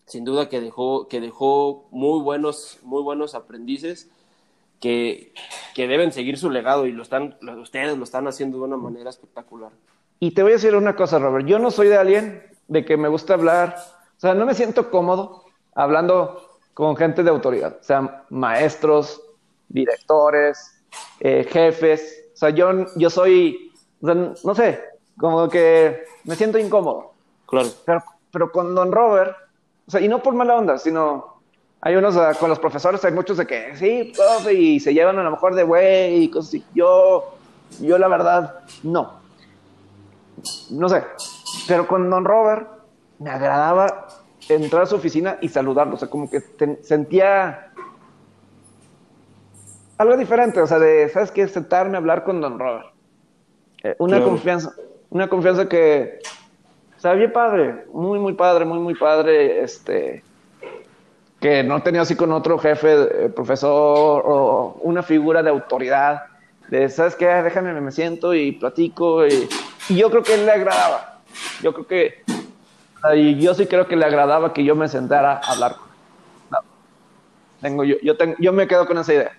sin 0.06 0.24
duda 0.24 0.48
que 0.48 0.60
dejó, 0.60 1.08
que 1.08 1.20
dejó 1.20 1.88
muy 1.90 2.20
buenos, 2.22 2.78
muy 2.82 3.02
buenos 3.02 3.34
aprendices 3.34 4.10
que, 4.80 5.32
que 5.74 5.86
deben 5.88 6.12
seguir 6.12 6.36
su 6.38 6.50
legado 6.50 6.86
y 6.86 6.92
lo 6.92 7.02
están, 7.02 7.36
lo- 7.40 7.60
ustedes 7.60 7.96
lo 7.96 8.04
están 8.04 8.26
haciendo 8.26 8.58
de 8.58 8.64
una 8.64 8.76
manera 8.76 9.10
espectacular. 9.10 9.70
Y 10.20 10.32
te 10.32 10.42
voy 10.42 10.52
a 10.52 10.54
decir 10.54 10.74
una 10.74 10.94
cosa, 10.96 11.18
Robert. 11.18 11.46
Yo 11.46 11.58
no 11.58 11.70
soy 11.70 11.88
de 11.88 11.96
alguien 11.96 12.42
de 12.68 12.84
que 12.84 12.96
me 12.96 13.08
gusta 13.08 13.34
hablar, 13.34 13.76
o 14.16 14.20
sea, 14.20 14.34
no 14.34 14.46
me 14.46 14.54
siento 14.54 14.90
cómodo 14.90 15.44
hablando 15.74 16.58
con 16.74 16.96
gente 16.96 17.22
de 17.22 17.30
autoridad, 17.30 17.78
o 17.80 17.84
sea, 17.84 18.24
maestros, 18.30 19.20
directores, 19.68 20.84
eh, 21.20 21.46
jefes. 21.50 22.21
O 22.42 22.44
sea, 22.44 22.50
yo, 22.50 22.86
yo 22.96 23.08
soy, 23.08 23.70
o 24.00 24.06
sea, 24.06 24.16
no 24.16 24.54
sé, 24.56 24.80
como 25.16 25.48
que 25.48 26.02
me 26.24 26.34
siento 26.34 26.58
incómodo. 26.58 27.12
Claro. 27.46 27.68
Pero, 27.86 28.02
pero 28.32 28.50
con 28.50 28.74
Don 28.74 28.90
Robert, 28.90 29.36
o 29.86 29.90
sea, 29.92 30.00
y 30.00 30.08
no 30.08 30.20
por 30.24 30.34
mala 30.34 30.56
onda, 30.56 30.76
sino 30.76 31.40
hay 31.80 31.94
unos 31.94 32.16
con 32.38 32.50
los 32.50 32.58
profesores, 32.58 33.04
hay 33.04 33.12
muchos 33.12 33.36
de 33.36 33.46
que 33.46 33.76
sí, 33.76 34.12
profe, 34.16 34.54
y 34.54 34.80
se 34.80 34.92
llevan 34.92 35.20
a 35.20 35.22
lo 35.22 35.30
mejor 35.30 35.54
de 35.54 35.62
güey 35.62 36.24
y 36.24 36.30
cosas 36.30 36.48
así. 36.48 36.64
Yo, 36.74 37.32
yo 37.80 37.96
la 37.96 38.08
verdad, 38.08 38.58
no. 38.82 39.20
No 40.70 40.88
sé. 40.88 41.04
Pero 41.68 41.86
con 41.86 42.10
Don 42.10 42.24
Robert 42.24 42.66
me 43.20 43.30
agradaba 43.30 44.08
entrar 44.48 44.82
a 44.82 44.86
su 44.86 44.96
oficina 44.96 45.38
y 45.40 45.48
saludarlo. 45.48 45.94
O 45.94 45.98
sea, 45.98 46.10
como 46.10 46.28
que 46.28 46.42
sentía 46.82 47.71
algo 50.02 50.16
diferente. 50.16 50.60
O 50.60 50.66
sea, 50.66 50.78
de, 50.78 51.08
¿sabes 51.08 51.30
qué? 51.30 51.48
Sentarme 51.48 51.96
a 51.96 51.98
hablar 51.98 52.24
con 52.24 52.40
Don 52.40 52.58
Robert. 52.58 52.86
Eh, 53.84 53.94
una 53.98 54.16
Claro. 54.18 54.30
confianza, 54.30 54.72
una 55.10 55.28
confianza 55.28 55.68
que, 55.68 56.20
o 56.96 57.00
sea, 57.00 57.14
bien 57.14 57.32
padre, 57.32 57.84
muy, 57.92 58.18
muy 58.18 58.34
padre, 58.34 58.64
muy, 58.64 58.78
muy 58.78 58.94
padre, 58.94 59.62
este, 59.62 60.22
que 61.40 61.64
no 61.64 61.82
tenía 61.82 62.02
así 62.02 62.14
con 62.14 62.30
otro 62.32 62.58
jefe, 62.58 62.92
eh, 63.24 63.28
profesor 63.28 64.22
o 64.24 64.76
una 64.82 65.02
figura 65.02 65.42
de 65.42 65.50
autoridad, 65.50 66.22
de, 66.68 66.88
¿sabes 66.88 67.16
qué? 67.16 67.26
Déjame, 67.26 67.78
me 67.80 67.90
siento 67.90 68.32
y 68.34 68.52
platico, 68.52 69.26
y, 69.26 69.48
y 69.88 69.96
yo 69.96 70.10
creo 70.10 70.22
que 70.22 70.34
él 70.34 70.46
le 70.46 70.52
agradaba, 70.52 71.18
yo 71.60 71.72
creo 71.74 71.86
que, 71.88 72.22
y 73.16 73.40
yo 73.40 73.52
sí 73.54 73.66
creo 73.66 73.88
que 73.88 73.96
le 73.96 74.04
agradaba 74.04 74.52
que 74.52 74.62
yo 74.62 74.76
me 74.76 74.86
sentara 74.86 75.40
a 75.44 75.52
hablar 75.52 75.72
con 75.74 75.88
él. 75.88 75.94
No. 76.52 76.58
Tengo, 77.60 77.82
yo, 77.84 77.96
yo, 78.00 78.16
tengo, 78.16 78.36
yo 78.38 78.52
me 78.52 78.68
quedo 78.68 78.86
con 78.86 78.96
esa 78.98 79.12
idea, 79.12 79.32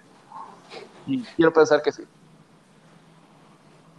quiero 1.36 1.54
pensar 1.54 1.82
que 1.82 1.92
sí. 1.92 2.04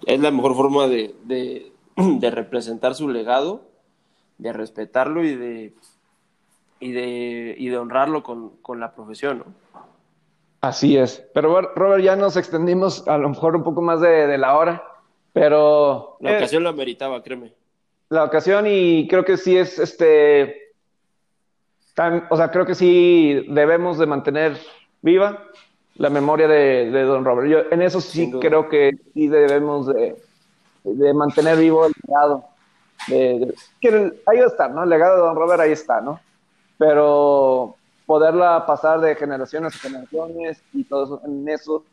es 0.07 0.21
la 0.21 0.31
mejor 0.31 0.55
forma 0.55 0.87
de, 0.87 1.15
de, 1.25 1.73
de 1.97 2.31
representar 2.31 2.95
su 2.95 3.09
legado, 3.09 3.63
de 4.39 4.53
respetarlo 4.53 5.25
y 5.25 5.35
de, 5.35 5.75
y 6.81 6.93
de, 6.93 7.55
y 7.59 7.69
de 7.69 7.79
honrarlo 7.79 8.23
con, 8.23 8.51
con 8.59 8.81
la 8.81 8.95
profesión, 8.95 9.39
¿no? 9.39 9.45
Así 10.61 10.97
es. 10.97 11.23
Pero 11.35 11.51
bueno, 11.51 11.69
Robert, 11.75 12.03
ya 12.03 12.17
nos 12.17 12.37
extendimos 12.37 13.07
a 13.07 13.19
lo 13.19 13.29
mejor 13.29 13.55
un 13.55 13.63
poco 13.63 13.83
más 13.83 14.01
de, 14.01 14.27
de 14.27 14.39
la 14.39 14.57
hora, 14.57 14.83
pero 15.33 16.17
La 16.21 16.33
eh, 16.33 16.37
ocasión 16.37 16.65
la 16.65 16.73
meritaba, 16.73 17.23
créeme. 17.23 17.53
la 18.09 18.25
ocasión 18.25 18.65
y 18.67 19.07
creo 19.09 19.25
que 19.25 19.37
sí 19.37 19.57
es 19.57 19.79
este, 19.79 20.73
tan- 21.95 22.27
o 22.31 22.37
sea, 22.37 22.51
creo 22.51 22.65
que 22.65 22.75
sí 22.75 23.45
debemos 23.51 23.99
de 23.99 24.07
mantener 24.07 24.59
viva 25.03 25.45
la 25.97 26.11
memoria 26.11 26.49
de, 26.49 26.91
de 26.91 27.03
Don 27.03 27.25
Robert. 27.25 27.49
Yo 27.49 27.59
en 27.71 27.83
eso 27.83 28.01
sí 28.01 28.31
creo 28.41 28.69
que 28.69 28.93
sí 29.13 29.29
debemos 29.29 29.87
de, 29.87 30.17
de 30.85 31.15
mantener 31.15 31.57
vivo 31.59 31.87
el 31.87 31.93
legado. 32.07 32.45
De, 33.09 33.17
de- 33.39 33.55
que 33.81 33.89
el- 33.89 34.21
ahí 34.27 34.39
va 34.39 34.45
a 34.45 34.49
estar, 34.49 34.71
¿no? 34.71 34.83
El 34.83 34.91
legado 34.91 35.17
de 35.17 35.23
Don 35.23 35.37
Robert 35.37 35.61
ahí 35.61 35.73
está, 35.73 36.01
¿no? 36.01 36.21
Pero 36.79 37.77
poderla 38.07 38.67
pasar 38.67 39.01
de 39.01 39.15
generaciones 39.15 39.75
a 39.77 39.79
generaciones 39.79 40.63
y 40.73 40.85
todo 40.85 41.05
eso, 41.05 41.21
en 41.25 41.49
eso 41.49 41.85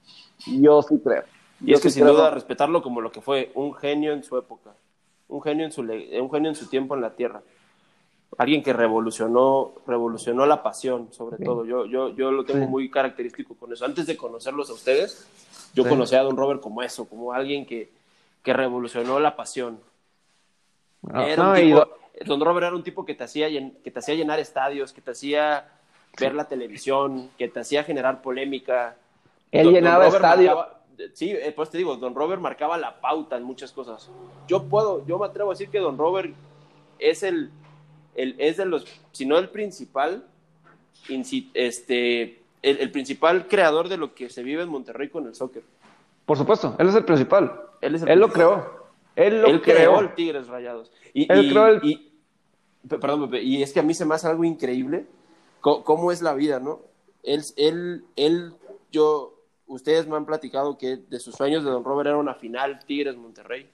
yo 0.47 0.81
sí 0.81 0.99
creo. 1.03 1.23
Y 1.63 1.73
es 1.73 1.81
que 1.81 1.89
sin 1.89 2.03
creo. 2.03 2.15
duda 2.15 2.31
respetarlo 2.31 2.81
como 2.81 3.01
lo 3.01 3.11
que 3.11 3.21
fue, 3.21 3.51
un 3.55 3.73
genio 3.73 4.13
en 4.13 4.23
su 4.23 4.37
época, 4.37 4.71
un 5.27 5.41
genio 5.41 5.65
en 5.65 5.71
su, 5.71 5.81
un 5.81 6.31
genio 6.31 6.49
en 6.49 6.55
su 6.55 6.67
tiempo 6.67 6.95
en 6.95 7.01
la 7.01 7.11
tierra. 7.11 7.41
Alguien 8.37 8.63
que 8.63 8.71
revolucionó, 8.73 9.73
revolucionó 9.85 10.45
la 10.45 10.63
pasión, 10.63 11.09
sobre 11.11 11.37
Sí. 11.37 11.43
todo. 11.43 11.65
Yo, 11.65 11.85
yo, 11.85 12.09
yo 12.15 12.31
lo 12.31 12.45
tengo 12.45 12.65
Sí. 12.65 12.69
muy 12.71 12.89
característico 12.89 13.55
con 13.55 13.73
eso. 13.73 13.83
Antes 13.85 14.07
de 14.07 14.15
conocerlos 14.17 14.69
a 14.69 14.73
ustedes, 14.73 15.27
yo 15.73 15.83
Sí. 15.83 15.89
conocí 15.89 16.15
a 16.15 16.23
Don 16.23 16.37
Robert 16.37 16.61
como 16.61 16.81
eso, 16.81 17.07
como 17.07 17.33
alguien 17.33 17.65
que, 17.65 17.91
que 18.43 18.53
revolucionó 18.53 19.19
la 19.19 19.35
pasión. 19.35 19.79
No, 21.01 21.21
Era 21.21 21.43
no, 21.43 21.51
un 21.51 21.57
y 21.57 21.61
tipo- 21.61 21.79
do- 21.79 21.97
Don 22.25 22.39
Robert 22.41 22.67
era 22.67 22.75
un 22.75 22.83
tipo 22.83 23.05
que 23.05 23.15
te, 23.15 23.23
hacía 23.23 23.49
llen- 23.49 23.73
que 23.83 23.89
te 23.91 23.99
hacía 23.99 24.15
llenar 24.15 24.39
estadios, 24.39 24.93
que 24.93 25.01
te 25.01 25.11
hacía 25.11 25.69
ver 26.19 26.35
la 26.35 26.45
televisión, 26.47 27.29
que 27.37 27.47
te 27.47 27.59
hacía 27.61 27.83
generar 27.83 28.21
polémica. 28.21 28.95
Él 29.51 29.65
Don- 29.65 29.73
llenaba 29.73 30.05
Don 30.05 30.15
estadios. 30.15 30.55
marcaba- 30.55 30.79
sí, 31.13 31.31
eh, 31.31 31.51
pues 31.55 31.69
te 31.69 31.77
digo, 31.79 31.95
Don 31.97 32.13
Robert 32.15 32.41
marcaba 32.41 32.77
la 32.77 32.99
pauta 33.01 33.37
en 33.37 33.43
muchas 33.43 33.71
cosas. 33.71 34.09
Yo 34.47 34.63
puedo, 34.63 35.05
yo 35.07 35.17
me 35.17 35.25
atrevo 35.25 35.49
a 35.51 35.53
decir 35.53 35.69
que 35.69 35.79
Don 35.79 35.97
Robert 35.97 36.33
es 36.99 37.23
el, 37.23 37.49
el- 38.15 38.35
es 38.37 38.57
de 38.57 38.65
los, 38.65 38.85
si 39.11 39.25
no 39.25 39.37
el 39.37 39.49
principal, 39.49 40.25
inci- 41.09 41.49
este, 41.53 42.41
el, 42.61 42.77
el 42.79 42.91
principal 42.91 43.47
creador 43.47 43.89
de 43.89 43.97
lo 43.97 44.13
que 44.13 44.29
se 44.29 44.43
vive 44.43 44.63
en 44.63 44.69
Monterrey 44.69 45.09
con 45.09 45.25
el 45.27 45.35
soccer. 45.35 45.63
por 46.25 46.37
supuesto, 46.37 46.75
él 46.79 46.87
es 46.89 46.95
el 46.95 47.05
principal. 47.05 47.59
Él 47.81 47.95
es 47.95 48.01
el 48.03 48.09
Él 48.09 48.19
lo 48.19 48.29
creó. 48.29 48.81
Él 49.15 49.41
lo 49.41 49.47
Él 49.47 49.61
creó. 49.61 49.75
creó 49.75 49.99
el 49.99 50.15
Tigres 50.15 50.47
Rayados. 50.47 50.91
Y, 51.13 51.31
Él 51.31 51.45
y- 51.45 51.49
creó 51.49 51.67
el- 51.67 51.79
y- 51.83 52.11
perdón, 52.87 53.29
Pepe, 53.29 53.43
y 53.43 53.61
es 53.61 53.73
que 53.73 53.79
a 53.79 53.83
mí 53.83 53.93
se 53.93 54.05
me 54.05 54.15
hace 54.15 54.27
algo 54.27 54.43
increíble 54.43 55.05
co- 55.59 55.83
cómo 55.83 56.11
es 56.11 56.21
la 56.21 56.33
vida, 56.33 56.59
¿no? 56.59 56.81
Él, 57.23 57.41
él, 57.57 58.03
él, 58.15 58.53
yo, 58.91 59.35
ustedes 59.67 60.07
me 60.07 60.15
han 60.15 60.25
platicado 60.25 60.77
que 60.77 60.97
de 60.97 61.19
sus 61.19 61.35
sueños 61.35 61.63
de 61.63 61.69
Don 61.69 61.83
Robert 61.83 62.07
era 62.07 62.17
una 62.17 62.33
final 62.35 62.79
Tigres 62.85 63.15
Monterrey. 63.17 63.69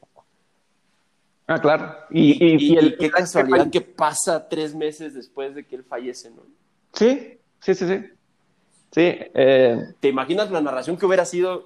Ah, 1.48 1.60
claro. 1.61 1.95
Y, 2.10 2.32
y, 2.45 2.56
Y, 2.56 2.74
y 2.74 2.78
el- 2.78 2.98
qué 2.98 3.10
casualidad 3.10 3.69
que 3.72 3.82
pasa 3.82 4.48
tres 4.49 4.76
meses 4.76 5.14
después 5.14 5.56
de 5.56 5.65
que 5.65 5.78
él 5.78 5.84
fallece, 5.84 6.30
¿no? 6.30 6.41
Sí, 6.94 7.38
sí, 7.61 7.74
sí, 7.74 7.88
sí. 7.88 8.06
Sí, 8.91 9.02
eh, 9.34 9.94
¿Te 9.99 10.07
imaginas 10.10 10.49
la 10.52 10.61
narración 10.61 10.98
que 10.98 11.06
hubiera 11.06 11.26
sido 11.26 11.65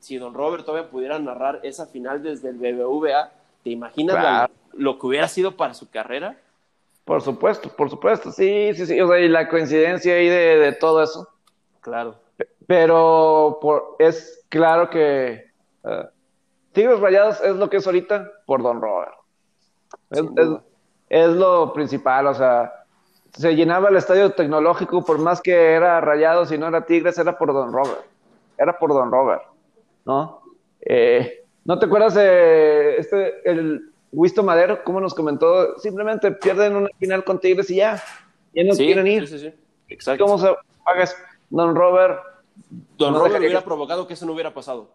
si 0.00 0.16
Don 0.18 0.34
Robert 0.34 0.64
todavía 0.64 0.90
pudiera 0.90 1.18
narrar 1.18 1.60
esa 1.62 1.86
final 1.86 2.22
desde 2.22 2.50
el 2.50 2.56
BBVA? 2.58 3.32
¿Te 3.64 3.70
imaginas 3.70 4.14
la- 4.16 4.50
lo 4.74 4.98
que 4.98 5.06
hubiera 5.06 5.26
sido 5.28 5.56
para 5.56 5.74
su 5.74 5.90
carrera? 5.90 6.38
por 7.04 7.22
supuesto, 7.22 7.68
por 7.68 7.88
supuesto. 7.88 8.32
Sí, 8.32 8.70
sí, 8.74 8.84
sí. 8.84 9.00
O 9.00 9.06
sea, 9.08 9.20
y 9.20 9.28
la 9.28 9.48
coincidencia 9.48 10.14
ahí 10.14 10.28
de, 10.28 10.58
de 10.58 10.72
todo 10.72 11.02
eso. 11.04 11.28
Claro. 11.80 12.16
Pero 12.66 13.58
por, 13.62 13.94
es 14.00 14.44
claro 14.48 14.90
que 14.90 15.52
eh, 15.84 16.04
Tigres 16.72 16.98
Rayados 16.98 17.40
es 17.42 17.54
lo 17.54 17.70
que 17.70 17.76
es 17.76 17.86
ahorita 17.86 18.28
por 18.44 18.60
Don 18.60 18.80
Robert. 18.82 19.12
Es, 20.10 20.22
es- 21.08 21.30
lo 21.30 21.72
principal, 21.72 22.26
o 22.26 22.34
sea, 22.34 22.72
se 23.32 23.54
llenaba 23.54 23.88
el 23.90 23.96
estadio 23.96 24.32
tecnológico, 24.32 25.04
por 25.04 25.18
más 25.18 25.40
que 25.40 25.52
era 25.72 26.00
Rayados 26.00 26.50
y 26.52 26.58
no 26.58 26.66
era 26.68 26.84
Tigres, 26.86 27.18
era 27.18 27.36
por 27.38 27.52
Don 27.52 27.72
Robert. 27.72 28.00
Era 28.58 28.78
por 28.78 28.90
Don 28.90 29.10
Robert, 29.10 29.42
¿no? 30.04 30.40
Eh, 30.80 31.44
¿No 31.64 31.78
te 31.78 31.86
acuerdas 31.86 32.14
de 32.14 32.96
este, 32.96 33.48
el 33.50 33.90
Wisto 34.12 34.42
Madero, 34.42 34.82
cómo 34.84 35.00
nos 35.00 35.14
comentó? 35.14 35.76
Simplemente 35.78 36.30
pierden 36.32 36.76
una 36.76 36.88
final 36.98 37.24
con 37.24 37.38
Tigres 37.38 37.68
y 37.70 37.76
ya, 37.76 38.02
ya 38.54 38.64
no 38.64 38.74
Sí, 38.74 38.86
quieren 38.86 39.06
ir. 39.06 39.28
sí, 39.28 39.38
sí, 39.38 39.50
sí. 39.50 39.54
Exacto. 39.88 40.24
¿Cómo 40.24 40.38
se 40.38 40.48
paga 40.84 41.02
eso? 41.02 41.16
Don 41.50 41.74
Robert? 41.76 42.20
Don 42.96 43.12
no 43.12 43.18
Robert 43.18 43.38
hubiera 43.40 43.60
provocado 43.62 44.06
que 44.06 44.14
eso 44.14 44.24
no 44.26 44.32
hubiera 44.32 44.54
pasado. 44.54 44.88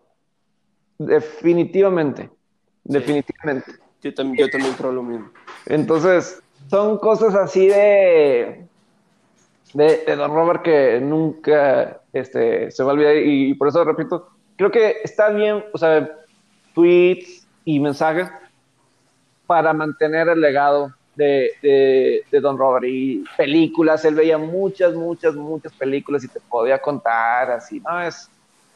Definitivamente, 0.97 2.29
definitivamente. 2.83 3.71
Yo 4.01 4.13
también, 4.13 4.45
yo 4.45 4.49
también 4.49 4.73
creo 4.73 4.91
lo 4.91 5.03
mismo. 5.03 5.29
Entonces, 5.65 6.41
son 6.69 6.97
cosas 6.97 7.35
así 7.35 7.67
de, 7.67 8.65
de, 9.73 10.03
de 10.05 10.15
Don 10.15 10.33
Robert 10.33 10.63
que 10.63 10.99
nunca 10.99 12.01
este, 12.13 12.71
se 12.71 12.83
va 12.83 12.91
a 12.91 12.93
olvidar 12.93 13.15
y, 13.17 13.53
por 13.53 13.67
eso 13.67 13.83
repito, 13.83 14.29
creo 14.57 14.71
que 14.71 14.97
está 15.03 15.29
bien, 15.29 15.63
o 15.73 15.77
sea, 15.77 16.09
tweets 16.73 17.47
y 17.65 17.79
mensajes 17.79 18.29
para 19.45 19.73
mantener 19.73 20.29
el 20.29 20.41
legado 20.41 20.93
de, 21.15 21.51
de, 21.61 22.23
de 22.31 22.39
Don 22.39 22.57
Robert 22.57 22.85
y 22.87 23.23
películas, 23.37 24.03
él 24.05 24.15
veía 24.15 24.37
muchas, 24.37 24.93
muchas, 24.93 25.35
muchas 25.35 25.73
películas 25.73 26.23
y 26.23 26.27
te 26.27 26.39
podía 26.39 26.79
contar 26.79 27.51
así, 27.51 27.79
¿no? 27.81 28.01
Es, 28.01 28.29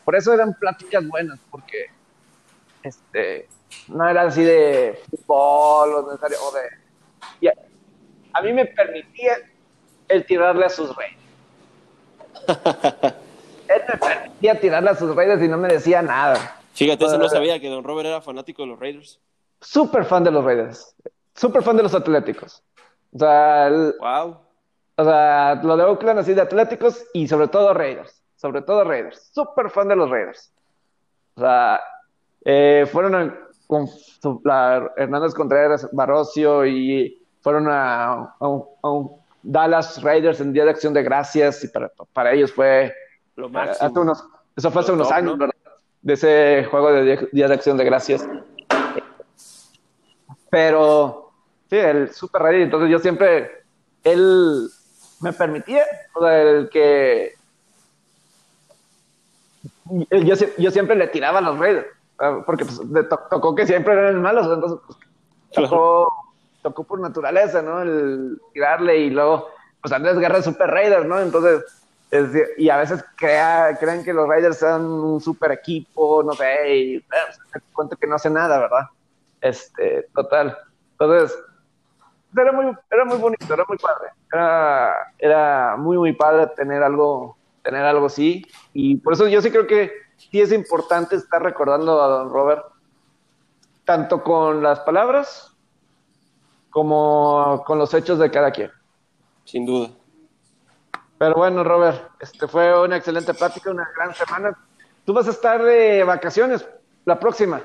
por 0.04 0.16
eso 0.16 0.34
eran 0.34 0.54
pláticas 0.54 1.08
buenas, 1.08 1.40
porque 1.50 1.86
este, 2.84 3.48
no 3.88 4.08
era 4.08 4.24
así 4.24 4.44
de 4.44 5.00
fútbol 5.10 5.94
o, 5.94 6.08
necesario, 6.08 6.38
o 6.42 6.52
de... 6.52 7.50
a, 8.34 8.42
mí 8.42 8.54
me 8.54 8.66
permitía 8.66 9.38
el 10.08 10.26
tirarle 10.26 10.66
a 10.66 10.70
sus 10.70 10.96
reyes. 10.96 11.18
Él 13.68 13.82
me 13.90 13.98
permitía 13.98 14.60
tirarle 14.60 14.90
a 14.92 14.96
sus 14.96 15.16
reyes 15.16 15.42
y 15.42 15.48
no 15.48 15.58
me 15.58 15.68
decía 15.68 16.02
nada. 16.02 16.60
Fíjate, 16.74 17.06
eso 17.06 17.18
no 17.18 17.30
sabía 17.30 17.60
que 17.60 17.70
Don 17.70 17.84
Robert 17.84 18.08
era 18.08 18.22
fanático 18.22 18.64
de 18.64 18.70
los 18.70 18.80
Raiders. 18.80 19.20
Súper 19.62 20.06
fan 20.06 20.24
de 20.24 20.32
los 20.32 20.44
Raiders. 20.44 20.96
Súper 21.34 21.64
fan 21.64 21.78
de 21.78 21.84
los 21.84 21.96
Atléticos. 21.96 22.62
O 23.14 23.20
sea, 23.20 23.68
el- 23.68 23.96
Wow. 24.00 24.38
o 24.98 25.04
sea, 25.04 25.56
lo 25.64 25.78
de 25.78 25.84
Oakland 25.84 26.20
así 26.20 26.34
de 26.34 26.42
Atléticos 26.42 27.06
y 27.14 27.28
sobre 27.28 27.48
todo 27.48 27.74
Raiders. 27.74 28.22
Sobre 28.36 28.62
todo 28.62 28.84
Raiders. 28.84 29.30
Súper 29.34 29.70
fan 29.70 29.88
de 29.88 29.96
los 29.96 30.10
Raiders. 30.10 30.52
O 31.36 31.42
sea, 31.42 31.82
eh, 32.44 32.88
fueron 32.92 33.38
con 33.68 33.88
la 34.44 34.92
Hernández 34.98 35.34
Contreras, 35.34 35.88
Barocio 35.92 36.66
y 36.66 37.22
fueron 37.42 37.68
a, 37.70 38.36
a 38.40 38.48
un- 38.48 38.66
a 38.82 38.90
un 38.90 39.12
Dallas 39.44 40.02
Raiders 40.02 40.40
en 40.42 40.54
Día 40.54 40.64
de 40.66 40.72
Acción 40.72 40.94
de 40.94 41.04
Gracias 41.04 41.64
y 41.64 41.68
para, 41.68 41.92
para 42.14 42.34
ellos 42.34 42.52
fue 42.52 42.94
Lo 43.36 43.48
Eh, 43.48 43.52
máximo. 43.52 43.88
hace 43.90 44.00
unos, 44.00 44.24
eso 44.56 44.72
fue 44.72 44.82
hace 44.82 44.90
Lo 44.92 44.96
unos 44.96 45.08
top, 45.10 45.18
años, 45.18 45.32
¿no? 45.34 45.38
¿verdad? 45.38 45.56
De 46.02 46.14
ese 46.14 46.68
juego 46.72 46.92
de 46.92 47.28
Día- 47.32 47.48
de 47.48 47.54
Acción 47.54 47.78
de 47.78 47.84
Gracias. 47.86 48.28
Pero, 50.50 51.32
sí, 51.70 51.76
el 51.78 52.12
Super 52.14 52.42
Rey, 52.44 52.62
entonces 52.64 52.90
yo 52.90 53.00
siempre, 53.00 53.64
él 54.04 54.68
me 55.22 55.34
permitía, 55.34 55.84
o 56.14 56.22
sea, 56.22 56.42
el 56.42 56.70
que. 56.70 57.34
Yo, 60.12 60.36
yo 60.58 60.72
siempre 60.72 60.96
le 60.96 61.08
tiraba 61.08 61.40
a 61.40 61.42
los 61.42 61.60
Raiders, 61.60 61.88
porque 62.46 62.66
pues, 62.66 62.80
tocó 63.30 63.56
que 63.56 63.68
siempre 63.68 63.94
eran 63.94 64.22
malos, 64.22 64.48
entonces 64.52 64.80
pues, 64.86 64.98
tocó, 65.54 66.08
tocó 66.62 66.84
por 66.84 67.00
naturaleza, 67.00 67.62
¿no? 67.62 67.82
El 67.82 68.40
tirarle 68.54 68.98
y 68.98 69.10
luego, 69.10 69.50
pues 69.82 69.94
Andrés 69.94 70.18
Guerra 70.18 70.38
es 70.38 70.46
Super 70.46 70.70
Raider, 70.70 71.06
¿no? 71.06 71.20
Entonces, 71.20 71.64
es 72.12 72.30
y 72.58 72.70
a 72.70 72.78
veces 72.78 73.04
crea, 73.16 73.78
creen 73.80 74.04
que 74.04 74.14
los 74.14 74.28
Raiders 74.28 74.60
son 74.60 74.86
un 74.86 75.22
super 75.22 75.52
equipo, 75.52 76.24
no 76.24 76.34
sé, 76.34 76.76
y 76.76 76.96
eh, 76.96 77.04
se 77.52 77.60
cuenta 77.74 77.96
que 77.96 78.08
no 78.08 78.16
hace 78.16 78.30
nada, 78.30 78.60
¿verdad? 78.60 78.86
Este, 79.42 80.08
total. 80.14 80.58
Entonces, 80.92 81.38
era 82.38 82.52
muy, 82.52 82.66
era 82.92 83.06
muy 83.06 83.18
bonito, 83.18 83.54
era 83.54 83.66
muy 83.68 83.78
padre. 83.78 84.10
Era, 84.32 85.14
era 85.18 85.76
muy, 85.78 85.98
muy 85.98 86.14
padre 86.14 86.48
tener 86.56 86.84
algo, 86.84 87.38
tener 87.64 87.84
algo 87.86 88.08
así. 88.08 88.46
Y 88.74 88.98
por 88.98 89.14
eso 89.14 89.28
yo 89.28 89.42
sí 89.42 89.52
creo 89.52 89.68
que 89.68 90.05
sí 90.32 90.42
es 90.42 90.52
importante 90.52 91.16
estar 91.16 91.42
recordando 91.42 92.02
a 92.02 92.08
don 92.08 92.30
Robert, 92.30 92.66
tanto 93.84 94.24
con 94.24 94.62
las 94.64 94.80
palabras 94.82 95.52
como 96.70 97.64
con 97.66 97.78
los 97.78 97.94
hechos 97.94 98.20
de 98.20 98.30
cada 98.32 98.52
quien. 98.52 98.72
Sin 99.46 99.66
duda. 99.66 99.90
Pero 101.18 101.36
bueno, 101.36 101.64
Robert, 101.64 102.10
este 102.20 102.48
fue 102.48 102.78
una 102.84 102.98
excelente 102.98 103.34
plática, 103.34 103.72
una 103.72 103.88
gran 103.96 104.14
semana. 104.14 104.58
Tú 105.06 105.14
vas 105.14 105.28
a 105.28 105.32
estar 105.32 105.64
de 105.64 106.04
vacaciones 106.04 106.68
la 107.06 107.20
próxima. 107.20 107.62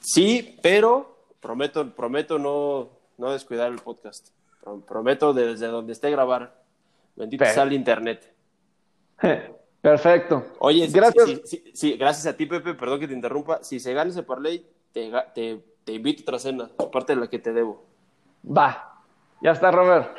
Sí, 0.00 0.58
pero 0.62 1.16
prometo, 1.40 1.90
prometo 1.94 2.38
no, 2.38 2.88
no 3.18 3.32
descuidar 3.32 3.70
el 3.70 3.78
podcast. 3.78 4.28
Pro- 4.62 4.80
Prometo 4.80 5.34
desde 5.34 5.66
donde 5.66 5.92
esté 5.92 6.10
grabar. 6.10 6.62
Bendito 7.16 7.42
Pero- 7.42 7.54
sea 7.54 7.64
el 7.64 7.72
internet. 7.74 8.32
Perfecto. 9.82 10.44
Oye, 10.60 10.86
gracias. 10.86 11.26
sí, 11.28 11.42
sí, 11.44 11.70
sí, 11.74 11.96
gracias 11.98 12.24
a 12.32 12.36
ti, 12.36 12.46
Pepe, 12.46 12.72
perdón 12.74 13.00
que 13.00 13.08
te 13.08 13.14
interrumpa. 13.14 13.62
Si 13.62 13.80
se 13.80 13.92
gana 13.92 14.10
ese 14.10 14.22
parlay, 14.22 14.64
te, 14.92 15.10
ga- 15.10 15.32
te, 15.34 15.60
te 15.84 15.92
invito 15.92 16.20
a 16.20 16.22
otra 16.22 16.38
cena, 16.38 16.70
aparte 16.78 17.14
de 17.14 17.20
la 17.20 17.26
que 17.28 17.38
te 17.40 17.52
debo. 17.52 17.84
Va. 18.46 19.02
Ya 19.42 19.50
está, 19.50 19.70
Robert. 19.72 20.16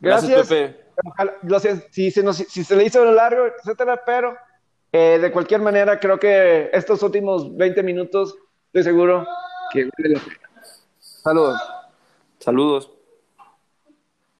Gracias, 0.00 0.30
Gracias. 0.30 0.48
Pepe. 0.48 0.84
Ojalá- 1.04 1.34
lo 1.42 1.60
si, 1.60 2.10
se 2.10 2.22
nos- 2.24 2.36
si 2.36 2.64
se 2.64 2.74
le 2.76 2.84
hizo 2.84 3.04
largo, 3.04 3.46
etcétera, 3.46 4.02
pero 4.04 4.36
Eh, 4.90 5.18
de 5.20 5.30
cualquier 5.30 5.60
manera, 5.60 6.00
creo 6.00 6.18
que 6.18 6.70
estos 6.72 7.02
últimos 7.02 7.54
20 7.54 7.82
minutos, 7.82 8.34
estoy 8.68 8.82
seguro 8.84 9.26
que. 9.70 9.86
Saludos. 10.98 11.60
Saludos. 12.38 12.90